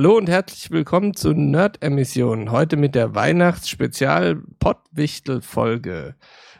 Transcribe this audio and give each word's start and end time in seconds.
Hallo 0.00 0.16
und 0.16 0.30
herzlich 0.30 0.70
willkommen 0.70 1.12
zu 1.12 1.34
Nerd-Emission. 1.34 2.50
Heute 2.50 2.78
mit 2.78 2.94
der 2.94 3.14
Weihnachts-Spezial-Pottwichtel-Folge. 3.14 6.14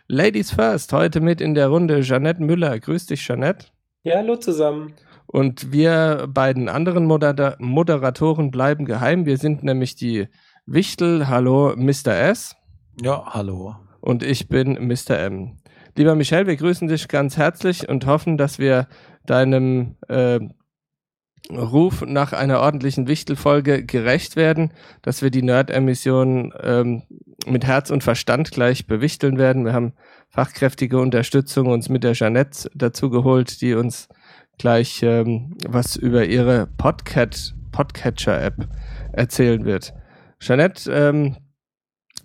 Ladies 0.09 0.51
first, 0.51 0.93
heute 0.93 1.23
mit 1.23 1.41
in 1.41 1.55
der 1.55 1.69
Runde 1.69 2.03
Jeanette 2.03 2.43
Müller. 2.43 2.79
Grüß 2.79 3.07
dich, 3.07 3.27
Jeanette. 3.27 3.69
Ja, 4.03 4.17
hallo 4.17 4.37
zusammen. 4.37 4.93
Und 5.27 5.73
wir 5.73 6.29
beiden 6.29 6.69
anderen 6.69 7.07
Moder 7.07 7.57
Moderatoren 7.61 8.51
bleiben 8.51 8.85
geheim. 8.85 9.25
Wir 9.25 9.39
sind 9.39 9.63
nämlich 9.63 9.95
die 9.95 10.29
Wichtel. 10.67 11.29
Hallo, 11.29 11.73
Mr. 11.75 12.09
S. 12.09 12.55
Ja, 13.01 13.25
hallo. 13.25 13.75
Und 14.03 14.23
ich 14.23 14.49
bin 14.49 14.75
Mr. 14.87 15.19
M. 15.19 15.57
Lieber 15.97 16.15
Michel, 16.15 16.47
wir 16.47 16.57
grüßen 16.57 16.89
dich 16.89 17.09
ganz 17.09 17.39
herzlich 17.39 17.89
und 17.89 18.05
hoffen, 18.05 18.37
dass 18.37 18.59
wir 18.59 18.87
deinem 19.25 19.97
äh, 20.09 20.41
Ruf 21.51 22.05
nach 22.07 22.33
einer 22.33 22.61
ordentlichen 22.61 23.09
Wichtelfolge 23.09 23.85
gerecht 23.85 24.37
werden, 24.37 24.73
dass 25.03 25.23
wir 25.23 25.31
die 25.31 25.43
Nerd-Emission 25.43 26.53
ähm, 26.63 27.03
mit 27.47 27.65
Herz 27.65 27.91
und 27.91 28.05
Verstand 28.05 28.51
gleich 28.51 28.87
bewichteln 28.87 29.39
werden. 29.39 29.65
Wir 29.65 29.73
haben 29.73 29.95
fachkräftige 30.29 30.99
Unterstützung 30.99 31.67
uns 31.67 31.89
mit 31.89 32.05
der 32.05 32.13
Jeanette 32.13 32.71
dazu 32.75 33.11
geholt, 33.11 33.61
die 33.61 33.75
uns 33.75 34.09
gleich 34.59 35.03
ähm, 35.03 35.57
was 35.67 35.97
über 35.97 36.25
ihre 36.27 36.67
Podcat 36.67 37.55
Podcatcher-App 37.73 38.69
erzählen 39.13 39.65
wird. 39.65 39.95
Jeanette, 40.41 40.91
ähm, 40.93 41.37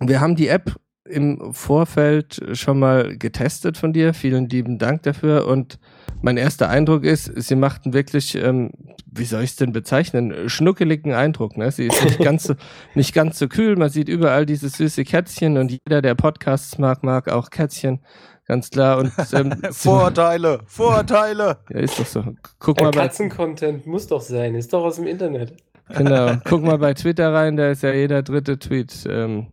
wir 0.00 0.20
haben 0.20 0.36
die 0.36 0.48
App 0.48 0.74
im 1.04 1.52
Vorfeld 1.52 2.40
schon 2.52 2.78
mal 2.78 3.16
getestet 3.16 3.76
von 3.76 3.92
dir. 3.92 4.12
Vielen 4.12 4.48
lieben 4.48 4.78
Dank 4.78 5.02
dafür 5.04 5.46
und 5.46 5.78
mein 6.26 6.38
erster 6.38 6.68
Eindruck 6.68 7.04
ist, 7.04 7.30
sie 7.36 7.54
macht 7.54 7.84
einen 7.84 7.94
wirklich, 7.94 8.34
ähm, 8.34 8.72
wie 9.06 9.24
soll 9.24 9.44
ich 9.44 9.50
es 9.50 9.56
denn 9.56 9.72
bezeichnen, 9.72 10.48
schnuckeligen 10.48 11.14
Eindruck. 11.14 11.56
Ne? 11.56 11.70
Sie 11.70 11.86
ist 11.86 12.02
nicht 12.02 12.18
ganz, 12.18 12.42
so, 12.42 12.54
nicht 12.96 13.14
ganz 13.14 13.38
so 13.38 13.46
kühl. 13.46 13.76
Man 13.76 13.90
sieht 13.90 14.08
überall 14.08 14.44
diese 14.44 14.68
süße 14.68 15.04
Kätzchen 15.04 15.56
und 15.56 15.70
jeder, 15.70 16.02
der 16.02 16.16
Podcasts 16.16 16.78
mag, 16.78 17.04
mag 17.04 17.30
auch 17.30 17.50
Kätzchen. 17.50 18.00
Ganz 18.44 18.70
klar. 18.70 18.98
Und, 18.98 19.12
ähm, 19.34 19.54
Vorurteile, 19.70 20.62
Vorurteile. 20.66 21.58
Ja, 21.70 21.78
ist 21.78 21.96
doch 22.00 22.06
so. 22.06 22.24
Guck 22.58 22.80
mal 22.80 22.90
Katzen-Content 22.90 23.86
muss 23.86 24.08
doch 24.08 24.20
sein, 24.20 24.56
ist 24.56 24.72
doch 24.72 24.82
aus 24.82 24.96
dem 24.96 25.06
Internet. 25.06 25.54
Genau. 25.90 26.38
Guck 26.44 26.64
mal 26.64 26.78
bei 26.78 26.92
Twitter 26.94 27.32
rein, 27.32 27.56
da 27.56 27.70
ist 27.70 27.84
ja 27.84 27.92
jeder 27.92 28.24
dritte 28.24 28.58
Tweet 28.58 29.06
ähm, 29.08 29.46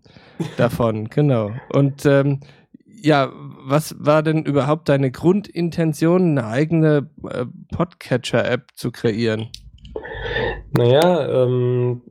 davon. 0.57 1.07
Genau. 1.09 1.51
Und 1.71 2.03
ähm, 2.07 2.39
ja, 3.03 3.33
was 3.33 3.95
war 3.99 4.23
denn 4.23 4.45
überhaupt 4.45 4.87
deine 4.87 5.11
Grundintention, 5.11 6.37
eine 6.37 6.47
eigene 6.47 7.09
äh, 7.29 7.45
Podcatcher-App 7.75 8.69
zu 8.75 8.91
kreieren? 8.91 9.49
Naja, 10.71 11.43
ähm, 11.43 12.01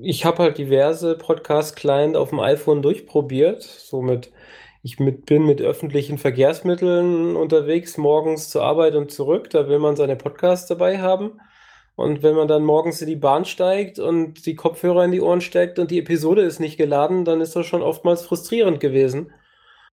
ich 0.00 0.24
habe 0.24 0.38
halt 0.38 0.56
diverse 0.56 1.16
Podcast-Client 1.16 2.16
auf 2.16 2.30
dem 2.30 2.40
iPhone 2.40 2.80
durchprobiert. 2.80 3.62
Somit, 3.62 4.32
ich 4.82 4.98
mit, 4.98 5.26
bin 5.26 5.44
mit 5.44 5.60
öffentlichen 5.60 6.16
Verkehrsmitteln 6.16 7.36
unterwegs, 7.36 7.98
morgens 7.98 8.48
zur 8.48 8.62
Arbeit 8.62 8.94
und 8.94 9.10
zurück. 9.10 9.50
Da 9.50 9.68
will 9.68 9.78
man 9.78 9.94
seine 9.94 10.16
Podcasts 10.16 10.66
dabei 10.66 11.00
haben. 11.00 11.32
Und 11.96 12.22
wenn 12.22 12.34
man 12.34 12.48
dann 12.48 12.64
morgens 12.64 13.02
in 13.02 13.08
die 13.08 13.16
Bahn 13.16 13.44
steigt 13.44 13.98
und 13.98 14.46
die 14.46 14.54
Kopfhörer 14.54 15.04
in 15.04 15.12
die 15.12 15.20
Ohren 15.20 15.42
steckt 15.42 15.78
und 15.78 15.90
die 15.90 15.98
Episode 15.98 16.40
ist 16.40 16.60
nicht 16.60 16.78
geladen, 16.78 17.26
dann 17.26 17.42
ist 17.42 17.54
das 17.56 17.66
schon 17.66 17.82
oftmals 17.82 18.22
frustrierend 18.22 18.80
gewesen. 18.80 19.32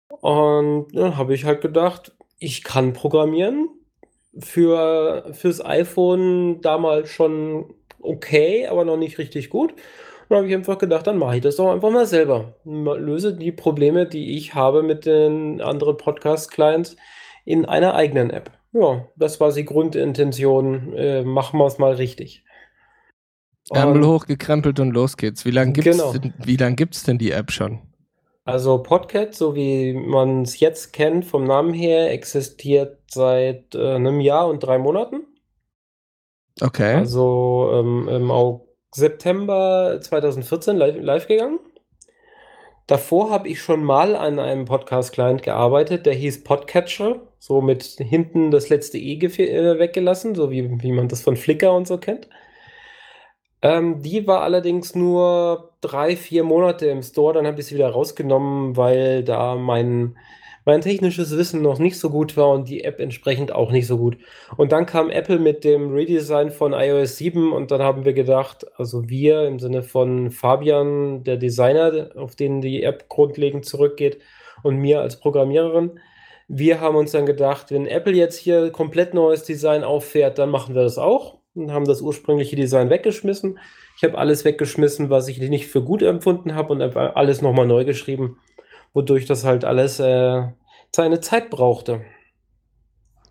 Und 0.09 0.87
dann 0.93 1.17
habe 1.17 1.33
ich 1.33 1.45
halt 1.45 1.61
gedacht, 1.61 2.15
ich 2.39 2.63
kann 2.63 2.93
programmieren. 2.93 3.69
Für, 4.39 5.29
fürs 5.31 5.65
iPhone 5.65 6.61
damals 6.61 7.09
schon 7.09 7.73
okay, 7.99 8.67
aber 8.67 8.85
noch 8.85 8.97
nicht 8.97 9.17
richtig 9.17 9.49
gut. 9.49 9.71
Und 9.71 9.79
dann 10.29 10.37
habe 10.39 10.47
ich 10.47 10.53
einfach 10.53 10.77
gedacht, 10.77 11.07
dann 11.07 11.17
mache 11.17 11.37
ich 11.37 11.41
das 11.41 11.55
doch 11.55 11.71
einfach 11.71 11.89
mal 11.89 12.05
selber. 12.05 12.55
Löse 12.63 13.33
die 13.33 13.51
Probleme, 13.51 14.05
die 14.05 14.37
ich 14.37 14.53
habe 14.53 14.83
mit 14.83 15.05
den 15.05 15.61
anderen 15.61 15.97
Podcast-Clients 15.97 16.97
in 17.45 17.65
einer 17.65 17.95
eigenen 17.95 18.29
App. 18.29 18.51
Ja, 18.73 19.07
das 19.15 19.39
war 19.39 19.51
die 19.51 19.65
Grundintention. 19.65 20.93
Äh, 20.93 21.23
machen 21.23 21.57
wir 21.59 21.65
es 21.65 21.79
mal 21.79 21.93
richtig. 21.93 22.43
Ärmel 23.71 24.05
hochgekrempelt 24.05 24.79
und 24.79 24.91
los 24.91 25.17
geht's. 25.17 25.45
Wie 25.45 25.51
lange 25.51 25.73
gibt's, 25.73 25.97
Genau. 25.97 26.13
denn, 26.13 26.33
wie 26.37 26.57
lang 26.57 26.75
gibt's 26.75 27.03
denn 27.03 27.17
die 27.17 27.31
App 27.31 27.51
schon? 27.51 27.81
Also 28.47 28.81
Podcat, 28.81 29.35
so 29.35 29.55
wie 29.55 29.91
man 29.91 30.43
es 30.43 30.61
jetzt 30.61 30.93
kennt 30.93 31.25
vom 31.25 31.43
Namen 31.43 31.73
her, 31.73 32.13
existiert 32.13 32.97
seit 33.07 33.75
äh, 33.75 33.95
einem 33.95 34.21
Jahr 34.21 34.47
und 34.47 34.63
drei 34.63 34.77
Monaten. 34.77 35.25
Okay. 36.61 36.93
Also 36.93 37.69
ähm, 37.73 38.07
im 38.07 38.61
September 38.95 39.99
2014 39.99 40.77
live, 40.77 40.95
live 41.01 41.27
gegangen. 41.27 41.59
Davor 42.87 43.31
habe 43.31 43.49
ich 43.49 43.61
schon 43.61 43.83
mal 43.83 44.15
an 44.15 44.39
einem 44.39 44.63
Podcast-Client 44.63 45.43
gearbeitet, 45.43 46.05
der 46.05 46.13
hieß 46.13 46.45
Podcatcher, 46.45 47.19
so 47.39 47.59
mit 47.59 47.83
hinten 47.83 48.49
das 48.49 48.69
letzte 48.69 48.97
E 48.97 49.15
äh, 49.15 49.77
weggelassen, 49.77 50.35
so 50.35 50.51
wie, 50.51 50.81
wie 50.81 50.93
man 50.93 51.09
das 51.09 51.21
von 51.21 51.35
Flickr 51.35 51.73
und 51.73 51.85
so 51.85 51.97
kennt. 51.97 52.29
Ähm, 53.61 54.01
die 54.01 54.27
war 54.27 54.41
allerdings 54.41 54.95
nur 54.95 55.71
drei, 55.81 56.15
vier 56.15 56.43
Monate 56.43 56.87
im 56.87 57.01
Store, 57.01 57.33
dann 57.33 57.47
habe 57.47 57.59
ich 57.59 57.67
sie 57.67 57.75
wieder 57.75 57.89
rausgenommen, 57.89 58.77
weil 58.77 59.23
da 59.23 59.55
mein, 59.55 60.17
mein 60.65 60.81
technisches 60.81 61.35
Wissen 61.35 61.61
noch 61.63 61.79
nicht 61.79 61.97
so 61.99 62.09
gut 62.11 62.37
war 62.37 62.49
und 62.49 62.69
die 62.69 62.83
App 62.83 62.99
entsprechend 62.99 63.51
auch 63.51 63.71
nicht 63.71 63.87
so 63.87 63.97
gut. 63.97 64.17
Und 64.57 64.71
dann 64.71 64.85
kam 64.85 65.09
Apple 65.09 65.39
mit 65.39 65.63
dem 65.63 65.91
Redesign 65.91 66.51
von 66.51 66.73
iOS 66.73 67.17
7 67.17 67.51
und 67.51 67.71
dann 67.71 67.81
haben 67.81 68.05
wir 68.05 68.13
gedacht, 68.13 68.65
also 68.77 69.09
wir 69.09 69.47
im 69.47 69.59
Sinne 69.59 69.81
von 69.81 70.29
Fabian, 70.29 71.23
der 71.23 71.37
Designer, 71.37 72.09
auf 72.15 72.35
den 72.35 72.61
die 72.61 72.83
App 72.83 73.09
grundlegend 73.09 73.65
zurückgeht, 73.65 74.19
und 74.63 74.77
mir 74.77 75.01
als 75.01 75.19
Programmiererin, 75.19 75.99
wir 76.47 76.79
haben 76.79 76.95
uns 76.95 77.11
dann 77.11 77.25
gedacht, 77.25 77.71
wenn 77.71 77.85
Apple 77.85 78.13
jetzt 78.13 78.37
hier 78.37 78.71
komplett 78.71 79.13
neues 79.13 79.43
Design 79.43 79.83
auffährt, 79.83 80.37
dann 80.37 80.49
machen 80.49 80.75
wir 80.75 80.83
das 80.83 80.97
auch 80.97 81.37
haben 81.71 81.85
das 81.85 82.01
ursprüngliche 82.01 82.55
Design 82.55 82.89
weggeschmissen. 82.89 83.59
Ich 83.97 84.03
habe 84.03 84.17
alles 84.17 84.45
weggeschmissen, 84.45 85.09
was 85.09 85.27
ich 85.27 85.39
nicht 85.39 85.67
für 85.67 85.83
gut 85.83 86.01
empfunden 86.03 86.55
habe 86.55 86.73
und 86.73 86.81
habe 86.81 87.15
alles 87.15 87.41
nochmal 87.41 87.67
neu 87.67 87.85
geschrieben, 87.85 88.37
wodurch 88.93 89.25
das 89.25 89.43
halt 89.43 89.65
alles 89.65 89.99
äh, 89.99 90.43
seine 90.95 91.19
Zeit 91.21 91.49
brauchte. 91.49 92.01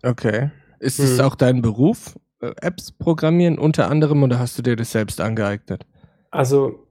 Okay. 0.03 0.51
Ist 0.79 0.99
es 0.99 1.17
Hm. 1.17 1.21
auch 1.21 1.35
dein 1.35 1.61
Beruf, 1.61 2.15
äh, 2.41 2.51
Apps 2.61 2.91
programmieren 2.91 3.57
unter 3.59 3.89
anderem, 3.89 4.23
oder 4.23 4.39
hast 4.39 4.57
du 4.57 4.61
dir 4.61 4.75
das 4.75 4.91
selbst 4.91 5.19
angeeignet? 5.21 5.85
Also, 6.31 6.87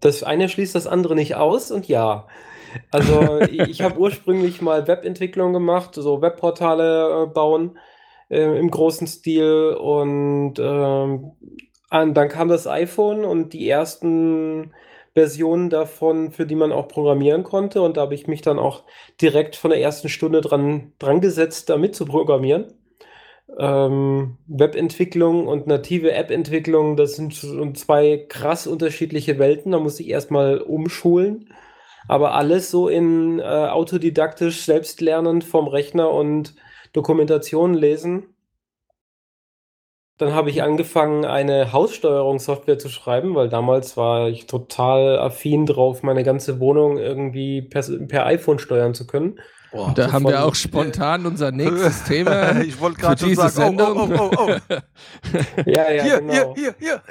das 0.00 0.22
eine 0.22 0.48
schließt 0.48 0.74
das 0.74 0.86
andere 0.86 1.14
nicht 1.14 1.36
aus 1.36 1.70
und 1.70 1.88
ja. 1.88 2.26
Also, 2.90 3.40
ich 3.50 3.82
habe 3.82 3.98
ursprünglich 3.98 4.62
mal 4.62 4.86
Webentwicklung 4.88 5.52
gemacht, 5.52 5.94
so 5.94 6.22
Webportale 6.22 7.24
äh, 7.24 7.26
bauen 7.26 7.78
äh, 8.30 8.58
im 8.58 8.70
großen 8.70 9.06
Stil 9.06 9.76
und 9.80 10.54
ähm, 10.58 11.32
an, 11.90 12.14
dann 12.14 12.28
kam 12.28 12.48
das 12.48 12.66
iPhone 12.66 13.24
und 13.24 13.52
die 13.52 13.68
ersten 13.68 14.72
Versionen 15.14 15.70
davon, 15.70 16.32
für 16.32 16.44
die 16.44 16.56
man 16.56 16.72
auch 16.72 16.88
programmieren 16.88 17.44
konnte 17.44 17.82
und 17.82 17.96
da 17.96 18.02
habe 18.02 18.14
ich 18.14 18.26
mich 18.26 18.42
dann 18.42 18.58
auch 18.58 18.82
direkt 19.20 19.54
von 19.56 19.70
der 19.70 19.80
ersten 19.80 20.08
Stunde 20.08 20.40
dran, 20.40 20.92
dran 20.98 21.20
gesetzt, 21.20 21.70
damit 21.70 21.94
zu 21.94 22.04
programmieren. 22.04 22.74
Ähm, 23.58 24.38
Webentwicklung 24.46 25.46
und 25.46 25.66
native 25.66 26.12
App-Entwicklung, 26.12 26.96
das 26.96 27.16
sind 27.16 27.34
zwei 27.76 28.24
krass 28.28 28.66
unterschiedliche 28.66 29.38
Welten. 29.38 29.72
Da 29.72 29.78
muss 29.78 30.00
ich 30.00 30.08
erstmal 30.08 30.58
umschulen. 30.58 31.52
Aber 32.08 32.34
alles 32.34 32.70
so 32.70 32.88
in 32.88 33.38
äh, 33.38 33.42
autodidaktisch, 33.42 34.62
selbstlernend 34.62 35.44
vom 35.44 35.68
Rechner 35.68 36.10
und 36.10 36.54
Dokumentationen 36.94 37.74
lesen. 37.76 38.33
Dann 40.16 40.32
habe 40.32 40.48
ich 40.48 40.62
angefangen, 40.62 41.24
eine 41.24 41.72
Haussteuerungssoftware 41.72 42.78
zu 42.78 42.88
schreiben, 42.88 43.34
weil 43.34 43.48
damals 43.48 43.96
war 43.96 44.28
ich 44.28 44.46
total 44.46 45.18
affin 45.18 45.66
drauf, 45.66 46.04
meine 46.04 46.22
ganze 46.22 46.60
Wohnung 46.60 46.98
irgendwie 46.98 47.62
per, 47.62 47.82
per 48.06 48.24
iPhone 48.26 48.60
steuern 48.60 48.94
zu 48.94 49.08
können. 49.08 49.40
Boah, 49.74 49.92
da 49.92 50.12
haben 50.12 50.24
wir 50.24 50.44
auch 50.44 50.54
spontan 50.54 51.26
unser 51.26 51.50
nächstes 51.50 52.04
Thema. 52.08 52.60
ich 52.60 52.80
wollte 52.80 53.00
gerade 53.00 53.20
schon 53.20 53.34
sagen, 53.34 53.80
oh, 53.80 54.08
oh, 54.08 54.08
oh, 54.16 54.30
oh. 54.38 54.48
ja, 55.66 55.90
ja, 55.90 56.02
hier, 56.04 56.20
genau. 56.20 56.54
hier, 56.54 56.54
hier, 56.54 56.74
hier. 56.78 57.02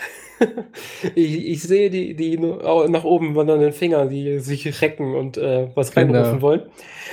ich, 1.14 1.48
ich 1.48 1.62
sehe 1.62 1.90
die, 1.90 2.16
die 2.16 2.38
nach 2.38 3.04
oben 3.04 3.36
wandernden 3.36 3.74
Finger, 3.74 4.06
die 4.06 4.40
sich 4.40 4.82
recken 4.82 5.14
und 5.14 5.38
äh, 5.38 5.68
was 5.76 5.98
reinrufen 5.98 6.24
genau. 6.24 6.42
wollen. 6.42 6.62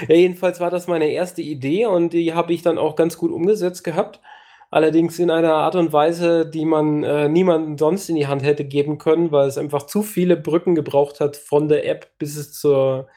Ja, 0.07 0.15
jedenfalls 0.15 0.61
war 0.61 0.71
das 0.71 0.87
meine 0.87 1.09
erste 1.09 1.43
Idee 1.43 1.87
und 1.87 2.13
die 2.13 2.33
habe 2.33 2.53
ich 2.53 2.63
dann 2.63 2.79
auch 2.79 2.95
ganz 2.95 3.19
gut 3.19 3.33
umgesetzt 3.33 3.83
gehabt. 3.83 4.21
Allerdings 4.71 5.19
in 5.19 5.31
einer 5.31 5.55
Art 5.55 5.75
und 5.75 5.93
Weise, 5.93 6.47
die 6.49 6.65
man 6.65 7.03
äh, 7.03 7.29
niemandem 7.29 7.77
sonst 7.77 8.09
in 8.09 8.15
die 8.15 8.29
Hand 8.29 8.45
hätte 8.45 8.65
geben 8.65 8.99
können, 8.99 9.33
weil 9.33 9.49
es 9.49 9.59
einfach 9.59 9.85
zu 9.85 10.03
viele 10.03 10.37
Brücken 10.37 10.77
gebraucht 10.77 11.19
hat 11.19 11.37
von 11.37 11.69
der 11.69 11.89
App, 11.89 12.13
bis 12.19 12.37
es 12.37 12.53
zur, 12.53 13.09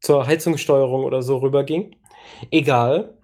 zur 0.00 0.26
Heizungssteuerung 0.26 1.04
oder 1.04 1.22
so 1.22 1.38
rüberging. 1.38 1.96
Egal. 2.52 3.18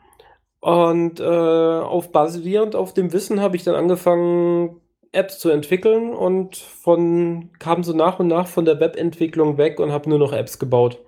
Und 0.60 1.20
äh, 1.20 1.24
auf 1.24 2.10
basierend 2.12 2.74
auf 2.74 2.92
dem 2.92 3.12
Wissen 3.12 3.40
habe 3.40 3.56
ich 3.56 3.62
dann 3.64 3.76
angefangen, 3.76 4.80
Apps 5.12 5.38
zu 5.38 5.50
entwickeln 5.50 6.12
und 6.14 6.56
von 6.56 7.50
kam 7.58 7.82
so 7.82 7.92
nach 7.92 8.20
und 8.20 8.28
nach 8.28 8.46
von 8.46 8.64
der 8.64 8.78
Webentwicklung 8.78 9.58
weg 9.58 9.80
und 9.80 9.90
habe 9.90 10.08
nur 10.08 10.18
noch 10.18 10.32
Apps 10.32 10.58
gebaut. 10.58 11.00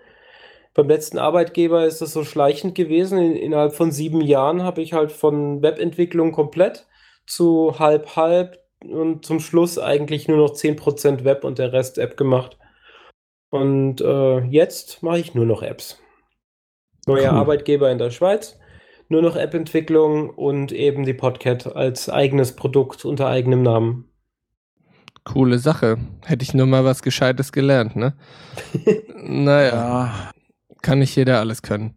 Beim 0.74 0.88
letzten 0.88 1.18
Arbeitgeber 1.18 1.84
ist 1.84 2.00
das 2.00 2.12
so 2.12 2.24
schleichend 2.24 2.74
gewesen. 2.74 3.18
In, 3.18 3.36
innerhalb 3.36 3.74
von 3.74 3.92
sieben 3.92 4.20
Jahren 4.20 4.62
habe 4.62 4.80
ich 4.80 4.92
halt 4.92 5.12
von 5.12 5.62
Webentwicklung 5.62 6.32
komplett 6.32 6.86
zu 7.26 7.78
halb 7.78 8.16
halb 8.16 8.58
und 8.82 9.24
zum 9.24 9.40
Schluss 9.40 9.78
eigentlich 9.78 10.28
nur 10.28 10.38
noch 10.38 10.54
10% 10.54 11.24
Web 11.24 11.44
und 11.44 11.58
der 11.58 11.72
Rest 11.72 11.98
App 11.98 12.16
gemacht. 12.16 12.58
Und 13.50 14.00
äh, 14.00 14.40
jetzt 14.46 15.02
mache 15.02 15.18
ich 15.18 15.34
nur 15.34 15.44
noch 15.44 15.62
Apps. 15.62 16.00
Neuer 17.06 17.32
cool. 17.32 17.38
Arbeitgeber 17.38 17.90
in 17.90 17.98
der 17.98 18.10
Schweiz, 18.10 18.58
nur 19.08 19.22
noch 19.22 19.36
App-Entwicklung 19.36 20.30
und 20.30 20.72
eben 20.72 21.04
die 21.04 21.14
Podcat 21.14 21.76
als 21.76 22.08
eigenes 22.08 22.56
Produkt 22.56 23.04
unter 23.04 23.26
eigenem 23.26 23.62
Namen. 23.62 24.08
Coole 25.24 25.58
Sache. 25.58 25.98
Hätte 26.24 26.42
ich 26.42 26.54
nur 26.54 26.66
mal 26.66 26.84
was 26.84 27.02
Gescheites 27.02 27.52
gelernt, 27.52 27.94
ne? 27.94 28.14
naja. 29.14 30.30
Kann 30.82 30.98
nicht 30.98 31.16
jeder 31.16 31.38
alles 31.40 31.62
können. 31.62 31.96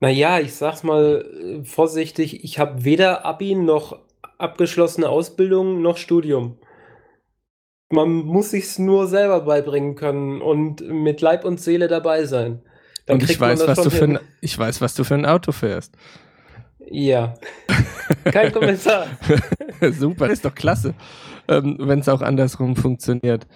Naja, 0.00 0.38
ich 0.38 0.54
sag's 0.54 0.82
mal 0.82 1.24
äh, 1.42 1.64
vorsichtig, 1.64 2.44
ich 2.44 2.58
habe 2.58 2.84
weder 2.84 3.24
Abi 3.24 3.54
noch 3.54 3.98
abgeschlossene 4.38 5.08
Ausbildung 5.08 5.82
noch 5.82 5.96
Studium. 5.96 6.58
Man 7.90 8.10
muss 8.10 8.50
sich's 8.50 8.78
nur 8.78 9.06
selber 9.06 9.40
beibringen 9.40 9.94
können 9.94 10.40
und 10.42 10.86
mit 10.88 11.20
Leib 11.20 11.44
und 11.44 11.58
Seele 11.60 11.88
dabei 11.88 12.24
sein. 12.26 12.62
Dann 13.06 13.16
und 13.16 13.28
ich 13.28 13.40
weiß, 13.40 13.66
was 13.66 13.82
du 13.82 13.90
für 13.90 14.04
ein, 14.04 14.18
ich 14.42 14.56
weiß, 14.56 14.80
was 14.82 14.94
du 14.94 15.04
für 15.04 15.14
ein 15.14 15.24
Auto 15.24 15.52
fährst. 15.52 15.96
Ja. 16.90 17.34
Kein 18.24 18.52
Kommentar. 18.52 19.06
Super, 19.90 20.28
ist 20.28 20.44
doch 20.44 20.54
klasse, 20.54 20.94
ähm, 21.48 21.76
wenn 21.80 22.00
es 22.00 22.08
auch 22.08 22.20
andersrum 22.20 22.76
funktioniert. 22.76 23.46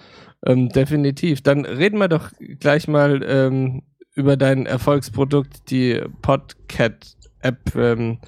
Ähm, 0.45 0.69
definitiv. 0.69 1.41
Dann 1.41 1.65
reden 1.65 1.99
wir 1.99 2.07
doch 2.07 2.31
gleich 2.59 2.87
mal 2.87 3.23
ähm, 3.23 3.83
über 4.15 4.37
dein 4.37 4.65
Erfolgsprodukt, 4.65 5.69
die 5.69 6.01
Podcat-App. 6.21 7.75
Ähm, 7.75 8.19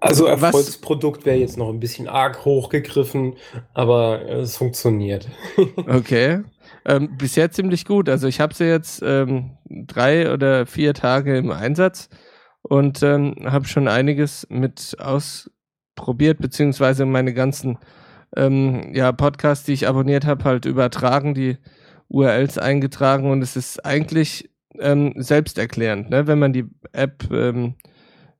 also 0.00 0.26
Erfolgsprodukt 0.26 1.24
wäre 1.24 1.38
jetzt 1.38 1.56
noch 1.56 1.70
ein 1.70 1.80
bisschen 1.80 2.08
arg 2.08 2.44
hochgegriffen, 2.44 3.36
aber 3.72 4.28
es 4.28 4.56
funktioniert. 4.56 5.28
okay. 5.88 6.42
Ähm, 6.84 7.16
bisher 7.16 7.50
ziemlich 7.50 7.86
gut. 7.86 8.08
Also 8.08 8.26
ich 8.26 8.40
habe 8.40 8.54
sie 8.54 8.64
jetzt 8.64 9.02
ähm, 9.02 9.56
drei 9.64 10.30
oder 10.30 10.66
vier 10.66 10.92
Tage 10.92 11.38
im 11.38 11.50
Einsatz 11.50 12.10
und 12.60 13.02
ähm, 13.02 13.34
habe 13.44 13.66
schon 13.66 13.88
einiges 13.88 14.46
mit 14.50 14.96
ausprobiert, 14.98 16.38
beziehungsweise 16.38 17.06
meine 17.06 17.32
ganzen 17.32 17.78
ähm, 18.36 18.94
ja, 18.94 19.12
Podcasts, 19.12 19.64
die 19.64 19.72
ich 19.72 19.88
abonniert 19.88 20.26
habe, 20.26 20.44
halt 20.44 20.66
übertragen, 20.66 21.34
die 21.34 21.56
URLs 22.08 22.58
eingetragen 22.58 23.30
und 23.30 23.40
es 23.40 23.56
ist 23.56 23.84
eigentlich 23.84 24.50
ähm, 24.80 25.14
selbsterklärend. 25.16 26.10
Ne? 26.10 26.26
Wenn 26.26 26.38
man 26.38 26.52
die 26.52 26.64
App 26.92 27.24
ähm, 27.30 27.74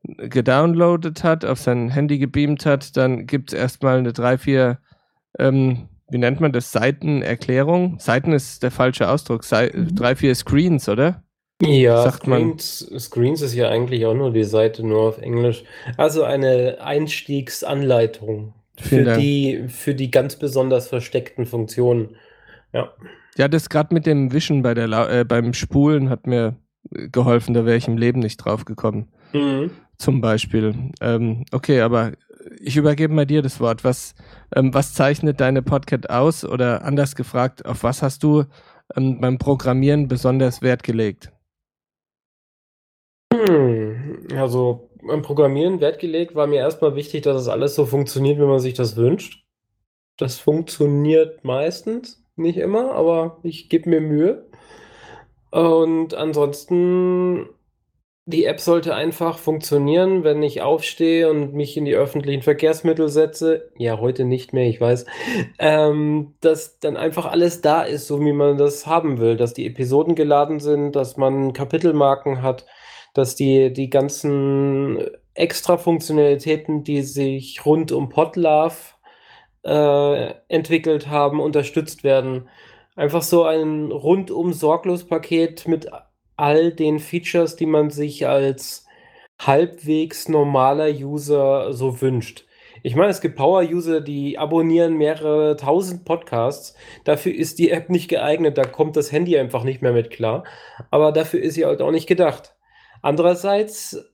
gedownloadet 0.03 1.25
hat, 1.25 1.45
auf 1.45 1.59
sein 1.59 1.91
Handy 1.91 2.19
gebeamt 2.19 2.67
hat, 2.67 2.97
dann 2.97 3.27
gibt 3.27 3.53
es 3.53 3.59
erstmal 3.59 3.99
eine 3.99 4.13
drei, 4.13 4.39
vier, 4.39 4.79
ähm, 5.39 5.89
wie 6.11 6.19
nennt 6.19 6.41
man 6.41 6.53
das, 6.53 6.73
Seitenerklärung. 6.73 7.99
Seiten 7.99 8.33
ist 8.33 8.63
der 8.63 8.71
falsche 8.71 9.09
Ausdruck. 9.09 9.45
Se 9.45 9.71
mhm. 9.73 9.95
drei, 9.95 10.15
vier 10.17 10.35
Screens, 10.35 10.89
oder? 10.89 11.23
Ja, 11.63 12.03
Sagt 12.03 12.25
Screens, 12.25 12.89
man. 12.91 13.01
Screens 13.01 13.41
ist 13.41 13.55
ja 13.55 13.69
eigentlich 13.69 14.05
auch 14.07 14.15
nur 14.15 14.33
die 14.33 14.45
Seite, 14.45 14.85
nur 14.85 15.03
auf 15.03 15.19
Englisch. 15.19 15.65
Also 15.97 16.25
eine 16.25 16.79
Einstiegsanleitung 16.81 18.55
für 18.77 19.17
die, 19.17 19.65
für 19.69 19.95
die 19.95 20.11
ganz 20.11 20.37
besonders 20.37 20.89
versteckten 20.89 21.47
Funktionen. 21.47 22.17
Ja. 22.73 22.93
Ja, 23.37 23.49
das 23.49 23.69
gerade 23.69 23.93
mit 23.93 24.07
dem 24.07 24.33
Wischen 24.33 24.63
bei 24.63 24.75
der 24.75 24.87
La 24.87 25.11
äh, 25.11 25.25
beim 25.25 25.53
Spulen 25.55 26.09
hat 26.09 26.27
mir 26.27 26.57
geholfen, 26.91 27.55
da 27.55 27.65
wäre 27.65 27.77
ich 27.77 27.89
im 27.89 27.97
Leben 27.97 28.21
nicht 28.21 28.37
drauf 28.37 28.65
gekommen. 28.65 29.09
Mhm. 29.33 29.71
Zum 29.99 30.21
Beispiel. 30.21 30.93
Ähm, 31.01 31.45
okay, 31.53 31.81
aber 31.81 32.13
ich 32.61 32.77
übergebe 32.77 33.13
mal 33.13 33.27
dir 33.27 33.43
das 33.43 33.61
Wort. 33.61 33.85
Was, 33.85 34.15
ähm, 34.55 34.75
was 34.75 34.95
zeichnet 34.95 35.41
deine 35.41 35.63
Podcast 35.63 36.11
aus? 36.11 36.45
Oder 36.45 36.85
anders 36.85 37.15
gefragt, 37.15 37.65
auf 37.67 37.83
was 37.83 38.03
hast 38.03 38.23
du 38.23 38.45
ähm, 38.97 39.21
beim 39.21 39.39
Programmieren 39.39 40.09
besonders 40.09 40.63
Wert 40.63 40.83
gelegt? 40.83 41.33
Hm, 43.33 44.29
also 44.37 44.91
beim 45.07 45.23
Programmieren 45.23 45.81
Wert 45.81 45.99
gelegt 45.99 46.35
war 46.35 46.47
mir 46.47 46.61
erstmal 46.61 46.95
wichtig, 46.97 47.23
dass 47.23 47.41
es 47.41 47.49
alles 47.49 47.75
so 47.75 47.87
funktioniert, 47.87 48.39
wie 48.39 48.47
man 48.47 48.61
sich 48.61 48.75
das 48.75 48.97
wünscht. 48.97 49.45
Das 50.17 50.39
funktioniert 50.39 51.45
meistens. 51.45 52.24
Nicht 52.37 52.59
immer, 52.59 52.93
aber 52.93 53.39
ich 53.43 53.69
gebe 53.69 53.89
mir 53.91 54.01
Mühe. 54.01 54.47
Und 55.51 56.15
ansonsten, 56.15 57.49
die 58.27 58.45
App 58.45 58.59
sollte 58.59 58.95
einfach 58.95 59.39
funktionieren, 59.39 60.25
wenn 60.25 60.43
ich 60.43 60.63
aufstehe 60.63 61.31
und 61.31 61.55
mich 61.55 61.77
in 61.77 61.85
die 61.85 61.95
öffentlichen 61.95 62.43
Verkehrsmittel 62.43 63.09
setze. 63.09 63.71
Ja, 63.79 64.01
heute 64.01 64.25
nicht 64.25 64.53
mehr, 64.53 64.67
ich 64.67 64.81
weiß. 64.81 65.07
Ähm, 65.61 66.35
dass 66.41 66.81
dann 66.81 66.97
einfach 66.97 67.27
alles 67.27 67.61
da 67.61 67.83
ist, 67.83 68.09
so 68.09 68.21
wie 68.21 68.33
man 68.33 68.59
das 68.59 68.87
haben 68.87 69.19
will. 69.21 69.37
Dass 69.37 69.55
die 69.55 69.67
Episoden 69.67 70.17
geladen 70.17 70.59
sind, 70.59 70.97
dass 70.97 71.17
man 71.17 71.53
Kapitelmarken 71.53 72.43
hat, 72.43 72.67
dass 73.15 73.37
die, 73.37 73.73
die 73.73 73.91
ganzen 73.91 74.99
extra 75.35 75.77
Funktionalitäten, 75.77 76.83
die 76.83 77.03
sich 77.03 77.65
rund 77.65 77.93
um 77.93 78.09
Podlove 78.09 78.94
äh, 79.65 80.35
entwickelt 80.49 81.09
haben, 81.09 81.41
unterstützt 81.41 82.05
werden. 82.05 82.49
Einfach 82.97 83.23
so 83.23 83.45
ein 83.45 83.91
rundum 83.91 84.53
sorglos 84.53 85.05
Paket 85.05 85.67
mit 85.67 85.89
all 86.37 86.73
den 86.73 86.99
Features, 86.99 87.57
die 87.57 87.67
man 87.67 87.91
sich 87.91 88.27
als 88.27 88.87
halbwegs 89.41 90.29
normaler 90.29 90.89
User 90.89 91.73
so 91.73 92.01
wünscht. 92.01 92.47
Ich 92.83 92.97
meine, 92.97 93.11
es 93.11 93.21
gibt 93.23 93.37
Power-User, 93.37 94.01
die 94.01 94.39
abonnieren 94.39 94.99
mehrere 94.99 95.57
tausend 95.57 96.05
Podcasts. 96.05 96.75
Dafür 97.05 97.35
ist 97.35 97.59
die 97.59 97.71
App 97.71 97.89
nicht 97.89 98.09
geeignet, 98.09 98.59
da 98.59 98.65
kommt 98.65 98.97
das 98.97 99.11
Handy 99.11 99.39
einfach 99.39 99.65
nicht 99.65 99.81
mehr 99.81 99.93
mit 99.93 100.11
klar. 100.11 100.45
Aber 100.91 101.11
dafür 101.11 101.41
ist 101.41 101.55
sie 101.55 101.65
halt 101.65 101.81
auch 101.81 101.91
nicht 101.91 102.07
gedacht. 102.07 102.55
Andererseits 103.01 104.14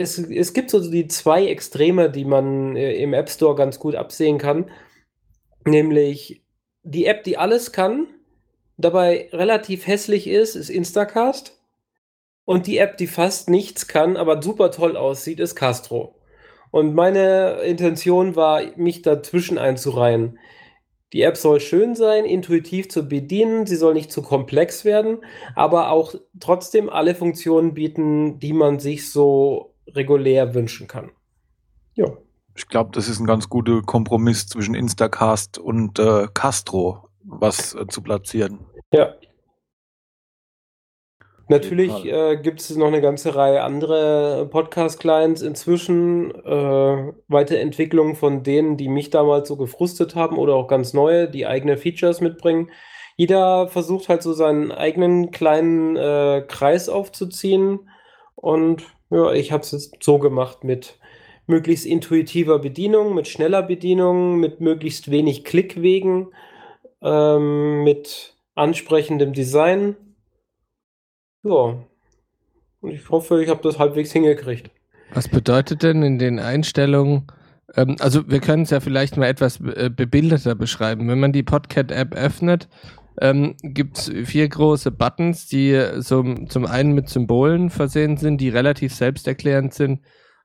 es, 0.00 0.18
es 0.18 0.52
gibt 0.52 0.70
so 0.70 0.80
die 0.80 1.08
zwei 1.08 1.46
Extreme, 1.46 2.10
die 2.10 2.24
man 2.24 2.74
äh, 2.76 2.94
im 2.94 3.12
App 3.12 3.28
Store 3.28 3.54
ganz 3.54 3.78
gut 3.78 3.94
absehen 3.94 4.38
kann. 4.38 4.70
Nämlich 5.66 6.42
die 6.82 7.06
App, 7.06 7.24
die 7.24 7.36
alles 7.36 7.72
kann, 7.72 8.06
dabei 8.78 9.28
relativ 9.32 9.86
hässlich 9.86 10.26
ist, 10.26 10.54
ist 10.54 10.70
Instacast. 10.70 11.58
Und 12.46 12.66
die 12.66 12.78
App, 12.78 12.96
die 12.96 13.06
fast 13.06 13.50
nichts 13.50 13.86
kann, 13.86 14.16
aber 14.16 14.42
super 14.42 14.70
toll 14.70 14.96
aussieht, 14.96 15.38
ist 15.38 15.54
Castro. 15.54 16.16
Und 16.70 16.94
meine 16.94 17.60
Intention 17.62 18.34
war, 18.36 18.62
mich 18.76 19.02
dazwischen 19.02 19.58
einzureihen. 19.58 20.38
Die 21.12 21.22
App 21.22 21.36
soll 21.36 21.60
schön 21.60 21.94
sein, 21.94 22.24
intuitiv 22.24 22.88
zu 22.88 23.08
bedienen, 23.08 23.66
sie 23.66 23.76
soll 23.76 23.94
nicht 23.94 24.12
zu 24.12 24.22
komplex 24.22 24.84
werden, 24.84 25.18
aber 25.56 25.90
auch 25.90 26.14
trotzdem 26.38 26.88
alle 26.88 27.16
Funktionen 27.16 27.74
bieten, 27.74 28.38
die 28.38 28.52
man 28.52 28.78
sich 28.78 29.10
so 29.10 29.69
regulär 29.94 30.54
wünschen 30.54 30.86
kann. 30.86 31.10
Ja. 31.94 32.06
Ich 32.56 32.68
glaube, 32.68 32.90
das 32.92 33.08
ist 33.08 33.20
ein 33.20 33.26
ganz 33.26 33.48
guter 33.48 33.82
Kompromiss 33.82 34.46
zwischen 34.46 34.74
Instacast 34.74 35.58
und 35.58 35.98
äh, 35.98 36.26
Castro, 36.34 37.08
was 37.22 37.74
äh, 37.74 37.86
zu 37.86 38.02
platzieren. 38.02 38.60
Ja. 38.92 39.14
Natürlich 41.48 42.04
äh, 42.04 42.36
gibt 42.36 42.60
es 42.60 42.76
noch 42.76 42.86
eine 42.86 43.00
ganze 43.00 43.34
Reihe 43.34 43.62
andere 43.64 44.46
Podcast-Clients 44.50 45.42
inzwischen, 45.42 46.30
äh, 46.32 47.12
Weiterentwicklungen 47.26 48.14
von 48.14 48.44
denen, 48.44 48.76
die 48.76 48.88
mich 48.88 49.10
damals 49.10 49.48
so 49.48 49.56
gefrustet 49.56 50.14
haben 50.14 50.38
oder 50.38 50.54
auch 50.54 50.68
ganz 50.68 50.94
neue, 50.94 51.28
die 51.28 51.48
eigene 51.48 51.76
Features 51.76 52.20
mitbringen. 52.20 52.70
Jeder 53.16 53.66
versucht 53.66 54.08
halt 54.08 54.22
so 54.22 54.32
seinen 54.32 54.70
eigenen 54.70 55.32
kleinen 55.32 55.96
äh, 55.96 56.44
Kreis 56.46 56.88
aufzuziehen 56.88 57.90
und 58.36 58.84
ja, 59.10 59.32
ich 59.32 59.52
habe 59.52 59.62
es 59.62 59.72
jetzt 59.72 60.02
so 60.02 60.18
gemacht 60.18 60.64
mit 60.64 60.98
möglichst 61.46 61.84
intuitiver 61.84 62.58
Bedienung, 62.60 63.14
mit 63.14 63.28
schneller 63.28 63.62
Bedienung, 63.62 64.38
mit 64.38 64.60
möglichst 64.60 65.10
wenig 65.10 65.44
Klickwegen, 65.44 66.28
ähm, 67.02 67.82
mit 67.82 68.36
ansprechendem 68.54 69.32
Design. 69.32 69.96
Ja. 71.42 71.84
Und 72.80 72.90
ich 72.90 73.10
hoffe, 73.10 73.42
ich 73.42 73.50
habe 73.50 73.62
das 73.62 73.78
halbwegs 73.78 74.12
hingekriegt. 74.12 74.70
Was 75.12 75.28
bedeutet 75.28 75.82
denn 75.82 76.02
in 76.02 76.18
den 76.18 76.38
Einstellungen, 76.38 77.26
ähm, 77.76 77.96
also 78.00 78.28
wir 78.28 78.40
können 78.40 78.62
es 78.62 78.70
ja 78.70 78.80
vielleicht 78.80 79.16
mal 79.16 79.26
etwas 79.26 79.60
äh, 79.60 79.90
bebilderter 79.94 80.54
beschreiben. 80.54 81.08
Wenn 81.08 81.20
man 81.20 81.32
die 81.32 81.42
Podcat-App 81.42 82.14
öffnet, 82.14 82.68
ähm, 83.20 83.54
gibt 83.62 83.98
es 83.98 84.10
vier 84.24 84.48
große 84.48 84.90
Buttons, 84.90 85.46
die 85.46 85.78
so, 85.98 86.24
zum 86.48 86.66
einen 86.66 86.92
mit 86.92 87.08
Symbolen 87.08 87.70
versehen 87.70 88.16
sind, 88.16 88.38
die 88.38 88.48
relativ 88.48 88.94
selbsterklärend 88.94 89.74
sind. 89.74 90.00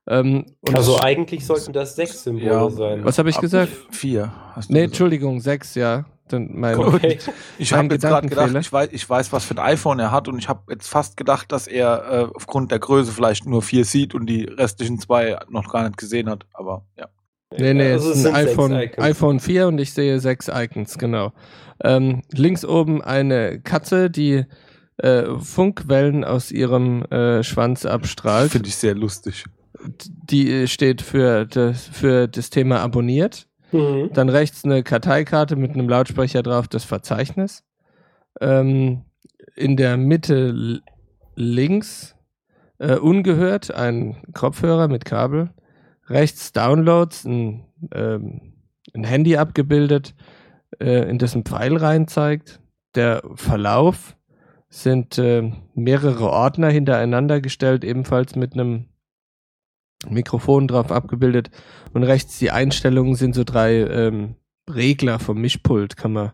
Ähm, 0.07 0.45
also 0.73 0.99
eigentlich 1.01 1.45
sollten 1.45 1.73
das 1.73 1.95
sechs 1.95 2.23
Symbole 2.23 2.45
ja, 2.45 2.69
sein. 2.69 3.05
Was 3.05 3.17
habe 3.17 3.29
ich 3.29 3.39
gesagt? 3.39 3.71
Vier. 3.91 4.31
Hast 4.53 4.69
nee, 4.69 4.75
gesagt. 4.75 4.91
Entschuldigung, 4.91 5.39
sechs, 5.39 5.73
ja. 5.75 6.05
Dann 6.27 6.49
mein, 6.53 6.77
okay. 6.77 7.19
Ich 7.59 7.71
habe 7.71 7.93
jetzt 7.93 8.01
gerade 8.01 8.27
gedacht, 8.27 8.53
ich 8.59 8.73
weiß, 8.73 8.89
ich 8.91 9.07
weiß, 9.07 9.31
was 9.31 9.45
für 9.45 9.55
ein 9.55 9.59
iPhone 9.59 9.99
er 9.99 10.11
hat 10.11 10.27
und 10.27 10.37
ich 10.37 10.49
habe 10.49 10.61
jetzt 10.73 10.87
fast 10.87 11.17
gedacht, 11.17 11.51
dass 11.51 11.67
er 11.67 12.11
äh, 12.11 12.27
aufgrund 12.35 12.71
der 12.71 12.79
Größe 12.79 13.11
vielleicht 13.11 13.45
nur 13.45 13.61
vier 13.61 13.85
sieht 13.85 14.13
und 14.13 14.25
die 14.25 14.43
restlichen 14.43 14.99
zwei 14.99 15.37
noch 15.49 15.71
gar 15.71 15.83
nicht 15.83 15.97
gesehen 15.97 16.29
hat. 16.29 16.45
Aber 16.51 16.85
ja. 16.97 17.07
Nee, 17.57 17.73
nee, 17.73 17.91
also 17.91 18.11
es 18.11 18.19
ist 18.19 18.25
ein 18.25 18.35
iPhone, 18.35 18.73
iPhone 18.97 19.39
4 19.39 19.67
und 19.67 19.79
ich 19.79 19.93
sehe 19.93 20.19
sechs 20.19 20.49
Icons, 20.53 20.97
genau. 20.97 21.33
Ähm, 21.83 22.21
links 22.31 22.63
oben 22.63 23.01
eine 23.01 23.59
Katze, 23.59 24.09
die 24.09 24.45
äh, 24.97 25.23
Funkwellen 25.39 26.23
aus 26.23 26.51
ihrem 26.51 27.03
äh, 27.05 27.43
Schwanz 27.43 27.85
abstrahlt. 27.85 28.51
Finde 28.51 28.69
ich 28.69 28.75
sehr 28.75 28.95
lustig. 28.95 29.45
Die 30.03 30.49
äh, 30.51 30.67
steht 30.67 31.01
für 31.01 31.45
das, 31.45 31.87
für 31.87 32.27
das 32.27 32.49
Thema 32.49 32.79
abonniert. 32.79 33.47
Mhm. 33.71 34.11
Dann 34.13 34.29
rechts 34.29 34.63
eine 34.63 34.83
Karteikarte 34.83 35.55
mit 35.55 35.71
einem 35.71 35.89
Lautsprecher 35.89 36.43
drauf, 36.43 36.67
das 36.67 36.85
Verzeichnis. 36.85 37.63
Ähm, 38.39 39.03
in 39.55 39.75
der 39.75 39.97
Mitte 39.97 40.81
links 41.35 42.15
äh, 42.79 42.95
ungehört 42.95 43.73
ein 43.73 44.17
Kopfhörer 44.33 44.87
mit 44.87 45.05
Kabel. 45.05 45.49
Rechts 46.07 46.51
Downloads, 46.51 47.25
ein, 47.25 47.65
ähm, 47.93 48.53
ein 48.93 49.03
Handy 49.03 49.37
abgebildet, 49.37 50.15
äh, 50.79 51.09
in 51.09 51.17
dessen 51.17 51.43
Pfeil 51.43 51.77
rein 51.77 52.07
zeigt. 52.07 52.59
Der 52.95 53.23
Verlauf 53.35 54.15
sind 54.69 55.17
äh, 55.17 55.51
mehrere 55.73 56.29
Ordner 56.29 56.69
hintereinander 56.69 57.41
gestellt, 57.41 57.83
ebenfalls 57.83 58.35
mit 58.35 58.53
einem 58.53 58.85
Mikrofon 60.09 60.67
drauf 60.67 60.91
abgebildet. 60.91 61.49
Und 61.93 62.03
rechts 62.03 62.39
die 62.39 62.51
Einstellungen 62.51 63.15
sind 63.15 63.35
so 63.35 63.43
drei 63.43 63.77
ähm, 63.77 64.35
Regler 64.69 65.19
vom 65.19 65.39
Mischpult, 65.39 65.97
kann 65.97 66.13
man 66.13 66.31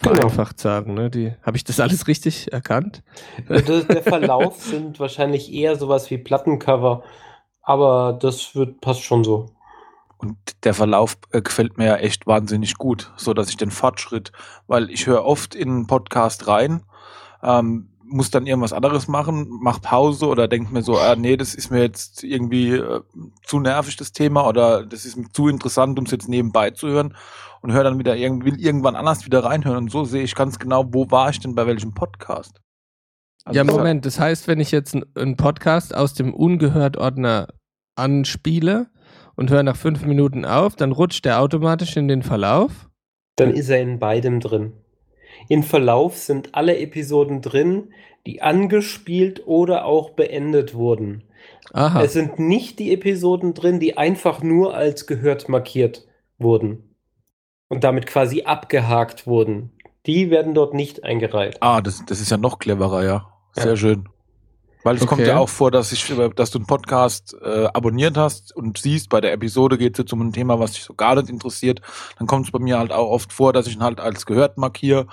genau. 0.00 0.14
vereinfacht 0.14 0.60
sagen. 0.60 0.94
Ne? 0.94 1.10
Die, 1.10 1.32
Habe 1.42 1.56
ich 1.56 1.64
das 1.64 1.80
alles 1.80 2.06
richtig 2.08 2.52
erkannt? 2.52 3.02
Der 3.48 4.02
Verlauf 4.02 4.60
sind 4.62 4.98
wahrscheinlich 5.00 5.52
eher 5.52 5.76
sowas 5.76 6.10
wie 6.10 6.18
Plattencover, 6.18 7.02
aber 7.64 8.16
das 8.20 8.54
wird, 8.54 8.80
passt 8.80 9.02
schon 9.02 9.24
so. 9.24 9.46
Und 10.18 10.36
der 10.64 10.74
Verlauf 10.74 11.18
äh, 11.32 11.42
gefällt 11.42 11.76
mir 11.76 11.86
ja 11.86 11.96
echt 11.96 12.26
wahnsinnig 12.26 12.76
gut, 12.76 13.12
so 13.16 13.34
dass 13.34 13.48
ich 13.48 13.56
den 13.56 13.70
Fortschritt, 13.70 14.32
weil 14.66 14.90
ich 14.90 15.06
höre 15.06 15.24
oft 15.24 15.54
in 15.54 15.68
einen 15.68 15.86
Podcast 15.86 16.46
rein, 16.46 16.82
ähm, 17.42 17.88
muss 18.06 18.30
dann 18.30 18.46
irgendwas 18.46 18.72
anderes 18.72 19.08
machen, 19.08 19.48
mach 19.60 19.80
Pause 19.80 20.26
oder 20.28 20.46
denkt 20.46 20.70
mir 20.70 20.82
so, 20.82 20.98
ah, 20.98 21.16
nee, 21.16 21.36
das 21.36 21.54
ist 21.54 21.70
mir 21.70 21.80
jetzt 21.80 22.22
irgendwie 22.22 22.72
äh, 22.72 23.00
zu 23.44 23.60
nervig, 23.60 23.96
das 23.96 24.12
Thema, 24.12 24.46
oder 24.46 24.84
das 24.84 25.04
ist 25.04 25.16
mir 25.16 25.30
zu 25.32 25.48
interessant, 25.48 25.98
um 25.98 26.04
es 26.04 26.10
jetzt 26.10 26.28
nebenbei 26.28 26.70
zu 26.70 26.88
hören 26.88 27.16
und 27.62 27.72
höre 27.72 27.84
dann 27.84 27.98
wieder 27.98 28.14
irgendwie, 28.14 28.62
irgendwann 28.62 28.94
anders 28.94 29.24
wieder 29.24 29.44
reinhören. 29.44 29.84
Und 29.84 29.90
so 29.90 30.04
sehe 30.04 30.22
ich 30.22 30.34
ganz 30.34 30.58
genau, 30.58 30.84
wo 30.92 31.10
war 31.10 31.30
ich 31.30 31.40
denn 31.40 31.54
bei 31.54 31.66
welchem 31.66 31.94
Podcast. 31.94 32.63
Also 33.44 33.58
ja, 33.58 33.64
Moment, 33.64 34.06
das 34.06 34.18
heißt, 34.18 34.48
wenn 34.48 34.58
ich 34.58 34.70
jetzt 34.70 34.96
einen 35.14 35.36
Podcast 35.36 35.94
aus 35.94 36.14
dem 36.14 36.32
Ungehört-Ordner 36.32 37.48
anspiele 37.94 38.86
und 39.36 39.50
höre 39.50 39.62
nach 39.62 39.76
fünf 39.76 40.04
Minuten 40.06 40.44
auf, 40.46 40.76
dann 40.76 40.92
rutscht 40.92 41.24
der 41.26 41.40
automatisch 41.40 41.96
in 41.96 42.08
den 42.08 42.22
Verlauf? 42.22 42.88
Dann 43.36 43.50
ist 43.52 43.68
er 43.68 43.80
in 43.80 43.98
beidem 43.98 44.40
drin. 44.40 44.72
In 45.48 45.62
Verlauf 45.62 46.16
sind 46.16 46.54
alle 46.54 46.78
Episoden 46.78 47.42
drin, 47.42 47.92
die 48.26 48.40
angespielt 48.40 49.46
oder 49.46 49.84
auch 49.84 50.10
beendet 50.10 50.74
wurden. 50.74 51.24
Aha. 51.72 52.02
Es 52.02 52.14
sind 52.14 52.38
nicht 52.38 52.78
die 52.78 52.92
Episoden 52.92 53.52
drin, 53.52 53.78
die 53.78 53.98
einfach 53.98 54.42
nur 54.42 54.74
als 54.74 55.06
gehört 55.06 55.50
markiert 55.50 56.06
wurden 56.38 56.94
und 57.68 57.84
damit 57.84 58.06
quasi 58.06 58.44
abgehakt 58.44 59.26
wurden. 59.26 59.70
Die 60.06 60.30
werden 60.30 60.54
dort 60.54 60.72
nicht 60.74 61.04
eingereiht. 61.04 61.58
Ah, 61.60 61.82
das, 61.82 62.04
das 62.06 62.20
ist 62.20 62.30
ja 62.30 62.36
noch 62.36 62.58
cleverer, 62.58 63.04
ja. 63.04 63.33
Sehr 63.54 63.66
ja. 63.66 63.76
schön. 63.76 64.08
Weil 64.84 64.96
es 64.96 65.02
okay. 65.02 65.08
kommt 65.08 65.26
ja 65.26 65.38
auch 65.38 65.48
vor, 65.48 65.70
dass, 65.70 65.92
ich, 65.92 66.12
dass 66.36 66.50
du 66.50 66.58
einen 66.58 66.66
Podcast 66.66 67.34
äh, 67.42 67.64
abonniert 67.72 68.18
hast 68.18 68.54
und 68.54 68.76
siehst, 68.76 69.08
bei 69.08 69.22
der 69.22 69.32
Episode 69.32 69.78
geht 69.78 69.94
es 69.94 69.98
jetzt 69.98 70.12
um 70.12 70.20
ein 70.20 70.32
Thema, 70.32 70.60
was 70.60 70.72
dich 70.72 70.84
so 70.84 70.92
gar 70.92 71.14
nicht 71.14 71.30
interessiert. 71.30 71.80
Dann 72.18 72.26
kommt 72.26 72.44
es 72.46 72.52
bei 72.52 72.58
mir 72.58 72.78
halt 72.78 72.92
auch 72.92 73.08
oft 73.08 73.32
vor, 73.32 73.54
dass 73.54 73.66
ich 73.66 73.76
ihn 73.76 73.82
halt 73.82 73.98
als 73.98 74.26
gehört 74.26 74.58
markiere 74.58 75.06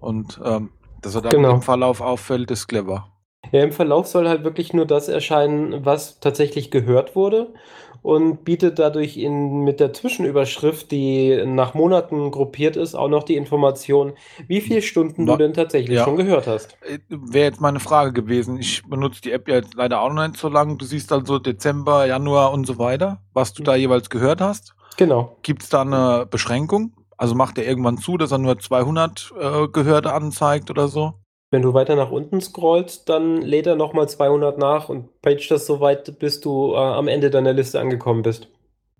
und 0.00 0.40
ähm, 0.44 0.70
dass 1.02 1.14
er 1.14 1.20
dann 1.22 1.30
genau. 1.30 1.54
im 1.54 1.62
Verlauf 1.62 2.00
auffällt, 2.00 2.50
ist 2.50 2.66
clever. 2.66 3.12
Ja, 3.52 3.62
im 3.62 3.72
Verlauf 3.72 4.08
soll 4.08 4.28
halt 4.28 4.42
wirklich 4.42 4.72
nur 4.72 4.86
das 4.86 5.08
erscheinen, 5.08 5.84
was 5.84 6.18
tatsächlich 6.18 6.72
gehört 6.72 7.14
wurde 7.14 7.54
und 8.02 8.44
bietet 8.44 8.78
dadurch 8.78 9.16
in, 9.16 9.60
mit 9.60 9.80
der 9.80 9.92
Zwischenüberschrift, 9.92 10.90
die 10.90 11.42
nach 11.46 11.74
Monaten 11.74 12.30
gruppiert 12.30 12.76
ist, 12.76 12.94
auch 12.94 13.08
noch 13.08 13.22
die 13.22 13.36
Information, 13.36 14.12
wie 14.48 14.60
viele 14.60 14.82
Stunden 14.82 15.24
du 15.24 15.36
denn 15.36 15.54
tatsächlich 15.54 15.98
ja. 15.98 16.04
schon 16.04 16.16
gehört 16.16 16.46
hast. 16.46 16.76
Äh, 16.82 16.98
Wäre 17.08 17.46
jetzt 17.46 17.60
meine 17.60 17.80
Frage 17.80 18.12
gewesen. 18.12 18.58
Ich 18.58 18.82
benutze 18.84 19.22
die 19.22 19.32
App 19.32 19.48
ja 19.48 19.56
jetzt 19.56 19.74
leider 19.74 20.00
auch 20.00 20.12
noch 20.12 20.26
nicht 20.26 20.38
so 20.38 20.48
lange. 20.48 20.76
Du 20.76 20.84
siehst 20.84 21.12
also 21.12 21.38
Dezember, 21.38 22.06
Januar 22.06 22.52
und 22.52 22.66
so 22.66 22.78
weiter, 22.78 23.22
was 23.32 23.52
du 23.52 23.62
da 23.62 23.76
jeweils 23.76 24.10
gehört 24.10 24.40
hast. 24.40 24.74
Genau. 24.96 25.36
Gibt 25.42 25.62
es 25.62 25.68
da 25.68 25.82
eine 25.82 26.26
Beschränkung? 26.28 26.92
Also 27.16 27.34
macht 27.36 27.56
er 27.56 27.66
irgendwann 27.66 27.98
zu, 27.98 28.18
dass 28.18 28.32
er 28.32 28.38
nur 28.38 28.58
200 28.58 29.32
äh, 29.38 29.68
Gehörte 29.68 30.12
anzeigt 30.12 30.70
oder 30.70 30.88
so? 30.88 31.14
Wenn 31.52 31.60
du 31.60 31.74
weiter 31.74 31.96
nach 31.96 32.10
unten 32.10 32.40
scrollst, 32.40 33.10
dann 33.10 33.36
lädt 33.42 33.66
er 33.66 33.76
nochmal 33.76 34.08
200 34.08 34.56
nach 34.56 34.88
und 34.88 35.20
page 35.20 35.48
das 35.50 35.66
so 35.66 35.80
weit, 35.80 36.18
bis 36.18 36.40
du 36.40 36.72
äh, 36.72 36.78
am 36.78 37.08
Ende 37.08 37.28
deiner 37.28 37.52
Liste 37.52 37.78
angekommen 37.78 38.22
bist. 38.22 38.48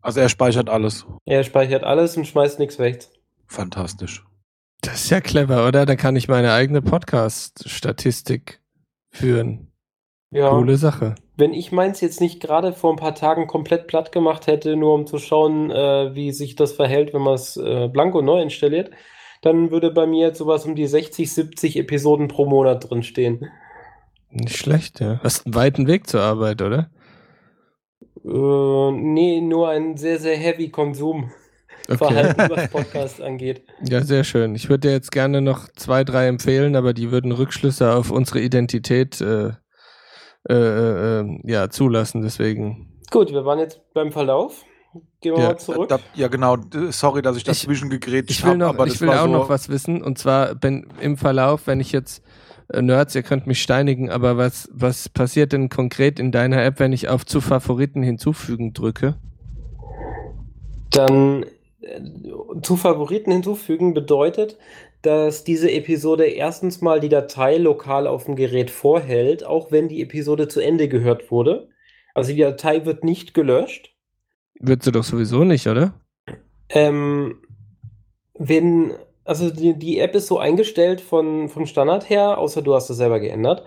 Also 0.03 0.21
er 0.21 0.29
speichert 0.29 0.69
alles. 0.69 1.07
Er 1.25 1.45
speichert 1.45 1.83
alles 1.83 2.15
und 2.19 2.27
schmeißt 2.27 2.59
nichts 2.59 2.79
weg. 2.79 3.09
Fantastisch. 3.47 4.27
Das 4.83 4.97
ist 4.97 5.11
ja 5.11 5.23
clever, 5.23 5.67
oder? 5.67 5.87
Da 5.87 5.97
kann 5.97 6.15
ich 6.15 6.29
meine 6.29 6.53
eigene 6.53 6.83
Podcast-Statistik 6.83 8.61
führen. 9.09 9.73
Ja. 10.31 10.51
Coole 10.51 10.77
Sache. 10.77 11.15
Wenn 11.39 11.55
ich 11.55 11.73
meins 11.73 12.03
jetzt 12.03 12.21
nicht 12.21 12.41
gerade 12.41 12.75
vor 12.75 12.93
ein 12.93 12.97
paar 12.97 13.15
Tagen 13.15 13.47
komplett 13.47 13.87
platt 13.87 14.13
gemacht 14.13 14.47
hätte, 14.47 14.77
nur 14.77 14.93
um 14.93 15.07
zu 15.07 15.17
schauen, 15.17 15.71
äh, 15.71 16.15
wie 16.15 16.33
sich 16.33 16.55
das 16.55 16.73
verhält, 16.73 17.15
wenn 17.15 17.23
man 17.23 17.35
es 17.35 17.57
äh, 17.57 17.89
blanko 17.89 18.21
neu 18.21 18.43
installiert, 18.43 18.91
dann 19.43 19.71
würde 19.71 19.91
bei 19.91 20.07
mir 20.07 20.29
jetzt 20.29 20.39
sowas 20.39 20.65
um 20.65 20.75
die 20.75 20.87
60, 20.87 21.33
70 21.33 21.77
Episoden 21.77 22.29
pro 22.29 22.47
Monat 22.47 22.89
drinstehen. 22.89 23.51
Nicht 24.31 24.57
schlecht, 24.57 25.01
ja. 25.01 25.21
Hast 25.23 25.45
einen 25.45 25.55
weiten 25.55 25.87
Weg 25.87 26.07
zur 26.07 26.23
Arbeit, 26.23 26.63
oder? 26.63 26.91
Äh, 28.25 28.93
nee, 28.93 29.41
nur 29.41 29.69
ein 29.69 29.97
sehr, 29.97 30.19
sehr 30.19 30.37
heavy 30.37 30.71
Konsum. 30.71 31.31
Okay. 31.89 31.99
Verhalten, 31.99 32.47
was 32.49 32.69
Podcast 32.71 33.21
angeht. 33.21 33.65
Ja, 33.83 34.03
sehr 34.03 34.23
schön. 34.23 34.55
Ich 34.55 34.69
würde 34.69 34.89
dir 34.89 34.93
jetzt 34.93 35.11
gerne 35.11 35.41
noch 35.43 35.69
zwei, 35.75 36.05
drei 36.05 36.29
empfehlen, 36.29 36.77
aber 36.77 36.95
die 36.95 37.11
würden 37.11 37.33
Rückschlüsse 37.33 37.93
auf 37.93 38.13
unsere 38.13 38.41
Identität 38.41 39.21
äh, 39.21 39.51
äh, 40.49 40.55
äh, 40.55 41.41
ja, 41.45 41.69
zulassen, 41.71 42.23
deswegen. 42.23 43.01
Gut, 43.11 43.33
wir 43.33 43.45
waren 43.45 43.59
jetzt 43.59 43.81
beim 43.93 44.13
Verlauf. 44.13 44.65
Gehen 45.21 45.35
wir 45.37 45.43
ja, 45.43 45.49
mal 45.49 45.59
zurück. 45.59 45.89
Da, 45.89 45.99
ja, 46.15 46.29
genau. 46.29 46.57
Sorry, 46.91 47.23
dass 47.23 47.37
ich 47.37 47.45
dazwischen 47.45 47.89
gegrätscht 47.89 48.45
habe. 48.45 48.67
Aber 48.67 48.87
ich 48.87 49.01
will 49.01 49.09
auch 49.11 49.25
so 49.25 49.33
noch 49.33 49.49
was 49.49 49.69
wissen. 49.69 50.03
Und 50.03 50.19
zwar 50.19 50.55
bin 50.55 50.87
im 51.01 51.17
Verlauf, 51.17 51.67
wenn 51.67 51.81
ich 51.81 51.93
jetzt 51.93 52.23
äh, 52.69 52.83
Nerds, 52.83 53.15
ihr 53.15 53.23
könnt 53.23 53.47
mich 53.47 53.63
steinigen, 53.63 54.11
aber 54.11 54.37
was, 54.37 54.69
was 54.73 55.09
passiert 55.09 55.53
denn 55.53 55.69
konkret 55.69 56.19
in 56.19 56.33
deiner 56.33 56.63
App, 56.63 56.79
wenn 56.79 56.93
ich 56.93 57.09
auf 57.09 57.25
zu 57.25 57.41
Favoriten 57.41 58.03
hinzufügen 58.03 58.73
drücke? 58.73 59.17
Dann 60.91 61.45
äh, 61.81 62.01
zu 62.63 62.77
Favoriten 62.77 63.33
hinzufügen 63.33 63.95
bedeutet, 63.95 64.59
dass 65.03 65.43
diese 65.45 65.71
Episode 65.71 66.27
erstens 66.27 66.81
mal 66.81 67.01
die 67.01 67.09
Datei 67.09 67.57
lokal 67.57 68.07
auf 68.07 68.25
dem 68.25 68.37
Gerät 68.37 68.71
vorhält, 68.71 69.45
auch 69.45 69.73
wenn 69.73 69.89
die 69.89 70.01
Episode 70.01 70.49
zu 70.49 70.61
Ende 70.61 70.89
gehört 70.89 71.31
wurde. 71.31 71.69
Also 72.15 72.33
die 72.33 72.41
Datei 72.41 72.85
wird 72.85 73.05
nicht 73.05 73.35
gelöscht. 73.35 73.92
Wird 74.63 74.85
sie 74.85 74.93
doch 74.93 75.03
sowieso 75.03 75.43
nicht, 75.43 75.67
oder? 75.67 75.93
Ähm, 76.69 77.41
wenn, 78.39 78.95
also 79.25 79.51
die, 79.51 79.77
die 79.77 79.99
App 79.99 80.15
ist 80.15 80.29
so 80.29 80.39
eingestellt 80.39 81.01
von, 81.01 81.49
vom 81.49 81.67
Standard 81.67 82.09
her, 82.09 82.39
außer 82.39 82.63
du 82.63 82.75
hast 82.75 82.89
es 82.89 82.97
selber 82.97 83.19
geändert, 83.19 83.65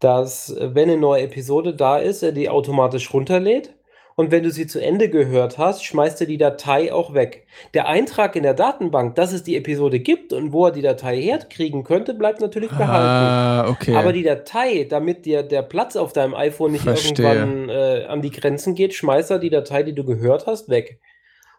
dass 0.00 0.50
äh, 0.50 0.74
wenn 0.74 0.90
eine 0.90 1.00
neue 1.00 1.22
Episode 1.22 1.74
da 1.74 1.98
ist, 1.98 2.22
er 2.22 2.32
die 2.32 2.50
automatisch 2.50 3.12
runterlädt 3.12 3.74
und 4.16 4.30
wenn 4.30 4.44
du 4.44 4.50
sie 4.50 4.66
zu 4.66 4.80
Ende 4.80 5.08
gehört 5.08 5.58
hast, 5.58 5.84
schmeißt 5.84 6.20
er 6.20 6.26
die 6.28 6.38
Datei 6.38 6.92
auch 6.92 7.14
weg. 7.14 7.46
Der 7.74 7.88
Eintrag 7.88 8.36
in 8.36 8.44
der 8.44 8.54
Datenbank, 8.54 9.16
dass 9.16 9.32
es 9.32 9.42
die 9.42 9.56
Episode 9.56 9.98
gibt 9.98 10.32
und 10.32 10.52
wo 10.52 10.66
er 10.66 10.72
die 10.72 10.82
Datei 10.82 11.20
herkriegen 11.20 11.82
könnte, 11.82 12.14
bleibt 12.14 12.40
natürlich 12.40 12.70
behalten. 12.70 12.92
Ah, 12.92 13.68
okay. 13.68 13.94
Aber 13.96 14.12
die 14.12 14.22
Datei, 14.22 14.86
damit 14.88 15.26
dir 15.26 15.42
der 15.42 15.62
Platz 15.62 15.96
auf 15.96 16.12
deinem 16.12 16.34
iPhone 16.34 16.72
nicht 16.72 16.84
Verstehe. 16.84 17.26
irgendwann 17.26 17.68
äh, 17.68 18.04
an 18.04 18.22
die 18.22 18.30
Grenzen 18.30 18.76
geht, 18.76 18.94
schmeißt 18.94 19.32
er 19.32 19.38
die 19.40 19.50
Datei, 19.50 19.82
die 19.82 19.94
du 19.94 20.04
gehört 20.04 20.46
hast, 20.46 20.68
weg. 20.68 21.00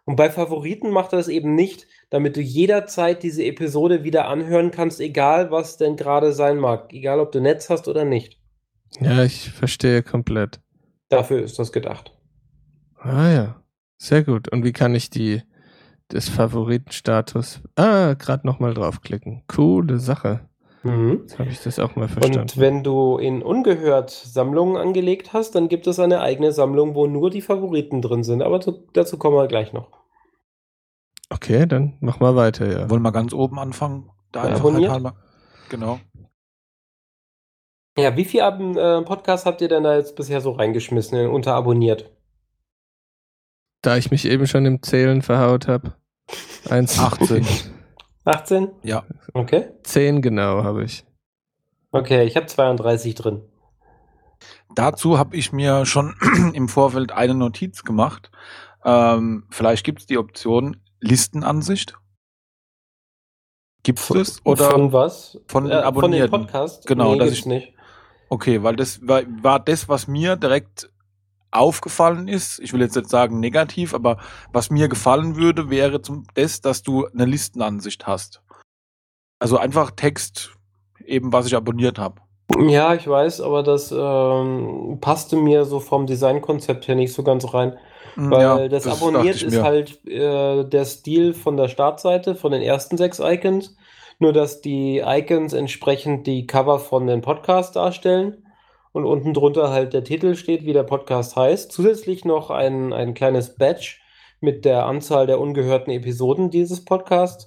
Und 0.06 0.16
bei 0.16 0.30
Favoriten 0.30 0.92
macht 0.92 1.14
er 1.14 1.18
das 1.18 1.28
eben 1.28 1.56
nicht, 1.56 1.88
damit 2.10 2.38
du 2.38 2.42
jederzeit 2.42 3.24
diese 3.24 3.44
Episode 3.44 4.04
wieder 4.04 4.28
anhören 4.28 4.72
kannst, 4.72 5.02
egal 5.02 5.52
was 5.52 5.78
denn 5.78 5.98
gerade 5.98 6.32
sein 6.32 6.58
mag. 6.58 6.94
Egal, 6.94 7.20
ob 7.20 7.32
du 7.32 7.42
Netz 7.42 7.70
hast 7.70 7.88
oder 7.88 8.06
nicht. 8.06 8.40
ja, 9.02 9.24
ich 9.24 9.50
verstehe 9.50 10.04
komplett. 10.04 10.60
Dafür 11.10 11.44
ist 11.44 11.60
das 11.60 11.72
gedacht. 11.72 12.15
Ah 13.06 13.30
ja, 13.30 13.62
sehr 13.98 14.24
gut. 14.24 14.52
Und 14.52 14.64
wie 14.64 14.74
kann 14.74 14.96
ich 14.96 15.10
die 15.10 15.42
des 16.12 16.30
Favoritenstatus? 16.30 17.62
Ah, 17.76 18.14
gerade 18.14 18.46
nochmal 18.48 18.74
draufklicken. 18.74 19.44
Coole 19.48 20.00
Sache. 20.00 20.50
Mhm. 20.84 21.20
Jetzt 21.22 21.40
habe 21.40 21.50
ich 21.50 21.62
das 21.64 21.80
auch 21.80 21.96
mal 21.96 22.08
verstanden. 22.08 22.40
Und 22.42 22.58
wenn 22.60 22.84
du 22.84 23.18
in 23.18 23.42
Ungehört 23.42 24.12
Sammlungen 24.12 24.78
angelegt 24.78 25.34
hast, 25.34 25.56
dann 25.56 25.68
gibt 25.68 25.88
es 25.88 26.00
eine 26.00 26.22
eigene 26.22 26.52
Sammlung, 26.52 26.94
wo 26.96 27.08
nur 27.08 27.30
die 27.32 27.42
Favoriten 27.42 28.02
drin 28.02 28.24
sind. 28.24 28.42
Aber 28.44 28.62
zu, 28.62 28.88
dazu 28.94 29.18
kommen 29.18 29.36
wir 29.36 29.48
gleich 29.48 29.74
noch. 29.74 29.88
okay, 31.32 31.66
dann 31.66 31.98
mach 32.02 32.20
mal 32.20 32.36
weiter, 32.36 32.68
ja. 32.72 32.90
Wollen 32.90 33.02
wir 33.02 33.12
ganz 33.12 33.34
oben 33.34 33.58
anfangen? 33.60 34.12
Da 34.32 34.48
Ja, 34.50 34.56
abonniert. 34.56 34.92
halber. 34.92 35.16
Genau. 35.70 36.00
Ja, 37.98 38.16
wie 38.18 38.26
viele 38.26 38.44
äh, 38.44 39.02
Podcasts 39.04 39.46
habt 39.46 39.62
ihr 39.62 39.70
denn 39.70 39.84
da 39.84 39.96
jetzt 39.96 40.16
bisher 40.16 40.42
so 40.42 40.52
reingeschmissen, 40.52 41.18
in- 41.18 41.30
unter 41.30 41.54
abonniert? 41.56 42.12
Da 43.86 43.98
ich 43.98 44.10
mich 44.10 44.26
eben 44.26 44.48
schon 44.48 44.66
im 44.66 44.82
Zählen 44.82 45.22
verhaut 45.22 45.68
habe. 45.68 45.94
1, 46.72 46.98
18. 47.00 47.46
18? 48.26 48.72
Ja. 48.82 49.04
Okay. 49.34 49.70
10 49.84 50.24
genau 50.24 50.64
habe 50.64 50.84
ich. 50.84 51.06
Okay, 51.92 52.24
ich 52.24 52.36
habe 52.36 52.48
32 52.48 53.14
drin. 53.14 53.44
Dazu 54.74 55.20
habe 55.20 55.36
ich 55.38 55.54
mir 55.54 55.86
schon 55.86 56.16
im 56.54 56.68
Vorfeld 56.68 57.12
eine 57.12 57.36
Notiz 57.36 57.84
gemacht. 57.84 58.32
Ähm, 58.84 59.46
vielleicht 59.52 59.86
gibt 59.86 60.00
es 60.02 60.08
die 60.08 60.18
Option 60.18 60.82
Listenansicht. 61.00 61.96
Gibt 63.84 64.00
es 64.00 64.08
das? 64.08 64.46
Oder 64.46 64.72
von 64.72 64.94
was? 64.94 65.40
von 65.48 65.66
den 65.66 65.74
Äh, 65.74 65.76
von 65.76 65.84
Abonnierten? 65.86 66.32
Podcasts? 66.32 66.86
Genau, 66.88 67.12
nee, 67.14 67.20
gibt's 67.20 67.34
ich- 67.40 67.46
nicht. 67.46 67.74
Okay, 68.30 68.64
weil 68.64 68.76
das 68.76 69.08
war, 69.08 69.22
war 69.44 69.60
das, 69.60 69.88
was 69.88 70.08
mir 70.08 70.36
direkt 70.38 70.90
aufgefallen 71.56 72.28
ist. 72.28 72.60
Ich 72.60 72.74
will 72.74 72.82
jetzt 72.82 72.96
nicht 72.96 73.10
sagen 73.10 73.40
negativ, 73.40 73.94
aber 73.94 74.18
was 74.52 74.70
mir 74.70 74.88
gefallen 74.88 75.36
würde, 75.36 75.70
wäre 75.70 76.02
zum 76.02 76.26
das, 76.36 76.62
dass 76.62 76.84
du 76.84 77.08
eine 77.08 77.26
Listenansicht 77.26 78.08
hast. 78.08 78.42
Also 79.40 79.58
einfach 79.58 79.92
Text, 79.92 80.56
eben 81.06 81.34
was 81.34 81.48
ich 81.48 81.56
abonniert 81.56 82.00
habe. 82.00 82.22
Ja, 82.60 82.94
ich 82.94 83.08
weiß, 83.08 83.42
aber 83.42 83.64
das 83.64 83.92
ähm, 83.92 85.00
passte 85.02 85.36
mir 85.36 85.66
so 85.66 85.80
vom 85.80 86.06
Designkonzept 86.06 86.88
her 86.88 86.96
nicht 86.96 87.14
so 87.14 87.24
ganz 87.24 87.54
rein. 87.54 87.78
Weil 88.16 88.70
das, 88.70 88.84
dachte 88.84 89.06
abonniert 89.06 89.42
ist 89.42 89.56
mir. 89.56 89.64
halt 89.64 90.06
äh, 90.08 90.64
der 90.64 90.86
Stil 90.86 91.34
von 91.34 91.58
der 91.58 91.68
Startseite, 91.68 92.36
von 92.36 92.52
den 92.52 92.62
ersten 92.62 92.98
sechs 92.98 93.20
Icons. 93.20 93.76
Nur, 94.20 94.32
dass 94.32 94.62
die 94.62 95.04
Icons 95.06 95.52
entsprechend 95.52 96.26
die 96.26 96.48
Cover 96.48 96.80
von 96.80 97.08
den 97.08 97.22
Podcasts 97.22 97.74
darstellen 97.74 98.45
und 98.96 99.04
unten 99.04 99.34
drunter 99.34 99.72
halt 99.72 99.92
der 99.92 100.06
Titel 100.06 100.36
steht, 100.36 100.66
wie 100.66 100.72
der 100.72 100.84
Podcast 100.84 101.36
heißt. 101.36 101.70
Zusätzlich 101.70 102.24
noch 102.24 102.50
ein, 102.50 102.94
ein 102.94 103.14
kleines 103.14 103.58
Badge 103.58 103.98
mit 104.40 104.64
der 104.64 104.86
Anzahl 104.86 105.28
der 105.28 105.42
ungehörten 105.42 105.92
Episoden 105.92 106.50
dieses 106.50 106.86
Podcasts. 106.86 107.46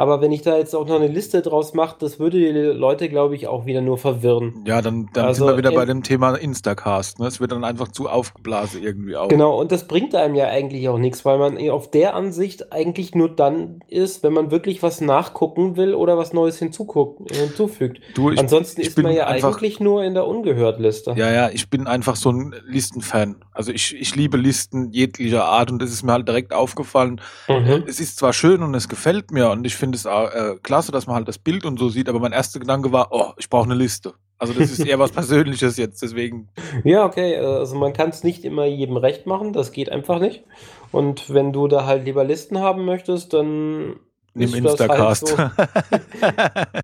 Aber 0.00 0.22
wenn 0.22 0.32
ich 0.32 0.40
da 0.40 0.56
jetzt 0.56 0.74
auch 0.74 0.86
noch 0.86 0.96
eine 0.96 1.08
Liste 1.08 1.42
draus 1.42 1.74
mache, 1.74 1.96
das 1.98 2.18
würde 2.18 2.38
die 2.38 2.48
Leute, 2.52 3.10
glaube 3.10 3.34
ich, 3.36 3.46
auch 3.48 3.66
wieder 3.66 3.82
nur 3.82 3.98
verwirren. 3.98 4.64
Ja, 4.66 4.80
dann, 4.80 5.10
dann 5.12 5.26
Also 5.26 5.44
sind 5.44 5.52
wir 5.54 5.58
wieder 5.58 5.72
bei 5.72 5.82
in- 5.82 5.88
dem 5.88 6.02
Thema 6.02 6.34
Instacast. 6.36 7.18
Ne? 7.18 7.26
Es 7.26 7.38
wird 7.38 7.52
dann 7.52 7.64
einfach 7.64 7.88
zu 7.88 8.08
aufgeblasen 8.08 8.82
irgendwie 8.82 9.14
auch. 9.16 9.28
Genau, 9.28 9.60
und 9.60 9.72
das 9.72 9.86
bringt 9.86 10.14
einem 10.14 10.34
ja 10.36 10.46
eigentlich 10.46 10.88
auch 10.88 10.96
nichts, 10.96 11.26
weil 11.26 11.36
man 11.38 11.58
auf 11.68 11.90
der 11.90 12.14
Ansicht 12.14 12.72
eigentlich 12.72 13.14
nur 13.14 13.28
dann 13.28 13.80
ist, 13.88 14.22
wenn 14.22 14.32
man 14.32 14.50
wirklich 14.50 14.82
was 14.82 15.02
nachgucken 15.02 15.76
will 15.76 15.94
oder 15.94 16.16
was 16.16 16.32
Neues 16.32 16.58
hinzufügt. 16.58 18.00
Du, 18.14 18.30
ich, 18.30 18.38
Ansonsten 18.38 18.80
ich 18.80 18.88
ist 18.88 19.02
man 19.02 19.12
ja 19.12 19.26
einfach- 19.26 19.56
eigentlich 19.58 19.80
nur 19.80 20.02
in 20.04 20.14
der 20.14 20.26
Ungehört-Liste. 20.26 21.12
ja, 21.16 21.30
ja, 21.30 21.50
ich 21.50 21.68
bin 21.70 21.86
einfach 21.86 22.16
so 22.16 22.30
ein 22.30 22.54
Listenfan. 22.66 23.36
Also 23.52 23.72
ich, 23.72 23.94
ich 23.94 24.16
liebe 24.16 24.36
Listen 24.36 24.90
jeglicher 24.92 25.44
Art 25.44 25.70
und 25.70 25.80
das 25.82 25.90
ist 25.90 26.02
mir 26.02 26.12
halt 26.12 26.26
direkt 26.26 26.52
aufgefallen. 26.54 27.20
Mhm. 27.48 27.84
Es 27.86 28.00
ist 28.00 28.16
zwar 28.16 28.32
schön 28.32 28.62
und 28.62 28.74
es 28.74 28.88
gefällt 28.88 29.30
mir 29.30 29.50
und 29.50 29.66
ich 29.66 29.76
finde 29.76 29.89
es 29.94 30.06
auch, 30.06 30.30
äh, 30.30 30.56
klasse, 30.62 30.92
dass 30.92 31.06
man 31.06 31.16
halt 31.16 31.28
das 31.28 31.38
Bild 31.38 31.64
und 31.64 31.78
so 31.78 31.88
sieht, 31.88 32.08
aber 32.08 32.20
mein 32.20 32.32
erster 32.32 32.60
Gedanke 32.60 32.92
war, 32.92 33.08
oh, 33.10 33.32
ich 33.38 33.48
brauche 33.48 33.64
eine 33.64 33.74
Liste. 33.74 34.14
Also 34.38 34.54
das 34.54 34.70
ist 34.70 34.86
eher 34.86 34.98
was 34.98 35.12
Persönliches 35.12 35.76
jetzt, 35.76 36.02
deswegen. 36.02 36.48
Ja, 36.84 37.04
okay, 37.04 37.36
also 37.36 37.76
man 37.76 37.92
kann 37.92 38.10
es 38.10 38.24
nicht 38.24 38.44
immer 38.44 38.64
jedem 38.64 38.96
recht 38.96 39.26
machen, 39.26 39.52
das 39.52 39.72
geht 39.72 39.90
einfach 39.90 40.18
nicht. 40.18 40.44
Und 40.92 41.32
wenn 41.32 41.52
du 41.52 41.68
da 41.68 41.86
halt 41.86 42.04
lieber 42.04 42.24
Listen 42.24 42.58
haben 42.58 42.84
möchtest, 42.84 43.32
dann 43.32 43.96
Nimm 44.34 44.50
das 44.50 44.54
Instacast. 44.54 45.38
Halt 45.38 45.52
so. 45.56 46.80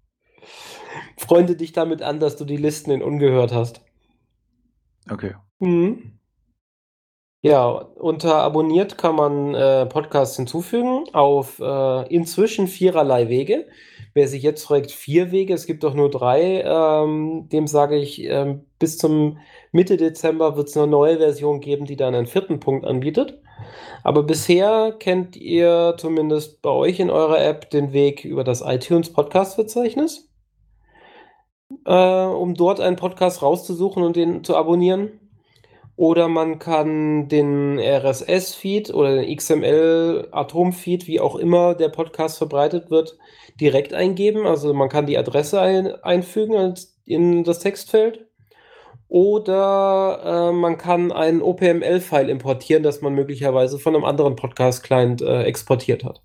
Freunde 1.26 1.56
dich 1.56 1.72
damit 1.72 2.02
an, 2.02 2.20
dass 2.20 2.36
du 2.36 2.44
die 2.44 2.56
Listen 2.56 2.90
in 2.90 3.02
Ungehört 3.02 3.52
hast. 3.52 3.80
okay. 5.10 5.34
Mhm. 5.58 6.15
Ja, 7.46 7.68
unter 7.68 8.38
abonniert 8.38 8.98
kann 8.98 9.14
man 9.14 9.54
äh, 9.54 9.86
Podcasts 9.86 10.34
hinzufügen 10.34 11.04
auf 11.12 11.60
äh, 11.60 12.12
inzwischen 12.12 12.66
viererlei 12.66 13.28
Wege. 13.28 13.68
Wer 14.14 14.26
sich 14.26 14.42
jetzt 14.42 14.64
fragt, 14.64 14.90
vier 14.90 15.30
Wege, 15.30 15.54
es 15.54 15.66
gibt 15.66 15.84
doch 15.84 15.94
nur 15.94 16.10
drei, 16.10 16.62
ähm, 16.62 17.48
dem 17.52 17.68
sage 17.68 17.98
ich, 17.98 18.24
ähm, 18.24 18.64
bis 18.80 18.98
zum 18.98 19.38
Mitte 19.70 19.96
Dezember 19.96 20.56
wird 20.56 20.70
es 20.70 20.76
eine 20.76 20.88
neue 20.88 21.18
Version 21.18 21.60
geben, 21.60 21.84
die 21.84 21.94
dann 21.94 22.16
einen 22.16 22.26
vierten 22.26 22.58
Punkt 22.58 22.84
anbietet. 22.84 23.40
Aber 24.02 24.24
bisher 24.24 24.96
kennt 24.98 25.36
ihr 25.36 25.94
zumindest 25.98 26.62
bei 26.62 26.70
euch 26.70 26.98
in 26.98 27.10
eurer 27.10 27.40
App 27.40 27.70
den 27.70 27.92
Weg 27.92 28.24
über 28.24 28.42
das 28.42 28.60
iTunes 28.60 29.12
Podcast-Verzeichnis, 29.12 30.28
äh, 31.84 32.24
um 32.24 32.54
dort 32.54 32.80
einen 32.80 32.96
Podcast 32.96 33.40
rauszusuchen 33.40 34.02
und 34.02 34.16
den 34.16 34.42
zu 34.42 34.56
abonnieren. 34.56 35.25
Oder 35.96 36.28
man 36.28 36.58
kann 36.58 37.28
den 37.28 37.78
RSS-Feed 37.78 38.92
oder 38.92 39.16
den 39.16 39.34
XML-Atom-Feed, 39.34 41.06
wie 41.06 41.20
auch 41.20 41.36
immer 41.36 41.74
der 41.74 41.88
Podcast 41.88 42.36
verbreitet 42.36 42.90
wird, 42.90 43.16
direkt 43.58 43.94
eingeben. 43.94 44.46
Also 44.46 44.74
man 44.74 44.90
kann 44.90 45.06
die 45.06 45.16
Adresse 45.16 45.60
ein, 45.60 45.86
einfügen 46.02 46.74
in 47.06 47.44
das 47.44 47.60
Textfeld. 47.60 48.26
Oder 49.08 50.50
äh, 50.50 50.52
man 50.52 50.76
kann 50.76 51.12
ein 51.12 51.40
OPML-File 51.40 52.28
importieren, 52.28 52.82
das 52.82 53.00
man 53.00 53.14
möglicherweise 53.14 53.78
von 53.78 53.94
einem 53.94 54.04
anderen 54.04 54.36
Podcast-Client 54.36 55.22
äh, 55.22 55.44
exportiert 55.44 56.04
hat. 56.04 56.20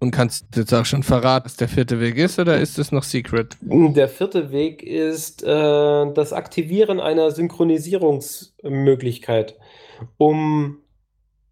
Und 0.00 0.10
kannst 0.12 0.46
du 0.50 0.60
jetzt 0.60 0.72
auch 0.72 0.86
schon 0.86 1.02
verraten, 1.02 1.44
was 1.44 1.56
der 1.56 1.68
vierte 1.68 2.00
Weg 2.00 2.16
ist, 2.16 2.38
oder 2.38 2.58
ist 2.58 2.78
es 2.78 2.90
noch 2.90 3.02
Secret? 3.02 3.58
Der 3.60 4.08
vierte 4.08 4.50
Weg 4.50 4.82
ist 4.82 5.42
äh, 5.42 5.46
das 5.46 6.32
Aktivieren 6.32 7.00
einer 7.00 7.30
Synchronisierungsmöglichkeit, 7.30 9.58
um 10.16 10.78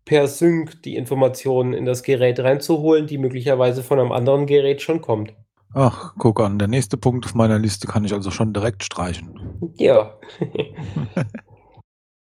per 0.06 0.28
Sync 0.28 0.82
die 0.82 0.96
Informationen 0.96 1.74
in 1.74 1.84
das 1.84 2.02
Gerät 2.02 2.40
reinzuholen, 2.40 3.06
die 3.06 3.18
möglicherweise 3.18 3.82
von 3.82 4.00
einem 4.00 4.12
anderen 4.12 4.46
Gerät 4.46 4.80
schon 4.80 5.02
kommt. 5.02 5.34
Ach, 5.74 6.14
guck 6.16 6.40
an, 6.40 6.58
der 6.58 6.68
nächste 6.68 6.96
Punkt 6.96 7.26
auf 7.26 7.34
meiner 7.34 7.58
Liste 7.58 7.86
kann 7.86 8.06
ich 8.06 8.14
also 8.14 8.30
schon 8.30 8.54
direkt 8.54 8.82
streichen. 8.82 9.38
Ja. 9.76 10.18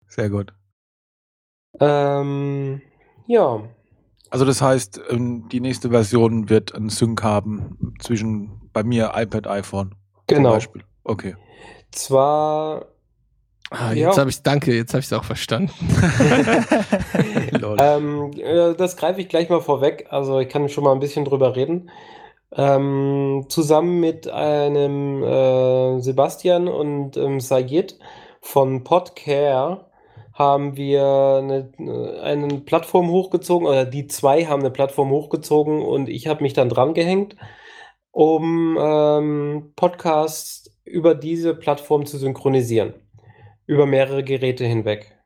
Sehr 0.08 0.30
gut. 0.30 0.52
ähm, 1.80 2.82
ja. 3.28 3.64
Also 4.30 4.46
das 4.46 4.62
heißt, 4.62 5.02
ähm, 5.10 5.48
die 5.52 5.62
nächste 5.62 5.90
Version 5.90 6.50
wird 6.50 6.76
einen 6.76 6.90
Sync 6.90 7.24
haben 7.24 7.96
zwischen 8.00 8.70
bei 8.74 8.84
mir 8.84 9.12
iPad, 9.16 9.48
iPhone. 9.48 9.96
Zum 10.28 10.38
Genau. 10.38 10.52
Beispiel. 10.52 10.84
Okay. 11.04 11.36
Zwar 11.92 12.86
Ah, 13.70 13.92
Ja. 13.92 14.08
jetzt 14.08 14.18
habe 14.18 14.30
ich 14.30 14.42
danke, 14.44 14.74
jetzt 14.74 14.94
habe 14.94 15.02
ich 15.02 15.08
es 15.08 15.14
auch 15.14 15.26
verstanden. 15.26 15.74
Ähm, 17.80 18.32
äh, 18.38 18.74
das 18.76 18.98
greife 18.98 19.22
ich 19.22 19.30
gleich 19.30 19.50
mal 19.50 19.62
vorweg. 19.62 20.08
Also 20.10 20.40
ich 20.40 20.50
kann 20.50 20.70
schon 20.70 20.84
mal 20.84 20.94
ein 20.94 21.00
bisschen 21.00 21.26
drüber 21.26 21.56
reden. 21.56 21.90
Ähm, 22.54 23.46
zusammen 23.50 24.00
mit 24.00 24.28
einem 24.30 25.24
äh, 25.24 26.00
Sebastian 26.00 26.68
und 26.68 27.18
ähm, 27.18 27.40
Sayed 27.40 27.98
von 28.42 28.84
Podcare 28.84 29.86
haben 30.38 30.78
wir 30.78 31.04
eine, 31.04 31.72
eine 32.22 32.60
Plattform 32.60 33.10
hochgezogen, 33.10 33.68
oder 33.68 33.86
die 33.86 34.06
zwei 34.06 34.46
haben 34.46 34.60
eine 34.62 34.70
Plattform 34.70 35.10
hochgezogen 35.10 35.82
und 35.82 36.10
ich 36.10 36.28
habe 36.28 36.44
mich 36.44 36.54
dann 36.54 36.70
dran 36.70 36.94
gehängt, 36.94 37.36
um 38.12 38.78
ähm, 38.80 39.74
Podcasts 39.76 40.72
über 40.86 41.16
diese 41.16 41.56
Plattform 41.56 42.06
zu 42.06 42.18
synchronisieren. 42.20 42.94
Über 43.66 43.86
mehrere 43.88 44.24
Geräte 44.24 44.64
hinweg. 44.64 45.18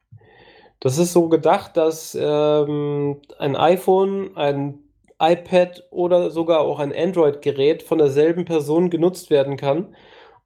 Das 0.80 0.98
ist 0.98 1.12
so 1.14 1.28
gedacht, 1.28 1.76
dass 1.78 2.18
ähm, 2.20 3.22
ein 3.38 3.56
iPhone, 3.56 4.36
ein 4.38 4.80
iPad 5.20 5.84
oder 5.92 6.32
sogar 6.32 6.62
auch 6.62 6.80
ein 6.80 6.96
Android-Gerät 6.96 7.84
von 7.84 7.98
derselben 7.98 8.46
Person 8.46 8.90
genutzt 8.90 9.30
werden 9.30 9.58
kann 9.58 9.94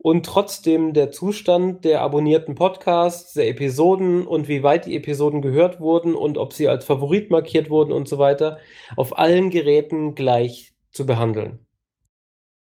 und 0.06 0.24
trotzdem 0.24 0.94
der 0.94 1.10
Zustand 1.10 1.84
der 1.84 2.02
abonnierten 2.02 2.54
Podcasts, 2.54 3.34
der 3.34 3.48
Episoden 3.48 4.28
und 4.28 4.48
wie 4.48 4.62
weit 4.62 4.86
die 4.86 4.96
Episoden 4.96 5.42
gehört 5.42 5.80
wurden 5.80 6.14
und 6.14 6.38
ob 6.38 6.54
sie 6.54 6.68
als 6.68 6.86
Favorit 6.86 7.32
markiert 7.32 7.72
wurden 7.72 7.92
und 7.92 8.08
so 8.08 8.20
weiter, 8.20 8.60
auf 8.98 9.18
allen 9.18 9.50
Geräten 9.50 10.14
gleich 10.14 10.76
zu 10.92 11.08
behandeln. 11.08 11.66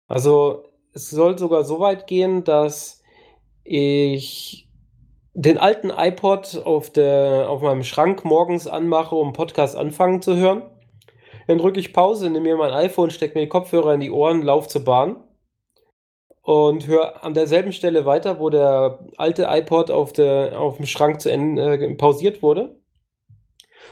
Also 0.07 0.65
es 0.93 1.09
soll 1.09 1.39
sogar 1.39 1.63
so 1.63 1.79
weit 1.79 2.05
gehen, 2.05 2.43
dass 2.43 3.01
ich 3.63 4.69
den 5.33 5.57
alten 5.57 5.89
iPod 5.89 6.61
auf, 6.63 6.91
der, 6.91 7.49
auf 7.49 7.63
meinem 7.63 7.83
Schrank 7.83 8.23
morgens 8.25 8.67
anmache, 8.67 9.15
um 9.15 9.33
Podcast 9.33 9.75
anfangen 9.75 10.21
zu 10.21 10.35
hören. 10.35 10.61
Dann 11.47 11.57
drücke 11.57 11.79
ich 11.79 11.93
Pause, 11.93 12.29
nehme 12.29 12.49
mir 12.49 12.57
mein 12.57 12.73
iPhone, 12.73 13.09
stecke 13.09 13.33
mir 13.33 13.45
die 13.45 13.49
Kopfhörer 13.49 13.95
in 13.95 14.01
die 14.01 14.11
Ohren, 14.11 14.43
laufe 14.43 14.69
zur 14.69 14.83
Bahn 14.83 15.15
und 16.43 16.87
höre 16.87 17.23
an 17.23 17.33
derselben 17.33 17.71
Stelle 17.71 18.05
weiter, 18.05 18.39
wo 18.39 18.49
der 18.49 18.99
alte 19.17 19.47
iPod 19.49 19.89
auf, 19.89 20.11
der, 20.13 20.59
auf 20.59 20.77
dem 20.77 20.85
Schrank 20.85 21.21
zu 21.21 21.31
Ende 21.31 21.77
äh, 21.77 21.95
pausiert 21.95 22.43
wurde. 22.43 22.75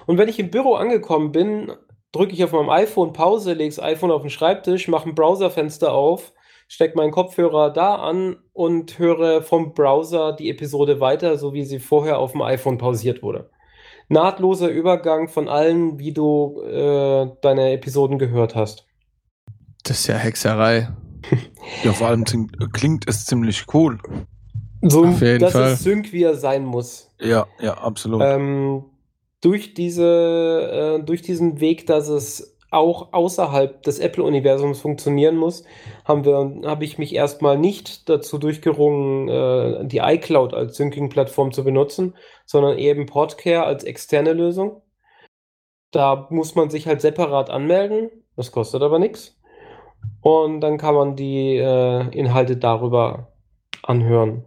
Und 0.06 0.18
wenn 0.18 0.30
ich 0.30 0.40
im 0.40 0.52
Büro 0.52 0.74
angekommen 0.74 1.32
bin, 1.32 1.72
drücke 2.12 2.34
ich 2.34 2.44
auf 2.44 2.52
meinem 2.52 2.70
iPhone 2.70 3.14
Pause, 3.14 3.54
lege 3.54 3.74
das 3.74 3.84
iPhone 3.84 4.12
auf 4.12 4.22
den 4.22 4.30
Schreibtisch, 4.30 4.90
mache 4.90 5.08
ein 5.08 5.16
Browserfenster 5.16 5.94
auf, 5.94 6.34
stecke 6.68 6.98
meinen 6.98 7.12
Kopfhörer 7.12 7.72
da 7.72 7.96
an 7.96 8.38
und 8.52 9.00
höre 9.00 9.42
vom 9.44 9.74
Browser 9.74 10.34
die 10.34 10.50
Episode 10.50 11.00
weiter, 11.00 11.38
so 11.38 11.54
wie 11.54 11.64
sie 11.64 11.80
vorher 11.80 12.20
auf 12.20 12.34
dem 12.34 12.42
iPhone 12.42 12.78
pausiert 12.78 13.24
wurde. 13.24 13.50
Nahtloser 14.10 14.68
Übergang 14.68 15.30
von 15.30 15.48
allen, 15.48 16.00
wie 16.00 16.12
du 16.12 16.62
äh, 16.64 17.28
deine 17.42 17.72
Episoden 17.72 18.20
gehört 18.20 18.56
hast. 18.56 18.86
Das 19.84 20.00
ist 20.00 20.08
ja 20.08 20.16
Hexerei. 20.16 20.90
Ja, 21.84 21.94
vor 21.94 22.08
allem 22.08 22.26
klingt 22.74 23.08
es 23.08 23.26
ziemlich 23.26 23.66
cool. 23.74 24.00
So, 24.82 25.06
Auf 25.06 25.22
jeden 25.22 25.40
das 25.40 25.54
Fall. 25.54 25.74
ist 25.74 25.84
Sync, 25.84 26.12
wie 26.12 26.24
er 26.24 26.36
sein 26.36 26.66
muss. 26.66 27.12
Ja, 27.20 27.48
ja, 27.60 27.76
absolut. 27.76 28.22
Ähm, 28.24 28.86
durch, 29.42 29.74
diese, 29.74 31.00
äh, 31.02 31.04
durch 31.04 31.22
diesen 31.22 31.60
Weg, 31.60 31.86
dass 31.86 32.08
es 32.08 32.58
auch 32.72 33.12
außerhalb 33.12 33.84
des 33.84 34.00
Apple-Universums 34.00 34.80
funktionieren 34.80 35.36
muss, 35.36 35.66
habe 36.06 36.84
ich 36.84 36.98
mich 36.98 37.14
erstmal 37.14 37.58
nicht 37.58 38.10
dazu 38.10 38.38
durchgerungen, 38.38 39.28
äh, 39.28 39.86
die 39.86 39.98
iCloud 39.98 40.54
als 40.54 40.78
Syncing-Plattform 40.78 41.52
zu 41.52 41.66
benutzen, 41.66 42.16
sondern 42.46 42.78
eben 42.78 43.06
Podcare 43.06 43.66
als 43.66 43.84
externe 43.84 44.32
Lösung. 44.32 44.82
Da 45.92 46.28
muss 46.30 46.56
man 46.56 46.70
sich 46.70 46.88
halt 46.88 47.02
separat 47.02 47.50
anmelden, 47.50 48.10
das 48.38 48.54
kostet 48.54 48.82
aber 48.82 49.00
nichts. 49.00 49.38
Und 50.22 50.62
dann 50.62 50.78
kann 50.78 50.96
man 50.96 51.16
die 51.16 51.58
äh, 51.58 52.08
Inhalte 52.18 52.58
darüber 52.58 53.28
anhören. 53.84 54.44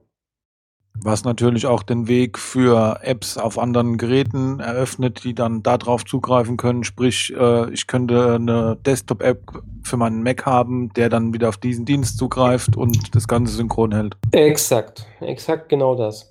Was 1.02 1.24
natürlich 1.24 1.66
auch 1.66 1.82
den 1.82 2.06
Weg 2.06 2.38
für 2.38 3.00
Apps 3.02 3.36
auf 3.36 3.58
anderen 3.58 3.98
Geräten 3.98 4.60
eröffnet, 4.60 5.24
die 5.24 5.34
dann 5.34 5.64
darauf 5.64 6.04
zugreifen 6.04 6.56
können. 6.56 6.84
Sprich, 6.84 7.34
äh, 7.36 7.68
ich 7.72 7.88
könnte 7.88 8.36
eine 8.36 8.76
Desktop-App 8.86 9.60
für 9.82 9.96
meinen 9.96 10.22
Mac 10.22 10.46
haben, 10.46 10.92
der 10.94 11.08
dann 11.08 11.34
wieder 11.34 11.48
auf 11.48 11.56
diesen 11.56 11.84
Dienst 11.84 12.16
zugreift 12.16 12.76
und 12.76 13.12
das 13.14 13.26
Ganze 13.26 13.54
synchron 13.54 13.92
hält. 13.92 14.16
Exakt, 14.30 15.08
exakt 15.20 15.68
genau 15.68 15.96
das. 15.96 16.30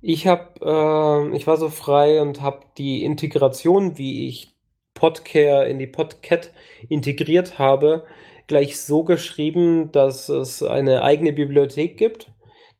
Ich 0.00 0.26
habe, 0.26 0.48
äh, 0.62 1.36
ich 1.36 1.46
war 1.46 1.58
so 1.58 1.68
frei 1.68 2.22
und 2.22 2.40
habe 2.40 2.60
die 2.78 3.04
Integration, 3.04 3.98
wie 3.98 4.28
ich 4.28 4.56
Podcare 4.94 5.68
in 5.68 5.78
die 5.78 5.86
Podcat 5.86 6.52
integriert 6.88 7.58
habe, 7.58 8.04
gleich 8.50 8.80
so 8.80 9.04
geschrieben, 9.04 9.92
dass 9.92 10.28
es 10.28 10.60
eine 10.60 11.02
eigene 11.02 11.32
Bibliothek 11.32 11.96
gibt. 11.96 12.32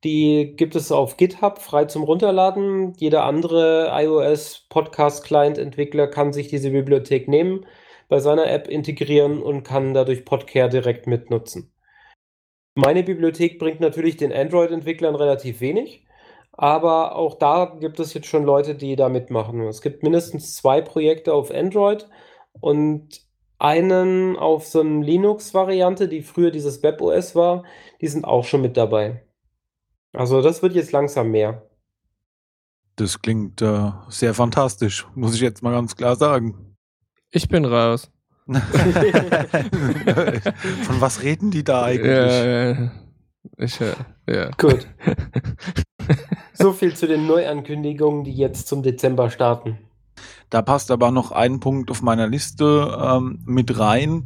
Die 0.02 0.54
gibt 0.56 0.74
es 0.74 0.90
auf 0.90 1.16
GitHub 1.16 1.60
frei 1.60 1.84
zum 1.84 2.02
Runterladen. 2.02 2.94
Jeder 2.96 3.22
andere 3.22 3.92
iOS 3.94 4.66
Podcast 4.68 5.24
Client 5.24 5.58
Entwickler 5.58 6.08
kann 6.08 6.32
sich 6.32 6.48
diese 6.48 6.70
Bibliothek 6.70 7.28
nehmen, 7.28 7.66
bei 8.08 8.18
seiner 8.18 8.50
App 8.50 8.66
integrieren 8.66 9.40
und 9.40 9.62
kann 9.62 9.94
dadurch 9.94 10.24
Podcare 10.24 10.68
direkt 10.68 11.06
mitnutzen. 11.06 11.72
Meine 12.74 13.04
Bibliothek 13.04 13.60
bringt 13.60 13.78
natürlich 13.78 14.16
den 14.16 14.32
Android-Entwicklern 14.32 15.14
relativ 15.14 15.60
wenig, 15.60 16.04
aber 16.50 17.14
auch 17.14 17.36
da 17.36 17.76
gibt 17.78 18.00
es 18.00 18.12
jetzt 18.12 18.26
schon 18.26 18.42
Leute, 18.44 18.74
die 18.74 18.96
da 18.96 19.08
mitmachen. 19.08 19.60
Es 19.68 19.82
gibt 19.82 20.02
mindestens 20.02 20.56
zwei 20.56 20.80
Projekte 20.80 21.32
auf 21.32 21.52
Android 21.52 22.08
und 22.60 23.29
einen 23.60 24.36
auf 24.36 24.66
so 24.66 24.80
einer 24.80 25.04
Linux-Variante, 25.04 26.08
die 26.08 26.22
früher 26.22 26.50
dieses 26.50 26.82
WebOS 26.82 27.34
war, 27.34 27.64
die 28.00 28.08
sind 28.08 28.24
auch 28.24 28.44
schon 28.44 28.62
mit 28.62 28.76
dabei. 28.76 29.22
Also 30.12 30.42
das 30.42 30.62
wird 30.62 30.74
jetzt 30.74 30.92
langsam 30.92 31.30
mehr. 31.30 31.62
Das 32.96 33.22
klingt 33.22 33.62
äh, 33.62 33.92
sehr 34.08 34.34
fantastisch, 34.34 35.06
muss 35.14 35.34
ich 35.34 35.40
jetzt 35.40 35.62
mal 35.62 35.72
ganz 35.72 35.96
klar 35.96 36.16
sagen. 36.16 36.76
Ich 37.30 37.48
bin 37.48 37.64
raus. 37.64 38.10
Von 38.46 38.60
was 41.00 41.22
reden 41.22 41.52
die 41.52 41.62
da 41.62 41.84
eigentlich? 41.84 42.10
Ja, 42.10 42.70
ja. 42.72 42.90
ich, 43.58 43.80
äh, 43.80 43.94
ja. 44.28 44.50
Gut. 44.58 44.86
So 46.52 46.72
viel 46.72 46.94
zu 46.94 47.06
den 47.06 47.26
Neuankündigungen, 47.26 48.24
die 48.24 48.34
jetzt 48.34 48.68
zum 48.68 48.82
Dezember 48.82 49.30
starten. 49.30 49.78
Da 50.50 50.62
passt 50.62 50.90
aber 50.90 51.10
noch 51.10 51.32
ein 51.32 51.60
Punkt 51.60 51.90
auf 51.90 52.02
meiner 52.02 52.26
Liste 52.26 52.98
ähm, 53.00 53.40
mit 53.46 53.78
rein. 53.78 54.24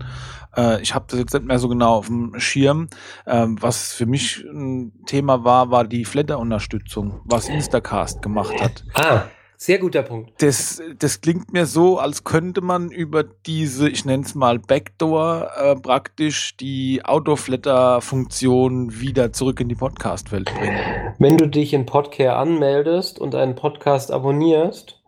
Äh, 0.56 0.80
ich 0.82 0.94
habe 0.94 1.04
das 1.08 1.18
jetzt 1.18 1.34
nicht 1.34 1.46
mehr 1.46 1.58
so 1.58 1.68
genau 1.68 1.96
auf 1.96 2.06
dem 2.06 2.38
Schirm. 2.38 2.88
Ähm, 3.26 3.58
was 3.60 3.92
für 3.92 4.06
mich 4.06 4.44
ein 4.44 4.92
Thema 5.06 5.44
war, 5.44 5.70
war 5.70 5.84
die 5.84 6.04
Flatter-Unterstützung, 6.04 7.20
was 7.24 7.48
Instacast 7.48 8.22
gemacht 8.22 8.60
hat. 8.60 8.84
Ah, 8.94 9.24
sehr 9.56 9.78
guter 9.78 10.02
Punkt. 10.02 10.42
Das, 10.42 10.82
das 10.98 11.20
klingt 11.20 11.52
mir 11.52 11.66
so, 11.66 11.98
als 11.98 12.24
könnte 12.24 12.60
man 12.60 12.90
über 12.90 13.22
diese, 13.22 13.88
ich 13.88 14.04
nenne 14.04 14.24
es 14.24 14.34
mal 14.34 14.58
Backdoor, 14.58 15.50
äh, 15.56 15.76
praktisch 15.76 16.56
die 16.56 17.02
Autoflatter-Funktion 17.04 19.00
wieder 19.00 19.32
zurück 19.32 19.60
in 19.60 19.68
die 19.68 19.74
Podcast-Welt 19.74 20.52
bringen. 20.54 21.14
Wenn 21.18 21.36
du 21.36 21.48
dich 21.48 21.72
in 21.72 21.86
Podcare 21.86 22.36
anmeldest 22.36 23.18
und 23.18 23.34
einen 23.34 23.54
Podcast 23.54 24.10
abonnierst, 24.10 25.00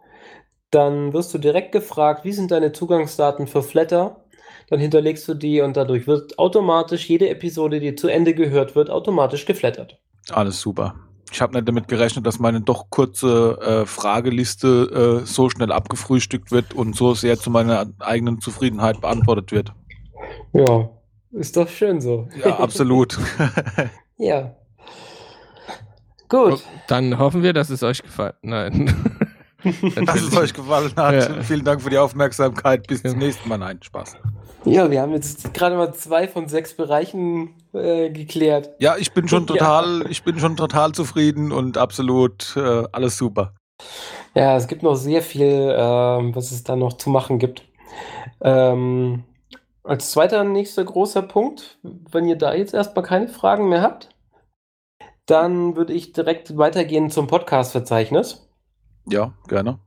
dann 0.71 1.13
wirst 1.13 1.33
du 1.35 1.39
direkt 1.39 1.73
gefragt, 1.73 2.25
wie 2.25 2.33
sind 2.33 2.51
deine 2.51 2.73
Zugangsdaten 2.73 3.47
für 3.47 3.63
Flatter? 3.63 4.25
Dann 4.69 4.81
hinterlegst 4.81 5.27
du 5.29 5.35
die 5.35 5.61
und 5.61 5.77
dadurch 5.77 6.07
wird 6.07 6.39
automatisch 6.39 7.09
jede 7.09 7.29
Episode, 7.29 7.79
die 7.79 7.95
zu 7.95 8.09
Ende 8.09 8.35
gehört 8.35 8.75
wird, 8.75 8.91
automatisch 8.91 9.47
geflattert. 9.47 9.99
Alles 10.31 10.61
super. 10.61 10.95
Ich 11.31 11.41
habe 11.41 11.55
nicht 11.55 11.69
damit 11.69 11.89
gerechnet, 11.89 12.27
dass 12.27 12.39
meine 12.39 12.61
doch 12.61 12.91
kurze 12.91 13.59
äh, 13.61 13.87
Frageliste 13.87 15.23
äh, 15.23 15.27
so 15.27 15.51
schnell 15.51 15.73
abgefrühstückt 15.73 16.51
wird 16.51 16.75
und 16.75 16.97
so 16.97 17.15
sehr 17.15 17.39
zu 17.39 17.51
meiner 17.51 17.87
eigenen 18.01 18.41
Zufriedenheit 18.41 19.01
beantwortet 19.01 19.53
wird. 19.53 19.73
Ja, 20.53 20.89
ist 21.33 21.57
doch 21.57 21.69
schön 21.69 22.01
so. 22.01 22.29
Ja, 22.45 22.59
absolut. 22.59 23.19
Ja. 24.19 24.57
Gut. 26.29 26.65
Dann 26.89 27.19
hoffen 27.19 27.43
wir, 27.43 27.53
dass 27.53 27.71
es 27.71 27.83
euch 27.83 28.03
gefallen 28.03 28.35
Nein. 28.43 28.95
Dass 29.63 30.21
es 30.21 30.37
euch 30.37 30.53
gefallen 30.55 30.93
hat. 30.97 31.15
Ja. 31.15 31.43
Vielen 31.43 31.65
Dank 31.65 31.83
für 31.83 31.91
die 31.91 31.99
Aufmerksamkeit. 31.99 32.87
Bis 32.87 33.03
Ja. 33.03 33.11
zum 33.11 33.19
nächsten 33.19 33.49
Mal. 33.49 33.59
Nein, 33.59 33.81
Spaß. 33.83 34.15
Ja, 34.65 34.91
wir 34.91 35.01
haben 35.01 35.13
jetzt 35.13 35.55
gerade 35.55 35.77
mal 35.77 35.95
zwei 35.95 36.27
von 36.29 36.49
sechs 36.49 36.75
Bereichen 36.75 37.55
äh, 37.73 38.11
geklärt. 38.11 38.71
Ja, 38.81 38.97
ich 38.99 39.13
bin 39.13 39.29
schon 39.29 39.43
Ja. 39.43 39.47
total, 39.55 40.07
ich 40.11 40.25
bin 40.25 40.39
schon 40.39 40.57
total 40.57 40.93
zufrieden 40.93 41.53
und 41.53 41.79
absolut 41.79 42.55
äh, 42.57 42.85
alles 42.93 43.17
super. 43.17 43.55
Ja, 44.35 44.57
es 44.57 44.67
gibt 44.69 44.83
noch 44.83 44.97
sehr 44.97 45.23
viel, 45.23 45.75
ähm, 45.77 46.35
was 46.35 46.51
es 46.51 46.65
da 46.65 46.77
noch 46.77 46.95
zu 46.95 47.11
machen 47.11 47.39
gibt. 47.39 47.63
Ähm, 48.41 49.25
als 49.85 50.11
zweiter 50.11 50.43
nächster 50.45 50.85
großer 50.85 51.23
Punkt, 51.23 51.79
wenn 51.83 52.27
ihr 52.27 52.37
da 52.37 52.55
jetzt 52.55 52.75
erstmal 52.75 53.05
keine 53.05 53.29
Fragen 53.29 53.69
mehr 53.69 53.83
habt, 53.83 54.09
Dann 55.29 55.75
würde 55.77 55.93
ich 55.93 56.13
direkt 56.13 56.57
weitergehen 56.57 57.11
zum 57.11 57.27
Podcast-Verzeichnis. 57.27 58.46
Ja, 59.09 59.33
gerne. 59.49 59.79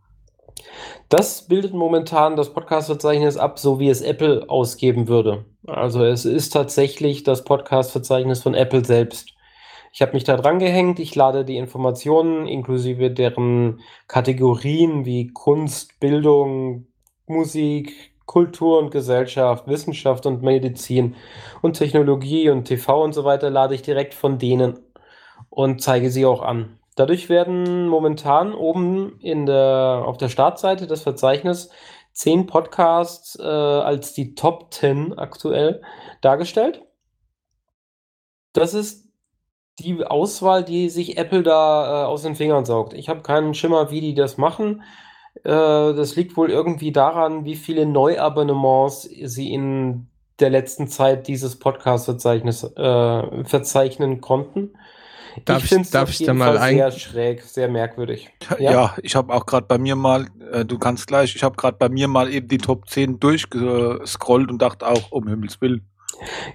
Das 1.09 1.47
bildet 1.47 1.73
momentan 1.73 2.35
das 2.35 2.53
Podcast-Verzeichnis 2.53 3.37
ab, 3.37 3.59
so 3.59 3.79
wie 3.79 3.89
es 3.89 4.01
Apple 4.01 4.49
ausgeben 4.49 5.07
würde. 5.07 5.45
Also 5.65 6.03
es 6.03 6.25
ist 6.25 6.51
tatsächlich 6.51 7.23
das 7.23 7.43
Podcast-Verzeichnis 7.43 8.41
von 8.41 8.53
Apple 8.53 8.85
selbst. 8.85 9.29
Ich 9.91 10.01
habe 10.01 10.13
mich 10.13 10.23
da 10.23 10.37
dran 10.37 10.59
gehängt, 10.59 10.99
ich 10.99 11.15
lade 11.15 11.43
die 11.43 11.57
Informationen 11.57 12.47
inklusive 12.47 13.09
deren 13.09 13.81
Kategorien 14.07 15.05
wie 15.05 15.27
Kunst, 15.27 15.99
Bildung, 15.99 16.87
Musik, 17.25 18.13
Kultur 18.25 18.77
und 18.77 18.91
Gesellschaft, 18.91 19.67
Wissenschaft 19.67 20.27
und 20.27 20.43
Medizin 20.43 21.15
und 21.61 21.73
Technologie 21.73 22.51
und 22.51 22.65
TV 22.65 23.03
und 23.03 23.13
so 23.13 23.23
weiter, 23.23 23.49
lade 23.49 23.73
ich 23.73 23.81
direkt 23.81 24.13
von 24.13 24.37
denen 24.37 24.79
und 25.49 25.81
zeige 25.81 26.11
sie 26.11 26.27
auch 26.27 26.43
an. 26.43 26.78
Dadurch 26.99 27.29
werden 27.29 27.87
momentan 27.87 28.53
oben 28.53 29.21
in 29.21 29.45
der, 29.45 30.03
auf 30.05 30.17
der 30.17 30.27
Startseite 30.27 30.85
des 30.85 31.01
Verzeichnisses 31.01 31.69
zehn 32.11 32.45
Podcasts 32.45 33.39
äh, 33.39 33.43
als 33.43 34.11
die 34.11 34.35
Top 34.35 34.73
10 34.73 35.17
aktuell 35.17 35.81
dargestellt. 36.19 36.81
Das 38.51 38.73
ist 38.73 39.07
die 39.79 40.03
Auswahl, 40.03 40.65
die 40.65 40.89
sich 40.89 41.17
Apple 41.17 41.41
da 41.41 42.03
äh, 42.03 42.05
aus 42.05 42.23
den 42.23 42.35
Fingern 42.35 42.65
saugt. 42.65 42.91
Ich 42.91 43.07
habe 43.07 43.21
keinen 43.21 43.53
Schimmer, 43.53 43.91
wie 43.91 44.01
die 44.01 44.13
das 44.13 44.37
machen. 44.37 44.83
Äh, 45.45 45.53
das 45.53 46.17
liegt 46.17 46.35
wohl 46.35 46.51
irgendwie 46.51 46.91
daran, 46.91 47.45
wie 47.45 47.55
viele 47.55 47.85
Neuabonnements 47.85 49.03
sie 49.03 49.53
in 49.53 50.09
der 50.41 50.49
letzten 50.49 50.89
Zeit 50.89 51.29
dieses 51.29 51.59
Podcast-Verzeichnis 51.59 52.65
äh, 52.65 53.43
verzeichnen 53.45 54.19
konnten. 54.19 54.73
Darf 55.45 55.63
ich, 55.63 55.69
find's 55.69 55.91
darf 55.91 56.09
ich 56.09 56.25
da 56.25 56.33
mal 56.33 56.57
ein, 56.57 56.75
sehr 56.75 56.91
schräg, 56.91 57.41
sehr 57.43 57.67
merkwürdig. 57.69 58.29
Ja, 58.59 58.71
Ja. 58.71 58.95
ich 59.03 59.15
habe 59.15 59.33
auch 59.33 59.45
gerade 59.45 59.67
bei 59.67 59.77
mir 59.77 59.95
mal, 59.95 60.27
äh, 60.51 60.65
du 60.65 60.77
kannst 60.77 61.07
gleich, 61.07 61.35
ich 61.35 61.43
habe 61.43 61.55
gerade 61.55 61.77
bei 61.77 61.89
mir 61.89 62.07
mal 62.07 62.31
eben 62.31 62.47
die 62.47 62.57
Top 62.57 62.89
10 62.89 63.19
durchgescrollt 63.19 64.49
und 64.49 64.61
dachte 64.61 64.87
auch, 64.87 65.11
um 65.11 65.27
Himmels 65.27 65.61
Willen. 65.61 65.85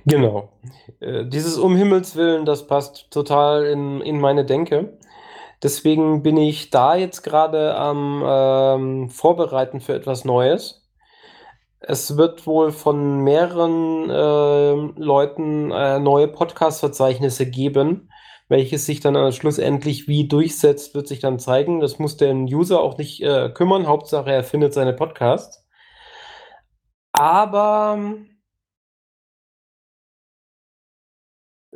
Genau. 0.04 0.52
Äh, 1.00 1.24
dieses 1.26 1.56
Um 1.56 1.76
Himmels 1.76 2.16
Willen, 2.16 2.44
das 2.44 2.66
passt 2.66 3.10
total 3.10 3.64
in, 3.64 4.00
in 4.00 4.20
meine 4.20 4.44
Denke. 4.44 4.98
Deswegen 5.62 6.22
bin 6.22 6.36
ich 6.36 6.70
da 6.70 6.94
jetzt 6.94 7.22
gerade 7.22 7.74
am 7.74 8.22
ähm, 8.26 9.08
Vorbereiten 9.08 9.80
für 9.80 9.94
etwas 9.94 10.24
Neues. 10.24 10.82
Es 11.80 12.16
wird 12.16 12.46
wohl 12.46 12.72
von 12.72 13.18
mehreren 13.20 14.10
ähm, 14.10 14.94
Leuten 14.96 15.70
äh, 15.70 15.98
neue 15.98 16.28
Podcast-Verzeichnisse 16.28 17.46
geben. 17.48 18.10
Welches 18.48 18.86
sich 18.86 19.00
dann 19.00 19.14
äh, 19.16 19.32
schlussendlich 19.32 20.06
wie 20.06 20.28
durchsetzt, 20.28 20.94
wird 20.94 21.08
sich 21.08 21.20
dann 21.20 21.38
zeigen. 21.38 21.80
Das 21.80 21.98
muss 21.98 22.16
den 22.16 22.44
User 22.44 22.80
auch 22.80 22.98
nicht 22.98 23.22
äh, 23.22 23.50
kümmern. 23.50 23.86
Hauptsache, 23.86 24.30
er 24.30 24.44
findet 24.44 24.74
seine 24.74 24.92
Podcasts. 24.92 25.66
Aber 27.12 27.98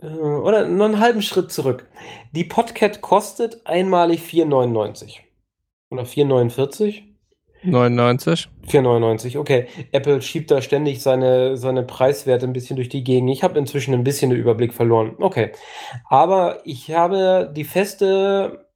äh, 0.02 0.06
oder 0.06 0.66
nur 0.66 0.86
einen 0.86 1.00
halben 1.00 1.22
Schritt 1.22 1.52
zurück. 1.52 1.88
Die 2.32 2.44
Podcat 2.44 3.00
kostet 3.00 3.66
einmalig 3.66 4.20
4,99. 4.22 5.20
Oder 5.90 6.02
4,49? 6.02 7.07
99? 7.62 8.48
4,99, 8.68 9.38
okay. 9.38 9.66
Apple 9.92 10.22
schiebt 10.22 10.50
da 10.50 10.60
ständig 10.62 11.02
seine, 11.02 11.56
seine 11.56 11.82
Preiswerte 11.82 12.46
ein 12.46 12.52
bisschen 12.52 12.76
durch 12.76 12.88
die 12.88 13.02
Gegend. 13.04 13.30
Ich 13.30 13.42
habe 13.42 13.58
inzwischen 13.58 13.94
ein 13.94 14.04
bisschen 14.04 14.30
den 14.30 14.38
Überblick 14.38 14.72
verloren. 14.74 15.16
Okay. 15.18 15.52
Aber 16.08 16.60
ich 16.64 16.90
habe 16.92 17.52
die 17.54 17.64
feste 17.64 18.66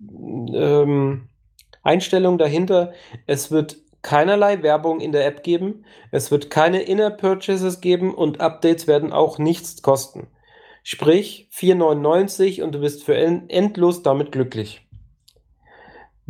ähm, 0.00 1.28
Einstellung 1.82 2.38
dahinter. 2.38 2.92
Es 3.26 3.50
wird 3.50 3.76
keinerlei 4.02 4.62
Werbung 4.62 5.00
in 5.00 5.12
der 5.12 5.26
App 5.26 5.42
geben. 5.42 5.84
Es 6.10 6.30
wird 6.30 6.50
keine 6.50 6.82
Inner-Purchases 6.82 7.80
geben 7.80 8.14
und 8.14 8.40
Updates 8.40 8.86
werden 8.86 9.12
auch 9.12 9.38
nichts 9.38 9.82
kosten. 9.82 10.28
Sprich 10.82 11.48
4,99 11.52 12.62
und 12.62 12.74
du 12.74 12.80
bist 12.80 13.04
für 13.04 13.14
en- 13.16 13.48
endlos 13.50 14.02
damit 14.02 14.32
glücklich. 14.32 14.87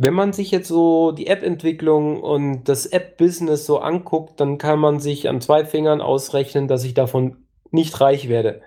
Wenn 0.01 0.13
man 0.13 0.31
sich 0.31 0.49
jetzt 0.51 0.69
so 0.69 1.11
die 1.11 1.27
App-Entwicklung 1.27 2.21
und 2.21 2.63
das 2.63 2.85
App-Business 2.85 3.65
so 3.65 3.79
anguckt, 3.79 4.39
dann 4.39 4.57
kann 4.57 4.79
man 4.79 5.01
sich 5.01 5.27
an 5.27 5.41
zwei 5.41 5.65
Fingern 5.65 5.99
ausrechnen, 5.99 6.69
dass 6.69 6.85
ich 6.85 6.93
davon 6.93 7.45
nicht 7.69 7.99
reich 7.99 8.29
werde. 8.29 8.61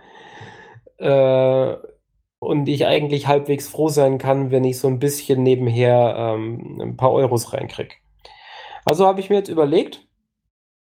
Äh, 0.98 1.76
und 2.38 2.68
ich 2.68 2.84
eigentlich 2.84 3.28
halbwegs 3.28 3.66
froh 3.66 3.88
sein 3.88 4.18
kann, 4.18 4.50
wenn 4.50 4.64
ich 4.64 4.78
so 4.78 4.88
ein 4.88 4.98
bisschen 4.98 5.42
nebenher 5.42 6.14
ähm, 6.18 6.78
ein 6.82 6.96
paar 6.98 7.12
Euros 7.12 7.54
reinkriege. 7.54 7.94
Also 8.84 9.06
habe 9.06 9.20
ich 9.20 9.30
mir 9.30 9.36
jetzt 9.36 9.48
überlegt, 9.48 10.06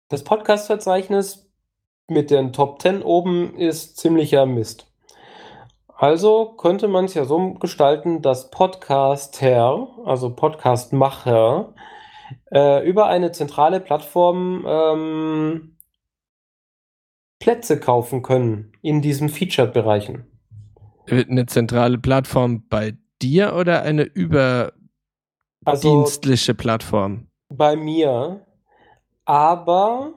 das 0.10 0.24
Podcast-Verzeichnis 0.24 1.50
mit 2.08 2.30
den 2.30 2.54
Top 2.54 2.80
10 2.84 3.02
oben 3.02 3.58
ist 3.58 3.98
ziemlicher 3.98 4.46
Mist. 4.46 4.94
Also 5.98 6.56
könnte 6.58 6.88
man 6.88 7.06
es 7.06 7.14
ja 7.14 7.26
so 7.26 7.54
gestalten, 7.54 8.22
dass 8.22 8.52
Podcaster, 8.52 9.88
also 10.06 10.36
Podcastmacher, 10.36 11.74
äh, 12.52 12.86
über 12.88 13.08
eine 13.08 13.32
zentrale 13.32 13.80
Plattform 13.80 14.66
ähm, 14.68 15.78
Plätze 17.40 17.80
kaufen 17.80 18.24
können 18.24 18.74
in 18.82 19.02
diesen 19.02 19.30
Featured-Bereichen. 19.30 20.26
Eine 21.10 21.46
zentrale 21.46 21.98
Plattform 21.98 22.68
bei 22.68 22.98
dir 23.22 23.56
oder 23.56 23.84
eine 23.84 24.12
Also 25.64 25.90
überdienstliche 25.90 26.56
Plattform? 26.56 27.28
bei 27.50 27.76
mir, 27.76 28.46
aber 29.26 30.14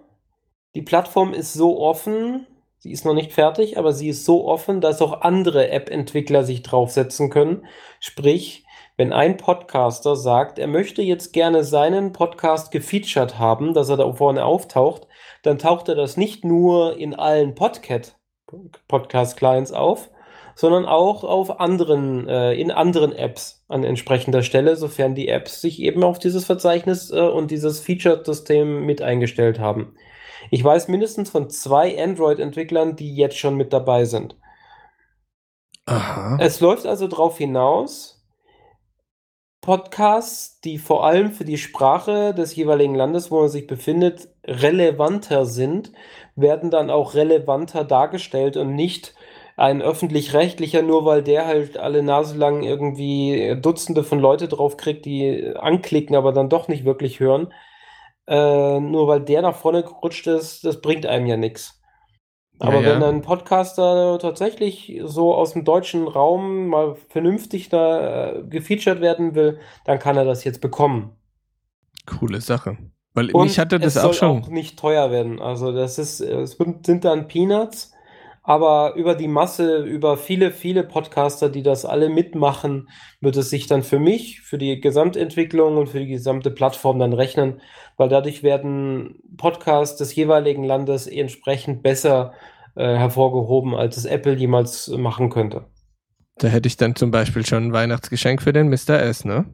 die 0.74 0.82
Plattform 0.82 1.32
ist 1.32 1.52
so 1.52 1.80
offen, 1.80 2.46
sie 2.88 2.94
ist 2.94 3.04
noch 3.04 3.12
nicht 3.12 3.32
fertig, 3.32 3.76
aber 3.76 3.92
sie 3.92 4.08
ist 4.08 4.24
so 4.24 4.48
offen, 4.48 4.80
dass 4.80 5.02
auch 5.02 5.20
andere 5.20 5.68
App-Entwickler 5.68 6.42
sich 6.42 6.62
draufsetzen 6.62 7.28
können. 7.28 7.66
Sprich, 8.00 8.64
wenn 8.96 9.12
ein 9.12 9.36
Podcaster 9.36 10.16
sagt, 10.16 10.58
er 10.58 10.68
möchte 10.68 11.02
jetzt 11.02 11.34
gerne 11.34 11.64
seinen 11.64 12.14
Podcast 12.14 12.70
gefeatured 12.70 13.38
haben, 13.38 13.74
dass 13.74 13.90
er 13.90 13.98
da 13.98 14.10
vorne 14.10 14.42
auftaucht, 14.42 15.06
dann 15.42 15.58
taucht 15.58 15.90
er 15.90 15.96
das 15.96 16.16
nicht 16.16 16.46
nur 16.46 16.96
in 16.96 17.14
allen 17.14 17.54
Podcast-Clients 17.54 19.72
auf, 19.72 20.08
sondern 20.54 20.86
auch 20.86 21.24
auf 21.24 21.60
anderen, 21.60 22.26
äh, 22.26 22.54
in 22.54 22.70
anderen 22.70 23.12
Apps 23.12 23.66
an 23.68 23.84
entsprechender 23.84 24.42
Stelle, 24.42 24.76
sofern 24.76 25.14
die 25.14 25.28
Apps 25.28 25.60
sich 25.60 25.82
eben 25.82 26.02
auf 26.02 26.18
dieses 26.18 26.46
Verzeichnis 26.46 27.10
äh, 27.10 27.20
und 27.20 27.50
dieses 27.50 27.80
Featured-System 27.80 28.86
mit 28.86 29.02
eingestellt 29.02 29.58
haben. 29.58 29.94
Ich 30.50 30.62
weiß 30.62 30.88
mindestens 30.88 31.30
von 31.30 31.50
zwei 31.50 32.02
Android-Entwicklern, 32.02 32.96
die 32.96 33.14
jetzt 33.14 33.38
schon 33.38 33.56
mit 33.56 33.72
dabei 33.72 34.04
sind. 34.04 34.36
Aha. 35.86 36.36
Es 36.40 36.60
läuft 36.60 36.86
also 36.86 37.06
darauf 37.06 37.38
hinaus, 37.38 38.18
Podcasts, 39.60 40.60
die 40.60 40.78
vor 40.78 41.04
allem 41.04 41.32
für 41.32 41.44
die 41.44 41.58
Sprache 41.58 42.32
des 42.32 42.54
jeweiligen 42.54 42.94
Landes, 42.94 43.30
wo 43.30 43.40
man 43.40 43.48
sich 43.48 43.66
befindet, 43.66 44.28
relevanter 44.46 45.44
sind, 45.46 45.92
werden 46.36 46.70
dann 46.70 46.90
auch 46.90 47.14
relevanter 47.14 47.84
dargestellt 47.84 48.56
und 48.56 48.74
nicht 48.74 49.14
ein 49.56 49.82
öffentlich-rechtlicher, 49.82 50.82
nur 50.82 51.04
weil 51.04 51.22
der 51.22 51.46
halt 51.46 51.76
alle 51.76 52.02
Nase 52.02 52.38
lang 52.38 52.62
irgendwie 52.62 53.56
Dutzende 53.60 54.04
von 54.04 54.20
Leute 54.20 54.46
drauf 54.46 54.76
kriegt, 54.76 55.04
die 55.04 55.52
anklicken, 55.56 56.14
aber 56.14 56.32
dann 56.32 56.48
doch 56.48 56.68
nicht 56.68 56.84
wirklich 56.84 57.18
hören. 57.18 57.52
Äh, 58.28 58.80
nur 58.80 59.08
weil 59.08 59.22
der 59.22 59.42
nach 59.42 59.56
vorne 59.56 59.82
gerutscht 59.82 60.26
ist, 60.28 60.64
das 60.64 60.80
bringt 60.82 61.06
einem 61.06 61.26
ja 61.26 61.36
nichts. 61.38 61.80
Aber 62.60 62.82
Ja, 62.82 62.84
wenn 62.84 63.00
ja. 63.00 63.08
ein 63.08 63.22
Podcaster 63.22 64.18
tatsächlich 64.20 65.00
so 65.04 65.34
aus 65.34 65.52
dem 65.54 65.64
deutschen 65.64 66.08
Raum 66.08 66.68
mal 66.68 66.96
vernünftig 66.96 67.68
da 67.70 68.32
äh, 68.34 68.44
gefeatured 68.44 69.00
werden 69.00 69.34
will, 69.34 69.60
dann 69.84 69.98
kann 70.00 70.16
er 70.16 70.24
das 70.24 70.44
jetzt 70.44 70.60
bekommen. 70.60 71.16
Coole 72.06 72.40
Sache. 72.40 72.76
Weil 73.14 73.30
Und 73.30 73.42
mich 73.44 73.58
hatte 73.58 73.78
das 73.80 73.96
es 73.96 73.96
auch 73.96 74.12
soll 74.12 74.14
schon. 74.14 74.42
auch 74.42 74.48
nicht 74.48 74.78
teuer 74.78 75.10
werden. 75.10 75.40
Also 75.40 75.72
das 75.72 75.98
ist, 75.98 76.20
es 76.20 76.56
sind 76.84 77.04
dann 77.04 77.28
Peanuts, 77.28 77.92
aber 78.48 78.94
über 78.94 79.14
die 79.14 79.28
Masse, 79.28 79.84
über 79.84 80.16
viele, 80.16 80.52
viele 80.52 80.82
Podcaster, 80.82 81.50
die 81.50 81.62
das 81.62 81.84
alle 81.84 82.08
mitmachen, 82.08 82.88
wird 83.20 83.36
es 83.36 83.50
sich 83.50 83.66
dann 83.66 83.82
für 83.82 83.98
mich, 83.98 84.40
für 84.40 84.56
die 84.56 84.80
Gesamtentwicklung 84.80 85.76
und 85.76 85.90
für 85.90 85.98
die 85.98 86.06
gesamte 86.06 86.50
Plattform 86.50 86.98
dann 86.98 87.12
rechnen, 87.12 87.60
weil 87.98 88.08
dadurch 88.08 88.42
werden 88.42 89.18
Podcasts 89.36 89.98
des 89.98 90.14
jeweiligen 90.14 90.64
Landes 90.64 91.06
entsprechend 91.06 91.82
besser 91.82 92.32
äh, 92.74 92.96
hervorgehoben, 92.96 93.74
als 93.74 93.98
es 93.98 94.06
Apple 94.06 94.32
jemals 94.32 94.88
machen 94.88 95.28
könnte. 95.28 95.66
Da 96.38 96.48
hätte 96.48 96.68
ich 96.68 96.78
dann 96.78 96.96
zum 96.96 97.10
Beispiel 97.10 97.44
schon 97.44 97.64
ein 97.64 97.72
Weihnachtsgeschenk 97.74 98.40
für 98.40 98.54
den 98.54 98.70
Mr. 98.70 98.98
S, 99.02 99.26
ne? 99.26 99.44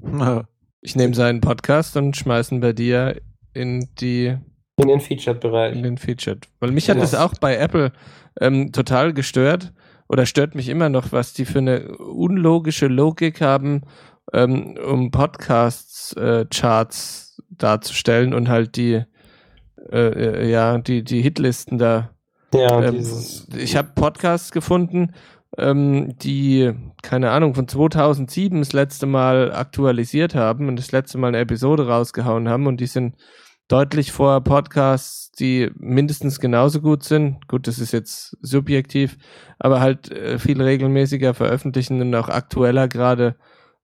Ich 0.80 0.96
nehme 0.96 1.12
seinen 1.12 1.42
Podcast 1.42 1.96
und 1.96 2.16
schmeiße 2.16 2.54
ihn 2.54 2.60
bei 2.60 2.72
dir 2.72 3.20
in 3.52 3.90
die 4.00 4.38
In 4.78 4.88
den 4.88 5.00
Featured-Bereich. 5.00 5.76
in 5.76 5.82
den 5.82 5.98
Featured. 5.98 6.46
Weil 6.60 6.70
mich 6.70 6.88
hat 6.88 6.96
Ja. 6.96 7.02
das 7.02 7.14
auch 7.14 7.34
bei 7.40 7.56
Apple 7.56 7.92
ähm, 8.40 8.72
total 8.72 9.12
gestört, 9.12 9.72
oder 10.08 10.24
stört 10.24 10.54
mich 10.54 10.70
immer 10.70 10.88
noch, 10.88 11.12
was 11.12 11.34
die 11.34 11.44
für 11.44 11.58
eine 11.58 11.88
unlogische 11.98 12.86
Logik 12.86 13.42
haben, 13.42 13.82
ähm, 14.32 14.78
um 14.78 15.10
Podcasts-Charts 15.10 17.36
äh, 17.38 17.42
darzustellen 17.50 18.34
und 18.34 18.48
halt 18.48 18.76
die, 18.76 19.02
äh, 19.90 19.98
äh, 19.98 20.50
ja, 20.50 20.78
die, 20.78 21.02
die 21.04 21.22
Hitlisten 21.22 21.78
da. 21.78 22.10
Ja, 22.54 22.82
Ähm, 22.82 23.04
ich 23.56 23.76
habe 23.76 23.90
Podcasts 23.94 24.52
gefunden, 24.52 25.12
ähm, 25.58 26.16
die, 26.18 26.72
keine 27.02 27.30
Ahnung, 27.30 27.54
von 27.54 27.68
2007 27.68 28.58
das 28.60 28.72
letzte 28.72 29.06
Mal 29.06 29.52
aktualisiert 29.52 30.34
haben 30.34 30.68
und 30.68 30.76
das 30.78 30.92
letzte 30.92 31.18
Mal 31.18 31.28
eine 31.28 31.38
Episode 31.38 31.86
rausgehauen 31.88 32.48
haben 32.48 32.66
und 32.66 32.78
die 32.80 32.86
sind 32.86 33.16
deutlich 33.68 34.12
vor 34.12 34.42
Podcasts, 34.42 35.30
die 35.32 35.70
mindestens 35.78 36.40
genauso 36.40 36.80
gut 36.80 37.04
sind. 37.04 37.46
Gut, 37.48 37.66
das 37.66 37.78
ist 37.78 37.92
jetzt 37.92 38.36
subjektiv, 38.40 39.18
aber 39.58 39.80
halt 39.80 40.10
äh, 40.10 40.38
viel 40.38 40.60
regelmäßiger 40.60 41.34
veröffentlichen 41.34 42.00
und 42.00 42.14
auch 42.14 42.30
aktueller 42.30 42.88
gerade 42.88 43.36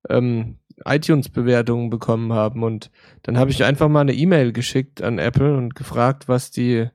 ähm, 0.08 0.58
iTunes-Bewertungen 0.84 1.90
bekommen 1.90 2.32
haben. 2.32 2.62
Und 2.62 2.90
dann 3.22 3.38
habe 3.38 3.50
ich 3.50 3.62
einfach 3.62 3.88
mal 3.88 4.00
eine 4.00 4.14
E-Mail 4.14 4.52
geschickt 4.52 5.02
an 5.02 5.18
Apple 5.18 5.56
und 5.56 5.74
gefragt, 5.74 6.28
was 6.28 6.50
die, 6.50 6.88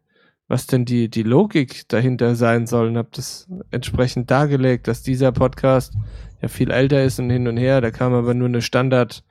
was 0.47 0.65
denn 0.65 0.83
die, 0.83 1.09
die 1.09 1.23
Logik 1.23 1.87
dahinter 1.89 2.35
sein 2.35 2.65
soll 2.65 2.87
und 2.87 2.97
habe 2.97 3.09
das 3.13 3.47
entsprechend 3.69 4.31
dargelegt, 4.31 4.87
dass 4.87 5.03
dieser 5.03 5.31
Podcast 5.31 5.93
ja 6.41 6.47
viel 6.47 6.71
älter 6.71 7.03
ist 7.03 7.19
und 7.19 7.29
hin 7.29 7.47
und 7.47 7.57
her. 7.57 7.81
Da 7.81 7.91
kam 7.91 8.13
aber 8.13 8.33
nur 8.33 8.47
eine 8.47 8.63
Standard- 8.63 9.23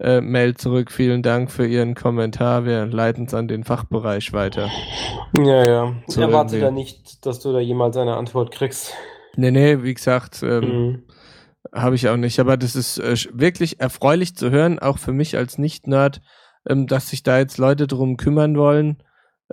äh, 0.00 0.20
Mail 0.20 0.54
zurück. 0.56 0.90
Vielen 0.92 1.22
Dank 1.22 1.50
für 1.50 1.66
Ihren 1.66 1.94
Kommentar. 1.94 2.64
Wir 2.64 2.86
leiten 2.86 3.24
es 3.26 3.34
an 3.34 3.48
den 3.48 3.64
Fachbereich 3.64 4.32
weiter. 4.32 4.70
Ja, 5.36 5.66
ja. 5.66 5.94
So 6.06 6.20
Erwarte 6.20 6.56
irgendwie. 6.56 6.60
da 6.60 6.70
nicht, 6.70 7.26
dass 7.26 7.40
du 7.40 7.52
da 7.52 7.58
jemals 7.60 7.96
eine 7.96 8.16
Antwort 8.16 8.50
kriegst. 8.52 8.94
Nee, 9.36 9.50
nee, 9.50 9.82
wie 9.82 9.94
gesagt, 9.94 10.42
ähm, 10.42 10.60
Mhm. 10.64 11.02
habe 11.74 11.94
ich 11.96 12.08
auch 12.08 12.16
nicht. 12.16 12.40
Aber 12.40 12.56
das 12.56 12.74
ist 12.76 12.98
äh, 12.98 13.14
wirklich 13.32 13.80
erfreulich 13.80 14.34
zu 14.36 14.50
hören, 14.50 14.78
auch 14.78 14.98
für 14.98 15.12
mich 15.12 15.36
als 15.36 15.58
Nicht-Nerd, 15.58 16.20
ähm, 16.68 16.86
dass 16.86 17.10
sich 17.10 17.22
da 17.22 17.38
jetzt 17.38 17.58
Leute 17.58 17.86
drum 17.86 18.16
kümmern 18.16 18.56
wollen, 18.56 19.02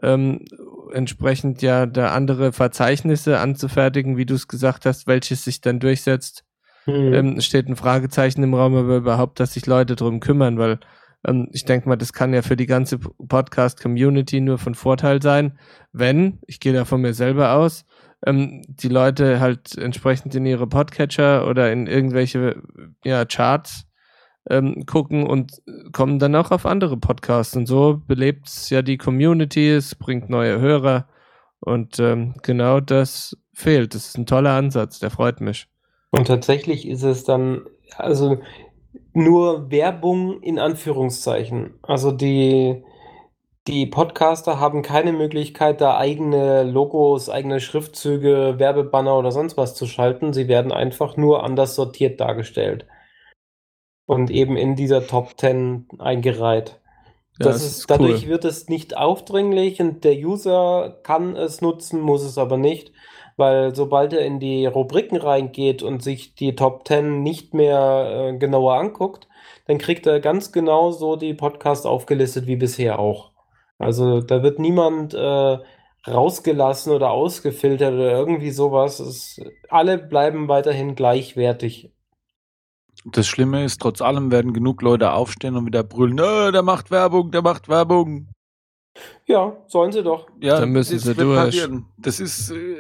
ähm, 0.01 0.45
entsprechend 0.93 1.61
ja 1.61 1.85
da 1.85 2.11
andere 2.13 2.51
Verzeichnisse 2.51 3.39
anzufertigen, 3.39 4.17
wie 4.17 4.25
du 4.25 4.33
es 4.35 4.47
gesagt 4.47 4.85
hast, 4.85 5.07
welches 5.07 5.43
sich 5.43 5.61
dann 5.61 5.79
durchsetzt. 5.79 6.44
Mhm. 6.85 7.13
ähm, 7.13 7.41
steht 7.41 7.67
ein 7.67 7.75
Fragezeichen 7.75 8.43
im 8.43 8.53
Raum, 8.53 8.75
aber 8.75 8.97
überhaupt, 8.97 9.39
dass 9.39 9.53
sich 9.53 9.65
Leute 9.65 9.95
drum 9.95 10.19
kümmern, 10.19 10.57
weil 10.57 10.79
ähm, 11.25 11.49
ich 11.51 11.65
denke 11.65 11.89
mal, 11.89 11.95
das 11.95 12.13
kann 12.13 12.33
ja 12.33 12.41
für 12.41 12.55
die 12.55 12.67
ganze 12.67 12.99
Podcast-Community 12.99 14.41
nur 14.41 14.57
von 14.57 14.75
Vorteil 14.75 15.21
sein, 15.21 15.57
wenn, 15.91 16.39
ich 16.47 16.59
gehe 16.59 16.73
da 16.73 16.85
von 16.85 17.01
mir 17.01 17.13
selber 17.13 17.53
aus, 17.53 17.85
ähm, 18.25 18.61
die 18.67 18.89
Leute 18.89 19.39
halt 19.39 19.77
entsprechend 19.77 20.35
in 20.35 20.45
ihre 20.45 20.67
Podcatcher 20.67 21.47
oder 21.47 21.71
in 21.71 21.87
irgendwelche 21.87 22.61
ja, 23.03 23.25
Charts 23.25 23.87
ähm, 24.49 24.85
gucken 24.85 25.25
und 25.25 25.61
kommen 25.91 26.19
dann 26.19 26.35
auch 26.35 26.51
auf 26.51 26.65
andere 26.65 26.97
Podcasts. 26.97 27.55
Und 27.55 27.65
so 27.65 28.01
belebt 28.05 28.47
es 28.47 28.69
ja 28.69 28.81
die 28.81 28.97
Community, 28.97 29.69
es 29.69 29.95
bringt 29.95 30.29
neue 30.29 30.59
Hörer 30.59 31.07
und 31.59 31.99
ähm, 31.99 32.35
genau 32.43 32.79
das 32.79 33.37
fehlt. 33.53 33.95
Das 33.95 34.07
ist 34.07 34.17
ein 34.17 34.25
toller 34.25 34.51
Ansatz, 34.51 34.99
der 34.99 35.09
freut 35.09 35.41
mich. 35.41 35.67
Und 36.15 36.27
tatsächlich 36.27 36.87
ist 36.87 37.03
es 37.03 37.25
dann, 37.25 37.65
also 37.97 38.37
nur 39.13 39.69
Werbung 39.69 40.41
in 40.41 40.59
Anführungszeichen. 40.59 41.73
Also 41.81 42.11
die, 42.11 42.83
die 43.67 43.85
Podcaster 43.85 44.59
haben 44.59 44.81
keine 44.81 45.11
Möglichkeit, 45.11 45.81
da 45.81 45.97
eigene 45.97 46.63
Logos, 46.63 47.29
eigene 47.29 47.59
Schriftzüge, 47.59 48.55
Werbebanner 48.57 49.17
oder 49.17 49.31
sonst 49.31 49.57
was 49.57 49.75
zu 49.75 49.87
schalten. 49.87 50.31
Sie 50.31 50.47
werden 50.47 50.71
einfach 50.71 51.17
nur 51.17 51.43
anders 51.43 51.75
sortiert 51.75 52.21
dargestellt. 52.21 52.85
Und 54.05 54.29
eben 54.29 54.55
in 54.55 54.75
dieser 54.75 55.07
Top 55.07 55.33
10 55.37 55.87
eingereiht. 55.99 56.79
Ja, 57.39 57.47
Das 57.47 57.63
ist, 57.63 57.89
dadurch 57.89 58.27
wird 58.27 58.45
es 58.45 58.69
nicht 58.69 58.95
aufdringlich 58.95 59.81
und 59.81 60.05
der 60.05 60.15
User 60.15 60.99
kann 61.03 61.35
es 61.35 61.59
nutzen, 61.59 61.99
muss 61.99 62.23
es 62.23 62.37
aber 62.37 62.57
nicht, 62.57 62.93
weil 63.37 63.75
sobald 63.75 64.13
er 64.13 64.25
in 64.25 64.39
die 64.39 64.65
Rubriken 64.65 65.17
reingeht 65.17 65.83
und 65.83 66.01
sich 66.01 66.35
die 66.35 66.55
Top 66.55 66.87
10 66.87 67.21
nicht 67.21 67.53
mehr 67.53 68.31
äh, 68.33 68.37
genauer 68.37 68.75
anguckt, 68.75 69.27
dann 69.67 69.77
kriegt 69.77 70.05
er 70.05 70.19
ganz 70.19 70.51
genau 70.51 70.91
so 70.91 71.15
die 71.15 71.33
Podcasts 71.33 71.85
aufgelistet 71.85 72.47
wie 72.47 72.55
bisher 72.55 72.99
auch. 72.99 73.31
Also 73.77 74.21
da 74.21 74.43
wird 74.43 74.59
niemand 74.59 75.13
äh, 75.13 75.57
rausgelassen 76.07 76.93
oder 76.93 77.11
ausgefiltert 77.11 77.93
oder 77.93 78.11
irgendwie 78.11 78.51
sowas. 78.51 78.99
Es, 78.99 79.41
alle 79.69 79.97
bleiben 79.97 80.47
weiterhin 80.47 80.95
gleichwertig. 80.95 81.91
Das 83.03 83.27
Schlimme 83.27 83.63
ist, 83.63 83.81
trotz 83.81 84.01
allem 84.01 84.31
werden 84.31 84.53
genug 84.53 84.81
Leute 84.81 85.11
aufstehen 85.11 85.57
und 85.57 85.65
wieder 85.65 85.83
brüllen, 85.83 86.17
der 86.17 86.63
macht 86.63 86.89
Werbung, 86.89 87.31
der 87.31 87.41
macht 87.41 87.67
Werbung. 87.67 88.29
Ja, 89.25 89.57
sollen 89.67 89.91
sie 89.91 90.03
doch. 90.03 90.27
Ja, 90.39 90.59
Dann 90.59 90.69
müssen 90.69 90.93
das 90.93 91.03
sie 91.03 91.07
wird 91.09 91.19
durch. 91.19 91.37
passieren. 91.37 91.85
Das 91.97 92.19
ist 92.19 92.51
äh, 92.51 92.77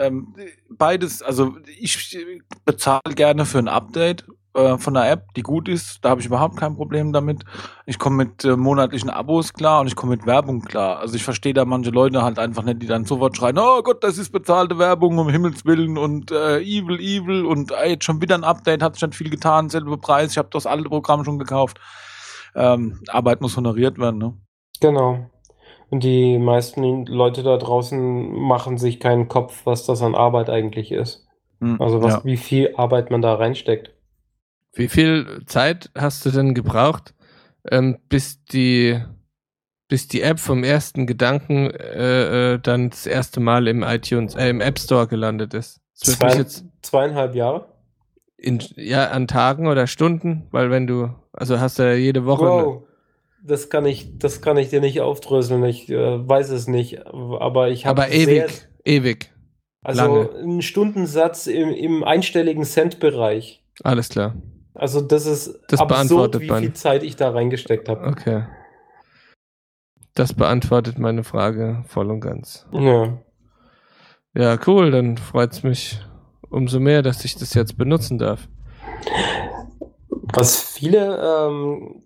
ähm, 0.00 0.34
beides, 0.70 1.22
also 1.22 1.56
ich 1.78 2.18
bezahle 2.64 3.14
gerne 3.14 3.44
für 3.44 3.58
ein 3.58 3.68
Update 3.68 4.24
äh, 4.54 4.78
von 4.78 4.96
einer 4.96 5.10
App, 5.10 5.34
die 5.34 5.42
gut 5.42 5.68
ist. 5.68 5.98
Da 6.02 6.10
habe 6.10 6.20
ich 6.20 6.26
überhaupt 6.26 6.56
kein 6.56 6.74
Problem 6.76 7.12
damit. 7.12 7.44
Ich 7.84 7.98
komme 7.98 8.24
mit 8.24 8.44
äh, 8.44 8.56
monatlichen 8.56 9.10
Abos 9.10 9.52
klar 9.52 9.82
und 9.82 9.86
ich 9.86 9.94
komme 9.94 10.16
mit 10.16 10.26
Werbung 10.26 10.62
klar. 10.62 10.98
Also 10.98 11.14
ich 11.14 11.24
verstehe 11.24 11.52
da 11.52 11.64
manche 11.66 11.90
Leute 11.90 12.22
halt 12.22 12.38
einfach 12.38 12.62
nicht, 12.62 12.80
die 12.82 12.86
dann 12.86 13.04
sofort 13.04 13.36
schreien, 13.36 13.58
oh 13.58 13.82
Gott, 13.82 14.02
das 14.02 14.16
ist 14.16 14.32
bezahlte 14.32 14.78
Werbung, 14.78 15.18
um 15.18 15.28
Himmels 15.28 15.66
Willen 15.66 15.98
und 15.98 16.30
äh, 16.30 16.60
evil, 16.60 16.98
evil 17.00 17.44
und 17.44 17.70
äh, 17.70 17.90
jetzt 17.90 18.04
schon 18.04 18.22
wieder 18.22 18.34
ein 18.34 18.44
Update, 18.44 18.82
hat 18.82 18.94
sich 18.94 19.02
nicht 19.02 19.16
viel 19.16 19.30
getan, 19.30 19.68
selber 19.68 19.98
Preis, 19.98 20.32
ich 20.32 20.38
habe 20.38 20.48
das 20.50 20.66
alte 20.66 20.88
Programm 20.88 21.24
schon 21.24 21.38
gekauft. 21.38 21.78
Ähm, 22.54 23.02
Arbeit 23.08 23.42
muss 23.42 23.56
honoriert 23.58 23.98
werden, 23.98 24.16
ne? 24.16 24.34
Genau. 24.80 25.30
Und 25.90 26.02
die 26.02 26.38
meisten 26.38 27.06
Leute 27.06 27.42
da 27.42 27.56
draußen 27.56 28.32
machen 28.32 28.76
sich 28.78 28.98
keinen 28.98 29.28
Kopf, 29.28 29.62
was 29.64 29.86
das 29.86 30.02
an 30.02 30.14
Arbeit 30.14 30.50
eigentlich 30.50 30.92
ist. 30.92 31.26
Hm, 31.60 31.80
Also 31.80 32.02
was, 32.02 32.14
ja. 32.14 32.24
wie 32.24 32.36
viel 32.36 32.74
Arbeit 32.76 33.10
man 33.10 33.22
da 33.22 33.34
reinsteckt. 33.34 33.92
Wie 34.72 34.88
viel 34.88 35.42
Zeit 35.46 35.90
hast 35.96 36.26
du 36.26 36.30
denn 36.30 36.54
gebraucht, 36.54 37.14
ähm, 37.70 37.98
bis 38.08 38.44
die 38.44 39.00
bis 39.88 40.08
die 40.08 40.20
App 40.20 40.40
vom 40.40 40.64
ersten 40.64 41.06
Gedanken 41.06 41.70
äh, 41.70 42.54
äh, 42.54 42.58
dann 42.58 42.90
das 42.90 43.06
erste 43.06 43.38
Mal 43.38 43.68
im 43.68 43.84
iTunes, 43.84 44.34
äh, 44.34 44.48
im 44.48 44.60
App 44.60 44.80
Store 44.80 45.06
gelandet 45.06 45.54
ist? 45.54 45.80
Zwei, 45.94 46.34
jetzt 46.36 46.64
zweieinhalb 46.82 47.36
Jahre? 47.36 47.66
in, 48.36 48.62
ja 48.76 49.08
an 49.10 49.26
Tagen 49.26 49.66
oder 49.66 49.86
Stunden, 49.86 50.46
weil 50.50 50.70
wenn 50.70 50.86
du, 50.86 51.10
also 51.32 51.60
hast 51.60 51.78
du 51.78 51.84
ja 51.84 51.94
jede 51.94 52.24
Woche. 52.24 52.44
Wow. 52.44 52.82
Das 53.46 53.70
kann 53.70 53.86
ich, 53.86 54.18
das 54.18 54.42
kann 54.42 54.56
ich 54.56 54.70
dir 54.70 54.80
nicht 54.80 55.00
aufdröseln. 55.00 55.64
Ich 55.64 55.88
äh, 55.88 56.28
weiß 56.28 56.50
es 56.50 56.66
nicht. 56.66 57.06
Aber 57.06 57.68
ich 57.68 57.86
habe 57.86 58.02
aber 58.02 58.12
ewig, 58.12 58.44
ewig. 58.84 59.32
also 59.82 60.02
lange. 60.02 60.30
einen 60.38 60.62
Stundensatz 60.62 61.46
im, 61.46 61.70
im 61.70 62.02
einstelligen 62.02 62.64
Cent-Bereich. 62.64 63.62
Alles 63.84 64.08
klar. 64.08 64.34
Also 64.74 65.00
das 65.00 65.26
ist 65.26 65.58
Das 65.68 65.80
absurd, 65.80 65.88
beantwortet 65.88 66.42
wie 66.42 66.46
man. 66.48 66.62
viel 66.62 66.72
Zeit 66.72 67.02
ich 67.02 67.16
da 67.16 67.30
reingesteckt 67.30 67.88
habe. 67.88 68.06
Okay. 68.06 68.46
Das 70.14 70.32
beantwortet 70.34 70.98
meine 70.98 71.24
Frage 71.24 71.84
voll 71.88 72.10
und 72.10 72.20
ganz. 72.20 72.66
Ja. 72.72 73.18
Ja, 74.34 74.58
cool, 74.66 74.90
dann 74.90 75.16
freut's 75.18 75.62
mich 75.62 75.98
umso 76.50 76.78
mehr, 76.80 77.02
dass 77.02 77.24
ich 77.24 77.36
das 77.36 77.54
jetzt 77.54 77.76
benutzen 77.78 78.18
darf. 78.18 78.48
Was 80.34 80.60
viele 80.60 81.16
ähm, 81.48 82.02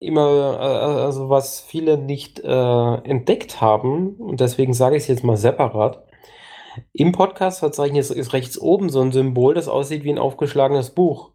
immer, 0.00 0.58
äh, 0.58 1.02
also 1.04 1.28
was 1.28 1.60
viele 1.60 1.98
nicht 1.98 2.40
äh, 2.40 2.94
entdeckt 3.04 3.60
haben, 3.60 4.16
und 4.16 4.40
deswegen 4.40 4.72
sage 4.74 4.96
ich 4.96 5.04
es 5.04 5.08
jetzt 5.08 5.24
mal 5.24 5.36
separat, 5.36 6.04
im 6.92 7.12
Podcast-Verzeichnis 7.12 8.10
ist 8.10 8.32
rechts 8.32 8.58
oben 8.58 8.88
so 8.88 9.00
ein 9.00 9.12
Symbol, 9.12 9.54
das 9.54 9.68
aussieht 9.68 10.04
wie 10.04 10.10
ein 10.10 10.18
aufgeschlagenes 10.18 10.90
Buch. 10.90 11.32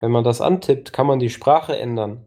Wenn 0.00 0.10
man 0.10 0.24
das 0.24 0.40
antippt, 0.40 0.92
kann 0.92 1.06
man 1.06 1.18
die 1.18 1.30
Sprache 1.30 1.78
ändern. 1.78 2.26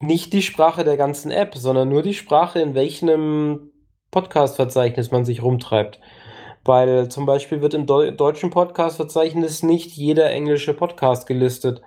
Nicht 0.00 0.32
die 0.32 0.42
Sprache 0.42 0.82
der 0.84 0.96
ganzen 0.96 1.30
App, 1.30 1.54
sondern 1.54 1.88
nur 1.88 2.02
die 2.02 2.14
Sprache, 2.14 2.60
in 2.60 2.74
welchem 2.74 3.70
Podcast-Verzeichnis 4.10 5.10
man 5.10 5.24
sich 5.24 5.42
rumtreibt. 5.42 6.00
Weil 6.64 7.08
zum 7.08 7.26
Beispiel 7.26 7.60
wird 7.60 7.74
im 7.74 7.86
Deu 7.86 8.10
deutschen 8.10 8.50
Podcast-Verzeichnis 8.50 9.62
nicht 9.62 9.92
jeder 9.92 10.30
englische 10.30 10.74
Podcast 10.74 11.26
gelistet. 11.26 11.82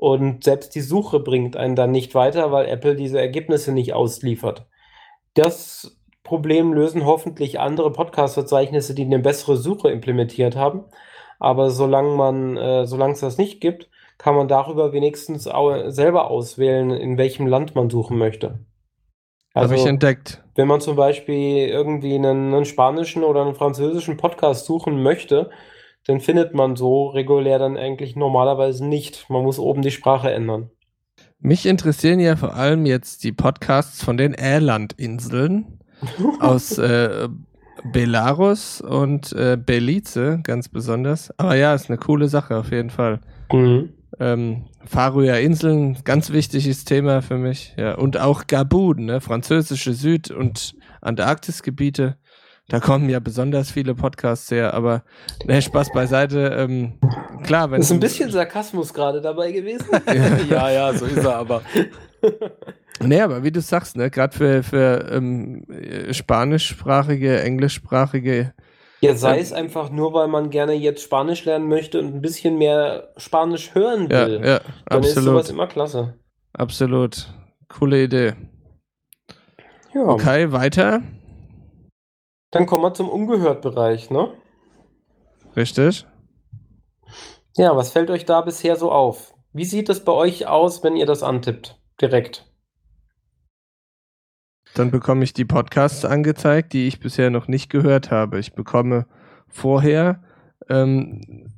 Und 0.00 0.44
selbst 0.44 0.76
die 0.76 0.80
Suche 0.80 1.18
bringt 1.18 1.56
einen 1.56 1.74
dann 1.74 1.90
nicht 1.90 2.14
weiter, 2.14 2.52
weil 2.52 2.68
Apple 2.68 2.94
diese 2.94 3.20
Ergebnisse 3.20 3.72
nicht 3.72 3.94
ausliefert. 3.94 4.64
Das 5.34 5.98
Problem 6.22 6.72
lösen 6.72 7.04
hoffentlich 7.04 7.58
andere 7.58 7.90
Podcast-Verzeichnisse, 7.90 8.94
die 8.94 9.02
eine 9.02 9.18
bessere 9.18 9.56
Suche 9.56 9.90
implementiert 9.90 10.54
haben. 10.54 10.84
Aber 11.40 11.70
solange 11.70 12.14
man, 12.14 12.56
äh, 12.56 12.86
solange 12.86 13.14
es 13.14 13.20
das 13.20 13.38
nicht 13.38 13.60
gibt, 13.60 13.90
kann 14.18 14.36
man 14.36 14.46
darüber 14.46 14.92
wenigstens 14.92 15.44
selber 15.88 16.30
auswählen, 16.30 16.92
in 16.92 17.18
welchem 17.18 17.48
Land 17.48 17.74
man 17.74 17.90
suchen 17.90 18.18
möchte. 18.18 18.60
Habe 19.52 19.74
ich 19.74 19.84
entdeckt. 19.84 20.44
wenn 20.54 20.68
man 20.68 20.80
zum 20.80 20.94
Beispiel 20.94 21.66
irgendwie 21.66 22.14
einen, 22.14 22.54
einen 22.54 22.64
spanischen 22.66 23.24
oder 23.24 23.42
einen 23.42 23.56
französischen 23.56 24.16
Podcast 24.16 24.64
suchen 24.64 25.02
möchte, 25.02 25.50
dann 26.08 26.20
findet 26.20 26.54
man 26.54 26.74
so 26.74 27.08
regulär 27.08 27.58
dann 27.58 27.76
eigentlich 27.76 28.16
normalerweise 28.16 28.84
nicht. 28.84 29.26
Man 29.28 29.42
muss 29.42 29.58
oben 29.58 29.82
die 29.82 29.90
Sprache 29.90 30.32
ändern. 30.32 30.70
Mich 31.38 31.66
interessieren 31.66 32.18
ja 32.18 32.34
vor 32.34 32.54
allem 32.54 32.86
jetzt 32.86 33.24
die 33.24 33.32
Podcasts 33.32 34.02
von 34.02 34.16
den 34.16 34.32
Ärlandinseln 34.32 35.80
aus 36.40 36.78
äh, 36.78 37.28
Belarus 37.92 38.80
und 38.80 39.32
äh, 39.34 39.58
Belize 39.62 40.40
ganz 40.42 40.70
besonders. 40.70 41.30
Aber 41.38 41.56
ja, 41.56 41.74
ist 41.74 41.90
eine 41.90 41.98
coole 41.98 42.28
Sache 42.28 42.56
auf 42.56 42.72
jeden 42.72 42.90
Fall. 42.90 43.20
Mhm. 43.52 43.90
Ähm, 44.18 44.64
Färöer 44.86 45.38
Inseln, 45.40 45.98
ganz 46.04 46.32
wichtiges 46.32 46.86
Thema 46.86 47.20
für 47.20 47.36
mich. 47.36 47.74
Ja, 47.76 47.96
und 47.96 48.18
auch 48.18 48.46
Gabun, 48.46 49.04
ne? 49.04 49.20
französische 49.20 49.92
Süd- 49.92 50.30
und 50.30 50.74
Antarktisgebiete. 51.02 52.16
Da 52.70 52.80
kommen 52.80 53.08
ja 53.08 53.18
besonders 53.18 53.70
viele 53.70 53.94
Podcasts 53.94 54.50
her, 54.50 54.74
aber 54.74 55.02
ne, 55.46 55.62
Spaß 55.62 55.90
beiseite. 55.92 56.54
Ähm, 56.58 56.98
klar, 57.42 57.70
wenn 57.70 57.80
ist 57.80 57.90
ein 57.90 57.98
bisschen 57.98 58.30
Sarkasmus 58.30 58.92
gerade 58.92 59.22
dabei 59.22 59.52
gewesen. 59.52 59.88
ja, 60.50 60.70
ja, 60.70 60.92
so 60.92 61.06
ist 61.06 61.24
er 61.24 61.36
aber. 61.36 61.62
Nee, 63.00 63.20
aber 63.22 63.42
wie 63.42 63.50
du 63.52 63.62
sagst, 63.62 63.96
ne, 63.96 64.10
gerade 64.10 64.36
für, 64.36 64.62
für 64.62 65.08
ähm, 65.10 65.62
äh, 65.70 66.12
spanischsprachige, 66.12 67.40
englischsprachige, 67.40 68.52
Ja, 69.00 69.14
sei 69.14 69.38
es 69.38 69.52
einfach 69.54 69.90
nur, 69.90 70.12
weil 70.12 70.28
man 70.28 70.50
gerne 70.50 70.74
jetzt 70.74 71.02
Spanisch 71.02 71.46
lernen 71.46 71.68
möchte 71.68 71.98
und 72.00 72.16
ein 72.16 72.20
bisschen 72.20 72.58
mehr 72.58 73.14
Spanisch 73.16 73.74
hören 73.74 74.10
ja, 74.10 74.26
will. 74.26 74.42
ja, 74.44 74.60
Dann 74.86 75.02
ist 75.04 75.14
sowas 75.14 75.44
absolut, 75.44 75.50
immer 75.50 75.66
klasse. 75.68 76.14
absolut. 76.52 77.32
Coole 77.68 78.02
Idee. 78.04 78.34
Ja. 79.94 80.02
Okay, 80.02 80.52
weiter. 80.52 81.00
Dann 82.50 82.66
kommen 82.66 82.82
wir 82.82 82.94
zum 82.94 83.08
Ungehört-Bereich, 83.08 84.10
ne? 84.10 84.32
Richtig. 85.56 86.06
Ja, 87.56 87.76
was 87.76 87.90
fällt 87.90 88.10
euch 88.10 88.24
da 88.24 88.40
bisher 88.40 88.76
so 88.76 88.90
auf? 88.92 89.34
Wie 89.52 89.64
sieht 89.64 89.88
es 89.88 90.04
bei 90.04 90.12
euch 90.12 90.46
aus, 90.46 90.82
wenn 90.84 90.96
ihr 90.96 91.06
das 91.06 91.22
antippt? 91.22 91.80
Direkt. 92.00 92.46
Dann 94.74 94.90
bekomme 94.90 95.24
ich 95.24 95.32
die 95.32 95.44
Podcasts 95.44 96.04
angezeigt, 96.04 96.72
die 96.72 96.86
ich 96.86 97.00
bisher 97.00 97.30
noch 97.30 97.48
nicht 97.48 97.70
gehört 97.70 98.10
habe. 98.10 98.38
Ich 98.38 98.54
bekomme 98.54 99.06
vorher 99.48 100.22
ähm, 100.68 101.48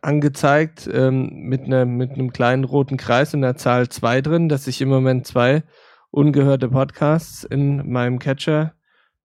angezeigt 0.00 0.88
ähm, 0.92 1.28
mit, 1.48 1.64
einer, 1.64 1.84
mit 1.84 2.12
einem 2.12 2.32
kleinen 2.32 2.64
roten 2.64 2.96
Kreis 2.96 3.34
und 3.34 3.42
der 3.42 3.56
Zahl 3.56 3.88
2 3.88 4.20
drin, 4.22 4.48
dass 4.48 4.64
sich 4.64 4.80
im 4.80 4.88
Moment 4.88 5.26
zwei 5.26 5.62
ungehörte 6.10 6.68
Podcasts 6.68 7.44
in 7.44 7.90
meinem 7.90 8.18
Catcher 8.18 8.74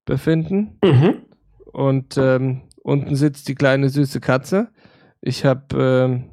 befinden. 0.08 0.80
Mhm. 0.84 1.26
Und 1.72 2.18
ähm, 2.18 2.64
unten 2.82 3.16
sitzt 3.16 3.48
die 3.48 3.54
kleine 3.54 3.90
süße 3.90 4.20
Katze. 4.20 4.70
Ich 5.22 5.46
habe 5.46 5.78
ähm, 5.78 6.32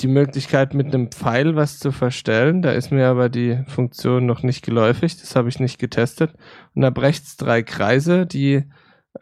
die 0.00 0.08
Möglichkeit, 0.08 0.74
mit 0.74 0.86
einem 0.86 1.12
Pfeil 1.12 1.54
was 1.54 1.78
zu 1.78 1.92
verstellen. 1.92 2.62
Da 2.62 2.72
ist 2.72 2.90
mir 2.90 3.06
aber 3.06 3.28
die 3.28 3.60
Funktion 3.68 4.26
noch 4.26 4.42
nicht 4.42 4.64
geläufig. 4.64 5.16
Das 5.20 5.36
habe 5.36 5.48
ich 5.48 5.60
nicht 5.60 5.78
getestet. 5.78 6.34
Und 6.74 6.84
habe 6.84 7.02
rechts 7.02 7.36
drei 7.36 7.62
Kreise, 7.62 8.26
die 8.26 8.64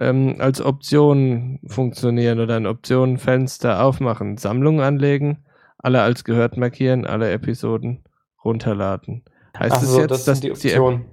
ähm, 0.00 0.36
als 0.38 0.62
Optionen 0.62 1.60
funktionieren 1.66 2.40
oder 2.40 2.56
ein 2.56 2.66
Optionenfenster 2.66 3.84
aufmachen. 3.84 4.38
Sammlung 4.38 4.80
anlegen, 4.80 5.44
alle 5.78 6.00
als 6.02 6.24
gehört 6.24 6.56
markieren, 6.56 7.06
alle 7.06 7.30
Episoden 7.30 8.04
runterladen. 8.44 9.24
Heißt 9.58 9.76
Ach 9.76 9.82
es 9.82 9.96
jetzt, 9.96 10.10
das 10.10 10.24
dass 10.24 10.40
die 10.40 10.52
Optionen. 10.52 11.06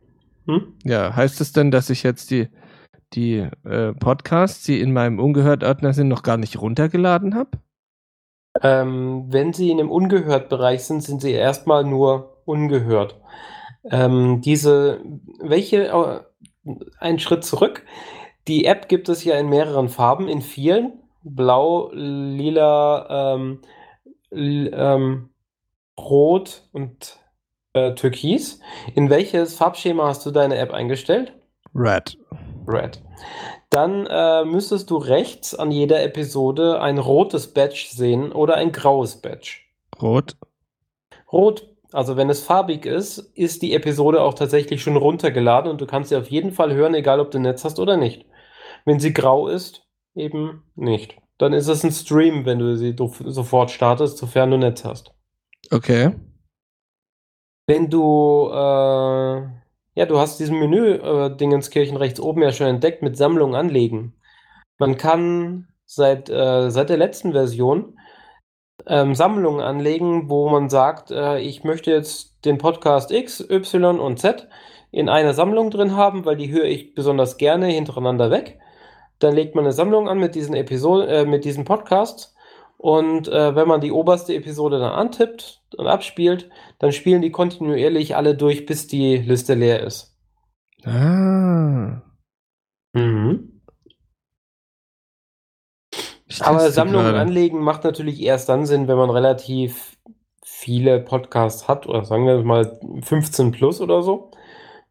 Hm? 0.46 0.74
ja, 0.84 1.16
heißt 1.16 1.40
es 1.42 1.54
denn, 1.54 1.72
dass 1.72 1.90
ich 1.90 2.04
jetzt 2.04 2.32
die, 2.32 2.50
die 3.14 3.48
äh, 3.64 3.94
Podcasts, 3.94 4.66
die 4.66 4.82
in 4.82 4.92
meinem 4.92 5.20
Ungehört-Ordner 5.20 5.94
sind, 5.94 6.10
noch 6.10 6.24
gar 6.24 6.38
nicht 6.38 6.60
runtergeladen 6.60 7.36
habe? 7.36 7.52
Ähm, 8.62 9.26
wenn 9.30 9.54
sie 9.54 9.72
in 9.72 9.78
dem 9.78 9.90
Ungehört-Bereich 9.90 10.84
sind, 10.84 11.02
sind 11.02 11.22
sie 11.22 11.32
erstmal 11.32 11.84
nur 11.84 12.42
ungehört. 12.46 13.20
Ähm, 13.90 14.42
diese, 14.42 15.02
welche, 15.40 15.88
äh, 15.88 16.20
ein 17.00 17.20
Schritt 17.20 17.44
zurück. 17.44 17.86
Die 18.48 18.66
App 18.66 18.90
gibt 18.90 19.10
es 19.10 19.24
ja 19.24 19.36
in 19.36 19.50
mehreren 19.50 19.90
Farben, 19.90 20.28
in 20.28 20.42
vielen. 20.42 20.94
Blau, 21.24 21.92
lila, 21.94 23.34
ähm, 23.36 23.62
ähm, 24.32 25.30
rot 25.98 26.68
und 26.74 27.20
äh, 27.74 27.94
türkis. 27.94 28.60
In 28.96 29.10
welches 29.10 29.56
Farbschema 29.56 30.08
hast 30.08 30.26
du 30.26 30.32
deine 30.32 30.58
App 30.58 30.74
eingestellt? 30.74 31.34
Red. 31.76 32.18
Red. 32.68 33.02
Dann 33.70 34.06
äh, 34.06 34.46
müsstest 34.46 34.90
du 34.90 34.98
rechts 34.98 35.56
an 35.56 35.72
jeder 35.72 36.04
Episode 36.04 36.80
ein 36.80 36.98
rotes 36.98 37.54
Badge 37.54 37.88
sehen 37.90 38.32
oder 38.32 38.56
ein 38.56 38.72
graues 38.72 39.18
Badge. 39.18 39.62
Rot. 40.02 40.38
Rot, 41.32 41.68
also 41.92 42.16
wenn 42.16 42.30
es 42.30 42.44
farbig 42.44 42.86
ist, 42.86 43.18
ist 43.36 43.62
die 43.62 43.74
Episode 43.74 44.22
auch 44.22 44.36
tatsächlich 44.36 44.84
schon 44.84 44.96
runtergeladen 44.96 45.72
und 45.72 45.82
du 45.82 45.88
kannst 45.88 46.10
sie 46.10 46.16
auf 46.16 46.30
jeden 46.30 46.52
Fall 46.52 46.74
hören, 46.74 46.94
egal 46.94 47.20
ob 47.20 47.32
du 47.32 47.40
Netz 47.40 47.64
hast 47.64 47.80
oder 47.80 47.98
nicht. 47.98 48.26
Wenn 48.86 49.00
sie 49.00 49.14
grau 49.14 49.48
ist, 49.48 49.88
eben 50.14 50.64
nicht. 50.76 51.18
Dann 51.38 51.54
ist 51.54 51.68
es 51.68 51.84
ein 51.84 51.92
Stream, 51.92 52.46
wenn 52.46 52.60
du 52.60 52.78
sie 52.78 52.96
sofort 52.98 53.72
startest, 53.72 54.18
sofern 54.18 54.52
du 54.52 54.58
Netz 54.58 54.86
hast. 54.86 55.14
Okay. 55.72 56.12
Wenn 57.66 57.90
du, 57.90 58.50
äh, 58.52 59.42
ja, 59.96 60.06
du 60.06 60.18
hast 60.20 60.40
diesen 60.40 60.60
Menü 60.60 60.96
äh, 60.96 61.96
rechts 61.96 62.20
oben 62.20 62.42
ja 62.42 62.52
schon 62.52 62.68
entdeckt 62.68 63.02
mit 63.02 63.18
Sammlung 63.18 63.56
anlegen. 63.56 64.16
Man 64.80 64.98
kann 64.98 65.68
seit, 65.86 66.30
äh, 66.30 66.70
seit 66.70 66.90
der 66.90 66.98
letzten 66.98 67.32
Version 67.32 67.98
ähm, 68.88 69.16
Sammlungen 69.16 69.62
anlegen, 69.62 70.30
wo 70.30 70.50
man 70.50 70.70
sagt, 70.70 71.12
äh, 71.12 71.40
ich 71.40 71.64
möchte 71.64 71.92
jetzt 71.92 72.46
den 72.46 72.58
Podcast 72.58 73.12
X, 73.12 73.40
Y 73.40 74.00
und 74.00 74.20
Z 74.20 74.48
in 74.92 75.10
einer 75.10 75.34
Sammlung 75.34 75.70
drin 75.72 75.96
haben, 75.96 76.26
weil 76.26 76.36
die 76.36 76.52
höre 76.52 76.66
ich 76.66 76.94
besonders 76.96 77.38
gerne 77.38 77.68
hintereinander 77.68 78.30
weg. 78.30 78.60
Dann 79.20 79.36
legt 79.36 79.56
man 79.56 79.64
eine 79.64 79.74
Sammlung 79.74 80.10
an 80.10 80.20
mit 80.20 80.36
diesen 80.36 80.56
Episoden, 80.56 81.08
äh, 81.08 81.26
mit 81.26 81.46
diesen 81.46 81.66
Podcasts. 81.66 82.33
Und 82.84 83.30
äh, 83.30 83.56
wenn 83.56 83.70
man 83.70 83.80
die 83.80 83.94
oberste 83.94 84.36
Episode 84.36 84.78
dann 84.78 84.92
antippt 84.92 85.62
und 85.78 85.88
abspielt, 85.88 86.50
dann 86.80 86.92
spielen 86.92 87.22
die 87.22 87.32
kontinuierlich 87.32 88.18
alle 88.18 88.36
durch, 88.36 88.66
bis 88.66 88.88
die 88.88 89.16
Liste 89.16 89.54
leer 89.54 89.84
ist. 89.84 90.18
Ah. 90.84 92.02
Mhm. 92.92 93.62
Aber 96.42 96.72
Sammlungen 96.72 97.06
gerade. 97.06 97.22
anlegen 97.22 97.60
macht 97.64 97.86
natürlich 97.86 98.22
erst 98.22 98.50
dann 98.50 98.66
Sinn, 98.66 98.90
wenn 98.90 98.98
man 98.98 99.12
relativ 99.12 99.98
viele 100.44 101.00
Podcasts 101.00 101.70
hat, 101.70 101.88
oder 101.88 102.04
sagen 102.04 102.26
wir 102.28 102.44
mal 102.44 102.82
15 103.02 103.54
plus 103.54 103.80
oder 103.80 104.04
so. 104.04 104.32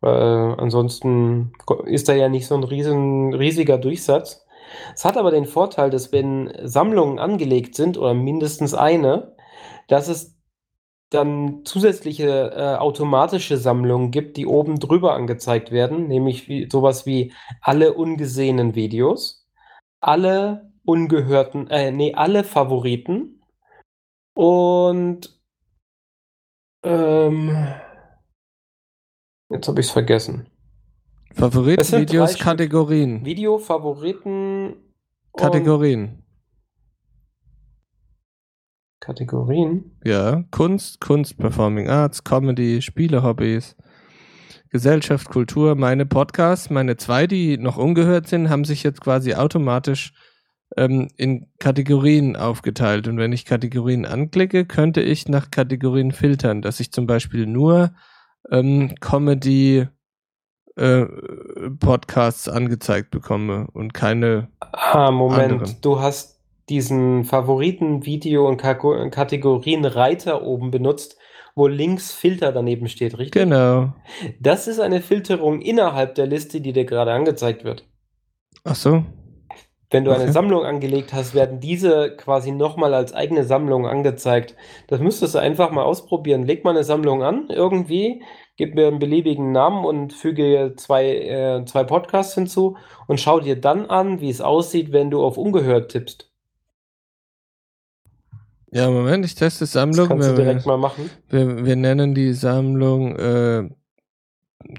Weil 0.00 0.54
ansonsten 0.58 1.52
ist 1.84 2.08
da 2.08 2.14
ja 2.14 2.30
nicht 2.30 2.46
so 2.46 2.54
ein 2.54 2.64
riesen, 2.64 3.34
riesiger 3.34 3.76
Durchsatz. 3.76 4.41
Es 4.94 5.04
hat 5.04 5.16
aber 5.16 5.30
den 5.30 5.46
Vorteil, 5.46 5.90
dass 5.90 6.12
wenn 6.12 6.52
Sammlungen 6.62 7.18
angelegt 7.18 7.74
sind, 7.74 7.98
oder 7.98 8.14
mindestens 8.14 8.74
eine, 8.74 9.36
dass 9.88 10.08
es 10.08 10.38
dann 11.10 11.64
zusätzliche 11.64 12.52
äh, 12.54 12.76
automatische 12.76 13.58
Sammlungen 13.58 14.10
gibt, 14.10 14.36
die 14.36 14.46
oben 14.46 14.78
drüber 14.78 15.14
angezeigt 15.14 15.70
werden, 15.70 16.08
nämlich 16.08 16.48
wie, 16.48 16.68
sowas 16.70 17.06
wie 17.06 17.32
alle 17.60 17.94
ungesehenen 17.94 18.74
Videos, 18.74 19.46
alle 20.00 20.72
ungehörten, 20.84 21.68
äh, 21.68 21.92
nee, 21.92 22.14
alle 22.14 22.44
Favoriten 22.44 23.42
und 24.34 25.38
ähm, 26.84 27.68
jetzt 29.50 29.68
habe 29.68 29.80
ich 29.80 29.86
es 29.86 29.92
vergessen. 29.92 30.48
Favoritenvideos. 31.34 32.38
Kategorien. 32.38 33.24
Video, 33.24 33.58
Favoriten 33.58 34.51
Kategorien. 35.36 36.22
Kategorien. 39.00 39.96
Ja, 40.04 40.44
Kunst, 40.50 41.00
Kunst, 41.00 41.36
Performing 41.36 41.88
Arts, 41.88 42.22
Comedy, 42.22 42.80
Spiele, 42.82 43.22
Hobbys, 43.22 43.76
Gesellschaft, 44.70 45.28
Kultur. 45.28 45.74
Meine 45.74 46.06
Podcasts, 46.06 46.70
meine 46.70 46.96
zwei, 46.96 47.26
die 47.26 47.58
noch 47.58 47.76
ungehört 47.76 48.28
sind, 48.28 48.48
haben 48.48 48.64
sich 48.64 48.84
jetzt 48.84 49.00
quasi 49.00 49.34
automatisch 49.34 50.12
ähm, 50.76 51.08
in 51.16 51.48
Kategorien 51.58 52.36
aufgeteilt. 52.36 53.08
Und 53.08 53.18
wenn 53.18 53.32
ich 53.32 53.44
Kategorien 53.44 54.06
anklicke, 54.06 54.64
könnte 54.64 55.00
ich 55.00 55.28
nach 55.28 55.50
Kategorien 55.50 56.12
filtern, 56.12 56.62
dass 56.62 56.78
ich 56.78 56.92
zum 56.92 57.06
Beispiel 57.06 57.46
nur 57.46 57.92
ähm, 58.50 58.94
Comedy 59.00 59.88
äh, 60.76 61.06
Podcasts 61.80 62.48
angezeigt 62.48 63.10
bekomme 63.10 63.68
und 63.72 63.94
keine. 63.94 64.48
Ah, 64.60 65.10
Moment, 65.10 65.62
anderen. 65.62 65.80
du 65.82 66.00
hast 66.00 66.40
diesen 66.68 67.24
Favoriten, 67.24 68.06
Video 68.06 68.48
und 68.48 68.56
Kategorien 68.58 69.84
Reiter 69.84 70.42
oben 70.42 70.70
benutzt 70.70 71.18
wo 71.54 71.66
links 71.66 72.12
Filter 72.12 72.52
daneben 72.52 72.88
steht, 72.88 73.18
richtig? 73.18 73.32
Genau. 73.32 73.92
Das 74.40 74.68
ist 74.68 74.80
eine 74.80 75.00
Filterung 75.02 75.60
innerhalb 75.60 76.14
der 76.14 76.26
Liste, 76.26 76.60
die 76.60 76.72
dir 76.72 76.84
gerade 76.84 77.12
angezeigt 77.12 77.64
wird. 77.64 77.88
Ach 78.64 78.74
so. 78.74 79.04
Wenn 79.90 80.04
du 80.04 80.10
eine 80.10 80.24
Okay. 80.24 80.32
Sammlung 80.32 80.64
angelegt 80.64 81.12
hast, 81.12 81.34
werden 81.34 81.60
diese 81.60 82.16
quasi 82.16 82.50
nochmal 82.50 82.94
als 82.94 83.12
eigene 83.12 83.44
Sammlung 83.44 83.86
angezeigt. 83.86 84.56
Das 84.88 85.00
müsstest 85.00 85.34
du 85.34 85.38
einfach 85.38 85.70
mal 85.70 85.82
ausprobieren. 85.84 86.46
Leg 86.46 86.64
mal 86.64 86.70
eine 86.70 86.84
Sammlung 86.84 87.22
an, 87.22 87.48
irgendwie, 87.50 88.22
gib 88.56 88.74
mir 88.74 88.88
einen 88.88 88.98
beliebigen 88.98 89.52
Namen 89.52 89.84
und 89.84 90.12
füge 90.12 90.74
zwei, 90.76 91.06
äh, 91.16 91.64
zwei 91.64 91.84
Podcasts 91.84 92.34
hinzu 92.34 92.76
und 93.06 93.20
schau 93.20 93.40
dir 93.40 93.60
dann 93.60 93.86
an, 93.86 94.20
wie 94.20 94.30
es 94.30 94.40
aussieht, 94.40 94.92
wenn 94.92 95.10
du 95.10 95.22
auf 95.24 95.36
ungehört 95.38 95.90
tippst. 95.92 96.30
Ja, 98.70 98.90
Moment, 98.90 99.24
ich 99.26 99.34
teste 99.34 99.64
Das 99.64 99.72
Sammlung. 99.72 100.08
kannst 100.08 100.30
du 100.30 100.36
Wir, 100.36 100.44
direkt 100.44 100.64
mal 100.66 100.78
machen. 100.78 101.10
wir, 101.28 101.66
wir 101.66 101.76
nennen 101.76 102.14
die 102.14 102.32
Sammlung 102.32 103.16
äh, 103.16 103.68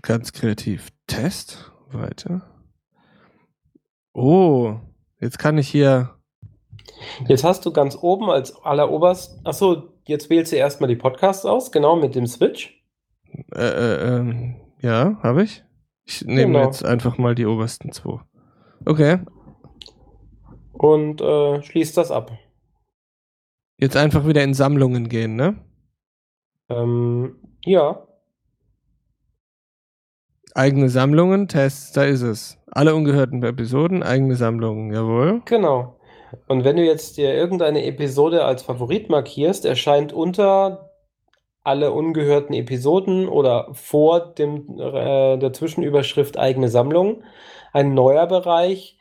ganz 0.02 0.34
kreativ 0.34 0.90
Test. 1.08 1.72
Weiter. 1.92 2.42
Oh, 4.14 4.76
jetzt 5.20 5.38
kann 5.38 5.60
ich 5.60 5.70
hier. 5.70 6.10
Jetzt 7.28 7.44
hast 7.44 7.66
du 7.66 7.72
ganz 7.72 7.96
oben 8.02 8.30
als 8.32 8.56
alleroberst, 8.64 9.40
achso, 9.46 9.90
jetzt 10.08 10.30
wählst 10.30 10.52
du 10.52 10.56
erstmal 10.56 10.88
die 10.88 10.96
Podcasts 10.96 11.46
aus, 11.46 11.72
genau 11.72 11.96
mit 11.96 12.16
dem 12.16 12.26
Switch. 12.28 12.83
Äh, 13.56 13.62
äh, 13.62 14.16
ähm, 14.18 14.56
ja, 14.82 15.18
habe 15.24 15.44
ich. 15.44 15.64
Ich 16.06 16.24
nehme 16.26 16.54
Genau. 16.54 16.66
jetzt 16.66 16.84
einfach 16.86 17.18
mal 17.18 17.36
die 17.36 17.46
obersten 17.46 17.92
zwei. 17.92 18.20
Okay, 18.86 19.20
Und 20.74 21.22
äh, 21.22 21.62
schließt 21.64 21.96
das 21.98 22.12
ab. 22.12 22.32
jetzt 23.80 23.96
einfach 23.98 24.28
wieder 24.28 24.44
in 24.44 24.54
Sammlungen 24.54 25.08
gehen, 25.10 25.36
ne? 25.36 25.56
Ähm, 26.70 27.36
ja, 27.66 28.06
Eigene 30.56 30.90
Sammlungen, 30.90 31.48
Tests, 31.48 31.94
da 31.94 32.04
ist 32.04 32.22
es. 32.22 32.60
Alle 32.72 32.94
ungehörten 32.94 33.42
Episoden, 33.44 34.04
eigene 34.04 34.36
Sammlungen, 34.36 34.94
jawohl. 34.94 35.42
genau. 35.46 35.98
Und 36.48 36.64
wenn 36.64 36.76
du 36.78 36.84
jetzt 36.84 37.18
dir 37.18 37.34
irgendeine 37.34 37.86
Episode 37.86 38.44
als 38.46 38.64
Favorit 38.64 39.10
markierst, 39.10 39.66
erscheint 39.66 40.14
unter 40.14 40.92
alle 41.64 41.92
ungehörten 41.92 42.54
Episoden 42.54 43.28
oder 43.28 43.70
vor 43.74 44.34
dem, 44.36 44.80
äh, 44.80 45.38
der 45.38 45.54
Zwischenüberschrift 45.54 46.38
eigene 46.38 46.70
Sammlung 46.70 47.24
ein 47.74 47.94
neuer 47.94 48.28
Bereich, 48.28 48.98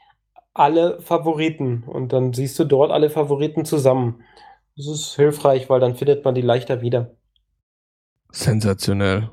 alle 0.54 1.00
Favoriten. 1.00 1.84
Und 1.86 2.12
dann 2.12 2.32
siehst 2.32 2.58
du 2.58 2.64
dort 2.64 2.90
alle 2.92 3.10
Favoriten 3.10 3.64
zusammen. 3.64 4.22
Das 4.76 4.86
ist 4.88 5.16
hilfreich, 5.16 5.70
weil 5.70 5.80
dann 5.80 5.96
findet 5.96 6.24
man 6.24 6.34
die 6.34 6.42
leichter 6.42 6.82
wieder. 6.82 7.16
Sensationell. 8.32 9.30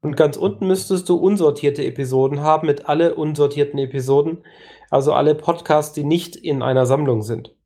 Und 0.00 0.14
ganz 0.16 0.36
unten 0.36 0.68
müsstest 0.68 1.08
du 1.08 1.16
unsortierte 1.16 1.84
Episoden 1.84 2.40
haben 2.40 2.68
mit 2.68 2.86
alle 2.88 3.16
unsortierten 3.16 3.80
Episoden, 3.80 4.44
also 4.90 5.12
alle 5.12 5.34
Podcasts, 5.34 5.92
die 5.92 6.04
nicht 6.04 6.36
in 6.36 6.62
einer 6.62 6.86
Sammlung 6.86 7.22
sind. 7.22 7.56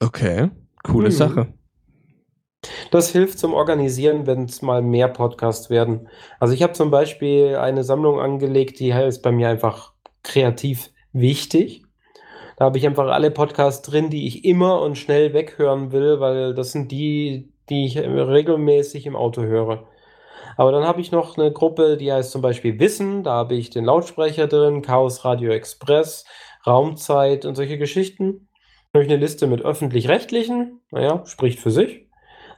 Okay, 0.00 0.50
coole 0.84 1.10
Mhm. 1.10 1.10
Sache. 1.10 1.52
Das 2.90 3.10
hilft 3.10 3.38
zum 3.38 3.54
Organisieren, 3.54 4.26
wenn 4.26 4.44
es 4.44 4.62
mal 4.62 4.82
mehr 4.82 5.08
Podcasts 5.08 5.70
werden. 5.70 6.08
Also 6.40 6.54
ich 6.54 6.62
habe 6.62 6.72
zum 6.72 6.90
Beispiel 6.90 7.56
eine 7.56 7.84
Sammlung 7.84 8.20
angelegt, 8.20 8.80
die 8.80 8.90
ist 8.90 9.22
bei 9.22 9.32
mir 9.32 9.48
einfach 9.48 9.92
kreativ 10.22 10.90
wichtig. 11.12 11.84
Da 12.56 12.66
habe 12.66 12.78
ich 12.78 12.86
einfach 12.86 13.08
alle 13.08 13.30
Podcasts 13.30 13.82
drin, 13.88 14.10
die 14.10 14.26
ich 14.26 14.44
immer 14.44 14.80
und 14.80 14.96
schnell 14.96 15.32
weghören 15.32 15.92
will, 15.92 16.20
weil 16.20 16.54
das 16.54 16.72
sind 16.72 16.92
die, 16.92 17.52
die 17.68 17.86
ich 17.86 17.98
regelmäßig 17.98 19.06
im 19.06 19.16
Auto 19.16 19.42
höre. 19.42 19.88
Aber 20.56 20.70
dann 20.70 20.84
habe 20.84 21.00
ich 21.00 21.10
noch 21.10 21.36
eine 21.36 21.52
Gruppe, 21.52 21.96
die 21.96 22.12
heißt 22.12 22.30
zum 22.30 22.42
Beispiel 22.42 22.78
Wissen. 22.78 23.24
Da 23.24 23.32
habe 23.32 23.54
ich 23.54 23.70
den 23.70 23.84
Lautsprecher 23.84 24.46
drin, 24.46 24.82
Chaos 24.82 25.24
Radio 25.24 25.50
Express, 25.50 26.24
Raumzeit 26.66 27.44
und 27.44 27.56
solche 27.56 27.78
Geschichten. 27.78 28.48
Dann 28.92 29.00
habe 29.00 29.04
ich 29.04 29.10
eine 29.10 29.20
Liste 29.20 29.48
mit 29.48 29.62
öffentlich-rechtlichen, 29.62 30.80
naja, 30.92 31.24
spricht 31.26 31.58
für 31.58 31.72
sich. 31.72 32.03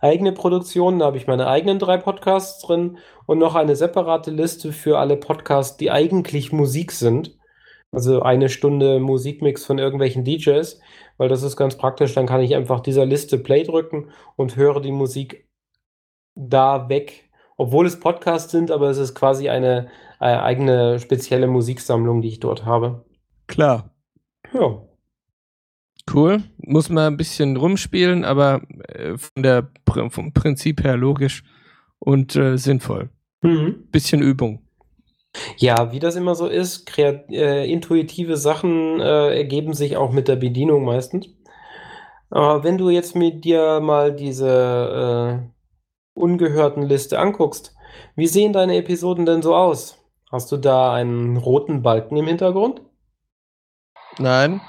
Eigene 0.01 0.33
Produktionen, 0.33 0.99
da 0.99 1.07
habe 1.07 1.17
ich 1.17 1.27
meine 1.27 1.47
eigenen 1.47 1.79
drei 1.79 1.97
Podcasts 1.97 2.65
drin 2.65 2.99
und 3.27 3.39
noch 3.39 3.55
eine 3.55 3.77
separate 3.77 4.31
Liste 4.31 4.73
für 4.73 4.99
alle 4.99 5.17
Podcasts, 5.17 5.77
die 5.77 5.91
eigentlich 5.91 6.53
Musik 6.53 6.93
sind. 6.93 7.37
Also 7.93 8.23
eine 8.23 8.49
Stunde 8.49 8.99
Musikmix 8.99 9.65
von 9.65 9.79
irgendwelchen 9.79 10.25
DJs, 10.25 10.81
weil 11.17 11.29
das 11.29 11.43
ist 11.43 11.57
ganz 11.57 11.77
praktisch. 11.77 12.15
Dann 12.15 12.27
kann 12.27 12.43
ich 12.43 12.55
einfach 12.55 12.81
dieser 12.81 13.07
Liste 13.07 13.39
Play 13.39 13.63
drücken 13.63 14.11
und 14.37 14.57
höre 14.57 14.81
die 14.81 14.93
Musik 14.93 15.49
da 16.35 16.89
weg. 16.89 17.31
Obwohl 17.57 17.87
es 17.87 17.99
Podcasts 17.99 18.53
sind, 18.53 18.71
aber 18.71 18.91
es 18.91 18.99
ist 18.99 19.15
quasi 19.15 19.49
eine, 19.49 19.89
äh, 20.21 20.27
eigene 20.27 20.99
spezielle 20.99 21.47
Musiksammlung, 21.47 22.21
die 22.21 22.29
ich 22.29 22.41
dort 22.41 22.67
habe. 22.67 23.05
Klar. 23.47 23.95
Ja. 24.53 24.83
Cool. 26.13 26.43
Muss 26.59 26.89
man 26.89 27.13
ein 27.13 27.17
bisschen 27.17 27.57
rumspielen, 27.57 28.25
aber 28.25 28.63
äh, 28.89 29.17
von 29.17 29.43
der, 29.43 29.69
Pr- 29.87 30.11
vom 30.11 30.33
Prinzip 30.33 30.85
her 30.85 30.97
logisch 30.97 31.43
und 31.99 32.37
äh, 32.37 32.57
sinnvoll. 32.57 33.11
Mhm. 33.43 33.89
Bisschen 33.91 34.23
Übung. 34.23 34.63
Ja, 35.59 35.93
wie 35.93 35.99
das 35.99 36.17
immer 36.17 36.35
so 36.35 36.47
ist, 36.47 36.87
kreat 36.87 37.31
äh, 37.31 37.65
intuitive 37.67 38.37
Sachen 38.37 39.01
äh, 39.01 39.37
ergeben 39.37 39.75
sich 39.75 39.97
auch 39.97 40.13
mit 40.13 40.29
der 40.29 40.37
Bedienung 40.37 40.85
meistens. 40.85 41.29
Aber 42.31 42.65
wenn 42.65 42.79
du 42.79 42.91
jetzt 42.91 43.15
mit 43.15 43.45
dir 43.45 43.81
mal 43.81 44.15
diese 44.15 45.45
äh, 45.45 46.19
ungehörten 46.19 46.83
Liste 46.83 47.19
anguckst, 47.19 47.75
wie 48.15 48.27
sehen 48.27 48.53
deine 48.53 48.77
Episoden 48.77 49.27
denn 49.27 49.43
so 49.43 49.55
aus? 49.55 49.99
Hast 50.33 50.51
du 50.51 50.57
da 50.57 50.93
einen 50.93 51.37
roten 51.37 51.83
Balken 51.83 52.17
im 52.17 52.27
Hintergrund? 52.27 52.83
Nein? 54.19 54.61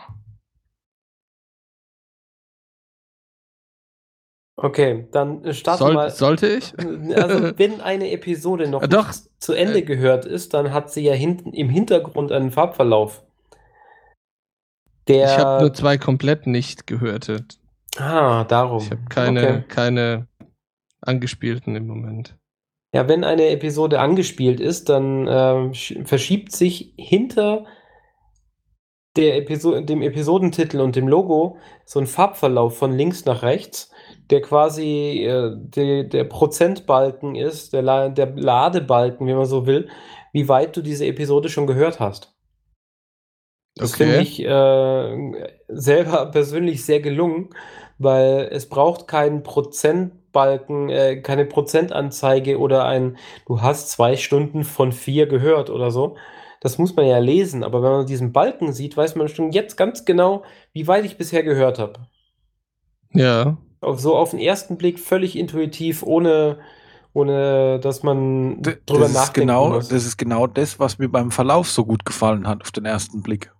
Okay, 4.59 5.07
dann 5.11 5.53
starte 5.53 5.83
Soll, 5.83 5.93
mal. 5.93 6.09
sollte 6.09 6.47
ich? 6.47 6.73
Also, 6.79 7.57
wenn 7.59 7.79
eine 7.79 8.09
Episode 8.11 8.67
noch 8.67 8.81
doch. 8.87 9.07
nicht 9.07 9.29
zu 9.39 9.53
Ende 9.53 9.79
Äh. 9.79 9.83
gehört 9.83 10.25
ist, 10.25 10.53
dann 10.55 10.73
hat 10.73 10.91
sie 10.91 11.03
ja 11.03 11.13
hinten 11.13 11.53
im 11.53 11.69
Hintergrund 11.69 12.31
einen 12.31 12.49
Farbverlauf. 12.51 13.23
Der. 15.07 15.25
Ich 15.25 15.37
habe 15.37 15.61
nur 15.61 15.73
zwei 15.73 15.97
komplett 15.97 16.47
nicht 16.47 16.87
gehörte. 16.87 17.45
ah, 17.97 18.43
darum. 18.45 18.79
Ich 18.83 18.89
habe 18.91 19.01
keine, 19.09 19.41
Okay. 19.41 19.63
keine 19.67 20.27
angespielten 21.01 21.75
im 21.75 21.85
Moment. 21.87 22.35
Ja, 22.95 23.07
wenn 23.07 23.23
eine 23.23 23.49
Episode 23.49 23.99
angespielt 23.99 24.59
ist, 24.59 24.89
dann 24.89 25.27
sch- 25.27 26.03
verschiebt 26.07 26.51
sich 26.51 26.93
hinter 26.97 27.65
der 29.15 29.37
Episo 29.37 29.79
dem 29.81 30.01
Episodentitel 30.01 30.79
und 30.79 30.95
dem 30.95 31.07
Logo 31.07 31.57
so 31.85 31.99
ein 31.99 32.07
Farbverlauf 32.07 32.77
von 32.77 32.91
links 32.95 33.25
nach 33.25 33.43
rechts, 33.43 33.91
der 34.31 34.41
quasi 34.41 35.23
äh, 35.25 35.51
der, 35.55 36.03
der 36.05 36.23
Prozentbalken 36.25 37.35
ist, 37.35 37.73
der, 37.73 37.81
La 37.81 38.09
der 38.09 38.27
Ladebalken, 38.35 39.27
wenn 39.27 39.37
man 39.37 39.45
so 39.45 39.65
will, 39.65 39.89
wie 40.33 40.47
weit 40.49 40.75
du 40.77 40.81
diese 40.81 41.05
Episode 41.05 41.49
schon 41.49 41.67
gehört 41.67 41.99
hast. 41.99 42.35
Das 43.77 43.93
Okay. 43.93 43.95
finde 43.95 44.17
ich 44.19 44.39
äh, 44.43 45.47
selber 45.67 46.25
persönlich 46.31 46.83
sehr 46.85 46.99
gelungen, 46.99 47.49
weil 47.99 48.49
es 48.51 48.69
braucht 48.69 49.07
keinen 49.07 49.43
Prozentbalken, 49.43 50.89
äh, 50.89 51.21
keine 51.21 51.45
Prozentanzeige 51.45 52.59
oder 52.59 52.85
ein, 52.85 53.17
du 53.45 53.61
hast 53.61 53.91
zwei 53.91 54.17
Stunden 54.17 54.63
von 54.63 54.91
vier 54.91 55.27
gehört 55.27 55.69
oder 55.69 55.91
so. 55.91 56.17
Das 56.61 56.79
muss 56.79 56.95
man 56.95 57.05
ja 57.05 57.19
lesen, 57.19 57.63
aber 57.63 57.83
wenn 57.83 57.91
man 57.91 58.05
diesen 58.07 58.33
Balken 58.33 58.73
sieht, 58.73 58.97
weiß 58.97 59.15
man 59.15 59.27
schon 59.27 59.51
jetzt 59.51 59.77
ganz 59.77 60.05
genau, 60.05 60.43
wie 60.73 60.87
weit 60.87 61.05
ich 61.05 61.17
bisher 61.17 61.43
gehört 61.43 61.77
habe. 61.79 62.07
Ja. 63.13 63.57
So 63.81 64.15
auf 64.15 64.31
den 64.31 64.39
ersten 64.39 64.77
Blick 64.77 64.99
völlig 64.99 65.37
intuitiv, 65.37 66.03
ohne, 66.03 66.59
ohne 67.13 67.79
dass 67.79 68.03
man 68.03 68.61
D- 68.61 68.77
drüber 68.85 69.01
Das 69.01 69.09
ist, 69.11 69.15
nachdenken 69.15 69.47
genau, 69.47 69.69
muss. 69.69 69.87
das 69.89 70.05
ist 70.05 70.17
genau 70.17 70.47
das, 70.47 70.79
was 70.79 70.97
mir 70.97 71.09
beim 71.09 71.31
Verlauf 71.31 71.69
so 71.69 71.85
gut 71.85 72.05
gefallen 72.05 72.47
hat 72.47 72.61
auf 72.61 72.71
den 72.71 72.85
ersten 72.85 73.21
Blick. 73.21 73.51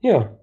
Ja. 0.00 0.38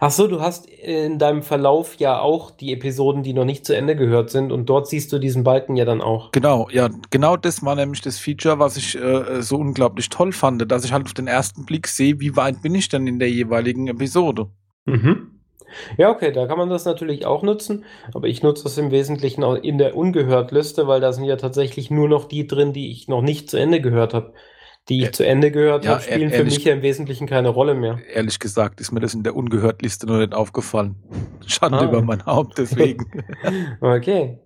Ach 0.00 0.10
so, 0.10 0.26
du 0.26 0.40
hast 0.40 0.66
in 0.66 1.20
deinem 1.20 1.42
Verlauf 1.42 1.94
ja 1.96 2.18
auch 2.18 2.50
die 2.50 2.72
Episoden, 2.72 3.22
die 3.22 3.32
noch 3.32 3.44
nicht 3.44 3.64
zu 3.64 3.76
Ende 3.76 3.94
gehört 3.94 4.28
sind, 4.28 4.50
und 4.50 4.66
dort 4.66 4.88
siehst 4.88 5.12
du 5.12 5.20
diesen 5.20 5.44
Balken 5.44 5.76
ja 5.76 5.84
dann 5.84 6.00
auch. 6.00 6.32
Genau, 6.32 6.68
ja, 6.70 6.88
genau 7.10 7.36
das 7.36 7.64
war 7.64 7.76
nämlich 7.76 8.00
das 8.00 8.18
Feature, 8.18 8.58
was 8.58 8.76
ich 8.76 8.96
äh, 8.96 9.40
so 9.40 9.56
unglaublich 9.56 10.08
toll 10.08 10.32
fand, 10.32 10.68
dass 10.70 10.84
ich 10.84 10.92
halt 10.92 11.06
auf 11.06 11.14
den 11.14 11.28
ersten 11.28 11.64
Blick 11.64 11.86
sehe, 11.86 12.18
wie 12.18 12.34
weit 12.34 12.60
bin 12.60 12.74
ich 12.74 12.88
denn 12.88 13.06
in 13.06 13.20
der 13.20 13.30
jeweiligen 13.30 13.86
Episode. 13.86 14.50
Mhm. 14.84 15.37
Ja, 15.98 16.10
okay, 16.10 16.32
da 16.32 16.46
kann 16.46 16.58
man 16.58 16.70
das 16.70 16.84
natürlich 16.84 17.26
auch 17.26 17.42
nutzen, 17.42 17.84
aber 18.14 18.26
ich 18.28 18.42
nutze 18.42 18.64
das 18.64 18.78
im 18.78 18.90
Wesentlichen 18.90 19.44
auch 19.44 19.54
in 19.54 19.76
der 19.78 19.96
Ungehört-Liste, 19.96 20.86
weil 20.86 21.00
da 21.00 21.12
sind 21.12 21.24
ja 21.24 21.36
tatsächlich 21.36 21.90
nur 21.90 22.08
noch 22.08 22.24
die 22.26 22.46
drin, 22.46 22.72
die 22.72 22.90
ich 22.90 23.06
noch 23.08 23.22
nicht 23.22 23.50
zu 23.50 23.58
Ende 23.58 23.80
gehört 23.80 24.14
habe. 24.14 24.32
die 24.88 25.00
ich 25.00 25.04
Ja, 25.04 25.12
zu 25.12 25.26
Ende 25.26 25.50
gehört 25.50 25.84
ja, 25.84 25.90
habe, 25.92 26.00
spielen 26.00 26.30
für 26.30 26.36
ehrlich- 26.36 26.54
mich 26.54 26.64
ja 26.64 26.72
im 26.72 26.80
Wesentlichen 26.80 27.26
keine 27.26 27.50
Rolle 27.50 27.74
mehr. 27.74 27.98
Ehrlich 28.14 28.38
gesagt 28.38 28.80
ist 28.80 28.90
mir 28.90 29.00
das 29.00 29.12
in 29.12 29.22
der 29.22 29.36
Ungehört-Liste 29.36 30.06
noch 30.06 30.16
nicht 30.16 30.32
aufgefallen. 30.32 30.96
Schande 31.46 31.80
Ah. 31.80 31.84
über 31.84 32.00
mein 32.00 32.24
Haupt, 32.24 32.56
deswegen. 32.56 33.04
Okay. 33.82 34.38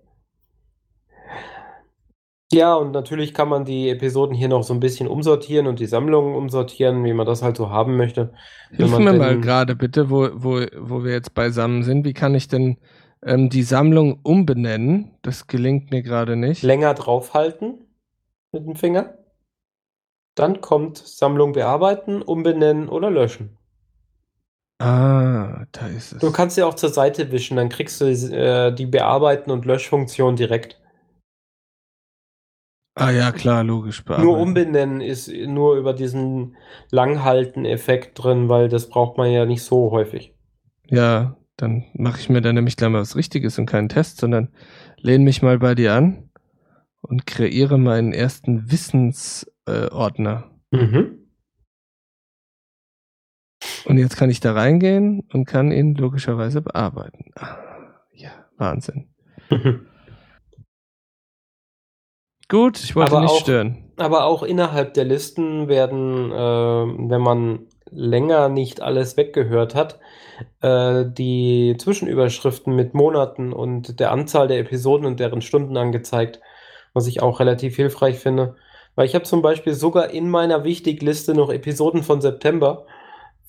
Ja, 2.53 2.75
und 2.75 2.91
natürlich 2.91 3.33
kann 3.33 3.49
man 3.49 3.65
die 3.65 3.89
Episoden 3.89 4.35
hier 4.35 4.47
noch 4.47 4.63
so 4.63 4.73
ein 4.73 4.79
bisschen 4.79 5.07
umsortieren 5.07 5.67
und 5.67 5.79
die 5.79 5.85
Sammlungen 5.85 6.35
umsortieren, 6.35 7.03
wie 7.03 7.13
man 7.13 7.25
das 7.25 7.41
halt 7.41 7.57
so 7.57 7.69
haben 7.69 7.97
möchte. 7.97 8.33
Hilf 8.71 8.97
mir 8.97 9.05
denn- 9.11 9.17
mal 9.17 9.41
gerade 9.41 9.75
bitte, 9.75 10.09
wo, 10.09 10.29
wo, 10.33 10.61
wo 10.77 11.03
wir 11.03 11.11
jetzt 11.11 11.33
beisammen 11.33 11.83
sind. 11.83 12.05
Wie 12.05 12.13
kann 12.13 12.35
ich 12.35 12.47
denn 12.47 12.77
ähm, 13.23 13.49
die 13.49 13.63
Sammlung 13.63 14.19
umbenennen? 14.23 15.17
Das 15.21 15.47
gelingt 15.47 15.91
mir 15.91 16.03
gerade 16.03 16.35
nicht. 16.35 16.63
Länger 16.63 16.93
draufhalten 16.93 17.87
mit 18.51 18.65
dem 18.65 18.75
Finger. 18.75 19.17
Dann 20.35 20.61
kommt 20.61 20.97
Sammlung 20.97 21.53
bearbeiten, 21.53 22.21
umbenennen 22.21 22.89
oder 22.89 23.09
löschen. 23.11 23.57
Ah, 24.79 25.65
da 25.71 25.87
ist 25.87 26.13
es. 26.13 26.19
Du 26.19 26.31
kannst 26.31 26.55
sie 26.55 26.63
auch 26.63 26.73
zur 26.73 26.89
Seite 26.89 27.31
wischen, 27.31 27.57
dann 27.57 27.69
kriegst 27.69 28.01
du 28.01 28.05
äh, 28.05 28.73
die 28.73 28.85
Bearbeiten- 28.85 29.51
und 29.51 29.65
Löschfunktion 29.65 30.35
direkt. 30.35 30.79
Ah 32.95 33.11
ja, 33.11 33.31
klar, 33.31 33.63
logisch. 33.63 34.03
Nur 34.05 34.37
umbenennen 34.37 35.01
ist 35.01 35.31
nur 35.31 35.75
über 35.77 35.93
diesen 35.93 36.55
Langhalten-Effekt 36.91 38.23
drin, 38.23 38.49
weil 38.49 38.69
das 38.69 38.89
braucht 38.89 39.17
man 39.17 39.31
ja 39.31 39.45
nicht 39.45 39.63
so 39.63 39.91
häufig. 39.91 40.35
Ja, 40.87 41.37
dann 41.57 41.85
mache 41.93 42.19
ich 42.19 42.29
mir 42.29 42.41
da 42.41 42.51
nämlich 42.51 42.77
gleich 42.77 42.89
mal 42.89 43.01
was 43.01 43.15
Richtiges 43.15 43.57
und 43.59 43.65
keinen 43.65 43.89
Test, 43.89 44.17
sondern 44.19 44.49
lehne 44.97 45.23
mich 45.23 45.41
mal 45.41 45.59
bei 45.59 45.75
dir 45.75 45.93
an 45.93 46.29
und 47.01 47.25
kreiere 47.27 47.77
meinen 47.77 48.13
ersten 48.13 48.71
Wissensordner. 48.71 50.49
Äh. 50.71 50.77
Mhm. 50.77 51.19
und 53.85 53.97
jetzt 53.99 54.17
kann 54.17 54.31
ich 54.31 54.39
da 54.39 54.53
reingehen 54.53 55.21
und 55.31 55.45
kann 55.45 55.71
ihn 55.71 55.93
logischerweise 55.93 56.61
bearbeiten. 56.61 57.31
Ah, 57.35 57.57
ja, 58.11 58.31
Wahnsinn. 58.57 59.09
Gut, 62.53 62.83
ich 62.83 62.95
wollte 62.95 63.13
Aber 63.13 63.21
nicht 63.21 63.31
auch- 63.31 63.39
stören. 63.39 63.79
Aber 63.97 64.25
auch 64.25 64.43
innerhalb 64.43 64.93
der 64.93 65.05
Listen 65.05 65.67
werden, 65.67 66.31
äh, 66.31 66.35
wenn 67.09 67.21
man 67.21 67.61
länger 67.89 68.47
nicht 68.47 68.79
alles 68.79 69.17
weggehört 69.17 69.73
hat, 69.73 69.99
äh, 70.61 71.03
die 71.07 71.75
Zwischenüberschriften 71.79 72.75
mit 72.75 72.93
Monaten 72.93 73.53
und 73.53 73.99
der 73.99 74.11
Anzahl 74.11 74.47
der 74.47 74.59
Episoden 74.59 75.07
und 75.07 75.19
deren 75.19 75.41
Stunden 75.41 75.75
angezeigt, 75.77 76.41
was 76.93 77.07
ich 77.07 77.23
auch 77.23 77.39
relativ 77.39 77.75
hilfreich 77.75 78.19
finde. 78.19 78.55
Weil 78.93 79.07
ich 79.07 79.15
habe 79.15 79.25
zum 79.25 79.41
Beispiel 79.41 79.73
sogar 79.73 80.11
in 80.11 80.29
meiner 80.29 80.63
Wichtigliste 80.63 81.33
noch 81.33 81.51
Episoden 81.51 82.03
von 82.03 82.21
September, 82.21 82.85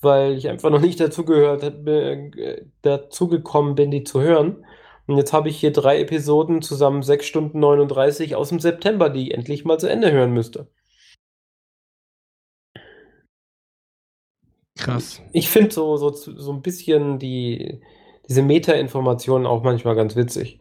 weil 0.01 0.33
ich 0.33 0.49
einfach 0.49 0.71
noch 0.71 0.81
nicht 0.81 0.99
dazugehört, 0.99 1.61
äh, 1.63 2.61
dazugekommen 2.81 3.75
bin, 3.75 3.91
die 3.91 4.03
zu 4.03 4.21
hören. 4.21 4.65
Und 5.07 5.17
jetzt 5.17 5.33
habe 5.33 5.49
ich 5.49 5.57
hier 5.59 5.71
drei 5.71 5.99
Episoden, 5.99 6.61
zusammen 6.61 7.03
6 7.03 7.25
Stunden 7.25 7.59
39 7.59 8.35
aus 8.35 8.49
dem 8.49 8.59
September, 8.59 9.09
die 9.09 9.27
ich 9.29 9.33
endlich 9.33 9.65
mal 9.65 9.79
zu 9.79 9.87
Ende 9.87 10.11
hören 10.11 10.33
müsste. 10.33 10.67
Krass. 14.77 15.21
Ich 15.31 15.49
finde 15.49 15.73
so, 15.73 15.95
so, 15.97 16.11
so 16.11 16.51
ein 16.51 16.61
bisschen 16.61 17.17
die, 17.17 17.81
diese 18.27 18.41
Meta-Informationen 18.41 19.45
auch 19.45 19.63
manchmal 19.63 19.95
ganz 19.95 20.15
witzig. 20.15 20.59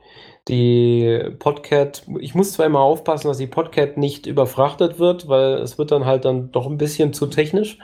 Die 0.48 1.20
Podcat, 1.38 2.06
ich 2.20 2.34
muss 2.34 2.52
zwar 2.52 2.66
immer 2.66 2.80
aufpassen, 2.80 3.28
dass 3.28 3.38
die 3.38 3.46
Podcat 3.46 3.96
nicht 3.96 4.26
überfrachtet 4.26 4.98
wird, 4.98 5.28
weil 5.28 5.54
es 5.54 5.78
wird 5.78 5.90
dann 5.90 6.04
halt 6.04 6.24
dann 6.24 6.52
doch 6.52 6.66
ein 6.66 6.78
bisschen 6.78 7.12
zu 7.12 7.26
technisch, 7.26 7.78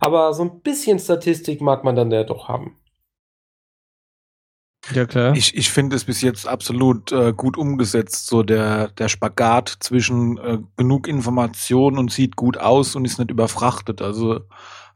aber 0.00 0.32
so 0.34 0.44
ein 0.44 0.60
bisschen 0.60 0.98
Statistik 0.98 1.60
mag 1.60 1.82
man 1.84 1.96
dann 1.96 2.10
ja 2.10 2.24
doch 2.24 2.48
haben. 2.48 2.78
Ja, 4.94 5.06
klar. 5.06 5.34
Ich, 5.34 5.56
ich 5.56 5.70
finde 5.70 5.96
es 5.96 6.04
bis 6.04 6.20
jetzt 6.20 6.46
absolut 6.46 7.10
äh, 7.12 7.32
gut 7.32 7.58
umgesetzt, 7.58 8.26
so 8.26 8.42
der, 8.42 8.88
der 8.88 9.08
Spagat 9.08 9.76
zwischen 9.80 10.38
äh, 10.38 10.58
genug 10.76 11.08
Information 11.08 11.98
und 11.98 12.12
sieht 12.12 12.36
gut 12.36 12.58
aus 12.58 12.94
und 12.94 13.04
ist 13.04 13.18
nicht 13.18 13.30
überfrachtet. 13.30 14.02
Also 14.02 14.40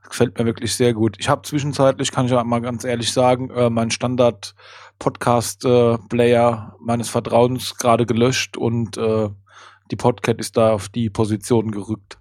gefällt 0.08 0.38
mir 0.38 0.46
wirklich 0.46 0.74
sehr 0.74 0.94
gut. 0.94 1.16
Ich 1.18 1.28
habe 1.28 1.42
zwischenzeitlich, 1.42 2.12
kann 2.12 2.24
ich 2.26 2.32
ja 2.32 2.42
mal 2.44 2.60
ganz 2.60 2.84
ehrlich 2.84 3.12
sagen, 3.12 3.50
äh, 3.50 3.70
meinen 3.70 3.90
Standard-Podcast-Player 3.90 6.76
meines 6.80 7.08
Vertrauens 7.08 7.76
gerade 7.76 8.06
gelöscht 8.06 8.56
und 8.56 8.96
äh, 8.96 9.28
die 9.90 9.96
Podcat 9.96 10.38
ist 10.38 10.56
da 10.56 10.72
auf 10.72 10.88
die 10.88 11.10
Position 11.10 11.70
gerückt. 11.70 12.18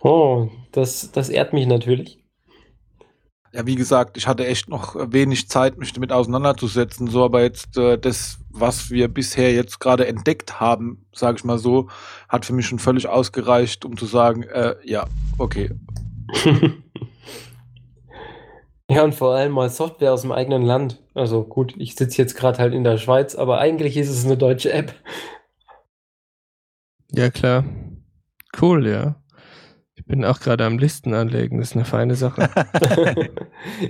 Oh, 0.00 0.48
das, 0.72 1.12
das 1.12 1.28
ehrt 1.28 1.52
mich 1.52 1.66
natürlich. 1.66 2.18
Ja, 3.52 3.66
wie 3.66 3.76
gesagt, 3.76 4.16
ich 4.16 4.26
hatte 4.26 4.46
echt 4.46 4.68
noch 4.68 4.94
wenig 5.12 5.48
Zeit, 5.48 5.78
mich 5.78 5.92
damit 5.92 6.12
auseinanderzusetzen. 6.12 7.08
So, 7.08 7.24
aber 7.24 7.42
jetzt 7.42 7.76
äh, 7.78 7.98
das, 7.98 8.38
was 8.50 8.90
wir 8.90 9.08
bisher 9.08 9.52
jetzt 9.52 9.80
gerade 9.80 10.06
entdeckt 10.06 10.60
haben, 10.60 11.06
sage 11.14 11.38
ich 11.38 11.44
mal 11.44 11.58
so, 11.58 11.88
hat 12.28 12.44
für 12.44 12.52
mich 12.52 12.66
schon 12.66 12.78
völlig 12.78 13.08
ausgereicht, 13.08 13.84
um 13.84 13.96
zu 13.96 14.06
sagen, 14.06 14.42
äh, 14.42 14.76
ja, 14.84 15.06
okay. 15.38 15.70
Ja, 18.90 19.04
und 19.04 19.14
vor 19.14 19.34
allem 19.34 19.52
mal 19.52 19.68
Software 19.68 20.14
aus 20.14 20.22
dem 20.22 20.32
eigenen 20.32 20.62
Land. 20.62 20.98
Also 21.12 21.44
gut, 21.44 21.74
ich 21.76 21.94
sitze 21.94 22.22
jetzt 22.22 22.34
gerade 22.34 22.58
halt 22.58 22.72
in 22.72 22.84
der 22.84 22.96
Schweiz, 22.96 23.34
aber 23.34 23.58
eigentlich 23.58 23.98
ist 23.98 24.08
es 24.08 24.24
eine 24.24 24.38
deutsche 24.38 24.72
App. 24.72 24.94
Ja, 27.12 27.30
klar. 27.30 27.64
Cool, 28.58 28.88
ja. 28.88 29.16
Ich 30.08 30.10
bin 30.10 30.24
auch 30.24 30.40
gerade 30.40 30.64
am 30.64 30.78
Listen 30.78 31.12
anlegen. 31.12 31.58
Das 31.58 31.68
ist 31.68 31.76
eine 31.76 31.84
feine 31.84 32.14
Sache. 32.14 32.48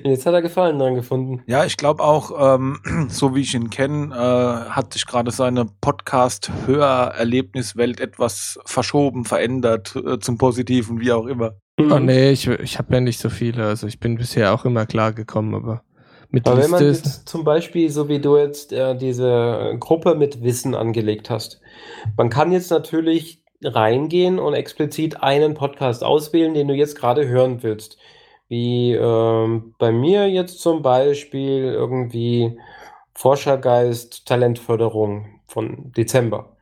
Jetzt 0.03 0.27
hat 0.27 0.35
er 0.35 0.43
Gefallen 0.43 0.77
dran 0.77 0.97
gefunden. 0.97 1.45
Ja, 1.47 1.65
ich 1.65 1.77
glaube 1.77 2.03
auch, 2.03 2.57
ähm, 2.57 2.81
so 3.09 3.37
wie 3.37 3.43
ich 3.43 3.55
ihn 3.55 3.71
kenne, 3.71 4.13
äh, 4.13 4.69
hat 4.69 4.95
sich 4.95 5.07
gerade 5.07 5.31
seine 5.31 5.67
Podcast-Hörerlebniswelt 5.81 8.01
etwas 8.01 8.59
verschoben, 8.65 9.27
verändert, 9.27 9.95
äh, 9.95 10.19
zum 10.19 10.39
Positiven, 10.39 10.99
wie 10.99 11.13
auch 11.13 11.27
immer. 11.27 11.53
Oh 11.79 12.01
nee, 12.01 12.33
ich, 12.33 12.49
ich 12.49 12.79
habe 12.79 12.95
ja 12.95 13.01
nicht 13.01 13.21
so 13.21 13.31
viele. 13.31 13.67
Also 13.67 13.87
ich 13.87 14.01
bin 14.01 14.17
bisher 14.17 14.53
auch 14.53 14.65
immer 14.65 14.87
klar 14.87 15.13
gekommen, 15.13 15.55
aber 15.55 15.85
mit 16.31 16.49
Aber 16.49 16.61
wenn 16.61 16.73
man 16.73 16.83
Liste 16.83 17.11
jetzt 17.11 17.29
zum 17.29 17.45
Beispiel, 17.45 17.91
so 17.91 18.09
wie 18.09 18.19
du 18.19 18.37
jetzt 18.37 18.73
äh, 18.73 18.97
diese 18.97 19.77
Gruppe 19.79 20.17
mit 20.17 20.43
Wissen 20.43 20.75
angelegt 20.75 21.31
hast, 21.31 21.61
man 22.17 22.29
kann 22.29 22.51
jetzt 22.51 22.73
natürlich 22.73 23.45
reingehen 23.63 24.39
und 24.39 24.55
explizit 24.55 25.23
einen 25.23 25.55
Podcast 25.55 26.05
auswählen, 26.05 26.55
den 26.55 26.69
du 26.69 26.75
jetzt 26.75 26.97
gerade 26.97 27.27
hören 27.29 27.63
willst. 27.63 27.99
Wie 28.49 28.93
ähm, 28.95 29.75
bei 29.79 29.93
mir 29.93 30.29
jetzt 30.29 30.61
zum 30.61 30.83
Beispiel 30.83 31.65
irgendwie 31.65 32.59
Forschergeist 33.15 34.27
Talentförderung 34.27 35.41
von 35.47 35.93
Dezember. 35.93 36.57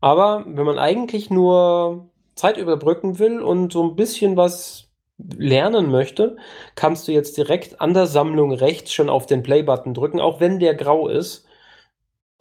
Aber 0.00 0.44
wenn 0.46 0.64
man 0.64 0.78
eigentlich 0.78 1.30
nur 1.30 2.08
Zeit 2.34 2.56
überbrücken 2.56 3.18
will 3.18 3.40
und 3.40 3.72
so 3.72 3.82
ein 3.84 3.96
bisschen 3.96 4.36
was 4.36 4.88
lernen 5.36 5.90
möchte, 5.90 6.36
kannst 6.74 7.06
du 7.06 7.12
jetzt 7.12 7.36
direkt 7.36 7.80
an 7.80 7.92
der 7.92 8.06
Sammlung 8.06 8.52
rechts 8.52 8.92
schon 8.92 9.10
auf 9.10 9.26
den 9.26 9.42
Play-Button 9.42 9.92
drücken, 9.94 10.20
auch 10.20 10.40
wenn 10.40 10.58
der 10.58 10.74
grau 10.74 11.08
ist. 11.08 11.46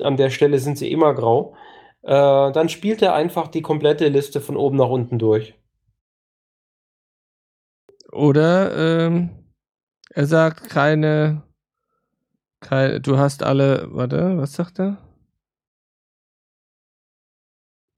An 0.01 0.15
der 0.15 0.29
Stelle 0.29 0.59
sind 0.59 0.77
sie 0.77 0.89
immer 0.89 1.13
grau. 1.13 1.53
Äh, 2.01 2.51
dann 2.51 2.69
spielt 2.69 3.01
er 3.01 3.13
einfach 3.13 3.47
die 3.47 3.61
komplette 3.61 4.07
Liste 4.07 4.41
von 4.41 4.55
oben 4.57 4.77
nach 4.77 4.89
unten 4.89 5.19
durch. 5.19 5.55
Oder 8.11 9.05
ähm, 9.07 9.29
er 10.09 10.25
sagt 10.25 10.69
keine, 10.69 11.43
keine. 12.59 13.01
Du 13.01 13.17
hast 13.17 13.43
alle. 13.43 13.87
Warte, 13.91 14.37
was 14.37 14.53
sagt 14.53 14.79
er? 14.79 14.97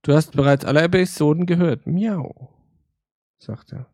Du 0.03 0.13
hast 0.13 0.35
bereits 0.35 0.65
alle 0.65 0.81
Episoden 0.81 1.45
gehört. 1.45 1.85
Miau. 1.85 2.49
Sagt 3.37 3.71
er. 3.71 3.85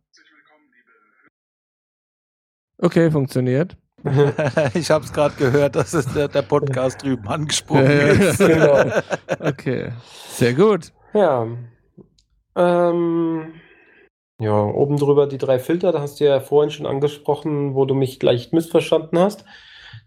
Okay, 2.79 3.11
funktioniert. 3.11 3.77
ich 4.73 4.91
habe 4.91 5.05
es 5.05 5.11
gerade 5.11 5.35
gehört, 5.35 5.75
dass 5.75 5.93
es 5.93 6.05
der, 6.13 6.27
der 6.27 6.43
Podcast 6.43 7.01
drüben 7.01 7.27
angesprochen 7.27 7.83
ja. 7.83 8.07
ist. 8.07 8.37
Genau. 8.37 8.85
Okay. 9.39 9.91
Sehr 10.29 10.53
gut. 10.53 10.91
Ja. 11.13 11.47
Ähm, 12.55 13.53
ja, 14.39 14.63
oben 14.63 14.97
drüber 14.97 15.25
die 15.25 15.39
drei 15.39 15.57
Filter, 15.57 15.91
da 15.91 15.99
hast 15.99 16.19
du 16.19 16.25
ja 16.25 16.39
vorhin 16.39 16.69
schon 16.69 16.85
angesprochen, 16.85 17.73
wo 17.73 17.85
du 17.85 17.95
mich 17.95 18.21
leicht 18.21 18.53
missverstanden 18.53 19.17
hast. 19.17 19.45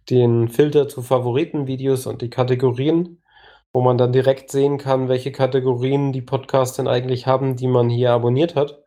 Den 0.08 0.48
Filter 0.48 0.88
zu 0.88 1.02
Favoritenvideos 1.02 2.06
und 2.06 2.22
die 2.22 2.30
Kategorien, 2.30 3.22
wo 3.72 3.80
man 3.80 3.98
dann 3.98 4.12
direkt 4.12 4.50
sehen 4.50 4.78
kann, 4.78 5.08
welche 5.08 5.32
Kategorien 5.32 6.12
die 6.12 6.22
Podcasts 6.22 6.76
denn 6.76 6.86
eigentlich 6.86 7.26
haben, 7.26 7.56
die 7.56 7.66
man 7.66 7.90
hier 7.90 8.12
abonniert 8.12 8.54
hat. 8.54 8.82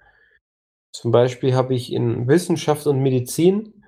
Zum 0.94 1.12
Beispiel 1.12 1.56
habe 1.56 1.74
ich 1.74 1.92
in 1.92 2.28
Wissenschaft 2.28 2.88
und 2.88 3.02
Medizin 3.02 3.83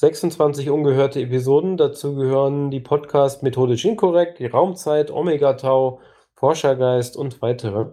26 0.00 0.70
ungehörte 0.70 1.20
Episoden. 1.20 1.76
Dazu 1.76 2.14
gehören 2.14 2.70
die 2.70 2.80
Podcasts 2.80 3.42
Methodisch 3.42 3.84
Inkorrekt, 3.84 4.38
die 4.38 4.46
Raumzeit, 4.46 5.10
Omega 5.10 5.54
Tau, 5.54 6.00
Forschergeist 6.36 7.16
und 7.16 7.42
weitere. 7.42 7.92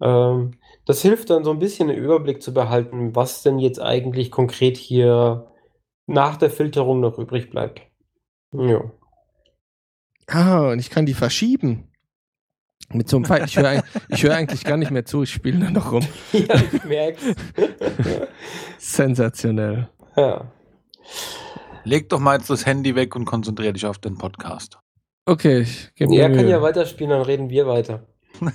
Ähm, 0.00 0.52
Das 0.86 1.02
hilft 1.02 1.28
dann 1.28 1.44
so 1.44 1.50
ein 1.50 1.58
bisschen 1.58 1.88
den 1.88 1.98
Überblick 1.98 2.42
zu 2.42 2.54
behalten, 2.54 3.14
was 3.14 3.42
denn 3.42 3.58
jetzt 3.58 3.78
eigentlich 3.80 4.30
konkret 4.30 4.78
hier 4.78 5.52
nach 6.06 6.36
der 6.38 6.50
Filterung 6.50 7.00
noch 7.00 7.18
übrig 7.18 7.50
bleibt. 7.50 7.82
Ja. 8.52 8.90
Ah, 10.26 10.70
und 10.72 10.78
ich 10.78 10.88
kann 10.88 11.04
die 11.04 11.14
verschieben. 11.14 11.92
Mit 12.90 13.08
so 13.10 13.16
einem 13.16 13.26
Pfeil. 13.26 13.44
Ich 13.44 13.58
höre 13.58 13.82
hör 14.10 14.34
eigentlich 14.34 14.64
gar 14.64 14.78
nicht 14.78 14.90
mehr 14.90 15.04
zu, 15.04 15.24
ich 15.24 15.30
spiele 15.32 15.58
nur 15.58 15.70
noch 15.70 15.92
rum. 15.92 16.06
Ja, 16.32 16.54
ich 16.54 16.84
merk's. 16.84 17.22
Sensationell. 18.78 19.90
ja. 20.16 20.50
Leg 21.84 22.08
doch 22.08 22.18
mal 22.20 22.36
jetzt 22.36 22.50
das 22.50 22.66
Handy 22.66 22.94
weg 22.94 23.16
und 23.16 23.24
konzentrier 23.24 23.72
dich 23.72 23.86
auf 23.86 23.98
den 23.98 24.18
Podcast. 24.18 24.78
Okay, 25.26 25.60
ich 25.60 25.94
gebe 25.94 26.10
mir 26.10 26.22
Er 26.22 26.30
kann 26.34 26.48
ja 26.48 26.62
weiterspielen, 26.62 27.10
dann 27.10 27.22
reden 27.22 27.50
wir 27.50 27.66
weiter. 27.66 28.06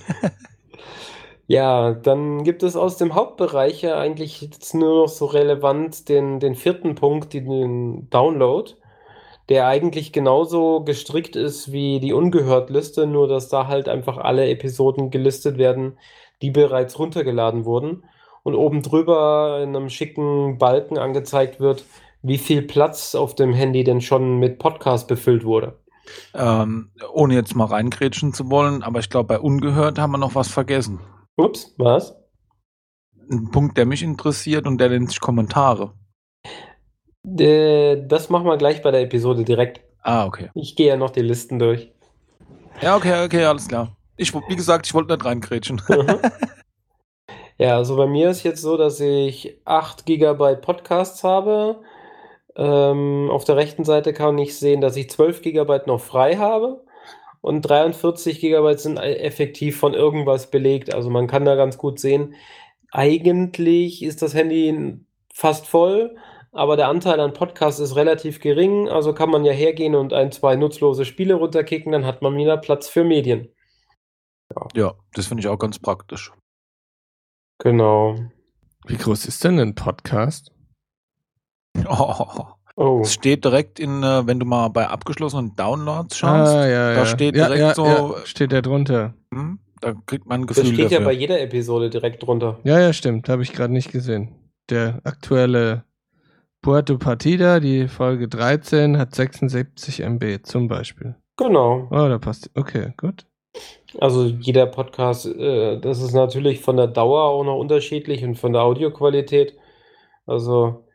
ja, 1.47 1.93
dann 1.93 2.43
gibt 2.43 2.63
es 2.63 2.75
aus 2.75 2.97
dem 2.97 3.15
Hauptbereich 3.15 3.81
ja 3.81 3.99
eigentlich 3.99 4.41
jetzt 4.41 4.73
nur 4.73 5.03
noch 5.03 5.07
so 5.09 5.25
relevant 5.25 6.09
den, 6.09 6.39
den 6.39 6.55
vierten 6.55 6.95
Punkt, 6.95 7.33
den- 7.33 7.49
den 7.49 8.09
Download, 8.09 8.71
der 9.49 9.67
eigentlich 9.67 10.13
genauso 10.13 10.83
gestrickt 10.83 11.35
ist 11.35 11.71
wie 11.71 11.99
die 11.99 12.13
Ungehört-Liste, 12.13 13.05
nur 13.07 13.27
dass 13.27 13.49
da 13.49 13.67
halt 13.67 13.89
einfach 13.89 14.17
alle 14.17 14.47
Episoden 14.49 15.11
gelistet 15.11 15.57
werden, 15.57 15.97
die 16.41 16.51
bereits 16.51 16.97
runtergeladen 16.97 17.65
wurden. 17.65 18.05
Und 18.43 18.55
oben 18.55 18.81
drüber 18.81 19.61
in 19.63 19.75
einem 19.75 19.89
schicken 19.89 20.57
Balken 20.57 20.97
angezeigt 20.97 21.59
wird, 21.61 21.85
wie 22.23 22.37
viel 22.37 22.61
Platz 22.63 23.15
auf 23.15 23.35
dem 23.35 23.53
Handy 23.53 23.83
denn 23.83 24.01
schon 24.01 24.39
mit 24.39 24.57
Podcast 24.57 25.07
befüllt 25.07 25.43
wurde. 25.43 25.79
Ähm, 26.33 26.91
ohne 27.13 27.35
jetzt 27.35 27.55
mal 27.55 27.65
reingrätschen 27.65 28.33
zu 28.33 28.49
wollen, 28.49 28.83
aber 28.83 28.99
ich 28.99 29.09
glaube, 29.09 29.27
bei 29.27 29.39
Ungehört 29.39 29.99
haben 29.99 30.11
wir 30.11 30.17
noch 30.17 30.35
was 30.35 30.47
vergessen. 30.49 30.99
Ups, 31.37 31.73
was? 31.77 32.15
Ein 33.29 33.51
Punkt, 33.51 33.77
der 33.77 33.85
mich 33.85 34.03
interessiert 34.03 34.67
und 34.67 34.79
der 34.79 34.89
nennt 34.89 35.09
sich 35.09 35.19
Kommentare. 35.19 35.93
Äh, 37.37 38.05
Das 38.07 38.29
machen 38.29 38.45
wir 38.45 38.57
gleich 38.57 38.81
bei 38.81 38.91
der 38.91 39.01
Episode 39.01 39.43
direkt. 39.43 39.81
Ah, 40.01 40.25
okay. 40.25 40.49
Ich 40.55 40.75
gehe 40.75 40.87
ja 40.87 40.97
noch 40.97 41.11
die 41.11 41.21
Listen 41.21 41.59
durch. 41.59 41.91
Ja, 42.81 42.97
okay, 42.97 43.23
okay, 43.23 43.45
alles 43.45 43.67
klar. 43.67 43.95
Ich, 44.17 44.33
wie 44.33 44.55
gesagt, 44.55 44.85
ich 44.85 44.93
wollte 44.93 45.13
nicht 45.13 45.25
reingrätschen. 45.25 45.81
Ja, 47.59 47.77
also 47.77 47.95
bei 47.95 48.07
mir 48.07 48.31
ist 48.31 48.43
jetzt 48.43 48.61
so, 48.61 48.77
dass 48.77 48.99
ich 48.99 49.61
8 49.65 50.05
GB 50.07 50.55
Podcasts 50.55 51.23
habe. 51.23 51.81
Ähm, 52.55 53.29
auf 53.31 53.45
der 53.45 53.55
rechten 53.55 53.83
Seite 53.83 54.13
kann 54.13 54.37
ich 54.37 54.57
sehen, 54.57 54.81
dass 54.81 54.95
ich 54.95 55.09
12 55.09 55.41
GB 55.41 55.81
noch 55.87 56.01
frei 56.01 56.37
habe. 56.37 56.83
Und 57.41 57.61
43 57.63 58.39
GB 58.39 58.77
sind 58.77 58.97
e- 58.97 59.15
effektiv 59.17 59.77
von 59.77 59.93
irgendwas 59.93 60.49
belegt. 60.49 60.93
Also 60.93 61.09
man 61.09 61.27
kann 61.27 61.45
da 61.45 61.55
ganz 61.55 61.77
gut 61.77 61.99
sehen, 61.99 62.35
eigentlich 62.91 64.03
ist 64.03 64.21
das 64.21 64.33
Handy 64.33 64.99
fast 65.33 65.67
voll, 65.67 66.15
aber 66.51 66.77
der 66.77 66.87
Anteil 66.87 67.19
an 67.19 67.33
Podcasts 67.33 67.81
ist 67.81 67.95
relativ 67.95 68.39
gering. 68.39 68.87
Also 68.87 69.13
kann 69.13 69.31
man 69.31 69.43
ja 69.43 69.51
hergehen 69.51 69.95
und 69.95 70.13
ein, 70.13 70.31
zwei 70.31 70.55
nutzlose 70.55 71.03
Spiele 71.03 71.33
runterkicken, 71.33 71.91
dann 71.91 72.05
hat 72.05 72.21
man 72.21 72.37
wieder 72.37 72.55
Platz 72.57 72.87
für 72.87 73.03
Medien. 73.03 73.49
ja, 74.75 74.93
das 75.13 75.27
finde 75.27 75.41
ich 75.41 75.47
auch 75.47 75.57
ganz 75.57 75.79
praktisch. 75.79 76.31
Genau. 77.57 78.15
Wie 78.85 78.97
groß 78.97 79.25
ist 79.25 79.43
denn 79.43 79.59
ein 79.59 79.75
Podcast? 79.75 80.52
Oh. 81.89 82.45
Oh. 82.75 83.01
Es 83.03 83.13
steht 83.13 83.45
direkt 83.45 83.79
in, 83.79 84.01
äh, 84.01 84.25
wenn 84.25 84.39
du 84.39 84.47
mal 84.47 84.67
bei 84.69 84.87
abgeschlossenen 84.87 85.55
Downloads 85.55 86.17
schaust, 86.17 86.55
ah, 86.55 86.67
ja, 86.67 86.93
da 86.93 86.99
ja. 87.01 87.05
steht 87.05 87.35
ja, 87.35 87.45
direkt 87.45 87.61
ja, 87.61 87.75
so- 87.75 87.85
Ja, 87.85 88.25
steht 88.25 88.51
der 88.51 88.63
drunter. 88.63 89.13
hm, 89.31 89.59
da 89.79 89.93
kriegt 90.07 90.25
man 90.25 90.41
ein 90.41 90.47
Das 90.47 90.57
Gefühl 90.57 90.73
steht 90.73 90.91
ja 90.91 90.97
dafür. 90.97 91.05
bei 91.05 91.11
jeder 91.13 91.39
Episode 91.39 91.91
direkt 91.91 92.23
drunter. 92.23 92.59
Ja, 92.63 92.79
ja, 92.79 92.91
stimmt. 92.91 93.29
Habe 93.29 93.43
ich 93.43 93.53
gerade 93.53 93.71
nicht 93.73 93.91
gesehen. 93.91 94.33
Der 94.71 95.01
aktuelle 95.03 95.83
Puerto 96.63 96.97
Partida, 96.97 97.59
die 97.59 97.87
Folge 97.87 98.27
13, 98.27 98.97
hat 98.97 99.13
76 99.13 99.99
MB 100.01 100.39
zum 100.43 100.67
Beispiel. 100.67 101.15
Genau. 101.37 101.87
Oh, 101.91 102.07
da 102.07 102.17
passt. 102.17 102.49
Okay, 102.55 102.93
gut. 102.97 103.27
Also 103.99 104.25
jeder 104.25 104.65
Podcast, 104.65 105.27
äh, 105.27 105.79
das 105.79 106.01
ist 106.01 106.13
natürlich 106.13 106.61
von 106.61 106.77
der 106.77 106.87
Dauer 106.87 107.25
auch 107.25 107.43
noch 107.43 107.57
unterschiedlich 107.59 108.23
und 108.23 108.39
von 108.39 108.53
der 108.53 108.63
Audioqualität. 108.63 109.55
Also 110.25 110.85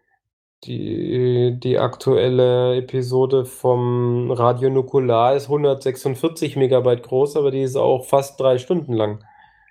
die, 0.65 1.59
die 1.59 1.79
aktuelle 1.79 2.77
Episode 2.77 3.45
vom 3.45 4.31
Radio 4.31 4.71
Nukular 4.71 5.37
ist 5.37 5.45
146 5.45 6.57
Megabyte 6.57 7.03
groß, 7.03 7.37
aber 7.37 7.51
die 7.51 7.63
ist 7.63 7.77
auch 7.77 8.05
fast 8.05 8.41
drei 8.41 8.59
Stunden 8.59 8.93
lang. 8.93 9.25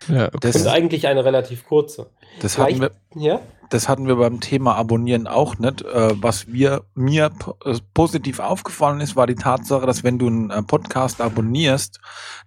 Ja, 0.07 0.27
okay. 0.27 0.37
Das 0.41 0.55
Ist 0.55 0.67
eigentlich 0.67 1.07
eine 1.07 1.25
relativ 1.25 1.65
kurze. 1.65 2.09
Das 2.41 2.57
hatten, 2.57 2.81
wir, 2.81 2.91
Ja? 3.15 3.41
das 3.69 3.89
hatten 3.89 4.07
wir 4.07 4.15
beim 4.15 4.39
Thema 4.39 4.75
Abonnieren 4.75 5.27
auch 5.27 5.57
nicht. 5.57 5.81
Äh, 5.81 6.11
was 6.21 6.47
wir, 6.47 6.83
mir 6.93 7.31
äh, 7.65 7.75
positiv 7.93 8.39
aufgefallen 8.39 9.01
ist, 9.01 9.15
war 9.15 9.27
die 9.27 9.35
Tatsache, 9.35 9.85
dass 9.85 10.03
wenn 10.03 10.19
du 10.19 10.27
einen 10.27 10.51
äh, 10.51 10.63
Podcast 10.63 11.19
abonnierst, 11.19 11.99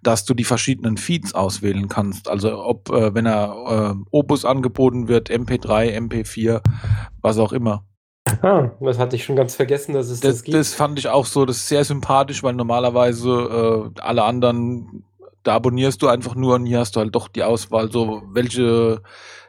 dass 0.03 0.25
du 0.25 0.35
die 0.35 0.45
verschiedenen 0.45 0.97
Feeds 0.97 1.35
auswählen 1.35 1.89
kannst. 1.89 2.29
Also 2.29 2.63
ob, 2.65 2.89
wenn 2.91 3.27
er 3.27 3.97
Opus 4.11 4.45
angeboten 4.45 5.09
wird, 5.09 5.31
MP3, 5.31 5.97
MP4, 5.99 6.63
was 7.21 7.39
auch 7.39 7.53
immer. 7.53 7.85
Ah, 8.43 8.71
das 8.81 8.99
hatte 8.99 9.17
ich 9.17 9.25
schon 9.25 9.37
ganz 9.37 9.55
vergessen, 9.55 9.95
dass 9.95 10.09
es 10.09 10.21
das, 10.21 10.37
Das, 10.37 10.43
gibt. 10.45 10.57
das 10.57 10.75
fand 10.75 10.99
ich 10.99 11.09
auch 11.09 11.27
so, 11.27 11.45
das 11.47 11.57
ist 11.59 11.69
sehr 11.69 11.85
sympathisch, 11.85 12.43
weil 12.43 12.55
normalerweise 12.55 13.91
äh, 13.97 14.01
alle 14.01 14.25
anderen, 14.25 15.05
da 15.43 15.55
abonnierst 15.57 16.01
du 16.03 16.09
einfach 16.09 16.35
nur 16.35 16.55
und 16.55 16.67
hier 16.67 16.79
hast 16.81 16.97
du 16.97 17.01
halt 17.01 17.15
doch 17.15 17.29
die 17.29 17.43
Auswahl, 17.43 17.91
so 17.91 18.23
welche, 18.31 19.03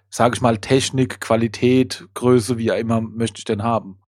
sage 0.10 0.36
ich 0.36 0.42
mal, 0.42 0.58
Technik, 0.58 1.20
Qualität, 1.20 2.08
Größe, 2.14 2.58
wie 2.58 2.72
auch 2.72 2.78
immer, 2.78 3.02
möchte 3.02 3.40
ich 3.40 3.46
denn 3.46 3.64
haben. 3.64 4.00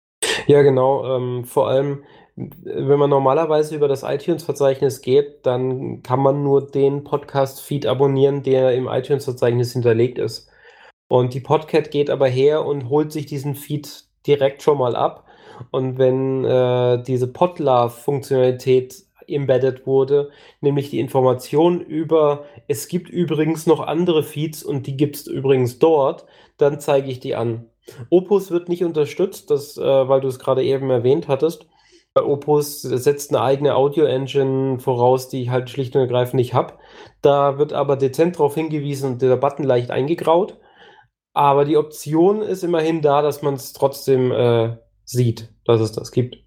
Ja, 0.48 0.62
genau. 0.62 1.18
Ähm, 1.18 1.46
vor 1.46 1.68
allem, 1.70 2.04
wenn 2.36 3.00
man 3.00 3.10
normalerweise 3.10 3.76
über 3.76 3.88
das 3.88 4.04
iTunes-Verzeichnis 4.04 5.02
geht, 5.02 5.46
dann 5.46 6.02
kann 6.04 6.20
man 6.20 6.44
nur 6.44 6.66
den 6.66 7.04
Podcast-Feed 7.04 7.86
abonnieren, 7.86 8.44
der 8.44 8.74
im 8.74 8.88
iTunes-Verzeichnis 8.88 9.74
hinterlegt 9.74 10.18
ist. 10.18 10.50
Und 11.10 11.34
die 11.34 11.42
Podcat 11.42 11.92
geht 11.92 12.10
aber 12.10 12.28
her 12.28 12.66
und 12.66 12.90
holt 12.90 13.12
sich 13.12 13.26
diesen 13.28 13.56
Feed 13.56 14.06
direkt 14.28 14.62
schon 14.62 14.78
mal 14.78 14.96
ab. 14.96 15.26
Und 15.72 15.98
wenn 15.98 16.44
äh, 16.46 17.02
diese 17.04 17.28
Podlove-Funktionalität 17.28 19.04
embedded 19.28 19.86
wurde, 19.88 20.32
nämlich 20.62 20.90
die 20.90 21.00
Information 21.00 21.82
über, 21.82 22.46
es 22.68 22.88
gibt 22.88 23.10
übrigens 23.10 23.66
noch 23.68 23.80
andere 23.80 24.24
Feeds 24.24 24.64
und 24.64 24.88
die 24.88 24.98
gibt 24.98 25.16
es 25.16 25.28
übrigens 25.28 25.80
dort, 25.80 26.26
dann 26.58 26.80
zeige 26.80 27.10
ich 27.10 27.20
die 27.20 27.36
an. 27.36 27.70
Opus 28.10 28.52
wird 28.52 28.70
nicht 28.70 28.84
unterstützt, 28.84 29.50
das, 29.50 29.78
äh, 29.78 29.82
weil 29.82 30.22
du 30.22 30.28
es 30.28 30.40
gerade 30.40 30.64
eben 30.64 30.90
erwähnt 30.90 31.28
hattest. 31.28 31.68
Opus 32.16 32.84
setzt 32.84 33.34
eine 33.34 33.42
eigene 33.42 33.76
Audio-Engine 33.76 34.80
voraus, 34.80 35.30
die 35.30 35.42
ich 35.42 35.50
halt 35.50 35.72
schlicht 35.72 35.96
und 35.96 36.02
ergreifend 36.02 36.36
nicht 36.36 36.54
habe. 36.54 36.76
Da 37.22 37.58
wird 37.58 37.74
aber 37.74 37.96
dezent 37.98 38.36
darauf 38.36 38.54
hingewiesen 38.54 39.14
und 39.14 39.22
der 39.22 39.36
Button 39.36 39.64
leicht 39.64 39.90
eingegraut. 39.90 40.58
Aber 41.34 41.66
die 41.66 41.78
Option 41.78 42.42
ist 42.42 42.64
immerhin 42.64 43.02
da, 43.02 43.22
dass 43.22 43.42
man 43.42 43.56
es 43.56 43.74
trotzdem 43.74 44.32
äh, 44.32 44.78
sieht, 45.06 45.54
dass 45.66 45.82
es 45.82 45.92
das 45.92 46.12
gibt. 46.12 46.38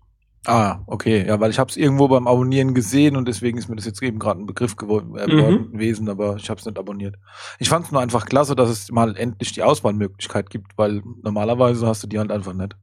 Ah, 0.49 0.85
okay, 0.87 1.27
ja, 1.27 1.41
weil 1.41 1.51
ich 1.51 1.59
habe 1.59 1.71
es 1.71 1.77
irgendwo 1.77 2.07
beim 2.07 2.29
Abonnieren 2.29 2.73
gesehen 2.73 3.17
und 3.17 3.27
deswegen 3.27 3.59
ist 3.59 3.69
mir 3.69 3.75
das 3.75 3.85
jetzt 3.85 4.01
eben 4.01 4.21
gerade 4.21 4.41
ein 4.41 4.47
Begriff 4.47 4.77
geworden 4.77 5.17
äh, 5.17 5.27
Mhm. 5.27 5.73
gewesen, 5.73 6.09
aber 6.09 6.37
ich 6.37 6.49
habe 6.49 6.61
es 6.61 6.67
nicht 6.67 6.79
abonniert. 6.79 7.17
Ich 7.59 7.69
fand 7.69 7.85
es 7.87 7.91
nur 7.91 8.01
einfach 8.01 8.27
klasse, 8.27 8.55
dass 8.55 8.71
es 8.71 8.91
mal 8.93 9.17
endlich 9.17 9.53
die 9.53 9.65
Auswahlmöglichkeit 9.65 10.49
gibt, 10.51 10.79
weil 10.79 11.03
normalerweise 11.23 11.85
hast 11.89 12.05
du 12.05 12.07
die 12.07 12.19
halt 12.21 12.31
einfach 12.31 12.53
nicht. 12.53 12.77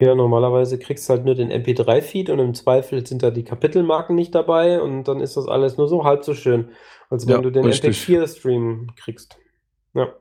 Ja, 0.00 0.14
normalerweise 0.14 0.78
kriegst 0.78 1.08
du 1.08 1.12
halt 1.14 1.24
nur 1.24 1.34
den 1.34 1.50
MP3-Feed 1.50 2.28
und 2.30 2.38
im 2.40 2.54
Zweifel 2.54 3.06
sind 3.06 3.22
da 3.22 3.30
die 3.30 3.44
Kapitelmarken 3.44 4.14
nicht 4.16 4.34
dabei 4.34 4.80
und 4.82 5.04
dann 5.04 5.20
ist 5.20 5.36
das 5.36 5.46
alles 5.46 5.76
nur 5.76 5.88
so 5.88 6.04
halb 6.04 6.24
so 6.24 6.34
schön, 6.34 6.70
als 7.10 7.26
wenn 7.28 7.34
Ja, 7.34 7.40
du 7.42 7.50
den 7.50 7.66
richtig. 7.66 7.96
MP4-Stream 7.96 8.92
kriegst. 8.96 9.36
Ja. 9.94 10.12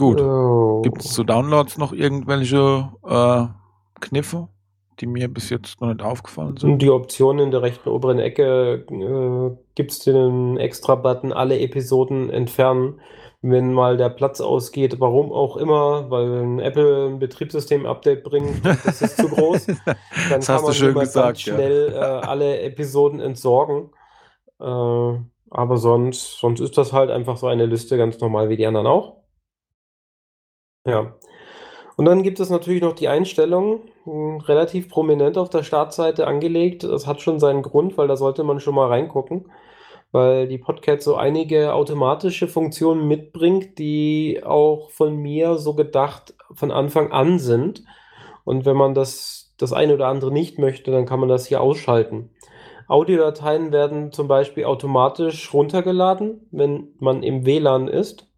Gut. 0.00 0.18
Oh. 0.18 0.80
Gibt 0.80 1.04
es 1.04 1.12
zu 1.12 1.24
Downloads 1.24 1.76
noch 1.76 1.92
irgendwelche 1.92 2.88
äh, 3.06 3.44
Kniffe, 4.00 4.48
die 4.98 5.06
mir 5.06 5.28
bis 5.28 5.50
jetzt 5.50 5.78
noch 5.82 5.88
nicht 5.88 6.02
aufgefallen 6.02 6.56
sind? 6.56 6.80
die 6.80 6.88
Option 6.88 7.38
in 7.38 7.50
der 7.50 7.60
rechten 7.60 7.90
oberen 7.90 8.18
Ecke 8.18 8.86
äh, 8.90 9.56
gibt 9.74 9.92
es 9.92 9.98
den 9.98 10.56
Extra-Button 10.56 11.34
alle 11.34 11.60
Episoden 11.60 12.30
entfernen. 12.30 12.98
Wenn 13.42 13.74
mal 13.74 13.98
der 13.98 14.08
Platz 14.08 14.40
ausgeht, 14.40 15.00
warum 15.00 15.32
auch 15.32 15.58
immer, 15.58 16.10
weil 16.10 16.44
ein 16.44 16.60
Apple 16.60 17.08
ein 17.08 17.18
Betriebssystem-Update 17.18 18.24
bringt, 18.24 18.64
das 18.84 19.02
ist 19.02 19.18
zu 19.18 19.28
groß, 19.28 19.66
dann 19.66 19.76
das 20.30 20.46
kann 20.46 20.54
hast 20.54 20.62
du 20.62 20.66
man 20.66 20.74
schön 20.74 20.94
gesagt, 20.94 21.26
ganz 21.26 21.40
schnell 21.42 21.92
äh, 21.92 21.98
alle 21.98 22.60
Episoden 22.60 23.20
entsorgen. 23.20 23.90
Äh, 24.60 24.64
aber 24.64 25.76
sonst, 25.76 26.38
sonst 26.38 26.60
ist 26.60 26.78
das 26.78 26.94
halt 26.94 27.10
einfach 27.10 27.36
so 27.36 27.48
eine 27.48 27.66
Liste, 27.66 27.98
ganz 27.98 28.18
normal 28.18 28.48
wie 28.48 28.56
die 28.56 28.66
anderen 28.66 28.86
auch. 28.86 29.19
Ja. 30.86 31.14
Und 31.96 32.06
dann 32.06 32.22
gibt 32.22 32.40
es 32.40 32.50
natürlich 32.50 32.82
noch 32.82 32.94
die 32.94 33.08
Einstellung, 33.08 33.82
mh, 34.06 34.44
relativ 34.46 34.88
prominent 34.90 35.38
auf 35.38 35.50
der 35.50 35.64
Startseite 35.64 36.26
angelegt. 36.26 36.84
Das 36.84 37.06
hat 37.06 37.22
schon 37.22 37.40
seinen 37.40 37.62
Grund, 37.62 37.98
weil 37.98 38.08
da 38.08 38.16
sollte 38.16 38.44
man 38.44 38.60
schon 38.60 38.74
mal 38.74 38.88
reingucken. 38.88 39.50
weil 40.12 40.48
die 40.48 40.58
Podcat 40.58 41.02
so 41.02 41.16
einige 41.16 41.74
automatische 41.74 42.48
Funktionen 42.48 43.08
mitbringt, 43.08 43.78
die 43.78 44.42
auch 44.44 44.90
von 44.92 45.16
mir 45.18 45.56
so 45.58 45.74
gedacht 45.74 46.34
von 46.54 46.70
Anfang 46.72 47.12
an 47.12 47.40
sind. 47.40 47.84
Und 48.44 48.66
wenn 48.66 48.76
man 48.76 48.94
das, 48.94 49.54
das 49.58 49.72
eine 49.74 49.94
oder 49.94 50.08
andere 50.08 50.32
nicht 50.32 50.58
möchte, 50.60 50.92
dann 50.92 51.06
kann 51.06 51.20
man 51.20 51.30
das 51.30 51.46
hier 51.46 51.62
ausschalten. 51.62 52.30
Audiodateien 52.88 53.72
werden 53.72 54.12
zum 54.12 54.28
Beispiel 54.28 54.66
automatisch 54.66 55.52
runtergeladen, 55.54 56.48
wenn 56.52 56.94
man 57.00 57.22
im 57.24 57.46
WLAN 57.46 57.88
ist. 57.88 58.29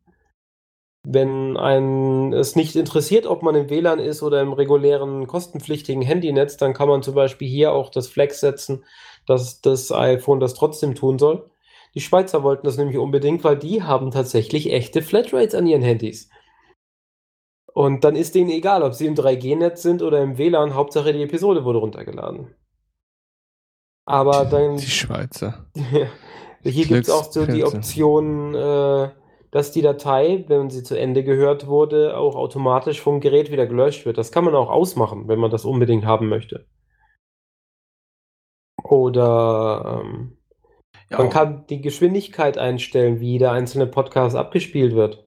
Wenn 1.04 1.56
ein 1.56 2.32
es 2.32 2.54
nicht 2.54 2.76
interessiert, 2.76 3.26
ob 3.26 3.42
man 3.42 3.56
im 3.56 3.68
WLAN 3.68 3.98
ist 3.98 4.22
oder 4.22 4.40
im 4.40 4.52
regulären 4.52 5.26
kostenpflichtigen 5.26 6.02
Handynetz, 6.02 6.56
dann 6.56 6.74
kann 6.74 6.88
man 6.88 7.02
zum 7.02 7.14
Beispiel 7.14 7.48
hier 7.48 7.72
auch 7.72 7.90
das 7.90 8.06
Flex 8.06 8.38
setzen, 8.38 8.84
dass 9.26 9.60
das 9.60 9.90
iPhone 9.90 10.38
das 10.38 10.54
trotzdem 10.54 10.94
tun 10.94 11.18
soll. 11.18 11.50
Die 11.94 12.00
Schweizer 12.00 12.42
wollten 12.42 12.66
das 12.66 12.78
nämlich 12.78 12.98
unbedingt, 12.98 13.42
weil 13.42 13.58
die 13.58 13.82
haben 13.82 14.12
tatsächlich 14.12 14.72
echte 14.72 15.02
Flatrates 15.02 15.54
an 15.54 15.66
ihren 15.66 15.82
Handys. 15.82 16.30
Und 17.74 18.04
dann 18.04 18.16
ist 18.16 18.34
denen 18.34 18.50
egal, 18.50 18.82
ob 18.82 18.94
sie 18.94 19.06
im 19.06 19.14
3G-Netz 19.14 19.82
sind 19.82 20.02
oder 20.02 20.22
im 20.22 20.38
WLAN, 20.38 20.74
Hauptsache 20.74 21.12
die 21.12 21.22
Episode 21.22 21.64
wurde 21.64 21.80
runtergeladen. 21.80 22.54
Aber 24.04 24.44
dann. 24.44 24.76
Die 24.76 24.86
Schweizer. 24.86 25.66
hier 26.62 26.86
gibt 26.86 27.08
es 27.08 27.10
auch 27.10 27.30
so 27.30 27.46
die 27.46 27.64
Option, 27.64 28.54
äh, 28.54 29.10
dass 29.52 29.70
die 29.70 29.82
Datei, 29.82 30.44
wenn 30.48 30.70
sie 30.70 30.82
zu 30.82 30.98
Ende 30.98 31.22
gehört 31.22 31.66
wurde, 31.66 32.16
auch 32.16 32.36
automatisch 32.36 33.02
vom 33.02 33.20
Gerät 33.20 33.52
wieder 33.52 33.66
gelöscht 33.66 34.06
wird. 34.06 34.16
Das 34.16 34.32
kann 34.32 34.44
man 34.44 34.54
auch 34.54 34.70
ausmachen, 34.70 35.28
wenn 35.28 35.38
man 35.38 35.50
das 35.50 35.66
unbedingt 35.66 36.06
haben 36.06 36.28
möchte. 36.28 36.66
Oder 38.82 40.02
ähm, 40.02 40.38
ja, 41.10 41.18
man 41.18 41.28
kann 41.28 41.66
die 41.66 41.82
Geschwindigkeit 41.82 42.56
einstellen, 42.56 43.20
wie 43.20 43.38
der 43.38 43.52
einzelne 43.52 43.86
Podcast 43.86 44.36
abgespielt 44.36 44.94
wird. 44.94 45.26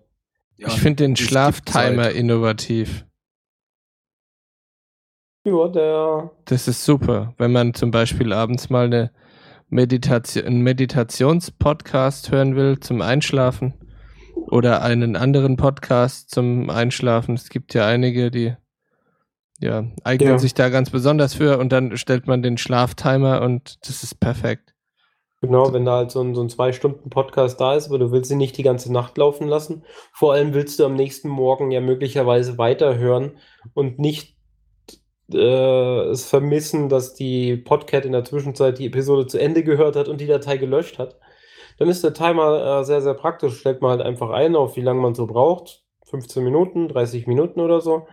Ja, 0.57 0.69
ich 0.69 0.79
finde 0.79 1.03
den 1.03 1.15
Schlaftimer 1.15 2.09
innovativ. 2.09 3.05
Ja, 5.45 5.67
der. 5.67 6.31
Das 6.45 6.67
ist 6.67 6.83
super, 6.83 7.35
wenn 7.37 7.51
man 7.51 7.75
zum 7.75 7.91
Beispiel 7.91 8.33
abends 8.33 8.71
mal 8.71 8.85
eine 8.85 9.11
Meditation, 9.69 10.45
einen 10.45 10.61
Meditationspodcast 10.61 12.31
hören 12.31 12.55
will 12.55 12.79
zum 12.79 13.01
Einschlafen 13.01 13.75
oder 14.47 14.81
einen 14.81 15.15
anderen 15.15 15.57
Podcast 15.57 16.29
zum 16.29 16.69
Einschlafen. 16.69 17.35
Es 17.35 17.49
gibt 17.49 17.73
ja 17.73 17.85
einige, 17.85 18.31
die 18.31 18.55
ja, 19.59 19.85
eignen 20.03 20.31
ja. 20.31 20.39
sich 20.39 20.53
da 20.53 20.69
ganz 20.69 20.89
besonders 20.89 21.33
für 21.33 21.57
und 21.57 21.71
dann 21.71 21.97
stellt 21.97 22.27
man 22.27 22.41
den 22.43 22.57
Schlaftimer 22.57 23.41
und 23.41 23.77
das 23.87 24.03
ist 24.03 24.19
perfekt. 24.19 24.73
Genau, 25.41 25.73
wenn 25.73 25.85
da 25.85 25.97
halt 25.97 26.11
so 26.11 26.21
ein, 26.21 26.33
so 26.33 26.41
ein 26.41 26.49
zwei 26.49 26.71
Stunden 26.71 27.09
Podcast 27.09 27.59
da 27.59 27.75
ist, 27.75 27.87
aber 27.87 27.99
du 27.99 28.11
willst 28.11 28.31
ihn 28.31 28.37
nicht 28.37 28.57
die 28.57 28.63
ganze 28.63 28.91
Nacht 28.91 29.17
laufen 29.17 29.47
lassen. 29.47 29.83
Vor 30.11 30.33
allem 30.33 30.53
willst 30.53 30.79
du 30.79 30.85
am 30.85 30.95
nächsten 30.95 31.29
Morgen 31.29 31.71
ja 31.71 31.81
möglicherweise 31.81 32.57
weiterhören 32.57 33.33
und 33.73 33.99
nicht 33.99 34.35
äh, 35.31 36.09
es 36.09 36.27
vermissen, 36.27 36.89
dass 36.89 37.13
die 37.13 37.57
Podcat 37.57 38.05
in 38.05 38.11
der 38.11 38.23
Zwischenzeit 38.23 38.79
die 38.79 38.87
Episode 38.87 39.27
zu 39.27 39.37
Ende 39.37 39.63
gehört 39.63 39.95
hat 39.95 40.07
und 40.07 40.19
die 40.19 40.27
Datei 40.27 40.57
gelöscht 40.57 40.99
hat. 40.99 41.19
Dann 41.77 41.89
ist 41.89 42.03
der 42.03 42.13
Timer 42.13 42.79
äh, 42.79 42.83
sehr, 42.85 43.01
sehr 43.01 43.13
praktisch. 43.13 43.59
Stellt 43.59 43.81
man 43.81 43.91
halt 43.91 44.01
einfach 44.01 44.29
ein, 44.29 44.55
auf 44.55 44.75
wie 44.75 44.81
lange 44.81 45.01
man 45.01 45.15
so 45.15 45.27
braucht. 45.27 45.83
15 46.05 46.43
Minuten, 46.43 46.87
30 46.87 47.27
Minuten 47.27 47.59
oder 47.59 47.81
so. 47.81 48.07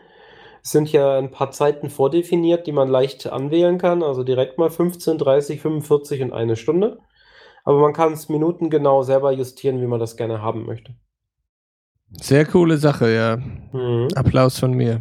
Es 0.62 0.70
sind 0.70 0.90
ja 0.92 1.18
ein 1.18 1.30
paar 1.30 1.50
Zeiten 1.50 1.90
vordefiniert, 1.90 2.66
die 2.66 2.72
man 2.72 2.88
leicht 2.88 3.26
anwählen 3.26 3.78
kann. 3.78 4.02
Also 4.02 4.22
direkt 4.22 4.58
mal 4.58 4.70
15, 4.70 5.18
30, 5.18 5.60
45 5.60 6.22
und 6.22 6.32
eine 6.32 6.56
Stunde. 6.56 6.98
Aber 7.64 7.78
man 7.80 7.92
kann 7.92 8.12
es 8.12 8.28
minutengenau 8.28 9.02
selber 9.02 9.32
justieren, 9.32 9.80
wie 9.80 9.86
man 9.86 10.00
das 10.00 10.16
gerne 10.16 10.42
haben 10.42 10.66
möchte. 10.66 10.94
Sehr 12.20 12.44
coole 12.44 12.76
Sache, 12.76 13.12
ja. 13.12 13.36
Mhm. 13.36 14.08
Applaus 14.14 14.58
von 14.58 14.72
mir. 14.72 15.00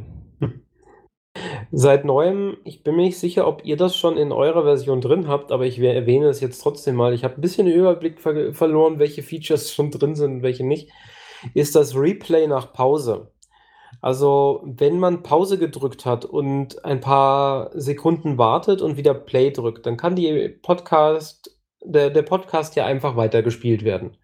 Seit 1.73 2.03
neuem, 2.03 2.57
ich 2.65 2.83
bin 2.83 2.97
mir 2.97 3.03
nicht 3.03 3.17
sicher, 3.17 3.47
ob 3.47 3.63
ihr 3.63 3.77
das 3.77 3.95
schon 3.95 4.17
in 4.17 4.33
eurer 4.33 4.63
Version 4.63 4.99
drin 4.99 5.29
habt, 5.29 5.53
aber 5.53 5.65
ich 5.65 5.79
erwähne 5.79 6.27
es 6.27 6.41
jetzt 6.41 6.61
trotzdem 6.61 6.95
mal. 6.95 7.13
Ich 7.13 7.23
habe 7.23 7.35
ein 7.35 7.41
bisschen 7.41 7.65
den 7.65 7.75
Überblick 7.75 8.19
ver 8.19 8.53
verloren, 8.53 8.99
welche 8.99 9.23
Features 9.23 9.73
schon 9.73 9.89
drin 9.89 10.15
sind 10.15 10.33
und 10.33 10.43
welche 10.43 10.65
nicht. 10.65 10.89
Ist 11.53 11.75
das 11.75 11.95
Replay 11.95 12.45
nach 12.47 12.73
Pause. 12.73 13.31
Also, 14.01 14.61
wenn 14.65 14.99
man 14.99 15.23
Pause 15.23 15.57
gedrückt 15.57 16.05
hat 16.05 16.25
und 16.25 16.83
ein 16.83 16.99
paar 16.99 17.71
Sekunden 17.73 18.37
wartet 18.37 18.81
und 18.81 18.97
wieder 18.97 19.13
Play 19.13 19.51
drückt, 19.51 19.85
dann 19.85 19.95
kann 19.95 20.15
die 20.15 20.49
Podcast, 20.49 21.57
der, 21.83 22.09
der 22.09 22.23
Podcast 22.23 22.75
ja 22.75 22.85
einfach 22.85 23.15
weitergespielt 23.15 23.85
werden. 23.85 24.17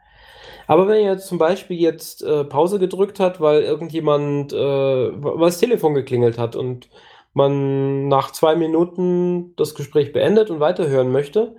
Aber 0.67 0.87
wenn 0.87 1.01
ihr 1.01 1.11
jetzt 1.11 1.27
zum 1.27 1.37
Beispiel 1.37 1.79
jetzt 1.79 2.21
äh, 2.23 2.43
Pause 2.43 2.77
gedrückt 2.77 3.19
hat, 3.19 3.39
weil 3.39 3.61
irgendjemand, 3.63 4.51
äh, 4.51 4.57
weil 4.57 5.47
das 5.47 5.59
Telefon 5.59 5.93
geklingelt 5.93 6.37
hat 6.37 6.55
und 6.57 6.89
man 7.33 8.09
nach 8.09 8.31
zwei 8.31 8.55
Minuten 8.55 9.55
das 9.55 9.75
Gespräch 9.75 10.11
beendet 10.11 10.49
und 10.49 10.59
weiterhören 10.59 11.11
möchte, 11.11 11.55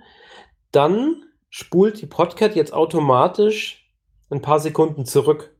dann 0.71 1.23
spult 1.49 2.01
die 2.01 2.05
Podcast 2.05 2.55
jetzt 2.55 2.73
automatisch 2.73 3.91
ein 4.29 4.41
paar 4.41 4.59
Sekunden 4.59 5.05
zurück, 5.05 5.55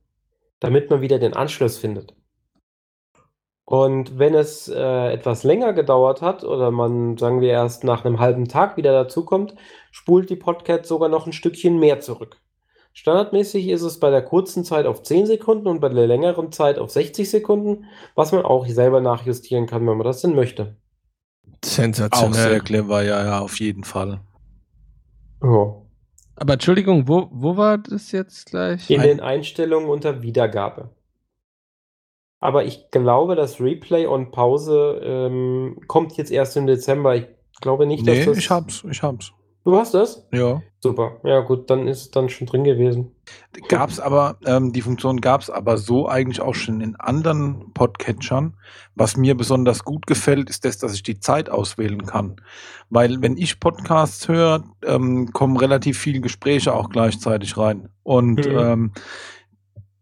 damit 0.60 0.92
man 0.92 1.02
wieder 1.02 1.18
den 1.18 1.34
Anschluss 1.34 1.80
findet. 1.80 2.14
Und 3.66 4.20
wenn 4.20 4.36
es 4.36 4.68
äh, 4.68 5.12
etwas 5.12 5.44
länger 5.44 5.74
gedauert 5.74 6.22
hat 6.22 6.44
oder 6.44 6.70
man, 6.70 7.18
sagen 7.18 7.42
wir, 7.42 7.52
erst 7.52 7.84
nach 7.84 8.04
einem 8.04 8.20
halben 8.20 8.48
Tag 8.48 8.78
wieder 8.78 8.92
dazukommt, 8.92 9.56
spult 9.92 10.30
die 10.30 10.36
Podcast 10.36 10.86
sogar 10.86 11.10
noch 11.10 11.26
ein 11.26 11.34
Stückchen 11.34 11.80
mehr 11.80 12.00
zurück. 12.00 12.38
Standardmäßig 13.00 13.70
ist 13.70 13.82
es 13.82 13.98
bei 13.98 14.10
der 14.10 14.22
kurzen 14.22 14.66
Zeit 14.66 14.86
auf 14.86 15.04
10 15.04 15.26
Sekunden 15.26 15.68
und 15.68 15.80
bei 15.80 15.88
der 15.88 16.06
längeren 16.06 16.52
Zeit 16.52 16.78
auf 16.78 16.92
60 16.92 17.30
Sekunden, 17.30 17.86
was 18.14 18.34
man 18.34 18.44
auch 18.44 18.68
selber 18.68 19.00
nachjustieren 19.00 19.68
kann, 19.68 19.88
wenn 19.88 19.96
man 19.96 20.06
das 20.06 20.20
denn 20.20 20.36
möchte. 20.36 20.76
Sensationell. 21.64 22.30
Auch 22.30 22.34
sehr 22.34 22.60
clever, 22.60 23.02
ja, 23.02 23.24
ja, 23.24 23.40
auf 23.40 23.58
jeden 23.62 23.86
Fall. 23.86 24.20
Ja. 25.42 25.76
Aber 26.36 26.54
Entschuldigung, 26.54 27.08
wo, 27.08 27.30
wo 27.32 27.56
war 27.56 27.78
das 27.78 28.12
jetzt 28.12 28.48
gleich? 28.48 28.90
In 28.90 29.02
den 29.02 29.22
Einstellungen 29.22 29.90
unter 29.90 30.22
Wiedergabe. 30.22 30.90
Aber 32.42 32.66
ich 32.66 32.92
glaube, 32.92 33.38
das 33.38 33.62
Replay 33.62 34.08
und 34.08 34.32
Pause 34.32 35.00
ähm, 35.02 35.80
kommt 35.88 36.18
jetzt 36.18 36.32
erst 36.32 36.58
im 36.58 36.68
Dezember. 36.68 37.16
Ich 37.16 37.28
glaube 37.62 37.86
nicht, 37.86 38.06
dass 38.06 38.18
nee, 38.18 38.26
das. 38.26 38.38
Ich 38.38 38.50
hab's, 38.50 38.84
ich 38.92 39.02
hab's. 39.02 39.32
Du 39.64 39.78
hast 39.78 39.94
das? 39.94 40.28
Ja. 40.34 40.62
Super. 40.82 41.20
Ja, 41.26 41.42
gut, 41.42 41.70
dann 41.70 41.90
ist 41.90 42.02
es 42.02 42.12
dann 42.12 42.30
schon 42.30 42.48
drin 42.48 42.64
gewesen. 42.64 43.12
Gab's 43.68 44.00
aber, 44.00 44.38
ähm, 44.46 44.72
die 44.72 44.82
Funktion 44.82 45.20
gab's 45.20 45.50
aber 45.50 45.78
so 45.78 46.08
eigentlich 46.08 46.40
auch 46.40 46.56
schon 46.56 46.80
in 46.80 46.96
anderen 46.96 47.74
Podcatchern. 47.74 48.56
Was 48.96 49.18
mir 49.18 49.36
besonders 49.36 49.84
gut 49.84 50.08
gefällt, 50.08 50.50
ist 50.50 50.64
das, 50.64 50.78
dass 50.78 50.94
ich 50.94 51.04
die 51.04 51.20
Zeit 51.20 51.50
auswählen 51.50 52.06
kann. 52.06 52.38
Weil 52.90 53.22
wenn 53.22 53.36
ich 53.36 53.60
Podcasts 53.60 54.30
höre, 54.30 54.64
ähm, 54.86 55.32
kommen 55.34 55.58
relativ 55.58 56.00
viele 56.00 56.22
Gespräche 56.22 56.74
auch 56.74 56.90
gleichzeitig 56.90 57.58
rein. 57.58 57.90
Und 58.04 58.46
mhm. 58.46 58.58
ähm, 58.58 58.92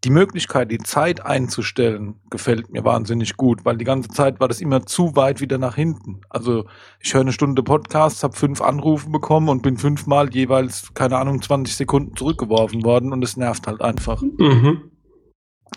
die 0.07 0.13
Möglichkeit, 0.13 0.71
die 0.71 0.77
Zeit 0.77 1.25
einzustellen, 1.25 2.15
gefällt 2.29 2.71
mir 2.71 2.85
wahnsinnig 2.85 3.35
gut, 3.35 3.65
weil 3.65 3.75
die 3.75 3.83
ganze 3.83 4.07
Zeit 4.07 4.39
war 4.39 4.47
das 4.47 4.61
immer 4.61 4.85
zu 4.85 5.17
weit 5.17 5.41
wieder 5.41 5.57
nach 5.57 5.75
hinten. 5.75 6.21
Also 6.29 6.63
ich 7.01 7.13
höre 7.13 7.21
eine 7.21 7.33
Stunde 7.33 7.61
Podcast, 7.61 8.23
habe 8.23 8.33
fünf 8.33 8.61
Anrufe 8.61 9.09
bekommen 9.09 9.49
und 9.49 9.63
bin 9.63 9.75
fünfmal 9.75 10.33
jeweils, 10.33 10.93
keine 10.93 11.17
Ahnung, 11.17 11.41
20 11.41 11.75
Sekunden 11.75 12.15
zurückgeworfen 12.15 12.85
worden 12.85 13.11
und 13.11 13.21
es 13.21 13.35
nervt 13.35 13.67
halt 13.67 13.81
einfach. 13.81 14.21
Mhm. 14.21 14.91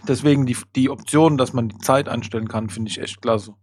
Deswegen 0.07 0.47
die, 0.47 0.57
die 0.77 0.91
Option, 0.91 1.37
dass 1.37 1.53
man 1.53 1.69
die 1.69 1.79
Zeit 1.79 2.09
einstellen 2.09 2.47
kann, 2.47 2.71
finde 2.71 2.89
ich 2.89 3.01
echt 3.01 3.21
klasse. 3.21 3.55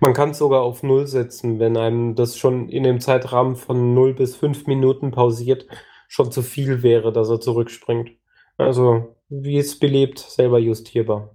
Man 0.00 0.12
kann 0.12 0.30
es 0.30 0.38
sogar 0.38 0.60
auf 0.60 0.82
Null 0.82 1.06
setzen, 1.06 1.58
wenn 1.58 1.78
einem 1.78 2.14
das 2.14 2.36
schon 2.36 2.68
in 2.68 2.82
dem 2.82 3.00
Zeitrahmen 3.00 3.56
von 3.56 3.94
0 3.94 4.12
bis 4.12 4.36
5 4.36 4.66
Minuten 4.66 5.10
pausiert, 5.10 5.66
schon 6.06 6.30
zu 6.30 6.42
viel 6.42 6.82
wäre, 6.82 7.14
dass 7.14 7.30
er 7.30 7.40
zurückspringt. 7.40 8.10
Also 8.58 9.15
wie 9.28 9.58
es 9.58 9.78
belebt, 9.78 10.18
selber 10.18 10.58
justierbar. 10.58 11.34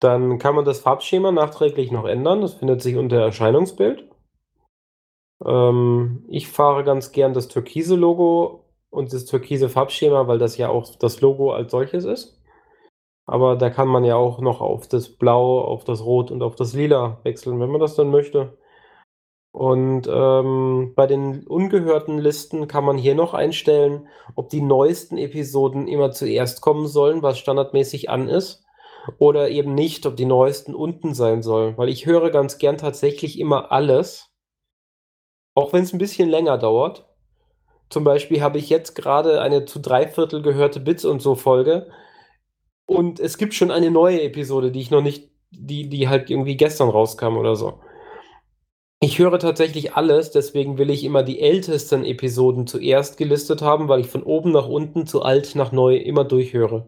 Dann 0.00 0.38
kann 0.38 0.54
man 0.54 0.64
das 0.64 0.80
Farbschema 0.80 1.30
nachträglich 1.30 1.90
noch 1.90 2.06
ändern. 2.06 2.40
Das 2.40 2.54
findet 2.54 2.80
sich 2.82 2.96
unter 2.96 3.18
Erscheinungsbild. 3.20 4.08
Ähm, 5.44 6.24
ich 6.28 6.48
fahre 6.48 6.84
ganz 6.84 7.12
gern 7.12 7.34
das 7.34 7.48
türkise 7.48 7.96
Logo 7.96 8.64
und 8.90 9.12
das 9.12 9.26
türkise 9.26 9.68
Farbschema, 9.68 10.26
weil 10.26 10.38
das 10.38 10.56
ja 10.56 10.68
auch 10.68 10.94
das 10.96 11.20
Logo 11.20 11.52
als 11.52 11.70
solches 11.70 12.04
ist. 12.04 12.40
Aber 13.26 13.56
da 13.56 13.70
kann 13.70 13.88
man 13.88 14.04
ja 14.04 14.16
auch 14.16 14.40
noch 14.40 14.60
auf 14.60 14.88
das 14.88 15.08
Blau, 15.08 15.60
auf 15.60 15.84
das 15.84 16.04
Rot 16.04 16.30
und 16.30 16.42
auf 16.42 16.56
das 16.56 16.72
Lila 16.74 17.20
wechseln, 17.22 17.60
wenn 17.60 17.70
man 17.70 17.80
das 17.80 17.94
dann 17.94 18.10
möchte. 18.10 18.58
Und 19.52 20.08
ähm, 20.08 20.92
bei 20.94 21.06
den 21.06 21.46
ungehörten 21.46 22.18
Listen 22.18 22.68
kann 22.68 22.84
man 22.84 22.96
hier 22.96 23.14
noch 23.14 23.34
einstellen, 23.34 24.08
ob 24.36 24.48
die 24.48 24.62
neuesten 24.62 25.18
Episoden 25.18 25.88
immer 25.88 26.12
zuerst 26.12 26.60
kommen 26.60 26.86
sollen, 26.86 27.22
was 27.22 27.38
standardmäßig 27.38 28.10
an 28.10 28.28
ist, 28.28 28.64
oder 29.18 29.48
eben 29.50 29.74
nicht, 29.74 30.06
ob 30.06 30.16
die 30.16 30.26
neuesten 30.26 30.74
unten 30.74 31.14
sein 31.14 31.42
sollen. 31.42 31.76
Weil 31.76 31.88
ich 31.88 32.06
höre 32.06 32.30
ganz 32.30 32.58
gern 32.58 32.78
tatsächlich 32.78 33.38
immer 33.40 33.72
alles, 33.72 34.30
auch 35.54 35.72
wenn 35.72 35.82
es 35.82 35.92
ein 35.92 35.98
bisschen 35.98 36.28
länger 36.28 36.56
dauert, 36.56 37.10
zum 37.90 38.04
Beispiel 38.04 38.40
habe 38.40 38.58
ich 38.58 38.70
jetzt 38.70 38.94
gerade 38.94 39.40
eine 39.40 39.64
zu 39.64 39.80
Dreiviertel 39.80 40.42
gehörte 40.42 40.78
Bits 40.78 41.04
und 41.04 41.20
so 41.20 41.34
Folge. 41.34 41.88
Und 42.86 43.18
es 43.18 43.36
gibt 43.36 43.54
schon 43.54 43.72
eine 43.72 43.90
neue 43.90 44.22
Episode, 44.22 44.70
die 44.70 44.80
ich 44.80 44.92
noch 44.92 45.02
nicht, 45.02 45.28
die, 45.50 45.88
die 45.88 46.08
halt 46.08 46.30
irgendwie 46.30 46.56
gestern 46.56 46.88
rauskam 46.88 47.36
oder 47.36 47.56
so. 47.56 47.80
Ich 49.02 49.18
höre 49.18 49.38
tatsächlich 49.38 49.94
alles, 49.94 50.30
deswegen 50.30 50.76
will 50.76 50.90
ich 50.90 51.04
immer 51.04 51.22
die 51.22 51.40
ältesten 51.40 52.04
Episoden 52.04 52.66
zuerst 52.66 53.16
gelistet 53.16 53.62
haben, 53.62 53.88
weil 53.88 54.00
ich 54.00 54.08
von 54.08 54.22
oben 54.22 54.52
nach 54.52 54.66
unten 54.66 55.06
zu 55.06 55.22
alt 55.22 55.54
nach 55.54 55.72
neu 55.72 55.96
immer 55.96 56.24
durchhöre. 56.24 56.86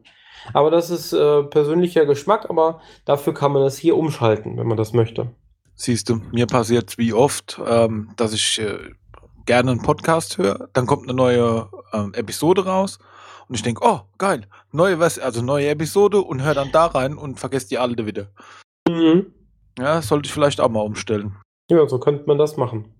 Aber 0.52 0.70
das 0.70 0.90
ist 0.90 1.14
äh, 1.14 1.42
persönlicher 1.44 2.04
Geschmack, 2.04 2.50
aber 2.50 2.82
dafür 3.06 3.32
kann 3.32 3.52
man 3.52 3.62
das 3.62 3.78
hier 3.78 3.96
umschalten, 3.96 4.58
wenn 4.58 4.66
man 4.66 4.76
das 4.76 4.92
möchte. 4.92 5.30
Siehst 5.74 6.10
du, 6.10 6.20
mir 6.32 6.46
passiert 6.46 6.98
wie 6.98 7.14
oft, 7.14 7.58
ähm, 7.66 8.10
dass 8.18 8.34
ich 8.34 8.60
äh, 8.60 8.76
gerne 9.46 9.70
einen 9.70 9.80
Podcast 9.80 10.36
höre, 10.36 10.68
dann 10.74 10.84
kommt 10.84 11.04
eine 11.04 11.14
neue 11.14 11.70
ähm, 11.94 12.12
Episode 12.12 12.66
raus 12.66 12.98
und 13.48 13.54
ich 13.54 13.62
denke, 13.62 13.80
oh, 13.86 14.00
geil, 14.18 14.42
neue 14.70 14.98
also 15.00 15.40
neue 15.40 15.70
Episode 15.70 16.20
und 16.20 16.42
höre 16.42 16.54
dann 16.54 16.72
da 16.72 16.86
rein 16.86 17.16
und 17.16 17.40
vergesse 17.40 17.70
die 17.70 17.78
alte 17.78 18.04
wieder. 18.04 18.28
Mhm. 18.86 19.32
Ja, 19.78 20.02
sollte 20.02 20.26
ich 20.26 20.32
vielleicht 20.34 20.60
auch 20.60 20.68
mal 20.68 20.80
umstellen. 20.80 21.36
Ja, 21.72 21.88
so 21.88 21.98
könnte 21.98 22.24
man 22.26 22.36
das 22.36 22.58
machen. 22.58 22.94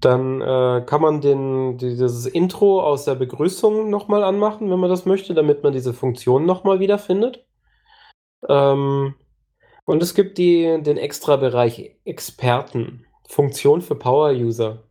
Dann 0.00 0.40
äh, 0.40 0.82
kann 0.84 1.00
man 1.00 1.20
den, 1.20 1.78
dieses 1.78 2.26
Intro 2.26 2.82
aus 2.82 3.04
der 3.04 3.14
Begrüßung 3.14 3.90
nochmal 3.90 4.24
anmachen, 4.24 4.70
wenn 4.70 4.80
man 4.80 4.90
das 4.90 5.06
möchte, 5.06 5.34
damit 5.34 5.62
man 5.62 5.72
diese 5.72 5.94
Funktion 5.94 6.46
nochmal 6.46 6.80
wiederfindet. 6.80 7.46
Ähm, 8.48 9.14
und 9.84 10.02
es 10.02 10.14
gibt 10.14 10.38
die, 10.38 10.82
den 10.82 10.96
Extra-Bereich 10.96 11.96
Experten, 12.04 13.06
Funktion 13.28 13.82
für 13.82 13.94
Power-User. 13.94 14.82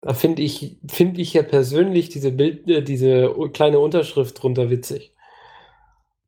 Da 0.00 0.14
finde 0.14 0.40
ich, 0.42 0.78
finde 0.88 1.20
ich 1.20 1.34
ja 1.34 1.42
persönlich 1.42 2.08
diese 2.08 2.32
Bild, 2.32 2.66
äh, 2.68 2.82
diese 2.82 3.34
kleine 3.52 3.80
Unterschrift 3.80 4.42
drunter 4.42 4.70
witzig. 4.70 5.09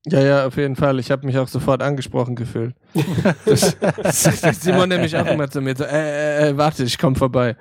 Ja, 0.07 0.20
ja, 0.20 0.46
auf 0.46 0.57
jeden 0.57 0.74
Fall. 0.74 0.98
Ich 0.98 1.11
habe 1.11 1.26
mich 1.26 1.38
auch 1.38 1.46
sofort 1.46 1.82
angesprochen 1.82 2.34
gefühlt. 2.34 2.74
das, 3.44 3.76
das 4.03 4.22
sagt 4.22 4.57
Simon 4.57 4.88
nämlich 4.88 5.16
auch 5.16 5.26
immer 5.26 5.48
zu 5.48 5.61
mir 5.61 5.76
so, 5.76 5.84
äh, 5.84 5.88
äh, 5.88 6.48
äh 6.48 6.57
warte, 6.57 6.82
ich 6.82 6.98
komme 6.98 7.14
vorbei. 7.14 7.57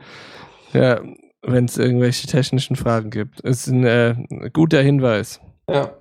Ja, 0.73 1.01
wenn 1.43 1.65
es 1.65 1.77
irgendwelche 1.77 2.27
technischen 2.27 2.75
Fragen 2.75 3.09
gibt. 3.09 3.41
Ist 3.41 3.67
ein 3.67 3.85
äh, 3.85 4.15
guter 4.53 4.81
Hinweis. 4.81 5.39
Ja. 5.69 5.91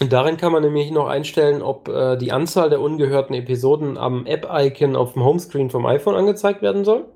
Und 0.00 0.12
darin 0.12 0.36
kann 0.36 0.52
man 0.52 0.62
nämlich 0.62 0.90
noch 0.90 1.06
einstellen, 1.06 1.62
ob 1.62 1.88
äh, 1.88 2.16
die 2.16 2.32
Anzahl 2.32 2.68
der 2.68 2.80
ungehörten 2.80 3.34
Episoden 3.34 3.96
am 3.96 4.26
App-Icon 4.26 4.96
auf 4.96 5.14
dem 5.14 5.24
Homescreen 5.24 5.70
vom 5.70 5.86
iPhone 5.86 6.14
angezeigt 6.14 6.62
werden 6.62 6.84
soll. 6.84 7.06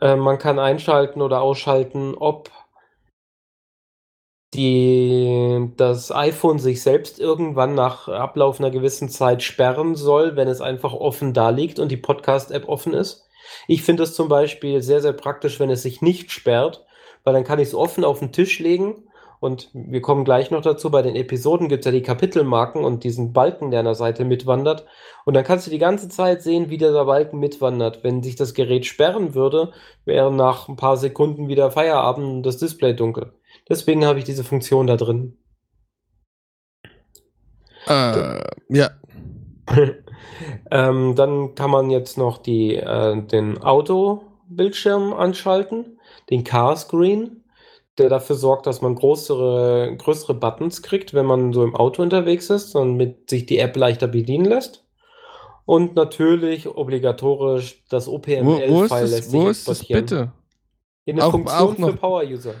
Äh, 0.00 0.16
man 0.16 0.38
kann 0.38 0.58
einschalten 0.58 1.22
oder 1.22 1.40
ausschalten, 1.40 2.14
ob 2.14 2.50
die, 4.54 5.70
das 5.76 6.10
iPhone 6.12 6.58
sich 6.58 6.82
selbst 6.82 7.20
irgendwann 7.20 7.74
nach 7.74 8.08
Ablauf 8.08 8.58
einer 8.58 8.70
gewissen 8.70 9.08
Zeit 9.08 9.42
sperren 9.42 9.94
soll, 9.94 10.36
wenn 10.36 10.48
es 10.48 10.60
einfach 10.60 10.92
offen 10.92 11.32
da 11.32 11.50
liegt 11.50 11.78
und 11.78 11.90
die 11.90 11.96
Podcast-App 11.96 12.68
offen 12.68 12.94
ist. 12.94 13.28
Ich 13.68 13.82
finde 13.82 14.04
es 14.04 14.14
zum 14.14 14.28
Beispiel 14.28 14.82
sehr, 14.82 15.00
sehr 15.00 15.12
praktisch, 15.12 15.60
wenn 15.60 15.70
es 15.70 15.82
sich 15.82 16.00
nicht 16.00 16.32
sperrt, 16.32 16.84
weil 17.24 17.34
dann 17.34 17.44
kann 17.44 17.58
ich 17.58 17.68
es 17.68 17.74
offen 17.74 18.04
auf 18.04 18.20
den 18.20 18.32
Tisch 18.32 18.58
legen 18.58 19.04
und 19.44 19.68
wir 19.74 20.00
kommen 20.00 20.24
gleich 20.24 20.50
noch 20.50 20.62
dazu, 20.62 20.90
bei 20.90 21.02
den 21.02 21.16
Episoden 21.16 21.68
gibt 21.68 21.80
es 21.80 21.84
ja 21.84 21.92
die 21.92 22.00
Kapitelmarken 22.00 22.82
und 22.82 23.04
diesen 23.04 23.34
Balken, 23.34 23.70
der 23.70 23.80
an 23.80 23.84
der 23.84 23.94
Seite 23.94 24.24
mitwandert. 24.24 24.86
Und 25.26 25.34
dann 25.34 25.44
kannst 25.44 25.66
du 25.66 25.70
die 25.70 25.76
ganze 25.76 26.08
Zeit 26.08 26.42
sehen, 26.42 26.70
wie 26.70 26.78
dieser 26.78 27.04
Balken 27.04 27.40
mitwandert. 27.40 28.02
Wenn 28.02 28.22
sich 28.22 28.36
das 28.36 28.54
Gerät 28.54 28.86
sperren 28.86 29.34
würde, 29.34 29.72
wäre 30.06 30.32
nach 30.32 30.68
ein 30.68 30.76
paar 30.76 30.96
Sekunden 30.96 31.48
wieder 31.48 31.70
Feierabend 31.70 32.46
das 32.46 32.56
Display 32.56 32.94
dunkel. 32.94 33.34
Deswegen 33.68 34.04
habe 34.04 34.18
ich 34.18 34.24
diese 34.24 34.44
Funktion 34.44 34.86
da 34.86 34.96
drin. 34.96 35.38
Äh, 37.86 38.42
ja. 38.68 38.90
ähm, 40.70 41.14
dann 41.14 41.54
kann 41.54 41.70
man 41.70 41.90
jetzt 41.90 42.18
noch 42.18 42.38
die, 42.38 42.76
äh, 42.76 43.22
den 43.22 43.58
Auto-Bildschirm 43.58 45.12
anschalten, 45.12 45.98
den 46.30 46.44
Car-Screen 46.44 47.44
der 47.98 48.08
dafür 48.08 48.36
sorgt, 48.36 48.66
dass 48.66 48.82
man 48.82 48.94
größere, 48.94 49.94
größere 49.96 50.34
Buttons 50.34 50.82
kriegt, 50.82 51.14
wenn 51.14 51.26
man 51.26 51.52
so 51.52 51.62
im 51.62 51.76
Auto 51.76 52.02
unterwegs 52.02 52.50
ist, 52.50 52.74
damit 52.74 53.30
sich 53.30 53.46
die 53.46 53.58
App 53.58 53.76
leichter 53.76 54.08
bedienen 54.08 54.46
lässt. 54.46 54.84
Und 55.64 55.94
natürlich 55.94 56.68
obligatorisch 56.68 57.84
das 57.88 58.08
OPML-File 58.08 59.06
lässt 59.06 59.30
sich 59.30 59.40
Wo 59.40 59.48
ist 59.48 59.68
das 59.68 59.86
bitte? 59.86 60.32
In 61.04 61.16
der 61.16 61.26
auch, 61.26 61.30
Funktion 61.30 61.58
auch 61.58 61.78
noch... 61.78 61.90
für 61.90 61.96
Power-User. 61.96 62.54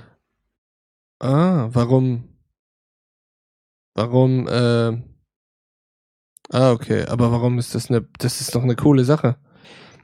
Ah, 1.24 1.70
warum? 1.72 2.28
Warum, 3.94 4.46
äh... 4.46 5.02
Ah, 6.50 6.72
okay, 6.72 7.06
aber 7.06 7.32
warum 7.32 7.58
ist 7.58 7.74
das 7.74 7.88
eine, 7.88 8.06
das 8.18 8.42
ist 8.42 8.54
doch 8.54 8.62
eine 8.62 8.76
coole 8.76 9.04
Sache. 9.04 9.36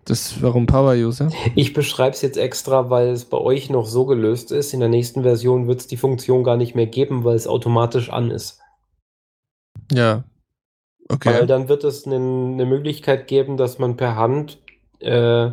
Das, 0.07 0.43
warum 0.43 0.64
Power-User? 0.64 1.31
Ich 1.57 1.75
beschreibe 1.75 2.14
es 2.14 2.23
jetzt 2.23 2.39
extra, 2.39 2.89
weil 2.89 3.09
es 3.09 3.27
bei 3.27 3.37
euch 3.37 3.68
noch 3.68 3.85
so 3.85 4.07
gelöst 4.07 4.51
ist. 4.51 4.73
In 4.73 4.81
der 4.81 4.89
nächsten 4.89 5.23
Version 5.23 5.68
wird 5.68 5.81
es 5.81 5.87
die 5.87 5.99
Funktion 5.99 6.43
gar 6.43 6.57
nicht 6.57 6.75
mehr 6.75 6.87
geben, 6.87 7.23
weil 7.23 7.37
es 7.37 7.47
automatisch 7.47 8.09
an 8.09 8.31
ist. 8.31 8.59
Ja. 9.93 10.25
Okay. 11.11 11.35
Weil 11.35 11.47
dann 11.47 11.68
wird 11.68 11.85
es 11.85 12.07
eine 12.07 12.18
ne 12.18 12.64
Möglichkeit 12.64 13.29
geben, 13.29 13.59
dass 13.59 13.79
man 13.79 13.99
per 13.99 14.16
Hand. 14.16 14.62
Äh, 15.01 15.51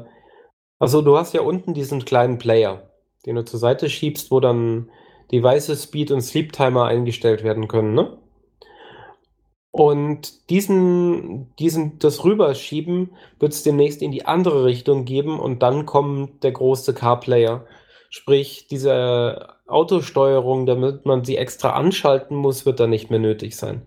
also, 0.80 1.02
du 1.02 1.18
hast 1.18 1.34
ja 1.34 1.42
unten 1.42 1.74
diesen 1.74 2.06
kleinen 2.06 2.38
Player, 2.38 2.90
den 3.26 3.36
du 3.36 3.44
zur 3.44 3.60
Seite 3.60 3.90
schiebst, 3.90 4.32
wo 4.32 4.40
dann 4.40 4.90
Device 5.32 5.82
Speed 5.82 6.12
und 6.12 6.22
Sleep 6.22 6.54
Timer 6.54 6.86
eingestellt 6.86 7.44
werden 7.44 7.68
können, 7.68 7.94
ne? 7.94 8.18
Und 9.72 10.50
diesen, 10.50 11.56
diesen, 11.58 12.00
das 12.00 12.24
Rüberschieben 12.24 13.12
wird 13.40 13.54
es 13.54 13.62
demnächst 13.62 14.02
in 14.02 14.12
die 14.12 14.26
andere 14.26 14.66
Richtung 14.66 15.06
geben 15.06 15.40
und 15.40 15.62
dann 15.62 15.86
kommt 15.86 16.44
der 16.44 16.52
große 16.52 16.96
CarPlayer. 16.96 17.68
Sprich, 18.10 18.68
diese 18.68 19.56
Autosteuerung, 19.68 20.66
damit 20.66 21.06
man 21.06 21.24
sie 21.24 21.38
extra 21.38 21.72
anschalten 21.72 22.36
muss, 22.36 22.66
wird 22.66 22.80
dann 22.80 22.90
nicht 22.90 23.12
mehr 23.12 23.20
nötig 23.20 23.56
sein. 23.56 23.86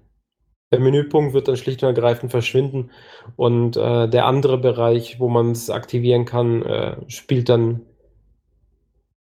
Der 0.71 0.79
Menüpunkt 0.79 1.35
wird 1.35 1.49
dann 1.49 1.57
schlicht 1.57 1.83
und 1.83 1.89
ergreifend 1.89 2.31
verschwinden 2.31 2.91
und 3.35 3.77
äh, 3.77 4.09
der 4.09 4.27
andere 4.27 4.59
Bereich, 4.59 5.19
wo 5.19 5.29
man 5.29 5.51
es 5.51 5.71
aktivieren 5.71 6.25
kann, 6.25 6.63
äh, 6.63 6.97
spielt 7.09 7.49
dann 7.49 7.83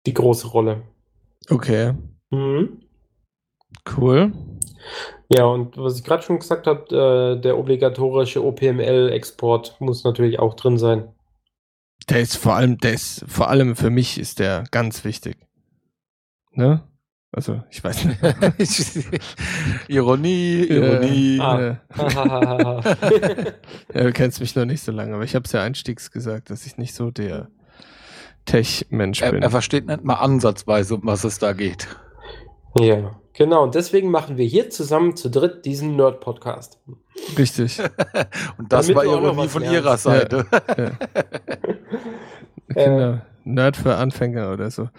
die 0.06 0.14
große 0.14 0.50
Rolle. 0.50 0.84
Okay. 1.50 1.94
Mhm. 2.32 2.82
Cool. 3.98 4.32
Ja, 5.32 5.46
und 5.46 5.78
was 5.78 5.98
ich 5.98 6.04
gerade 6.04 6.24
schon 6.24 6.40
gesagt 6.40 6.68
habe, 6.68 7.36
äh, 7.38 7.42
der 7.42 7.58
obligatorische 7.58 8.44
OPML-Export 8.44 9.80
muss 9.80 10.04
natürlich 10.04 10.40
auch 10.40 10.56
drin 10.56 10.78
sein. 10.78 11.14
Der 12.10 12.22
ist 12.22 12.38
vor 12.38 12.56
allem, 12.56 12.78
der 12.78 12.94
ist 12.94 13.24
vor 13.28 13.50
allem 13.50 13.76
für 13.76 13.90
mich 13.90 14.18
ist 14.18 14.40
der 14.40 14.64
ganz 14.72 15.04
wichtig. 15.04 15.38
Ne? 16.52 16.84
Also, 17.32 17.62
ich 17.70 17.84
weiß 17.84 18.06
nicht. 18.06 18.20
Ironie, 19.88 20.64
Ironie. 20.64 21.38
Äh, 21.38 21.42
ah. 21.42 21.78
ja, 23.94 24.04
du 24.04 24.12
kennst 24.14 24.40
mich 24.40 24.56
noch 24.56 24.66
nicht 24.66 24.82
so 24.82 24.92
lange, 24.92 25.14
aber 25.14 25.24
ich 25.24 25.36
habe 25.36 25.46
es 25.46 25.52
ja 25.52 25.62
einstiegs 25.62 26.10
gesagt, 26.10 26.50
dass 26.50 26.66
ich 26.66 26.78
nicht 26.78 26.96
so 26.96 27.12
der 27.12 27.50
Tech-Mensch 28.50 29.22
bin. 29.22 29.44
Er 29.44 29.52
versteht 29.52 29.86
nicht 29.86 30.04
mal 30.04 30.16
ansatzweise, 30.16 30.96
um 30.96 31.02
was 31.04 31.24
es 31.24 31.38
da 31.38 31.54
geht. 31.54 31.88
Ja. 32.80 33.16
Genau, 33.34 33.64
und 33.64 33.76
deswegen 33.76 34.10
machen 34.10 34.38
wir 34.38 34.46
hier 34.46 34.70
zusammen 34.70 35.16
zu 35.16 35.30
dritt 35.30 35.64
diesen 35.66 35.96
Nerd-Podcast. 35.96 36.80
Richtig. 37.38 37.80
und 38.58 38.74
das 38.74 38.88
Damit 38.88 38.96
war 38.98 39.06
Ironie 39.06 39.48
von 39.48 39.62
lernst. 39.62 39.78
ihrer 39.78 39.98
Seite. 39.98 40.46
Ja, 40.52 40.76
ja. 42.76 42.86
genau. 42.86 43.22
Nerd 43.46 43.78
für 43.78 43.96
Anfänger 43.96 44.52
oder 44.52 44.70
so. 44.72 44.90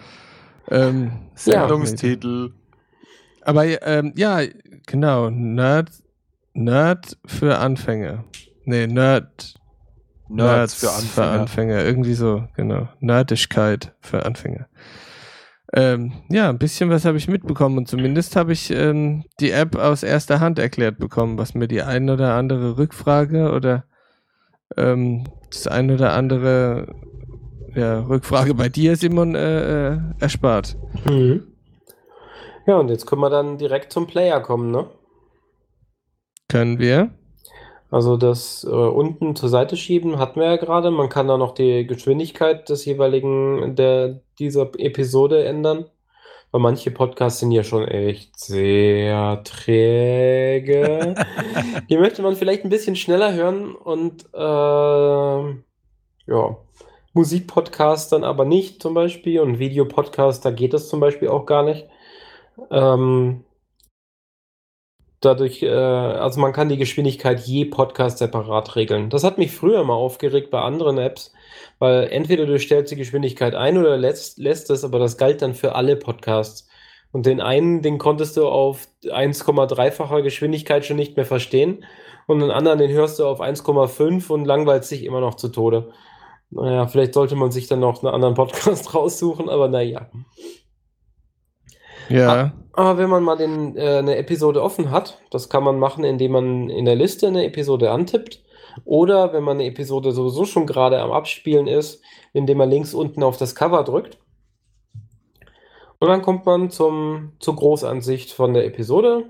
Ähm, 0.69 1.11
Sendungstitel. 1.35 2.53
Aber 3.41 3.65
ähm, 3.85 4.13
ja, 4.15 4.39
genau, 4.87 5.29
Nerd, 5.29 5.89
Nerd 6.53 7.17
für 7.25 7.59
Anfänger. 7.59 8.23
Nee, 8.63 8.87
Nerd. 8.87 9.55
Nerds, 10.35 10.57
Nerds 10.57 10.75
für 10.75 10.89
Anfänger. 10.91 11.11
für 11.11 11.39
Anfänger. 11.41 11.85
Irgendwie 11.85 12.13
so, 12.13 12.43
genau. 12.55 12.87
Nerdigkeit 12.99 13.93
für 14.01 14.25
Anfänger. 14.25 14.67
Ähm, 15.73 16.13
ja, 16.29 16.49
ein 16.49 16.57
bisschen 16.57 16.89
was 16.89 17.05
habe 17.05 17.17
ich 17.17 17.29
mitbekommen 17.29 17.77
und 17.77 17.87
zumindest 17.87 18.35
habe 18.35 18.51
ich 18.51 18.71
ähm, 18.71 19.23
die 19.39 19.51
App 19.51 19.77
aus 19.77 20.03
erster 20.03 20.41
Hand 20.41 20.59
erklärt 20.59 20.97
bekommen, 20.97 21.37
was 21.37 21.53
mir 21.53 21.67
die 21.67 21.81
ein 21.81 22.09
oder 22.09 22.33
andere 22.33 22.77
Rückfrage 22.77 23.51
oder 23.51 23.85
ähm, 24.75 25.25
das 25.49 25.67
ein 25.67 25.89
oder 25.89 26.11
andere 26.13 26.93
ja, 27.73 28.01
Rückfrage 28.01 28.53
bei 28.53 28.67
dir, 28.67 28.97
Simon, 28.97 29.35
äh, 29.35 29.93
äh, 29.93 29.99
erspart. 30.19 30.77
Mhm. 31.05 31.47
Ja, 32.67 32.77
und 32.77 32.89
jetzt 32.89 33.05
können 33.05 33.21
wir 33.21 33.29
dann 33.29 33.57
direkt 33.57 33.93
zum 33.93 34.07
Player 34.07 34.41
kommen, 34.41 34.71
ne? 34.71 34.87
Können 36.49 36.79
wir. 36.79 37.11
Also 37.91 38.15
das 38.15 38.63
äh, 38.63 38.69
unten 38.69 39.35
zur 39.35 39.49
Seite 39.49 39.75
schieben 39.75 40.17
hatten 40.17 40.39
wir 40.39 40.47
ja 40.47 40.55
gerade. 40.55 40.91
Man 40.91 41.09
kann 41.09 41.27
da 41.27 41.37
noch 41.37 41.53
die 41.53 41.85
Geschwindigkeit 41.85 42.69
des 42.69 42.85
jeweiligen 42.85 43.75
der 43.75 44.21
dieser 44.39 44.71
Episode 44.77 45.43
ändern. 45.43 45.85
Weil 46.51 46.61
manche 46.61 46.91
Podcasts 46.91 47.39
sind 47.39 47.51
ja 47.51 47.63
schon 47.63 47.87
echt 47.87 48.39
sehr 48.39 49.41
träge. 49.43 51.15
Die 51.89 51.97
möchte 51.97 52.21
man 52.21 52.35
vielleicht 52.35 52.63
ein 52.63 52.69
bisschen 52.69 52.95
schneller 52.95 53.33
hören 53.33 53.75
und 53.75 54.25
äh, 54.33 55.55
ja, 56.31 56.57
Musikpodcast 57.13 58.11
dann 58.11 58.23
aber 58.23 58.45
nicht 58.45 58.81
zum 58.81 58.93
Beispiel 58.93 59.39
und 59.39 59.59
Videopodcast, 59.59 60.43
da 60.43 60.51
geht 60.51 60.73
das 60.73 60.89
zum 60.89 60.99
Beispiel 60.99 61.29
auch 61.29 61.45
gar 61.45 61.63
nicht. 61.63 61.87
Ähm, 62.69 63.43
dadurch, 65.21 65.63
äh, 65.63 65.69
also 65.69 66.41
man 66.41 66.51
kann 66.51 66.69
die 66.69 66.77
Geschwindigkeit 66.77 67.39
je 67.41 67.65
Podcast 67.65 68.17
separat 68.17 68.75
regeln. 68.75 69.09
Das 69.09 69.23
hat 69.23 69.37
mich 69.37 69.51
früher 69.51 69.83
mal 69.83 69.93
aufgeregt 69.93 70.51
bei 70.51 70.59
anderen 70.61 70.97
Apps, 70.97 71.31
weil 71.79 72.07
entweder 72.11 72.45
du 72.45 72.59
stellst 72.59 72.91
die 72.91 72.97
Geschwindigkeit 72.97 73.55
ein 73.55 73.77
oder 73.77 73.97
lässt, 73.97 74.39
lässt 74.39 74.69
es, 74.69 74.83
aber 74.83 74.99
das 74.99 75.17
galt 75.17 75.41
dann 75.41 75.53
für 75.53 75.75
alle 75.75 75.95
Podcasts. 75.95 76.67
Und 77.11 77.25
den 77.25 77.41
einen, 77.41 77.81
den 77.81 77.97
konntest 77.97 78.37
du 78.37 78.47
auf 78.47 78.87
1,3-facher 79.03 80.21
Geschwindigkeit 80.21 80.85
schon 80.85 80.97
nicht 80.97 81.17
mehr 81.17 81.25
verstehen. 81.25 81.85
Und 82.27 82.39
den 82.39 82.51
anderen, 82.51 82.79
den 82.79 82.91
hörst 82.91 83.19
du 83.19 83.25
auf 83.25 83.41
1,5 83.41 84.31
und 84.31 84.45
langweilt 84.45 84.85
sich 84.85 85.03
immer 85.03 85.19
noch 85.19 85.35
zu 85.35 85.49
Tode. 85.49 85.91
Naja, 86.49 86.87
vielleicht 86.87 87.13
sollte 87.13 87.35
man 87.35 87.51
sich 87.51 87.67
dann 87.67 87.79
noch 87.79 88.03
einen 88.03 88.13
anderen 88.13 88.35
Podcast 88.35 88.93
raussuchen, 88.93 89.49
aber 89.49 89.67
naja. 89.67 90.09
Ja. 92.15 92.53
Aber 92.73 92.97
wenn 92.97 93.09
man 93.09 93.23
mal 93.23 93.35
den, 93.35 93.75
äh, 93.77 93.97
eine 93.97 94.15
Episode 94.17 94.63
offen 94.63 94.91
hat, 94.91 95.19
das 95.29 95.49
kann 95.49 95.63
man 95.63 95.79
machen, 95.79 96.03
indem 96.03 96.31
man 96.31 96.69
in 96.69 96.85
der 96.85 96.95
Liste 96.95 97.27
eine 97.27 97.45
Episode 97.45 97.91
antippt. 97.91 98.41
Oder 98.85 99.33
wenn 99.33 99.43
man 99.43 99.57
eine 99.57 99.65
Episode 99.65 100.11
sowieso 100.11 100.45
schon 100.45 100.65
gerade 100.65 101.01
am 101.01 101.11
Abspielen 101.11 101.67
ist, 101.67 102.01
indem 102.33 102.57
man 102.57 102.69
links 102.69 102.93
unten 102.93 103.23
auf 103.23 103.37
das 103.37 103.55
Cover 103.55 103.83
drückt. 103.83 104.17
Und 105.99 106.07
dann 106.07 106.21
kommt 106.21 106.45
man 106.45 106.69
zum, 106.69 107.33
zur 107.39 107.55
Großansicht 107.55 108.31
von 108.31 108.53
der 108.53 108.65
Episode 108.65 109.25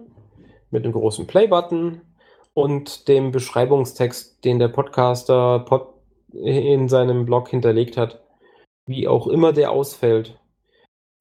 mit 0.70 0.86
dem 0.86 0.94
großen 0.94 1.28
Play-Button 1.28 2.02
und 2.54 3.08
dem 3.08 3.32
Beschreibungstext, 3.32 4.44
den 4.46 4.60
der 4.60 4.70
Podcaster 4.70 5.60
pod 5.60 5.88
in 6.34 6.88
seinem 6.88 7.26
Blog 7.26 7.50
hinterlegt 7.50 7.98
hat. 7.98 8.24
Wie 8.86 9.08
auch 9.08 9.28
immer 9.28 9.52
der 9.52 9.72
ausfällt. 9.72 10.40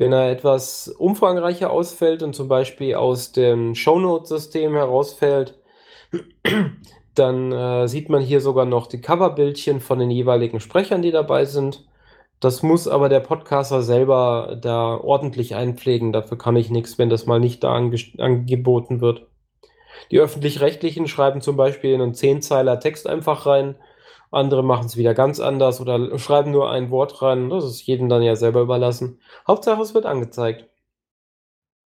Wenn 0.01 0.15
er 0.15 0.31
etwas 0.31 0.89
umfangreicher 0.89 1.71
ausfällt 1.71 2.23
und 2.23 2.35
zum 2.35 2.49
Beispiel 2.49 2.95
aus 2.95 3.33
dem 3.33 3.75
Shownote-System 3.75 4.73
herausfällt, 4.73 5.59
dann 7.15 7.53
äh, 7.53 7.87
sieht 7.87 8.09
man 8.09 8.23
hier 8.23 8.41
sogar 8.41 8.65
noch 8.65 8.87
die 8.87 9.03
Coverbildchen 9.03 9.79
von 9.81 9.99
den 9.99 10.11
jeweiligen 10.11 10.59
Sprechern, 10.59 11.03
die 11.03 11.11
dabei 11.11 11.45
sind. 11.45 11.87
Das 12.41 12.63
muss 12.63 12.89
aber 12.89 13.11
der 13.11 13.21
Podcaster 13.21 13.83
selber 13.83 14.57
da 14.59 14.97
ordentlich 14.97 15.55
einpflegen. 15.55 16.15
Dafür 16.15 16.39
kann 16.39 16.57
ich 16.57 16.71
nichts, 16.71 16.97
wenn 16.97 17.11
das 17.11 17.27
mal 17.27 17.39
nicht 17.39 17.63
da 17.63 17.75
ange 17.75 17.99
angeboten 18.17 19.03
wird. 19.03 19.27
Die 20.11 20.19
öffentlich-rechtlichen 20.19 21.09
schreiben 21.09 21.43
zum 21.43 21.59
Beispiel 21.59 21.93
einen 21.93 22.15
Zehnzeiler 22.15 22.81
Text 22.81 23.07
einfach 23.07 23.45
rein. 23.45 23.75
Andere 24.31 24.63
machen 24.63 24.87
es 24.87 24.97
wieder 24.97 25.15
ganz 25.15 25.41
anders 25.41 25.81
oder 25.81 26.19
schreiben 26.19 26.53
nur 26.53 26.71
ein 26.71 26.91
Wort 26.91 27.21
rein. 27.23 27.51
Das 27.51 27.65
ist 27.65 27.83
jedem 27.87 28.09
dann 28.09 28.23
ja 28.23 28.37
selber 28.37 28.61
überlassen. 28.61 29.19
Hauptsache, 29.47 29.83
es 29.83 29.95
wird 29.95 30.07
angezeigt. 30.07 30.67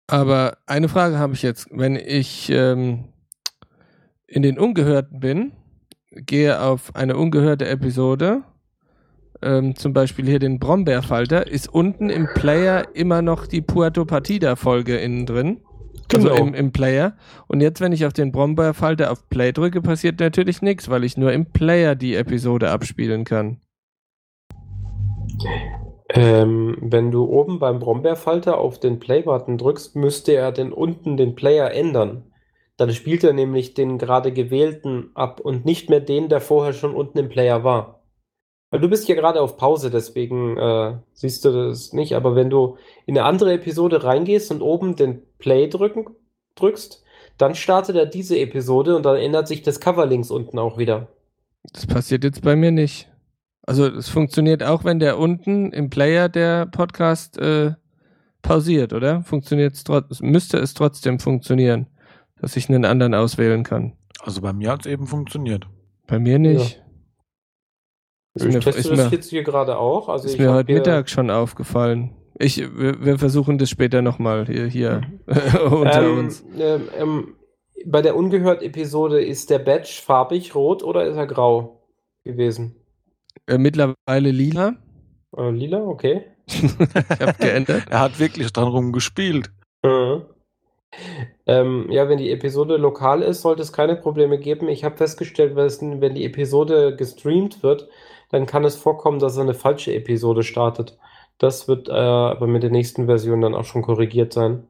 Aber 0.08 0.58
eine 0.66 0.90
Frage 0.90 1.18
habe 1.18 1.34
ich 1.34 1.42
jetzt. 1.42 1.68
Wenn 1.72 1.96
ich 1.96 2.50
ähm, 2.50 3.06
in 4.28 4.42
den 4.42 4.60
Ungehörten 4.60 5.20
bin, 5.20 5.54
gehe 6.12 6.62
auf 6.62 6.96
eine 6.96 7.16
ungehörte 7.16 7.68
Episode 7.68 8.44
ähm, 9.44 9.76
zum 9.76 9.94
Beispiel 9.94 10.26
hier 10.26 10.40
den 10.40 10.60
Brombeerfalter, 10.60 11.48
ist 11.48 11.68
unten 11.68 12.10
im 12.10 12.28
Player 12.34 12.88
immer 12.94 13.22
noch 13.22 13.46
die 13.46 13.62
Puerto 13.62 14.06
Partida-Folge 14.06 14.98
innen 14.98 15.26
drin. 15.26 15.62
Also 16.14 16.30
Genau. 16.30 16.42
im, 16.42 16.54
im 16.54 16.72
Player. 16.72 17.16
Und 17.48 17.62
jetzt, 17.62 17.82
wenn 17.82 17.92
ich 17.92 18.06
auf 18.06 18.14
den 18.14 18.32
Brombeerfalter 18.32 19.12
auf 19.12 19.30
Play 19.30 19.52
drücke, 19.52 19.82
passiert 19.82 20.20
natürlich 20.20 20.62
nichts, 20.62 20.90
weil 20.90 21.04
ich 21.04 21.18
nur 21.18 21.32
im 21.32 21.46
Player 21.46 21.96
die 21.96 22.16
Episode 22.16 22.72
abspielen 22.72 23.24
kann. 23.24 23.58
Ähm, 26.10 26.78
wenn 26.80 27.12
du 27.12 27.26
oben 27.26 27.60
beim 27.60 27.80
Brombeerfalter 27.80 28.58
auf 28.58 28.80
den 28.80 29.00
Play-Button 29.00 29.58
drückst, 29.58 29.96
müsste 29.96 30.34
er 30.34 30.52
den 30.52 30.72
unten 30.72 31.18
den 31.18 31.34
Player 31.34 31.72
ändern. 31.72 32.32
Dann 32.78 32.92
spielt 32.92 33.24
er 33.24 33.34
nämlich 33.34 33.74
den 33.74 33.98
gerade 33.98 34.32
gewählten 34.32 35.12
ab 35.16 35.40
und 35.40 35.66
nicht 35.66 35.90
mehr 35.90 36.02
den, 36.02 36.30
der 36.30 36.42
vorher 36.42 36.74
schon 36.74 36.94
unten 36.94 37.18
im 37.18 37.30
Player 37.30 37.64
war. 37.64 38.03
Weil 38.74 38.80
du 38.80 38.90
bist 38.90 39.06
hier 39.06 39.14
gerade 39.14 39.40
auf 39.40 39.56
Pause, 39.56 39.92
deswegen 39.92 40.58
äh, 40.58 40.96
siehst 41.14 41.46
du 41.46 41.52
das 41.52 41.94
nicht. 41.94 42.16
Aber 42.16 42.36
wenn 42.36 42.50
du 42.50 42.78
in 43.06 43.16
eine 43.16 43.28
andere 43.28 43.54
Episode 43.54 44.04
reingehst 44.04 44.50
und 44.50 44.64
oben 44.64 44.96
den 44.96 45.22
Play 45.38 45.68
drücken, 45.68 46.08
drückst, 46.56 47.04
dann 47.38 47.54
startet 47.54 47.96
er 47.96 48.08
diese 48.08 48.40
Episode 48.40 48.96
und 48.96 49.06
dann 49.06 49.18
ändert 49.18 49.48
sich 49.48 49.62
das 49.62 49.80
Cover 49.80 50.08
links 50.08 50.32
unten 50.32 50.58
auch 50.58 50.80
wieder. 50.80 51.10
Das 51.72 51.86
passiert 51.86 52.24
jetzt 52.24 52.42
bei 52.42 52.56
mir 52.56 52.72
nicht. 52.72 53.12
Also 53.62 53.86
es 53.86 54.10
funktioniert 54.10 54.64
auch, 54.64 54.84
wenn 54.84 54.98
der 54.98 55.20
unten 55.20 55.72
im 55.72 55.92
Player 55.92 56.28
der 56.28 56.66
Podcast 56.66 57.38
äh, 57.38 57.74
pausiert, 58.42 58.92
oder? 58.92 59.22
Funktioniert 59.22 59.76
es 59.76 60.20
müsste 60.20 60.58
es 60.58 60.74
trotzdem 60.74 61.20
funktionieren, 61.20 61.86
dass 62.42 62.58
ich 62.58 62.70
einen 62.70 62.86
anderen 62.86 63.14
auswählen 63.14 63.64
kann. 63.64 63.94
Also 64.20 64.42
bei 64.42 64.52
mir 64.52 64.72
hat 64.72 64.88
es 64.88 64.92
eben 64.92 65.06
funktioniert. 65.06 65.68
Bei 66.08 66.18
mir 66.18 66.40
nicht. 66.40 66.83
Ist 68.36 68.46
Ich 68.46 68.54
mir- 68.54 68.60
teste 68.62 68.80
ist 68.80 68.90
das 68.92 68.98
mir- 68.98 69.12
jetzt 69.16 69.30
hier 69.30 69.44
gerade 69.44 69.78
auch. 69.78 70.10
Also 70.10 70.26
Ist 70.26 70.34
ich 70.34 70.40
mir 70.40 70.54
heute 70.54 70.74
Mittag 70.74 71.10
schon 71.10 71.30
aufgefallen. 71.30 72.16
Ich, 72.40 72.58
wir, 72.58 73.04
wir 73.06 73.20
versuchen 73.20 73.58
das 73.60 73.70
später 73.70 74.02
nochmal 74.02 74.46
hier, 74.48 74.66
hier 74.66 75.02
unter 75.70 76.02
ähm, 76.04 76.18
uns. 76.18 76.44
Ähm, 76.58 76.82
ähm, 76.98 77.36
bei 77.86 78.02
der 78.02 78.16
Ungehört-Episode 78.16 79.24
ist 79.24 79.50
der 79.50 79.60
Badge 79.60 80.00
farbig 80.04 80.56
rot 80.56 80.84
oder 80.84 81.06
ist 81.06 81.16
er 81.16 81.28
grau 81.28 81.84
gewesen? 82.24 82.76
Äh, 83.46 83.58
mittlerweile 83.60 84.32
lila. 84.32 84.76
Äh, 85.38 85.52
lila, 85.52 85.84
okay. 85.84 86.24
ich 86.48 86.64
habe 87.20 87.34
geändert. 87.40 87.84
Er 87.90 88.00
hat 88.00 88.20
wirklich 88.20 88.52
dran 88.52 88.68
rumgespielt. 88.68 89.52
Mhm. 89.84 90.24
Ähm, 91.46 91.88
ja, 91.90 92.08
wenn 92.08 92.18
die 92.20 92.32
Episode 92.32 92.78
lokal 92.78 93.22
ist, 93.22 93.42
sollte 93.42 93.62
es 93.64 93.74
keine 93.74 93.96
Probleme 93.96 94.38
geben. 94.40 94.68
Ich 94.70 94.84
habe 94.84 94.98
festgestellt, 94.98 95.56
wenn 95.56 95.66
es- 95.66 95.82
wenn 95.82 96.16
die 96.16 96.24
Episode 96.26 96.96
gestreamt 96.96 97.64
wird, 97.64 97.90
dann 98.34 98.48
kann 98.48 98.66
es 98.66 98.76
vorkommen, 98.76 99.20
dass 99.20 99.38
er 99.38 99.44
eine 99.44 99.54
falsche 99.54 99.94
Episode 99.94 100.42
startet. 100.42 100.98
Das 101.38 101.68
wird 101.68 101.88
äh, 101.88 101.92
aber 101.92 102.48
mit 102.48 102.64
der 102.64 102.72
nächsten 102.72 103.06
Version 103.06 103.42
dann 103.42 103.54
auch 103.54 103.64
schon 103.64 103.84
korrigiert 103.84 104.34
sein. 104.34 104.68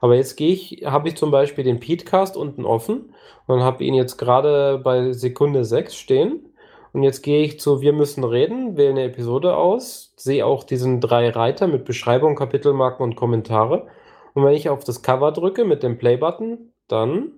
Aber 0.00 0.16
jetzt 0.16 0.36
gehe 0.36 0.50
ich, 0.54 0.84
habe 0.86 1.08
ich 1.08 1.16
zum 1.16 1.30
Beispiel 1.30 1.62
den 1.62 1.78
Petecast 1.78 2.38
unten 2.38 2.64
offen 2.64 3.14
und 3.46 3.60
habe 3.60 3.84
ihn 3.84 3.92
jetzt 3.92 4.16
gerade 4.16 4.78
bei 4.78 5.12
Sekunde 5.12 5.66
6 5.66 5.94
stehen. 5.94 6.54
Und 6.94 7.02
jetzt 7.02 7.20
gehe 7.20 7.42
ich 7.42 7.60
zu 7.60 7.82
Wir 7.82 7.92
müssen 7.92 8.24
reden, 8.24 8.78
wähle 8.78 8.90
eine 8.90 9.04
Episode 9.04 9.56
aus, 9.58 10.14
sehe 10.16 10.46
auch 10.46 10.64
diesen 10.64 11.02
drei 11.02 11.28
Reiter 11.28 11.66
mit 11.66 11.84
Beschreibung, 11.84 12.34
Kapitelmarken 12.34 13.04
und 13.04 13.14
Kommentare. 13.14 13.88
Und 14.32 14.42
wenn 14.44 14.54
ich 14.54 14.70
auf 14.70 14.84
das 14.84 15.02
Cover 15.02 15.32
drücke 15.32 15.66
mit 15.66 15.82
dem 15.82 15.98
Play-Button, 15.98 16.72
dann 16.88 17.32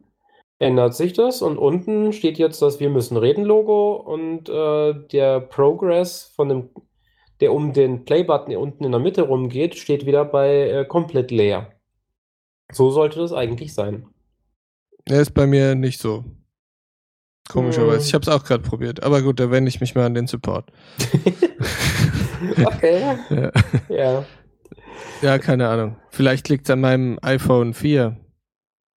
ändert 0.59 0.95
sich 0.95 1.13
das 1.13 1.43
und 1.43 1.59
unten 1.59 2.13
steht 2.13 2.39
jetzt 2.39 2.63
das 2.63 2.81
Wir 2.81 2.91
müssen 2.91 3.17
reden 3.17 3.45
Logo 3.45 3.97
und 3.97 4.49
äh, 4.49 4.95
der 5.13 5.41
Progress 5.41 6.33
von 6.35 6.49
dem, 6.49 6.71
der 7.41 7.53
um 7.53 7.73
den 7.73 8.05
Play-Button 8.05 8.57
unten 8.57 8.85
in 8.85 8.93
der 8.93 9.01
Mitte 9.01 9.23
rumgeht, 9.23 9.77
steht 9.77 10.07
wieder 10.07 10.25
bei 10.25 10.69
äh, 10.71 10.85
komplett 10.85 11.31
leer. 11.31 11.73
So 12.73 12.91
sollte 12.91 13.19
das 13.21 13.33
eigentlich 13.33 13.75
sein. 13.75 14.07
Er 15.07 15.21
ist 15.21 15.33
bei 15.33 15.47
mir 15.47 15.75
nicht 15.75 16.01
so. 16.01 16.25
Komischerweise. 17.49 17.99
Hm. 17.99 18.07
Ich 18.07 18.15
habe 18.15 18.23
es 18.23 18.29
auch 18.29 18.45
gerade 18.45 18.63
probiert. 18.63 19.03
Aber 19.03 19.21
gut, 19.21 19.39
da 19.39 19.51
wende 19.51 19.69
ich 19.69 19.81
mich 19.81 19.95
mal 19.95 20.07
an 20.07 20.15
den 20.15 20.27
Support. 20.27 20.71
okay. 22.65 23.19
Ja, 23.31 23.53
Ja. 23.89 24.25
ja 25.21 25.39
keine 25.39 25.69
Ahnung. 25.69 25.97
Vielleicht 26.11 26.49
liegt 26.49 26.67
es 26.67 26.71
an 26.71 26.81
meinem 26.81 27.19
iPhone 27.21 27.75
4. 27.75 28.24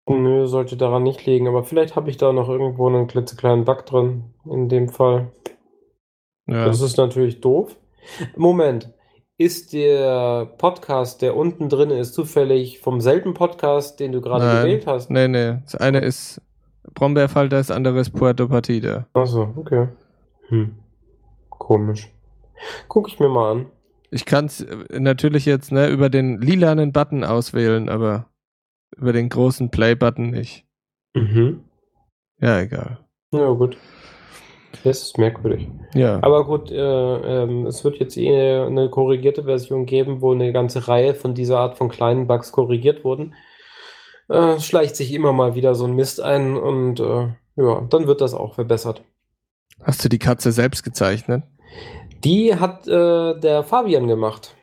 Nö, 0.09 0.47
sollte 0.47 0.77
daran 0.77 1.03
nicht 1.03 1.27
liegen, 1.27 1.49
aber 1.49 1.65
vielleicht 1.65 1.97
habe 1.97 2.11
ich 2.11 2.17
da 2.17 2.33
noch 2.33 2.49
irgendwo 2.49 2.87
einen 2.87 3.09
klitzekleinen 3.09 3.65
Bug 3.65 3.87
drin, 3.87 4.25
in 4.45 4.69
dem 4.69 4.89
Fall. 4.89 5.33
Ja. 6.47 6.65
Das 6.65 6.81
ist 6.81 6.97
natürlich 6.97 7.41
doof. 7.41 7.77
Moment, 8.37 8.93
ist 9.37 9.73
der 9.73 10.47
Podcast, 10.59 11.23
der 11.23 11.37
unten 11.37 11.69
drin 11.69 11.91
ist, 11.91 12.15
zufällig 12.15 12.79
vom 12.79 13.01
selben 13.01 13.35
Podcast, 13.35 13.99
den 13.99 14.13
du 14.13 14.21
gerade 14.21 14.63
gewählt 14.63 14.87
hast? 14.87 15.11
Nee, 15.11 15.29
nee. 15.29 15.59
Das 15.65 15.75
eine 15.75 15.99
ist 15.99 16.41
Brombeerfalter, 16.95 17.57
das 17.57 17.71
andere 17.71 17.99
ist 18.01 18.11
Puerto 18.11 18.49
Partida. 18.49 19.07
Achso, 19.13 19.53
okay. 19.57 19.89
Hm. 20.49 20.77
Komisch. 21.51 22.13
Guck 22.89 23.09
ich 23.09 23.19
mir 23.19 23.29
mal 23.29 23.51
an. 23.51 23.67
Ich 24.11 24.25
kann 24.25 24.47
es 24.47 24.65
natürlich 24.91 25.47
jetzt 25.47 25.73
ne, 25.73 25.89
über 25.89 26.09
den 26.09 26.41
lilanen 26.41 26.93
Button 26.93 27.25
auswählen, 27.25 27.89
aber 27.89 28.27
über 28.97 29.13
den 29.13 29.29
großen 29.29 29.71
Play-Button 29.71 30.31
nicht. 30.31 30.65
Mhm. 31.15 31.65
Ja, 32.41 32.61
egal. 32.61 32.99
Ja, 33.33 33.51
gut. 33.51 33.77
Das 34.85 35.03
ist 35.03 35.19
merkwürdig. 35.19 35.69
Ja. 35.95 36.23
Aber 36.23 36.45
gut, 36.45 36.71
äh, 36.71 36.77
ähm, 36.77 37.67
es 37.67 37.83
wird 37.83 37.97
jetzt 37.97 38.17
eh 38.17 38.29
eine, 38.29 38.67
eine 38.67 38.91
korrigierte 38.91 39.45
Version 39.45 39.87
geben, 39.87 40.21
wo 40.21 40.33
eine 40.33 40.53
ganze 40.53 40.87
Reihe 40.87 41.15
von 41.15 41.35
dieser 41.35 41.59
Art 41.59 41.79
von 41.79 41.89
kleinen 41.89 42.27
Bugs 42.27 42.53
korrigiert 42.53 43.05
wurden. 43.05 43.35
Äh, 44.29 44.61
schleicht 44.61 44.97
sich 44.97 45.13
immer 45.13 45.33
mal 45.33 45.55
wieder 45.55 45.75
so 45.75 45.87
ein 45.87 45.95
Mist 45.95 46.21
ein 46.21 46.57
und 46.57 47.01
äh, 47.01 47.29
ja, 47.57 47.81
dann 47.89 48.07
wird 48.07 48.21
das 48.21 48.35
auch 48.35 48.55
verbessert. 48.55 49.03
Hast 49.83 50.05
du 50.05 50.09
die 50.09 50.19
Katze 50.19 50.53
selbst 50.53 50.83
gezeichnet? 50.83 51.45
Die 52.25 52.55
hat 52.55 52.87
äh, 52.89 53.39
der 53.39 53.63
Fabian 53.63 54.09
gemacht. 54.09 54.55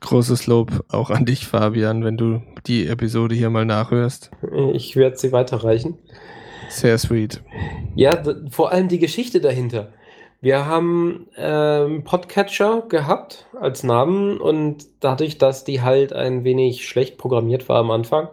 Großes 0.00 0.46
Lob 0.46 0.84
auch 0.88 1.10
an 1.10 1.24
dich, 1.24 1.46
Fabian, 1.46 2.04
wenn 2.04 2.16
du 2.16 2.42
die 2.66 2.86
Episode 2.86 3.34
hier 3.34 3.50
mal 3.50 3.64
nachhörst. 3.64 4.30
Ich 4.72 4.96
werde 4.96 5.16
sie 5.16 5.32
weiterreichen. 5.32 5.98
Sehr 6.68 6.96
sweet. 6.98 7.42
Ja, 7.94 8.22
vor 8.50 8.72
allem 8.72 8.88
die 8.88 8.98
Geschichte 8.98 9.40
dahinter. 9.40 9.92
Wir 10.40 10.66
haben 10.66 11.28
ähm, 11.36 12.02
Podcatcher 12.02 12.82
gehabt 12.88 13.46
als 13.60 13.84
Namen 13.84 14.40
und 14.40 14.86
dadurch, 14.98 15.38
dass 15.38 15.62
die 15.62 15.82
halt 15.82 16.12
ein 16.12 16.42
wenig 16.42 16.88
schlecht 16.88 17.16
programmiert 17.16 17.68
war 17.68 17.78
am 17.78 17.92
Anfang, 17.92 18.28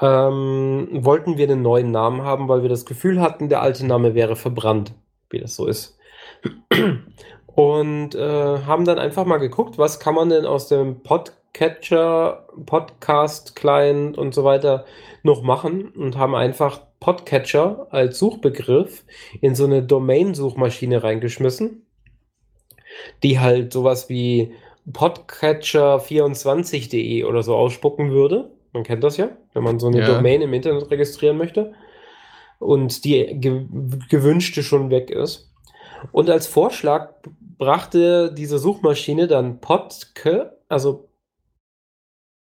ähm, 0.00 0.88
wollten 0.92 1.36
wir 1.36 1.46
einen 1.46 1.60
neuen 1.60 1.90
Namen 1.90 2.22
haben, 2.22 2.48
weil 2.48 2.62
wir 2.62 2.70
das 2.70 2.86
Gefühl 2.86 3.20
hatten, 3.20 3.48
der 3.48 3.60
alte 3.60 3.84
Name 3.84 4.14
wäre 4.14 4.36
verbrannt, 4.36 4.94
wie 5.28 5.40
das 5.40 5.54
so 5.54 5.66
ist. 5.66 5.98
Und 7.46 8.14
äh, 8.14 8.58
haben 8.64 8.84
dann 8.84 8.98
einfach 8.98 9.26
mal 9.26 9.38
geguckt, 9.38 9.76
was 9.76 10.00
kann 10.00 10.14
man 10.14 10.30
denn 10.30 10.46
aus 10.46 10.68
dem 10.68 11.02
Podcatcher, 11.58 12.46
Podcast 12.66 13.56
Client 13.56 14.16
und 14.16 14.32
so 14.32 14.44
weiter 14.44 14.84
noch 15.24 15.42
machen 15.42 15.88
und 15.88 16.16
haben 16.16 16.36
einfach 16.36 16.82
Podcatcher 17.00 17.88
als 17.90 18.20
Suchbegriff 18.20 19.04
in 19.40 19.56
so 19.56 19.64
eine 19.64 19.82
Domain-Suchmaschine 19.82 21.02
reingeschmissen, 21.02 21.84
die 23.24 23.40
halt 23.40 23.72
sowas 23.72 24.08
wie 24.08 24.54
podcatcher24.de 24.92 27.24
oder 27.24 27.42
so 27.42 27.56
ausspucken 27.56 28.12
würde. 28.12 28.52
Man 28.72 28.84
kennt 28.84 29.02
das 29.02 29.16
ja, 29.16 29.30
wenn 29.52 29.64
man 29.64 29.80
so 29.80 29.88
eine 29.88 29.98
Ja. 29.98 30.14
Domain 30.14 30.42
im 30.42 30.54
Internet 30.54 30.88
registrieren 30.92 31.38
möchte 31.38 31.74
und 32.60 33.04
die 33.04 33.36
ge 33.40 33.66
gewünschte 34.08 34.62
schon 34.62 34.90
weg 34.90 35.10
ist. 35.10 35.52
Und 36.12 36.30
als 36.30 36.46
Vorschlag 36.46 37.14
brachte 37.58 38.32
diese 38.32 38.60
Suchmaschine 38.60 39.26
dann 39.26 39.58
podc, 39.58 40.52
also 40.68 41.07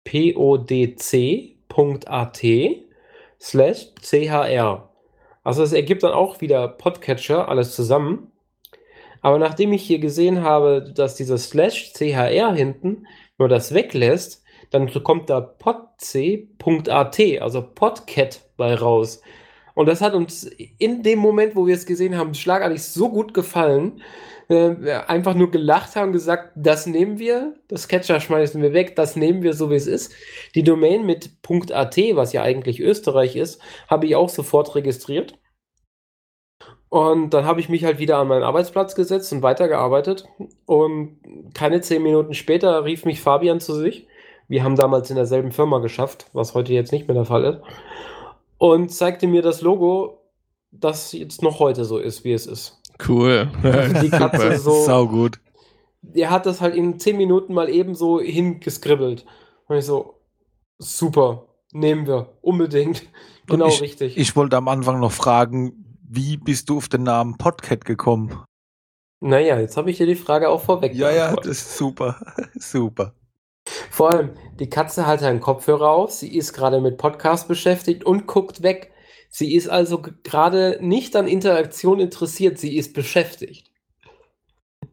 podc.at 0.04 1.66
slash 3.40 3.88
chr. 4.00 4.88
Also 5.44 5.62
es 5.62 5.72
ergibt 5.72 6.02
dann 6.02 6.12
auch 6.12 6.40
wieder 6.40 6.68
Podcatcher, 6.68 7.48
alles 7.48 7.74
zusammen. 7.74 8.30
Aber 9.20 9.38
nachdem 9.38 9.72
ich 9.72 9.82
hier 9.82 9.98
gesehen 9.98 10.42
habe, 10.42 10.92
dass 10.94 11.14
dieser 11.14 11.38
slash 11.38 11.92
chr 11.92 12.52
hinten 12.54 13.06
nur 13.38 13.48
das 13.48 13.74
weglässt, 13.74 14.42
dann 14.70 14.90
kommt 15.02 15.30
da 15.30 15.40
podc.at, 15.40 17.20
also 17.40 17.62
podcat 17.62 18.40
bei 18.56 18.74
raus. 18.74 19.20
Und 19.74 19.86
das 19.86 20.00
hat 20.00 20.14
uns 20.14 20.44
in 20.44 21.02
dem 21.02 21.18
Moment, 21.18 21.56
wo 21.56 21.66
wir 21.66 21.74
es 21.74 21.86
gesehen 21.86 22.16
haben, 22.16 22.34
schlagartig 22.34 22.82
so 22.82 23.08
gut 23.08 23.32
gefallen, 23.34 24.02
äh, 24.48 24.74
einfach 25.06 25.34
nur 25.34 25.50
gelacht 25.50 25.96
haben, 25.96 26.12
gesagt, 26.12 26.52
das 26.54 26.86
nehmen 26.86 27.18
wir, 27.18 27.54
das 27.68 27.88
Catcher 27.88 28.20
schmeißen 28.20 28.60
wir 28.60 28.72
weg, 28.72 28.96
das 28.96 29.16
nehmen 29.16 29.42
wir 29.42 29.54
so 29.54 29.70
wie 29.70 29.76
es 29.76 29.86
ist. 29.86 30.12
Die 30.54 30.62
Domain 30.62 31.04
mit 31.04 31.30
.at, 31.72 31.96
was 32.14 32.32
ja 32.32 32.42
eigentlich 32.42 32.80
Österreich 32.80 33.36
ist, 33.36 33.60
habe 33.88 34.06
ich 34.06 34.16
auch 34.16 34.28
sofort 34.28 34.74
registriert. 34.74 35.38
Und 36.88 37.30
dann 37.30 37.46
habe 37.46 37.58
ich 37.58 37.70
mich 37.70 37.84
halt 37.84 37.98
wieder 37.98 38.18
an 38.18 38.28
meinen 38.28 38.42
Arbeitsplatz 38.42 38.94
gesetzt 38.94 39.32
und 39.32 39.42
weitergearbeitet. 39.42 40.26
Und 40.66 41.20
keine 41.54 41.80
zehn 41.80 42.02
Minuten 42.02 42.34
später 42.34 42.84
rief 42.84 43.06
mich 43.06 43.22
Fabian 43.22 43.60
zu 43.60 43.72
sich. 43.74 44.06
Wir 44.46 44.62
haben 44.62 44.76
damals 44.76 45.08
in 45.08 45.16
derselben 45.16 45.52
Firma 45.52 45.78
geschafft, 45.78 46.26
was 46.34 46.54
heute 46.54 46.74
jetzt 46.74 46.92
nicht 46.92 47.08
mehr 47.08 47.14
der 47.14 47.24
Fall 47.24 47.44
ist. 47.44 47.60
Und 48.58 48.90
zeigte 48.90 49.26
mir 49.26 49.40
das 49.40 49.62
Logo, 49.62 50.20
das 50.70 51.12
jetzt 51.12 51.42
noch 51.42 51.60
heute 51.60 51.86
so 51.86 51.96
ist, 51.96 52.24
wie 52.24 52.34
es 52.34 52.46
ist. 52.46 52.81
Cool. 53.06 53.50
Die 54.02 54.10
Katze 54.10 54.58
so. 54.58 54.84
Sau 54.84 55.06
gut. 55.06 55.40
Er 56.14 56.30
hat 56.30 56.46
das 56.46 56.60
halt 56.60 56.74
in 56.74 56.98
zehn 56.98 57.16
Minuten 57.16 57.54
mal 57.54 57.68
eben 57.68 57.94
so 57.94 58.20
hingeskribbelt. 58.20 59.24
Und 59.68 59.76
ich 59.76 59.84
so, 59.84 60.20
super, 60.78 61.46
nehmen 61.72 62.06
wir, 62.06 62.38
unbedingt. 62.42 63.04
Genau 63.46 63.68
ich, 63.68 63.80
richtig. 63.80 64.16
Ich 64.16 64.36
wollte 64.36 64.56
am 64.56 64.68
Anfang 64.68 65.00
noch 65.00 65.12
fragen, 65.12 65.98
wie 66.08 66.36
bist 66.36 66.68
du 66.68 66.78
auf 66.78 66.88
den 66.88 67.04
Namen 67.04 67.38
Podcat 67.38 67.84
gekommen? 67.84 68.44
naja, 69.20 69.58
jetzt 69.58 69.76
habe 69.76 69.90
ich 69.90 69.98
dir 69.98 70.06
die 70.06 70.16
Frage 70.16 70.48
auch 70.48 70.60
vorweg 70.60 70.94
Ja, 70.94 71.10
ja, 71.10 71.34
das 71.36 71.46
ist 71.46 71.76
super. 71.76 72.16
super. 72.54 73.14
Vor 73.90 74.10
allem, 74.10 74.30
die 74.58 74.68
Katze 74.68 75.06
hat 75.06 75.22
einen 75.22 75.40
Kopfhörer 75.40 75.90
auf, 75.90 76.10
sie 76.10 76.36
ist 76.36 76.52
gerade 76.52 76.80
mit 76.80 76.98
Podcast 76.98 77.46
beschäftigt 77.46 78.04
und 78.04 78.26
guckt 78.26 78.62
weg. 78.62 78.91
Sie 79.34 79.54
ist 79.54 79.68
also 79.68 80.02
gerade 80.22 80.76
nicht 80.82 81.16
an 81.16 81.26
Interaktion 81.26 82.00
interessiert, 82.00 82.58
sie 82.58 82.76
ist 82.76 82.92
beschäftigt. 82.92 83.70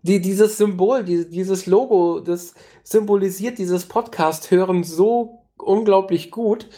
Die, 0.01 0.21
dieses 0.21 0.57
Symbol, 0.57 1.03
die, 1.03 1.29
dieses 1.29 1.65
Logo, 1.65 2.21
das 2.21 2.53
symbolisiert 2.83 3.57
dieses 3.57 3.85
Podcast-Hören 3.85 4.85
so 4.85 5.45
unglaublich 5.57 6.31
gut. 6.31 6.69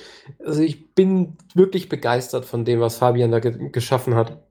Also 0.44 0.64
ich 0.64 0.96
bin 0.96 1.38
wirklich 1.54 1.88
begeistert 1.88 2.46
von 2.46 2.66
dem, 2.66 2.80
was 2.80 2.98
Fabian 2.98 3.30
da 3.30 3.40
ge 3.40 3.70
geschaffen 3.70 4.16
hat. 4.16 4.44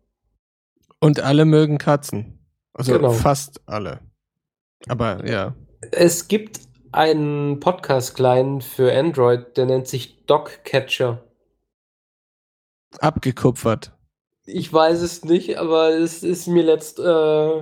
Und 1.01 1.19
alle 1.19 1.45
mögen 1.45 1.79
Katzen. 1.79 2.47
Also 2.75 2.93
Genau. 2.93 3.11
fast 3.11 3.61
alle. 3.67 3.99
Aber 4.87 5.27
ja. 5.29 5.57
Es 5.91 6.29
gibt 6.29 6.61
einen 6.93 7.59
Podcast-Client 7.59 8.63
für 8.63 8.97
Android, 8.97 9.57
der 9.57 9.67
nennt 9.67 9.89
sich 9.89 10.27
Dogcatcher. 10.27 11.25
Abgekupfert. 12.99 13.97
Ich 14.47 14.73
weiß 14.73 15.01
es 15.03 15.25
nicht, 15.25 15.59
aber 15.59 15.91
es 15.91 16.23
ist 16.23 16.47
mir 16.49 16.63
letzt 16.65 16.99
äh, 16.99 17.61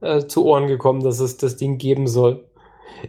äh, 0.00 0.26
zu 0.26 0.44
Ohren 0.44 0.66
gekommen, 0.66 1.02
dass 1.02 1.20
es 1.20 1.36
das 1.36 1.56
Ding 1.56 1.78
geben 1.78 2.06
soll. 2.08 2.48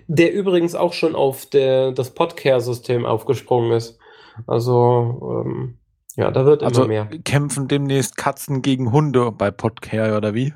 Der 0.07 0.33
übrigens 0.33 0.75
auch 0.75 0.93
schon 0.93 1.15
auf 1.15 1.45
der, 1.47 1.91
das 1.93 2.13
Podcare-System 2.13 3.05
aufgesprungen 3.05 3.71
ist. 3.71 3.97
Also, 4.45 5.43
ähm, 5.45 5.79
ja, 6.15 6.29
da 6.31 6.45
wird 6.45 6.61
Also 6.63 6.81
immer 6.81 6.87
mehr. 6.89 7.05
kämpfen 7.23 7.67
demnächst 7.67 8.17
Katzen 8.17 8.61
gegen 8.61 8.91
Hunde 8.91 9.31
bei 9.31 9.49
Podcare 9.49 10.17
oder 10.17 10.33
wie? 10.33 10.53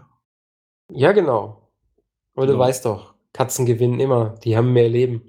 Ja, 0.92 1.14
genau. 1.14 1.70
Aber 2.36 2.46
du 2.46 2.54
Genau. 2.54 2.64
weißt 2.66 2.86
doch, 2.86 3.14
Katzen 3.34 3.66
gewinnen 3.66 4.00
immer. 4.00 4.36
Die 4.44 4.58
haben 4.58 4.74
mehr 4.74 4.90
Leben. 4.90 5.22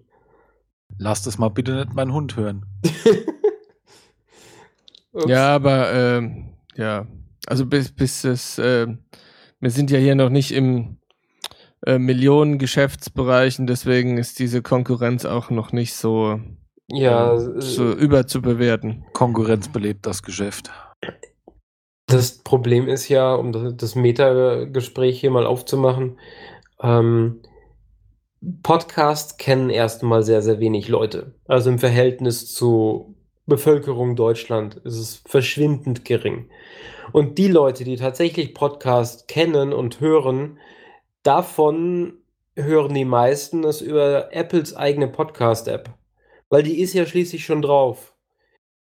Lass 0.99 1.23
das 1.23 1.39
mal 1.39 1.49
bitte 1.49 1.74
nicht 1.77 1.94
meinen 1.94 2.12
Hund 2.12 2.36
hören. 2.36 2.66
Ups. 5.12 5.26
Ja, 5.28 5.55
aber 5.55 5.93
ähm, 5.93 6.55
ja, 6.74 7.06
also 7.47 7.66
bis, 7.66 7.93
bis 7.93 8.24
es, 8.24 8.59
ähm, 8.59 8.98
wir 9.60 9.70
sind 9.70 9.90
ja 9.90 9.98
hier 9.98 10.14
noch 10.14 10.30
nicht 10.30 10.52
im 10.52 10.98
äh, 11.86 11.98
Millionen-Geschäftsbereichen, 11.98 13.66
deswegen 13.66 14.16
ist 14.18 14.39
diese 14.39 14.62
Konkurrenz 14.62 15.24
auch 15.24 15.51
noch 15.51 15.72
nicht 15.72 15.94
so, 15.94 16.40
Ja, 16.89 17.34
ähm, 17.34 17.60
so 17.60 17.93
überzubewerten. 17.93 19.05
Konkurrenz 19.12 19.68
belebt 19.68 20.06
das 20.06 20.22
Geschäft. 20.22 20.70
Das 22.06 22.39
Problem 22.39 22.89
ist 22.89 23.09
ja, 23.09 23.34
um 23.34 23.52
das, 23.52 23.76
das 23.76 23.94
Meta-Gespräch 23.94 25.20
hier 25.20 25.30
mal 25.30 25.47
aufzumachen, 25.47 26.18
ähm, 26.80 27.43
Podcasts 28.62 29.36
kennen 29.36 29.70
erstmal 29.70 30.22
sehr, 30.24 30.43
sehr 30.43 30.59
wenig 30.59 30.89
Leute. 30.89 31.34
Also 31.47 31.70
im 31.70 31.78
Verhältnis 31.78 32.52
zur 32.52 33.14
Bevölkerung 33.47 34.16
Deutschland 34.16 34.77
ist 34.85 34.98
es 34.98 35.23
verschwindend 35.27 36.05
gering. 36.05 36.48
Und 37.12 37.39
die 37.39 37.48
Leute, 37.48 37.85
die 37.85 37.97
tatsächlich 37.97 38.55
Podcasts 38.55 39.27
kennen 39.27 39.73
und 39.73 40.01
hören, 40.01 40.59
davon 41.23 42.19
hören 42.55 42.94
die 42.94 43.05
meisten 43.05 43.64
es 43.64 43.81
über 43.81 44.32
Apples 44.32 44.77
eigene 44.77 45.09
Podcast-App. 45.09 45.90
Weil 46.48 46.62
die 46.62 46.81
ist 46.81 46.93
ja 46.93 47.06
schließlich 47.06 47.44
schon 47.44 47.62
drauf. 47.62 48.14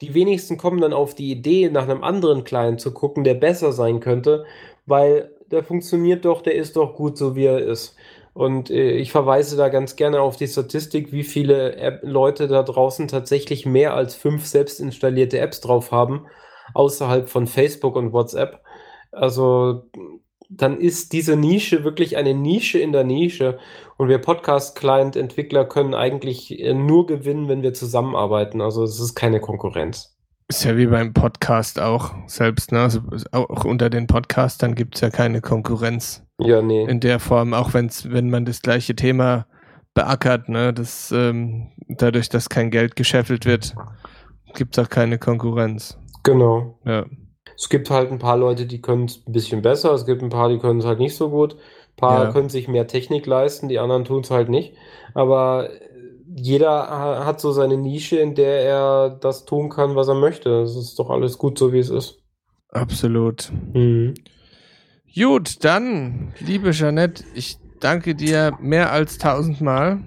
Die 0.01 0.15
wenigsten 0.15 0.57
kommen 0.57 0.81
dann 0.81 0.95
auf 0.95 1.15
die 1.15 1.31
Idee, 1.31 1.69
nach 1.69 1.85
einem 1.85 2.03
anderen 2.03 2.45
Client 2.45 2.81
zu 2.81 2.93
gucken, 2.93 3.23
der 3.23 3.35
besser 3.35 3.73
sein 3.73 4.01
könnte, 4.01 4.47
weil 4.87 5.31
der 5.51 5.63
funktioniert 5.63 6.25
doch, 6.25 6.43
der 6.43 6.55
ist 6.55 6.77
doch 6.77 6.95
gut, 6.95 7.19
so 7.19 7.37
wie 7.37 7.45
er 7.45 7.59
ist. 7.59 7.97
Und 8.33 8.71
äh, 8.71 8.93
ich 8.93 9.13
verweise 9.13 9.57
da 9.57 9.69
ganz 9.69 9.97
gerne 9.97 10.21
auf 10.21 10.37
die 10.37 10.47
Statistik, 10.47 11.13
wie 11.13 11.25
viele 11.25 11.77
App 11.77 12.01
Leute 12.03 12.49
da 12.49 12.63
draußen 12.63 13.09
tatsächlich 13.09 13.67
mehr 13.67 13.95
als 13.95 14.15
fünf 14.15 14.47
selbst 14.47 14.81
installierte 14.81 15.39
Apps 15.39 15.61
drauf 15.61 15.91
haben, 15.91 16.27
außerhalb 16.75 17.29
von 17.29 17.47
Facebook 17.47 17.97
und 17.97 18.13
WhatsApp. 18.13 18.61
Also 19.13 19.83
dann 20.51 20.79
ist 20.79 21.13
diese 21.13 21.37
Nische 21.37 21.85
wirklich 21.85 22.17
eine 22.17 22.35
Nische 22.35 22.79
in 22.79 22.93
der 22.93 23.05
Nische. 23.05 23.59
Und 23.97 24.09
wir 24.09 24.19
Podcast-Client-Entwickler 24.19 25.65
können 25.65 25.95
eigentlich 25.95 26.59
äh, 26.59 26.75
nur 26.75 27.07
gewinnen, 27.07 27.49
wenn 27.49 27.63
wir 27.63 27.73
zusammenarbeiten. 27.73 28.61
Also 28.61 28.83
es 28.83 28.99
ist 28.99 29.15
keine 29.15 29.41
Konkurrenz. 29.41 30.17
Ist 30.49 30.65
ja 30.65 30.77
wie 30.77 30.87
beim 30.87 31.13
Podcast 31.13 31.79
auch 31.79 32.13
selbst, 32.27 32.73
ne? 32.73 32.81
Also 32.81 33.01
auch 33.31 33.65
unter 33.65 33.89
den 33.89 34.09
Podcastern 34.09 34.75
gibt 34.75 34.97
es 34.97 35.01
ja 35.01 35.11
keine 35.11 35.41
Konkurrenz. 35.41 36.25
Ja, 36.43 36.63
nee. 36.63 36.85
In 36.85 37.01
der 37.01 37.19
Form, 37.21 37.55
auch 37.55 37.75
wenn's, 37.75 38.11
wenn 38.11 38.31
man 38.31 38.45
das 38.45 38.63
gleiche 38.63 38.95
Thema 38.97 39.47
beackert, 39.95 40.49
ne? 40.49 40.73
Das, 40.73 41.11
ähm, 41.13 41.69
dadurch, 41.89 42.29
dass 42.29 42.49
kein 42.49 42.71
Geld 42.71 42.97
gescheffelt 42.97 43.45
wird, 43.47 43.75
gibt 44.55 44.77
es 44.79 44.85
auch 44.85 44.89
keine 44.89 45.19
Konkurrenz. 45.19 45.99
Genau. 46.23 46.79
Ja. 46.85 47.07
Es 47.57 47.69
gibt 47.69 47.91
halt 47.91 48.11
ein 48.11 48.19
paar 48.19 48.37
Leute, 48.37 48.67
die 48.67 48.81
können 48.81 49.05
es 49.07 49.23
ein 49.27 49.33
bisschen 49.33 49.63
besser, 49.63 49.93
es 49.93 50.07
gibt 50.07 50.23
ein 50.23 50.29
paar, 50.31 50.49
die 50.49 50.59
können 50.59 50.79
es 50.81 50.87
halt 50.87 50.99
nicht 50.99 51.17
so 51.17 51.31
gut. 51.31 51.55
Ein 51.55 51.97
paar 51.97 52.25
Ja. 52.25 52.33
können 52.33 52.49
sich 52.49 52.69
mehr 52.69 52.87
Technik 52.87 53.27
leisten, 53.27 53.69
die 53.69 53.79
anderen 53.79 54.05
tun 54.05 54.21
es 54.23 54.31
halt 54.31 54.49
nicht. 54.49 54.75
Aber 55.15 55.69
jeder 56.35 56.71
ha- 56.71 57.25
hat 57.27 57.41
so 57.41 57.51
seine 57.53 57.77
Nische, 57.77 58.17
in 58.17 58.35
der 58.35 58.61
er 58.63 59.11
das 59.11 59.45
tun 59.45 59.69
kann, 59.69 59.97
was 59.97 60.09
er 60.09 60.15
möchte. 60.15 60.63
Es 60.63 60.77
ist 60.77 60.99
doch 60.99 61.11
alles 61.11 61.37
gut 61.39 61.59
so, 61.59 61.73
wie 61.73 61.81
es 61.81 61.91
ist. 61.91 62.19
Absolut. 62.71 63.51
Mhm. 63.75 64.15
Gut, 65.13 65.65
dann, 65.65 66.33
liebe 66.39 66.71
Jeanette, 66.71 67.25
ich 67.35 67.59
danke 67.81 68.15
dir 68.15 68.57
mehr 68.61 68.93
als 68.93 69.19
tausendmal 69.19 69.99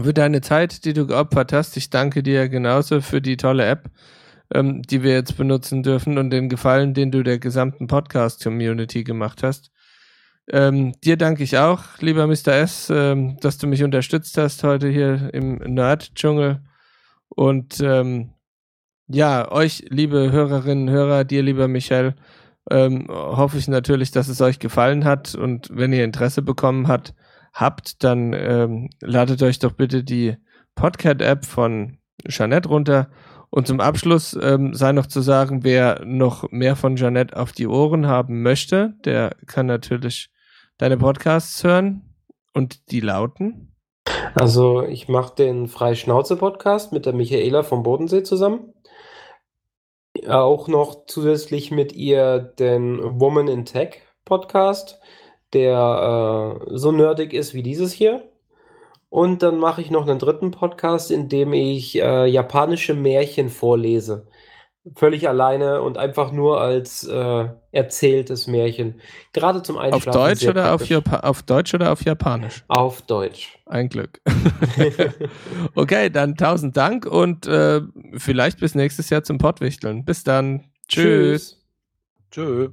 für 0.00 0.14
deine 0.14 0.42
Zeit, 0.42 0.84
die 0.84 0.92
du 0.92 1.08
geopfert 1.08 1.52
hast. 1.52 1.76
Ich 1.76 1.90
danke 1.90 2.22
dir 2.22 2.48
genauso 2.48 3.00
für 3.00 3.20
die 3.20 3.36
tolle 3.36 3.66
App, 3.66 3.90
ähm, 4.54 4.82
die 4.82 5.02
wir 5.02 5.12
jetzt 5.14 5.36
benutzen 5.36 5.82
dürfen 5.82 6.18
und 6.18 6.30
den 6.30 6.48
Gefallen, 6.48 6.94
den 6.94 7.10
du 7.10 7.24
der 7.24 7.40
gesamten 7.40 7.88
Podcast-Community 7.88 9.02
gemacht 9.02 9.42
hast. 9.42 9.72
Ähm, 10.48 10.94
dir 11.02 11.16
danke 11.16 11.42
ich 11.42 11.58
auch, 11.58 11.98
lieber 11.98 12.28
Mr. 12.28 12.52
S, 12.52 12.92
ähm, 12.94 13.38
dass 13.40 13.58
du 13.58 13.66
mich 13.66 13.82
unterstützt 13.82 14.38
hast 14.38 14.62
heute 14.62 14.88
hier 14.88 15.30
im 15.34 15.56
Nerd-Dschungel. 15.56 16.60
Und 17.28 17.80
ähm, 17.80 18.34
ja, 19.08 19.50
euch, 19.50 19.84
liebe 19.88 20.30
Hörerinnen 20.30 20.88
und 20.88 20.94
Hörer, 20.94 21.24
dir, 21.24 21.42
lieber 21.42 21.66
Michael, 21.66 22.14
ähm, 22.70 23.06
hoffe 23.08 23.58
ich 23.58 23.68
natürlich, 23.68 24.10
dass 24.10 24.28
es 24.28 24.40
euch 24.40 24.58
gefallen 24.58 25.04
hat. 25.04 25.34
Und 25.34 25.68
wenn 25.70 25.92
ihr 25.92 26.04
Interesse 26.04 26.42
bekommen 26.42 26.88
hat, 26.88 27.14
habt, 27.52 28.02
dann 28.04 28.32
ähm, 28.32 28.90
ladet 29.00 29.42
euch 29.42 29.58
doch 29.58 29.72
bitte 29.72 30.04
die 30.04 30.36
Podcast-App 30.74 31.44
von 31.44 31.98
Jeanette 32.26 32.68
runter. 32.68 33.10
Und 33.50 33.66
zum 33.66 33.80
Abschluss 33.80 34.38
ähm, 34.40 34.74
sei 34.74 34.92
noch 34.92 35.06
zu 35.06 35.20
sagen, 35.20 35.64
wer 35.64 36.04
noch 36.04 36.50
mehr 36.52 36.76
von 36.76 36.96
Jeanette 36.96 37.36
auf 37.36 37.52
die 37.52 37.66
Ohren 37.66 38.06
haben 38.06 38.42
möchte, 38.42 38.94
der 39.04 39.36
kann 39.46 39.66
natürlich 39.66 40.30
deine 40.78 40.96
Podcasts 40.96 41.62
hören. 41.64 42.02
Und 42.52 42.90
die 42.90 43.00
lauten. 43.00 43.76
Also 44.34 44.82
ich 44.82 45.08
mache 45.08 45.34
den 45.36 45.68
Freischnauze-Podcast 45.68 46.92
mit 46.92 47.06
der 47.06 47.12
Michaela 47.12 47.62
vom 47.62 47.84
Bodensee 47.84 48.24
zusammen. 48.24 48.72
Auch 50.28 50.68
noch 50.68 51.06
zusätzlich 51.06 51.70
mit 51.70 51.92
ihr 51.92 52.38
den 52.38 53.20
Woman 53.20 53.48
in 53.48 53.64
Tech 53.64 54.02
Podcast, 54.24 54.98
der 55.52 56.60
äh, 56.68 56.76
so 56.76 56.92
nerdig 56.92 57.32
ist 57.32 57.54
wie 57.54 57.62
dieses 57.62 57.92
hier. 57.92 58.22
Und 59.08 59.42
dann 59.42 59.58
mache 59.58 59.80
ich 59.80 59.90
noch 59.90 60.06
einen 60.06 60.20
dritten 60.20 60.52
Podcast, 60.52 61.10
in 61.10 61.28
dem 61.28 61.52
ich 61.52 62.00
äh, 62.00 62.26
japanische 62.26 62.94
Märchen 62.94 63.48
vorlese. 63.48 64.28
Völlig 64.96 65.28
alleine 65.28 65.82
und 65.82 65.98
einfach 65.98 66.32
nur 66.32 66.60
als 66.60 67.06
äh, 67.06 67.48
erzähltes 67.70 68.46
Märchen. 68.46 69.00
Gerade 69.34 69.62
zum 69.62 69.76
Auf 69.76 69.82
Einschlafen. 69.82 70.18
Deutsch, 70.18 70.40
sehr 70.40 70.50
oder 70.50 70.74
auf. 70.74 70.86
Japa 70.86 71.20
auf 71.20 71.42
Deutsch 71.42 71.74
oder 71.74 71.92
auf 71.92 72.02
Japanisch? 72.02 72.64
Auf 72.68 73.02
Deutsch. 73.02 73.58
Ein 73.66 73.90
Glück. 73.90 74.22
okay, 75.74 76.08
dann 76.08 76.34
tausend 76.34 76.78
Dank 76.78 77.04
und 77.04 77.46
äh, 77.46 77.82
vielleicht 78.16 78.58
bis 78.58 78.74
nächstes 78.74 79.10
Jahr 79.10 79.22
zum 79.22 79.36
Pottwichteln. 79.36 80.06
Bis 80.06 80.24
dann. 80.24 80.64
Tschüss. 80.88 81.62
Tschö. 82.30 82.70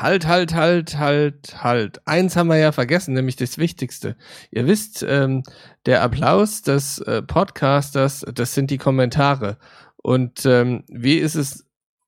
Halt, 0.00 0.26
halt, 0.26 0.54
halt, 0.54 0.96
halt, 0.96 1.62
halt. 1.62 2.00
Eins 2.06 2.34
haben 2.34 2.48
wir 2.48 2.56
ja 2.56 2.72
vergessen, 2.72 3.12
nämlich 3.12 3.36
das 3.36 3.58
Wichtigste. 3.58 4.16
Ihr 4.50 4.66
wisst, 4.66 5.04
ähm, 5.06 5.42
der 5.84 6.02
Applaus 6.02 6.62
des 6.62 7.00
äh, 7.00 7.20
Podcasters, 7.20 8.24
das 8.34 8.54
sind 8.54 8.70
die 8.70 8.78
Kommentare. 8.78 9.58
Und 9.98 10.46
ähm, 10.46 10.84
wie 10.88 11.18
ist 11.18 11.34
es 11.34 11.66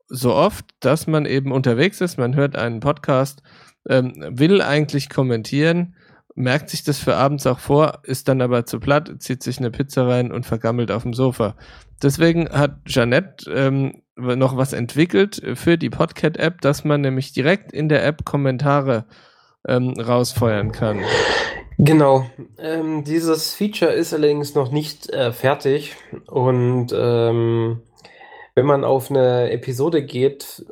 so 0.09 0.35
oft, 0.35 0.65
dass 0.81 1.07
man 1.07 1.27
eben 1.27 1.53
unterwegs 1.53 2.01
ist, 2.01 2.17
man 2.17 2.35
hört 2.35 2.57
einen 2.57 2.81
Podcast, 2.81 3.43
ähm, 3.87 4.15
will 4.31 4.63
eigentlich 4.63 5.11
kommentieren, 5.11 5.95
merkt 6.35 6.71
sich 6.71 6.85
das 6.85 6.99
für 6.99 7.17
abends 7.17 7.47
auch 7.47 7.59
vor, 7.59 8.01
ist 8.05 8.27
dann 8.27 8.41
aber 8.41 8.65
zu 8.65 8.81
platt, 8.81 9.13
zieht 9.19 9.43
sich 9.43 9.59
eine 9.59 9.71
Pizza 9.71 10.09
rein 10.09 10.33
und 10.33 10.47
vergammelt 10.47 10.91
auf 10.91 11.03
dem 11.03 11.13
Sofa. 11.13 11.57
Deswegen 12.03 12.49
hat 12.49 12.87
Jeanette 12.87 13.51
ähm, 13.51 14.02
noch 14.17 14.57
was 14.57 14.73
entwickelt 14.73 15.43
für 15.55 15.79
die 15.79 15.91
Podcat-App, 15.91 16.61
dass 16.61 16.85
man 16.85 17.01
nämlich 17.01 17.33
direkt 17.33 17.73
in 17.73 17.89
der 17.89 18.05
App 18.05 18.25
Kommentare 18.25 19.07
ähm, 19.67 19.95
rausfeuern 19.99 20.73
kann. 20.73 21.01
Genau. 21.79 22.27
Ähm, 22.59 23.05
dieses 23.05 23.55
Feature 23.55 23.93
ist 23.93 24.13
allerdings 24.13 24.55
noch 24.55 24.71
nicht 24.71 25.11
äh, 25.11 25.33
fertig 25.33 25.97
und 26.27 26.89
ähm, 26.95 27.81
wenn 28.55 28.67
man 28.67 28.85
auf 28.85 29.11
eine 29.11 29.51
Episode 29.51 30.05
geht, 30.05 30.67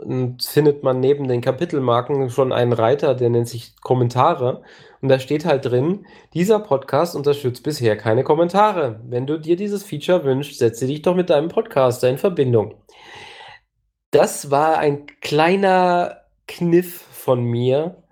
findet 0.45 0.83
man 0.83 1.01
neben 1.01 1.29
den 1.29 1.41
Kapitelmarken 1.41 2.29
schon 2.29 2.53
einen 2.53 2.75
Reiter, 2.75 3.15
der 3.15 3.31
nennt 3.31 3.49
sich 3.49 3.75
Kommentare 3.81 4.62
und 5.01 5.09
da 5.09 5.19
steht 5.19 5.47
halt 5.47 5.65
drin, 5.65 6.05
dieser 6.35 6.61
Podcast 6.61 7.17
unterstützt 7.17 7.62
bisher 7.62 7.97
keine 7.97 8.23
Kommentare. 8.23 9.01
Wenn 9.09 9.27
du 9.27 9.39
dir 9.39 9.57
dieses 9.57 9.83
Feature 9.83 10.25
wünschst, 10.25 10.59
setze 10.59 10.87
dich 10.87 11.01
doch 11.01 11.17
mit 11.17 11.31
deinem 11.31 11.49
Podcaster 11.49 12.11
in 12.11 12.19
Verbindung. 12.19 12.75
Das 14.11 14.51
war 14.51 14.78
ein 14.78 15.07
kleiner 15.20 16.23
Kniff 16.49 17.01
von 17.12 17.45
mir, 17.45 18.03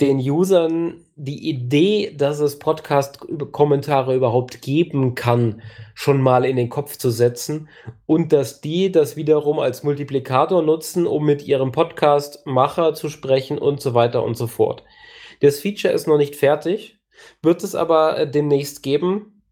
den 0.00 0.18
Usern 0.18 1.04
die 1.16 1.50
Idee, 1.50 2.14
dass 2.16 2.40
es 2.40 2.58
Podcast-Kommentare 2.58 4.14
überhaupt 4.14 4.62
geben 4.62 5.14
kann, 5.14 5.60
schon 5.94 6.22
mal 6.22 6.46
in 6.46 6.56
den 6.56 6.70
Kopf 6.70 6.96
zu 6.96 7.10
setzen 7.10 7.68
und 8.06 8.32
dass 8.32 8.62
die 8.62 8.90
das 8.90 9.16
wiederum 9.16 9.58
als 9.58 9.82
Multiplikator 9.82 10.62
nutzen, 10.62 11.06
um 11.06 11.26
mit 11.26 11.46
ihrem 11.46 11.72
Podcast-Macher 11.72 12.94
zu 12.94 13.10
sprechen 13.10 13.58
und 13.58 13.82
so 13.82 13.92
weiter 13.92 14.22
und 14.22 14.38
so 14.38 14.46
fort. 14.46 14.82
Das 15.40 15.60
Feature 15.60 15.92
ist 15.92 16.06
noch 16.06 16.16
nicht 16.16 16.36
fertig, 16.36 16.98
wird 17.42 17.62
es 17.62 17.74
aber 17.74 18.16
äh, 18.16 18.30
demnächst 18.30 18.82
geben 18.82 19.42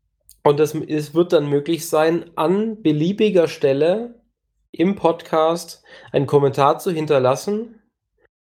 und 0.42 0.59
es, 0.60 0.74
es 0.74 1.14
wird 1.14 1.34
dann 1.34 1.50
möglich 1.50 1.86
sein, 1.86 2.30
an 2.36 2.82
beliebiger 2.82 3.48
Stelle 3.48 4.17
im 4.72 4.96
Podcast 4.96 5.82
einen 6.12 6.26
Kommentar 6.26 6.78
zu 6.78 6.90
hinterlassen 6.90 7.78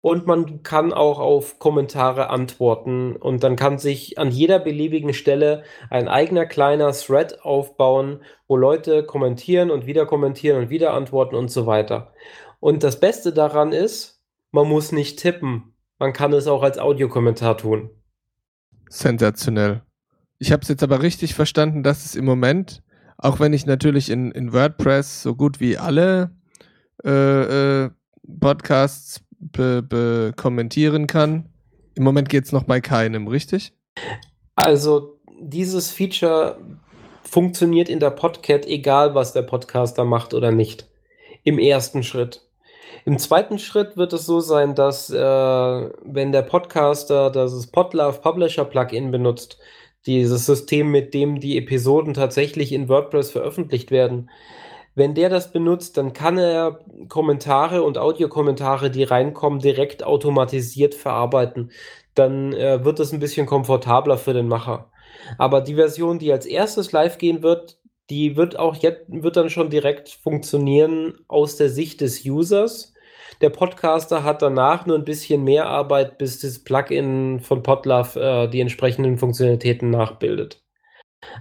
und 0.01 0.27
man 0.27 0.63
kann 0.63 0.93
auch 0.93 1.19
auf 1.19 1.59
Kommentare 1.59 2.31
antworten 2.31 3.17
und 3.17 3.43
dann 3.43 3.57
kann 3.57 3.79
sich 3.79 4.19
an 4.19 4.31
jeder 4.31 4.59
beliebigen 4.59 5.13
Stelle 5.13 5.65
ein 5.91 6.09
eigener 6.09 6.47
kleiner 6.47 6.93
Thread 6.93 7.43
aufbauen, 7.43 8.23
wo 8.47 8.57
Leute 8.57 9.05
kommentieren 9.05 9.71
und 9.71 9.87
wieder 9.87 10.07
kommentieren 10.07 10.63
und 10.63 10.71
wieder 10.71 10.95
antworten 10.95 11.35
und 11.35 11.51
so 11.51 11.67
weiter. 11.67 12.13
Und 12.61 12.85
das 12.85 13.01
Beste 13.01 13.33
daran 13.33 13.73
ist, 13.73 14.23
man 14.51 14.69
muss 14.69 14.93
nicht 14.93 15.19
tippen. 15.19 15.75
Man 15.99 16.13
kann 16.13 16.33
es 16.33 16.47
auch 16.47 16.63
als 16.63 16.79
Audiokommentar 16.79 17.59
tun. 17.59 17.91
Sensationell. 18.89 19.83
Ich 20.39 20.53
habe 20.53 20.63
es 20.63 20.69
jetzt 20.69 20.83
aber 20.85 21.03
richtig 21.03 21.35
verstanden, 21.35 21.83
dass 21.83 22.05
es 22.05 22.15
im 22.15 22.25
Moment, 22.25 22.83
auch 23.19 23.41
wenn 23.41 23.53
ich 23.53 23.67
natürlich 23.67 24.11
in, 24.11 24.31
in 24.31 24.53
WordPress 24.53 25.23
so 25.23 25.35
gut 25.35 25.61
wie 25.61 25.77
alle 25.77 26.31
äh, 27.05 27.85
äh, 27.85 27.91
Podcasts 28.41 29.21
be, 29.39 29.83
be 29.83 30.33
kommentieren 30.37 31.07
kann, 31.07 31.49
im 31.95 32.05
Moment 32.05 32.29
geht 32.29 32.45
es 32.45 32.53
noch 32.53 32.63
bei 32.63 32.81
keinem, 32.81 33.27
richtig? 33.27 33.73
Also 34.55 35.19
dieses 35.41 35.91
Feature 35.91 36.59
funktioniert 37.25 37.89
in 37.89 38.01
der 38.01 38.11
Podcat, 38.11 38.67
egal 38.67 39.15
was 39.15 39.33
der 39.33 39.43
Podcaster 39.43 40.05
macht 40.05 40.33
oder 40.33 40.53
nicht. 40.53 40.89
Im 41.45 41.59
ersten 41.59 42.03
Schritt. 42.03 42.43
Im 43.05 43.19
zweiten 43.19 43.59
Schritt 43.59 43.97
wird 43.97 44.13
es 44.13 44.27
so 44.27 44.41
sein, 44.41 44.75
dass 44.75 45.11
äh, 45.11 45.17
wenn 45.17 46.33
der 46.33 46.43
Podcaster 46.43 47.31
das 47.31 47.67
Podlove 47.67 48.21
Publisher 48.21 48.65
Plugin 48.65 49.11
benutzt, 49.11 49.59
dieses 50.09 50.47
System, 50.47 50.91
mit 50.91 51.15
dem 51.15 51.39
die 51.39 51.57
Episoden 51.59 52.15
tatsächlich 52.15 52.73
in 52.73 52.89
WordPress 52.89 53.31
veröffentlicht 53.31 53.91
werden, 53.91 54.31
wenn 54.95 55.15
der 55.15 55.29
das 55.29 55.53
benutzt, 55.53 55.97
dann 55.97 56.13
kann 56.13 56.39
er 56.39 56.81
Kommentare 57.09 57.85
und 57.85 57.99
Audiokommentare, 57.99 58.91
die 58.91 59.05
reinkommen, 59.05 59.61
direkt 59.61 60.03
automatisiert 60.03 60.97
verarbeiten. 60.97 61.71
Dann 62.17 62.53
äh, 62.53 62.85
wird 62.85 62.99
es 62.99 63.13
ein 63.13 63.21
bisschen 63.21 63.47
komfortabler 63.47 64.19
für 64.19 64.33
den 64.33 64.49
Macher. 64.49 64.91
Aber 65.39 65.61
die 65.61 65.77
Version, 65.77 66.19
die 66.19 66.33
als 66.33 66.47
erstes 66.47 66.91
live 66.91 67.19
gehen 67.19 67.45
wird, 67.45 67.79
die 68.11 68.37
wird 68.37 68.59
auch 68.59 68.75
jetzt, 68.75 69.05
wird 69.07 69.37
dann 69.37 69.51
schon 69.51 69.71
direkt 69.71 70.09
funktionieren 70.09 71.21
aus 71.29 71.55
der 71.55 71.69
Sicht 71.69 72.01
des 72.01 72.25
Users. 72.25 72.93
Der 73.41 73.51
Podcaster 73.51 74.25
hat 74.25 74.43
danach 74.43 74.85
nur 74.85 74.97
ein 74.99 75.05
bisschen 75.05 75.45
mehr 75.45 75.67
Arbeit, 75.67 76.19
bis 76.19 76.41
das 76.41 76.59
Plugin 76.59 77.39
von 77.41 77.63
Podlove 77.63 78.21
äh, 78.21 78.49
die 78.49 78.61
entsprechenden 78.61 79.17
Funktionalitäten 79.17 79.91
nachbildet. 79.91 80.65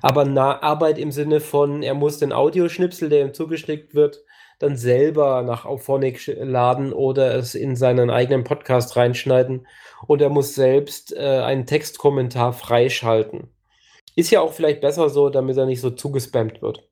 Aber 0.01 0.25
na, 0.25 0.61
Arbeit 0.61 0.99
im 0.99 1.11
Sinne 1.11 1.39
von, 1.39 1.81
er 1.81 1.95
muss 1.95 2.19
den 2.19 2.33
Audioschnipsel, 2.33 3.09
der 3.09 3.21
ihm 3.21 3.33
zugeschickt 3.33 3.95
wird, 3.95 4.23
dann 4.59 4.75
selber 4.75 5.41
nach 5.43 5.65
Auphonic 5.65 6.27
laden 6.27 6.93
oder 6.93 7.35
es 7.35 7.55
in 7.55 7.75
seinen 7.75 8.09
eigenen 8.09 8.43
Podcast 8.43 8.95
reinschneiden 8.95 9.67
und 10.07 10.21
er 10.21 10.29
muss 10.29 10.55
selbst 10.55 11.15
äh, 11.15 11.41
einen 11.41 11.65
Textkommentar 11.65 12.53
freischalten. 12.53 13.49
Ist 14.15 14.31
ja 14.31 14.41
auch 14.41 14.53
vielleicht 14.53 14.81
besser 14.81 15.09
so, 15.09 15.29
damit 15.29 15.57
er 15.57 15.65
nicht 15.65 15.81
so 15.81 15.91
zugespammt 15.91 16.61
wird. 16.61 16.86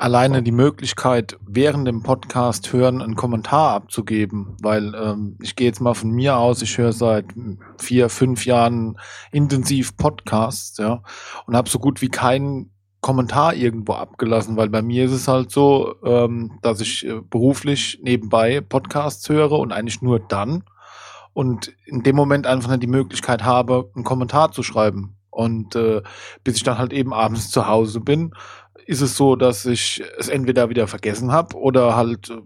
Alleine 0.00 0.44
die 0.44 0.52
Möglichkeit, 0.52 1.36
während 1.44 1.88
dem 1.88 2.04
Podcast 2.04 2.72
hören, 2.72 3.02
einen 3.02 3.16
Kommentar 3.16 3.74
abzugeben, 3.74 4.56
weil 4.62 4.94
ähm, 4.94 5.36
ich 5.42 5.56
gehe 5.56 5.66
jetzt 5.66 5.80
mal 5.80 5.94
von 5.94 6.12
mir 6.12 6.36
aus, 6.36 6.62
ich 6.62 6.78
höre 6.78 6.92
seit 6.92 7.26
vier, 7.78 8.08
fünf 8.08 8.46
Jahren 8.46 8.96
intensiv 9.32 9.96
Podcasts, 9.96 10.78
ja, 10.78 11.02
und 11.46 11.56
habe 11.56 11.68
so 11.68 11.80
gut 11.80 12.00
wie 12.00 12.10
keinen 12.10 12.70
Kommentar 13.00 13.54
irgendwo 13.54 13.94
abgelassen, 13.94 14.56
weil 14.56 14.68
bei 14.68 14.82
mir 14.82 15.04
ist 15.04 15.12
es 15.12 15.26
halt 15.26 15.50
so, 15.50 15.96
ähm, 16.04 16.60
dass 16.62 16.80
ich 16.80 17.04
äh, 17.04 17.20
beruflich 17.20 17.98
nebenbei 18.00 18.60
Podcasts 18.60 19.28
höre 19.28 19.58
und 19.58 19.72
eigentlich 19.72 20.00
nur 20.00 20.20
dann 20.20 20.62
und 21.32 21.72
in 21.86 22.04
dem 22.04 22.14
Moment 22.14 22.46
einfach 22.46 22.70
nicht 22.70 22.84
die 22.84 22.86
Möglichkeit 22.86 23.42
habe, 23.42 23.90
einen 23.96 24.04
Kommentar 24.04 24.52
zu 24.52 24.62
schreiben. 24.62 25.16
Und 25.30 25.76
äh, 25.76 26.02
bis 26.42 26.56
ich 26.56 26.64
dann 26.64 26.78
halt 26.78 26.92
eben 26.92 27.12
abends 27.12 27.50
zu 27.50 27.68
Hause 27.68 28.00
bin, 28.00 28.32
ist 28.88 29.02
es 29.02 29.18
so, 29.18 29.36
dass 29.36 29.66
ich 29.66 30.02
es 30.16 30.28
entweder 30.28 30.70
wieder 30.70 30.86
vergessen 30.86 31.30
habe 31.30 31.56
oder 31.56 31.94
halt 31.94 32.30
äh, 32.30 32.40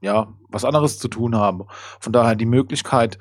ja 0.00 0.32
was 0.48 0.64
anderes 0.64 1.00
zu 1.00 1.08
tun 1.08 1.36
habe. 1.36 1.66
Von 1.98 2.12
daher 2.12 2.36
die 2.36 2.46
Möglichkeit, 2.46 3.18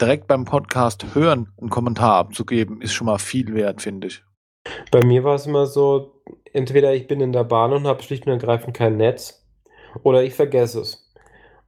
direkt 0.00 0.26
beim 0.26 0.44
Podcast 0.44 1.14
hören, 1.14 1.52
einen 1.60 1.70
Kommentar 1.70 2.16
abzugeben, 2.16 2.82
ist 2.82 2.94
schon 2.94 3.06
mal 3.06 3.18
viel 3.18 3.54
wert, 3.54 3.80
finde 3.80 4.08
ich. 4.08 4.24
Bei 4.90 5.04
mir 5.04 5.22
war 5.22 5.36
es 5.36 5.46
immer 5.46 5.66
so, 5.66 6.20
entweder 6.52 6.92
ich 6.94 7.06
bin 7.06 7.20
in 7.20 7.32
der 7.32 7.44
Bahn 7.44 7.72
und 7.72 7.86
habe 7.86 8.02
schlicht 8.02 8.26
und 8.26 8.32
ergreifend 8.32 8.76
kein 8.76 8.96
Netz 8.96 9.46
oder 10.02 10.24
ich 10.24 10.34
vergesse 10.34 10.80
es. 10.80 11.03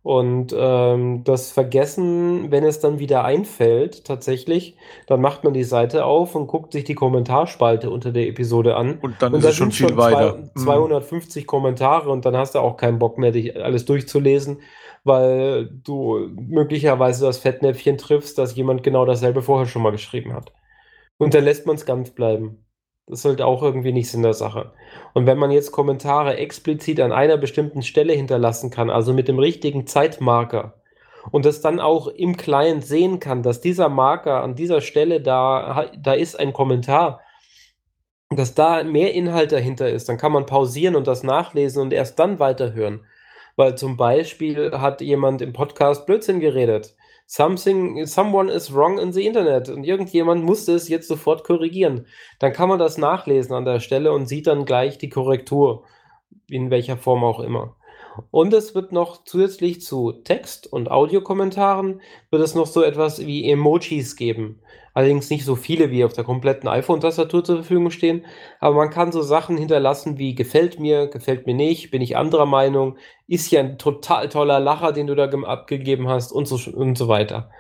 Und 0.07 0.55
ähm, 0.57 1.25
das 1.25 1.51
Vergessen, 1.51 2.53
wenn 2.53 2.63
es 2.63 2.79
dann 2.79 3.01
wieder 3.01 3.25
einfällt, 3.25 4.05
tatsächlich, 4.05 4.77
dann 5.09 5.21
macht 5.21 5.43
man 5.43 5.53
die 5.53 5.65
Seite 5.65 6.05
auf 6.05 6.37
und 6.37 6.47
guckt 6.47 6.73
sich 6.73 6.85
die 6.85 6.95
Kommentarspalte 6.95 7.91
unter 7.91 8.13
der 8.13 8.29
Episode 8.29 8.77
an. 8.77 9.01
Und 9.03 9.17
dann 9.19 9.35
und 9.35 9.41
ist 9.41 9.47
es 9.47 9.57
schon 9.57 9.73
viel 9.73 9.89
schon 9.89 9.97
weiter. 9.97 10.39
250 10.55 11.43
mhm. 11.43 11.47
Kommentare 11.49 12.09
und 12.09 12.25
dann 12.25 12.37
hast 12.37 12.55
du 12.55 12.61
auch 12.61 12.77
keinen 12.77 13.01
Bock 13.01 13.19
mehr, 13.19 13.33
dich 13.33 13.61
alles 13.61 13.85
durchzulesen, 13.85 14.61
weil 15.03 15.69
du 15.83 16.29
möglicherweise 16.37 17.27
das 17.27 17.39
Fettnäpfchen 17.39 17.99
triffst, 17.99 18.39
dass 18.39 18.55
jemand 18.55 18.85
genau 18.85 19.07
dasselbe 19.07 19.43
vorher 19.43 19.67
schon 19.67 19.83
mal 19.83 19.91
geschrieben 19.91 20.35
hat. 20.35 20.53
Und 21.19 21.35
dann 21.35 21.43
lässt 21.43 21.67
man 21.67 21.75
es 21.75 21.85
ganz 21.85 22.11
bleiben. 22.11 22.65
Das 23.07 23.23
sollte 23.23 23.47
auch 23.47 23.63
irgendwie 23.63 23.93
nicht 23.93 24.11
Sinn 24.11 24.23
der 24.23 24.35
Sache. 24.35 24.73
Und 25.15 25.27
wenn 25.27 25.39
man 25.39 25.53
jetzt 25.53 25.71
Kommentare 25.71 26.37
explizit 26.39 27.01
an 27.01 27.13
einer 27.13 27.37
bestimmten 27.37 27.83
Stelle 27.83 28.13
hinterlassen 28.13 28.71
kann, 28.71 28.91
also 28.91 29.13
mit 29.13 29.29
dem 29.29 29.39
richtigen 29.39 29.87
Zeitmarker, 29.87 30.75
und 31.31 31.45
das 31.45 31.61
dann 31.61 31.81
auch 31.81 32.07
im 32.07 32.37
Client 32.37 32.85
sehen 32.85 33.21
kann, 33.21 33.43
dass 33.43 33.61
dieser 33.61 33.89
Marker 33.89 34.43
an 34.43 34.55
dieser 34.55 34.81
Stelle 34.81 35.21
da, 35.21 35.87
da 35.99 36.13
ist 36.13 36.39
ein 36.39 36.53
Kommentar, 36.53 37.21
dass 38.31 38.55
da 38.55 38.83
mehr 38.83 39.15
Inhalt 39.15 39.53
dahinter 39.53 39.89
ist, 39.89 40.09
dann 40.09 40.19
kann 40.19 40.33
man 40.33 40.47
pausieren 40.47 40.97
und 40.97 41.07
das 41.07 41.23
nachlesen 41.23 41.83
und 41.83 41.93
erst 41.93 42.19
dann 42.19 42.39
weiterhören. 42.39 43.05
Weil 43.55 43.77
zum 43.77 43.97
Beispiel 43.97 44.73
hat 44.73 45.01
jemand 45.01 45.43
im 45.43 45.53
Podcast 45.53 46.07
Blödsinn 46.07 46.41
geredet. 46.41 46.95
Something, 47.29 48.07
someone 48.07 48.49
is 48.49 48.73
wrong 48.73 48.99
in 48.99 49.13
the 49.13 49.27
Internet 49.27 49.69
und 49.69 49.83
irgendjemand 49.83 50.45
musste 50.45 50.73
es 50.75 50.89
jetzt 50.89 51.09
sofort 51.09 51.43
korrigieren. 51.43 52.07
Dann 52.39 52.53
kann 52.53 52.69
man 52.69 52.79
das 52.79 52.99
nachlesen 52.99 53.55
an 53.55 53.65
der 53.65 53.81
Stelle 53.81 54.13
und 54.13 54.27
sieht 54.27 54.47
dann 54.47 54.65
gleich 54.65 54.97
die 54.99 55.09
Korrektur, 55.09 55.85
in 56.49 56.71
welcher 56.71 56.97
Form 56.97 57.25
auch 57.25 57.41
immer. 57.41 57.77
Und 58.31 58.55
es 58.55 58.75
wird 58.75 58.93
noch 58.93 59.25
zusätzlich 59.25 59.83
zu 59.83 60.13
Text- 60.13 60.73
und 60.73 60.91
Audiokommentaren 60.91 62.01
wird 62.31 62.43
es 62.43 62.55
noch 62.55 62.67
so 62.67 62.83
etwas 62.83 63.27
wie 63.27 63.51
Emojis 63.51 64.17
geben. 64.17 64.61
Allerdings 64.97 65.29
nicht 65.29 65.45
so 65.45 65.57
viele 65.57 65.91
wie 65.91 66.05
auf 66.05 66.15
der 66.15 66.25
kompletten 66.25 66.71
iPhone-Tastatur 66.71 67.45
zur 67.45 67.57
Verfügung 67.57 67.91
stehen. 67.91 68.25
Aber 68.61 68.77
man 68.77 68.89
kann 68.89 69.13
so 69.13 69.21
Sachen 69.21 69.59
hinterlassen 69.59 70.17
wie 70.17 70.35
gefällt 70.35 70.81
mir, 70.81 71.09
gefällt 71.09 71.47
mir 71.47 71.53
nicht, 71.53 71.91
bin 71.91 72.01
ich 72.01 72.17
anderer 72.17 72.47
Meinung, 72.47 72.97
ist 73.27 73.51
ja 73.51 73.61
ein 73.61 73.77
total 73.77 74.31
toller 74.31 74.59
Lacher, 74.59 74.93
den 74.93 75.07
du 75.07 75.15
da 75.15 75.27
abgegeben 75.27 76.09
hast 76.09 76.33
und 76.33 76.47
so, 76.49 76.71
und 76.71 76.97
so 76.97 77.09
weiter. 77.09 77.51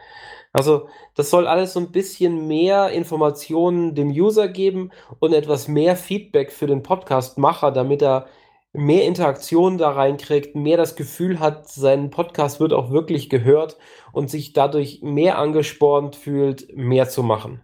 Also 0.55 0.89
das 1.15 1.29
soll 1.29 1.47
alles 1.47 1.75
so 1.75 1.81
ein 1.81 1.93
bisschen 1.93 2.49
mehr 2.49 2.89
Informationen 2.89 3.95
dem 3.95 4.09
User 4.09 4.49
geben 4.49 4.91
und 5.19 5.35
etwas 5.35 5.69
mehr 5.69 5.95
Feedback 5.95 6.51
für 6.51 6.67
den 6.67 6.83
Podcast-Macher, 6.83 7.71
damit 7.71 8.01
er 8.01 8.29
mehr 8.77 9.05
Interaktion 9.05 9.79
da 9.79 9.91
reinkriegt, 9.91 10.55
mehr 10.55 10.77
das 10.77 10.97
Gefühl 10.97 11.41
hat, 11.41 11.69
sein 11.69 12.11
Podcast 12.11 12.61
wird 12.61 12.73
auch 12.73 12.91
wirklich 12.91 13.31
gehört 13.31 13.77
und 14.13 14.31
sich 14.31 14.53
dadurch 14.53 15.01
mehr 15.03 15.39
angespornt 15.39 16.17
fühlt, 16.17 16.77
mehr 16.77 17.09
zu 17.09 17.23
machen. 17.23 17.63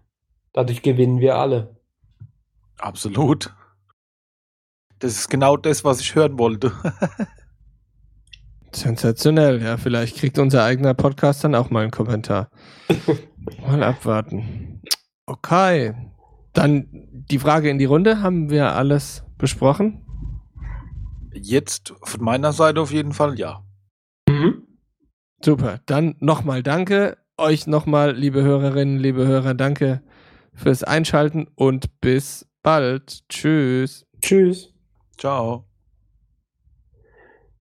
Dadurch 0.53 0.83
gewinnen 0.83 1.21
wir 1.21 1.37
alle. 1.37 1.77
Absolut. 2.79 3.55
Das 4.99 5.13
ist 5.13 5.29
genau 5.29 5.57
das, 5.57 5.85
was 5.85 6.01
ich 6.01 6.15
hören 6.15 6.39
wollte. 6.39 6.73
Sensationell, 8.75 9.63
ja, 9.63 9.77
vielleicht 9.77 10.17
kriegt 10.17 10.39
unser 10.39 10.65
eigener 10.65 10.95
Podcast 10.95 11.45
dann 11.45 11.55
auch 11.55 11.71
mal 11.71 11.83
einen 11.83 11.91
Kommentar. 11.91 12.49
mal 13.67 13.83
abwarten. 13.83 14.81
Okay. 15.27 15.95
Dann 16.55 16.87
die 17.13 17.39
Frage 17.39 17.71
in 17.71 17.79
die 17.79 17.85
Runde. 17.85 18.23
Haben 18.23 18.51
wir 18.51 18.75
alles 18.75 19.25
besprochen? 19.39 20.02
Jetzt 21.35 21.95
von 22.03 22.23
meiner 22.23 22.53
Seite 22.53 22.81
auf 22.81 22.93
jeden 22.93 23.13
Fall 23.13 23.39
ja. 23.39 23.65
Mhm. 24.29 24.63
Super. 25.45 25.81
Dann 25.87 26.17
nochmal 26.21 26.63
danke. 26.63 27.17
Euch 27.39 27.67
nochmal, 27.67 28.13
liebe 28.13 28.43
Hörerinnen, 28.43 28.99
liebe 28.99 29.27
Hörer, 29.27 29.55
danke 29.55 30.03
fürs 30.55 30.85
Einschalten 30.85 31.49
und 31.55 32.01
bis 32.01 32.47
bald. 32.63 33.29
Tschüss. 33.29 34.07
Tschüss. 34.21 34.73
Ciao. 35.19 35.65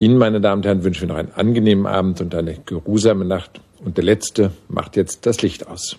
Ihnen, 0.01 0.19
meine 0.19 0.41
Damen 0.41 0.61
und 0.61 0.67
Herren, 0.67 0.85
wünschen 0.85 1.03
wir 1.03 1.09
noch 1.09 1.21
einen 1.21 1.33
angenehmen 1.33 1.87
Abend 1.87 2.21
und 2.21 2.35
eine 2.35 2.55
geruhsame 2.55 3.25
Nacht. 3.25 3.61
Und 3.85 3.97
der 3.97 4.05
Letzte 4.05 4.53
macht 4.69 4.97
jetzt 4.97 5.27
das 5.27 5.43
Licht 5.43 5.67
aus. 5.67 5.99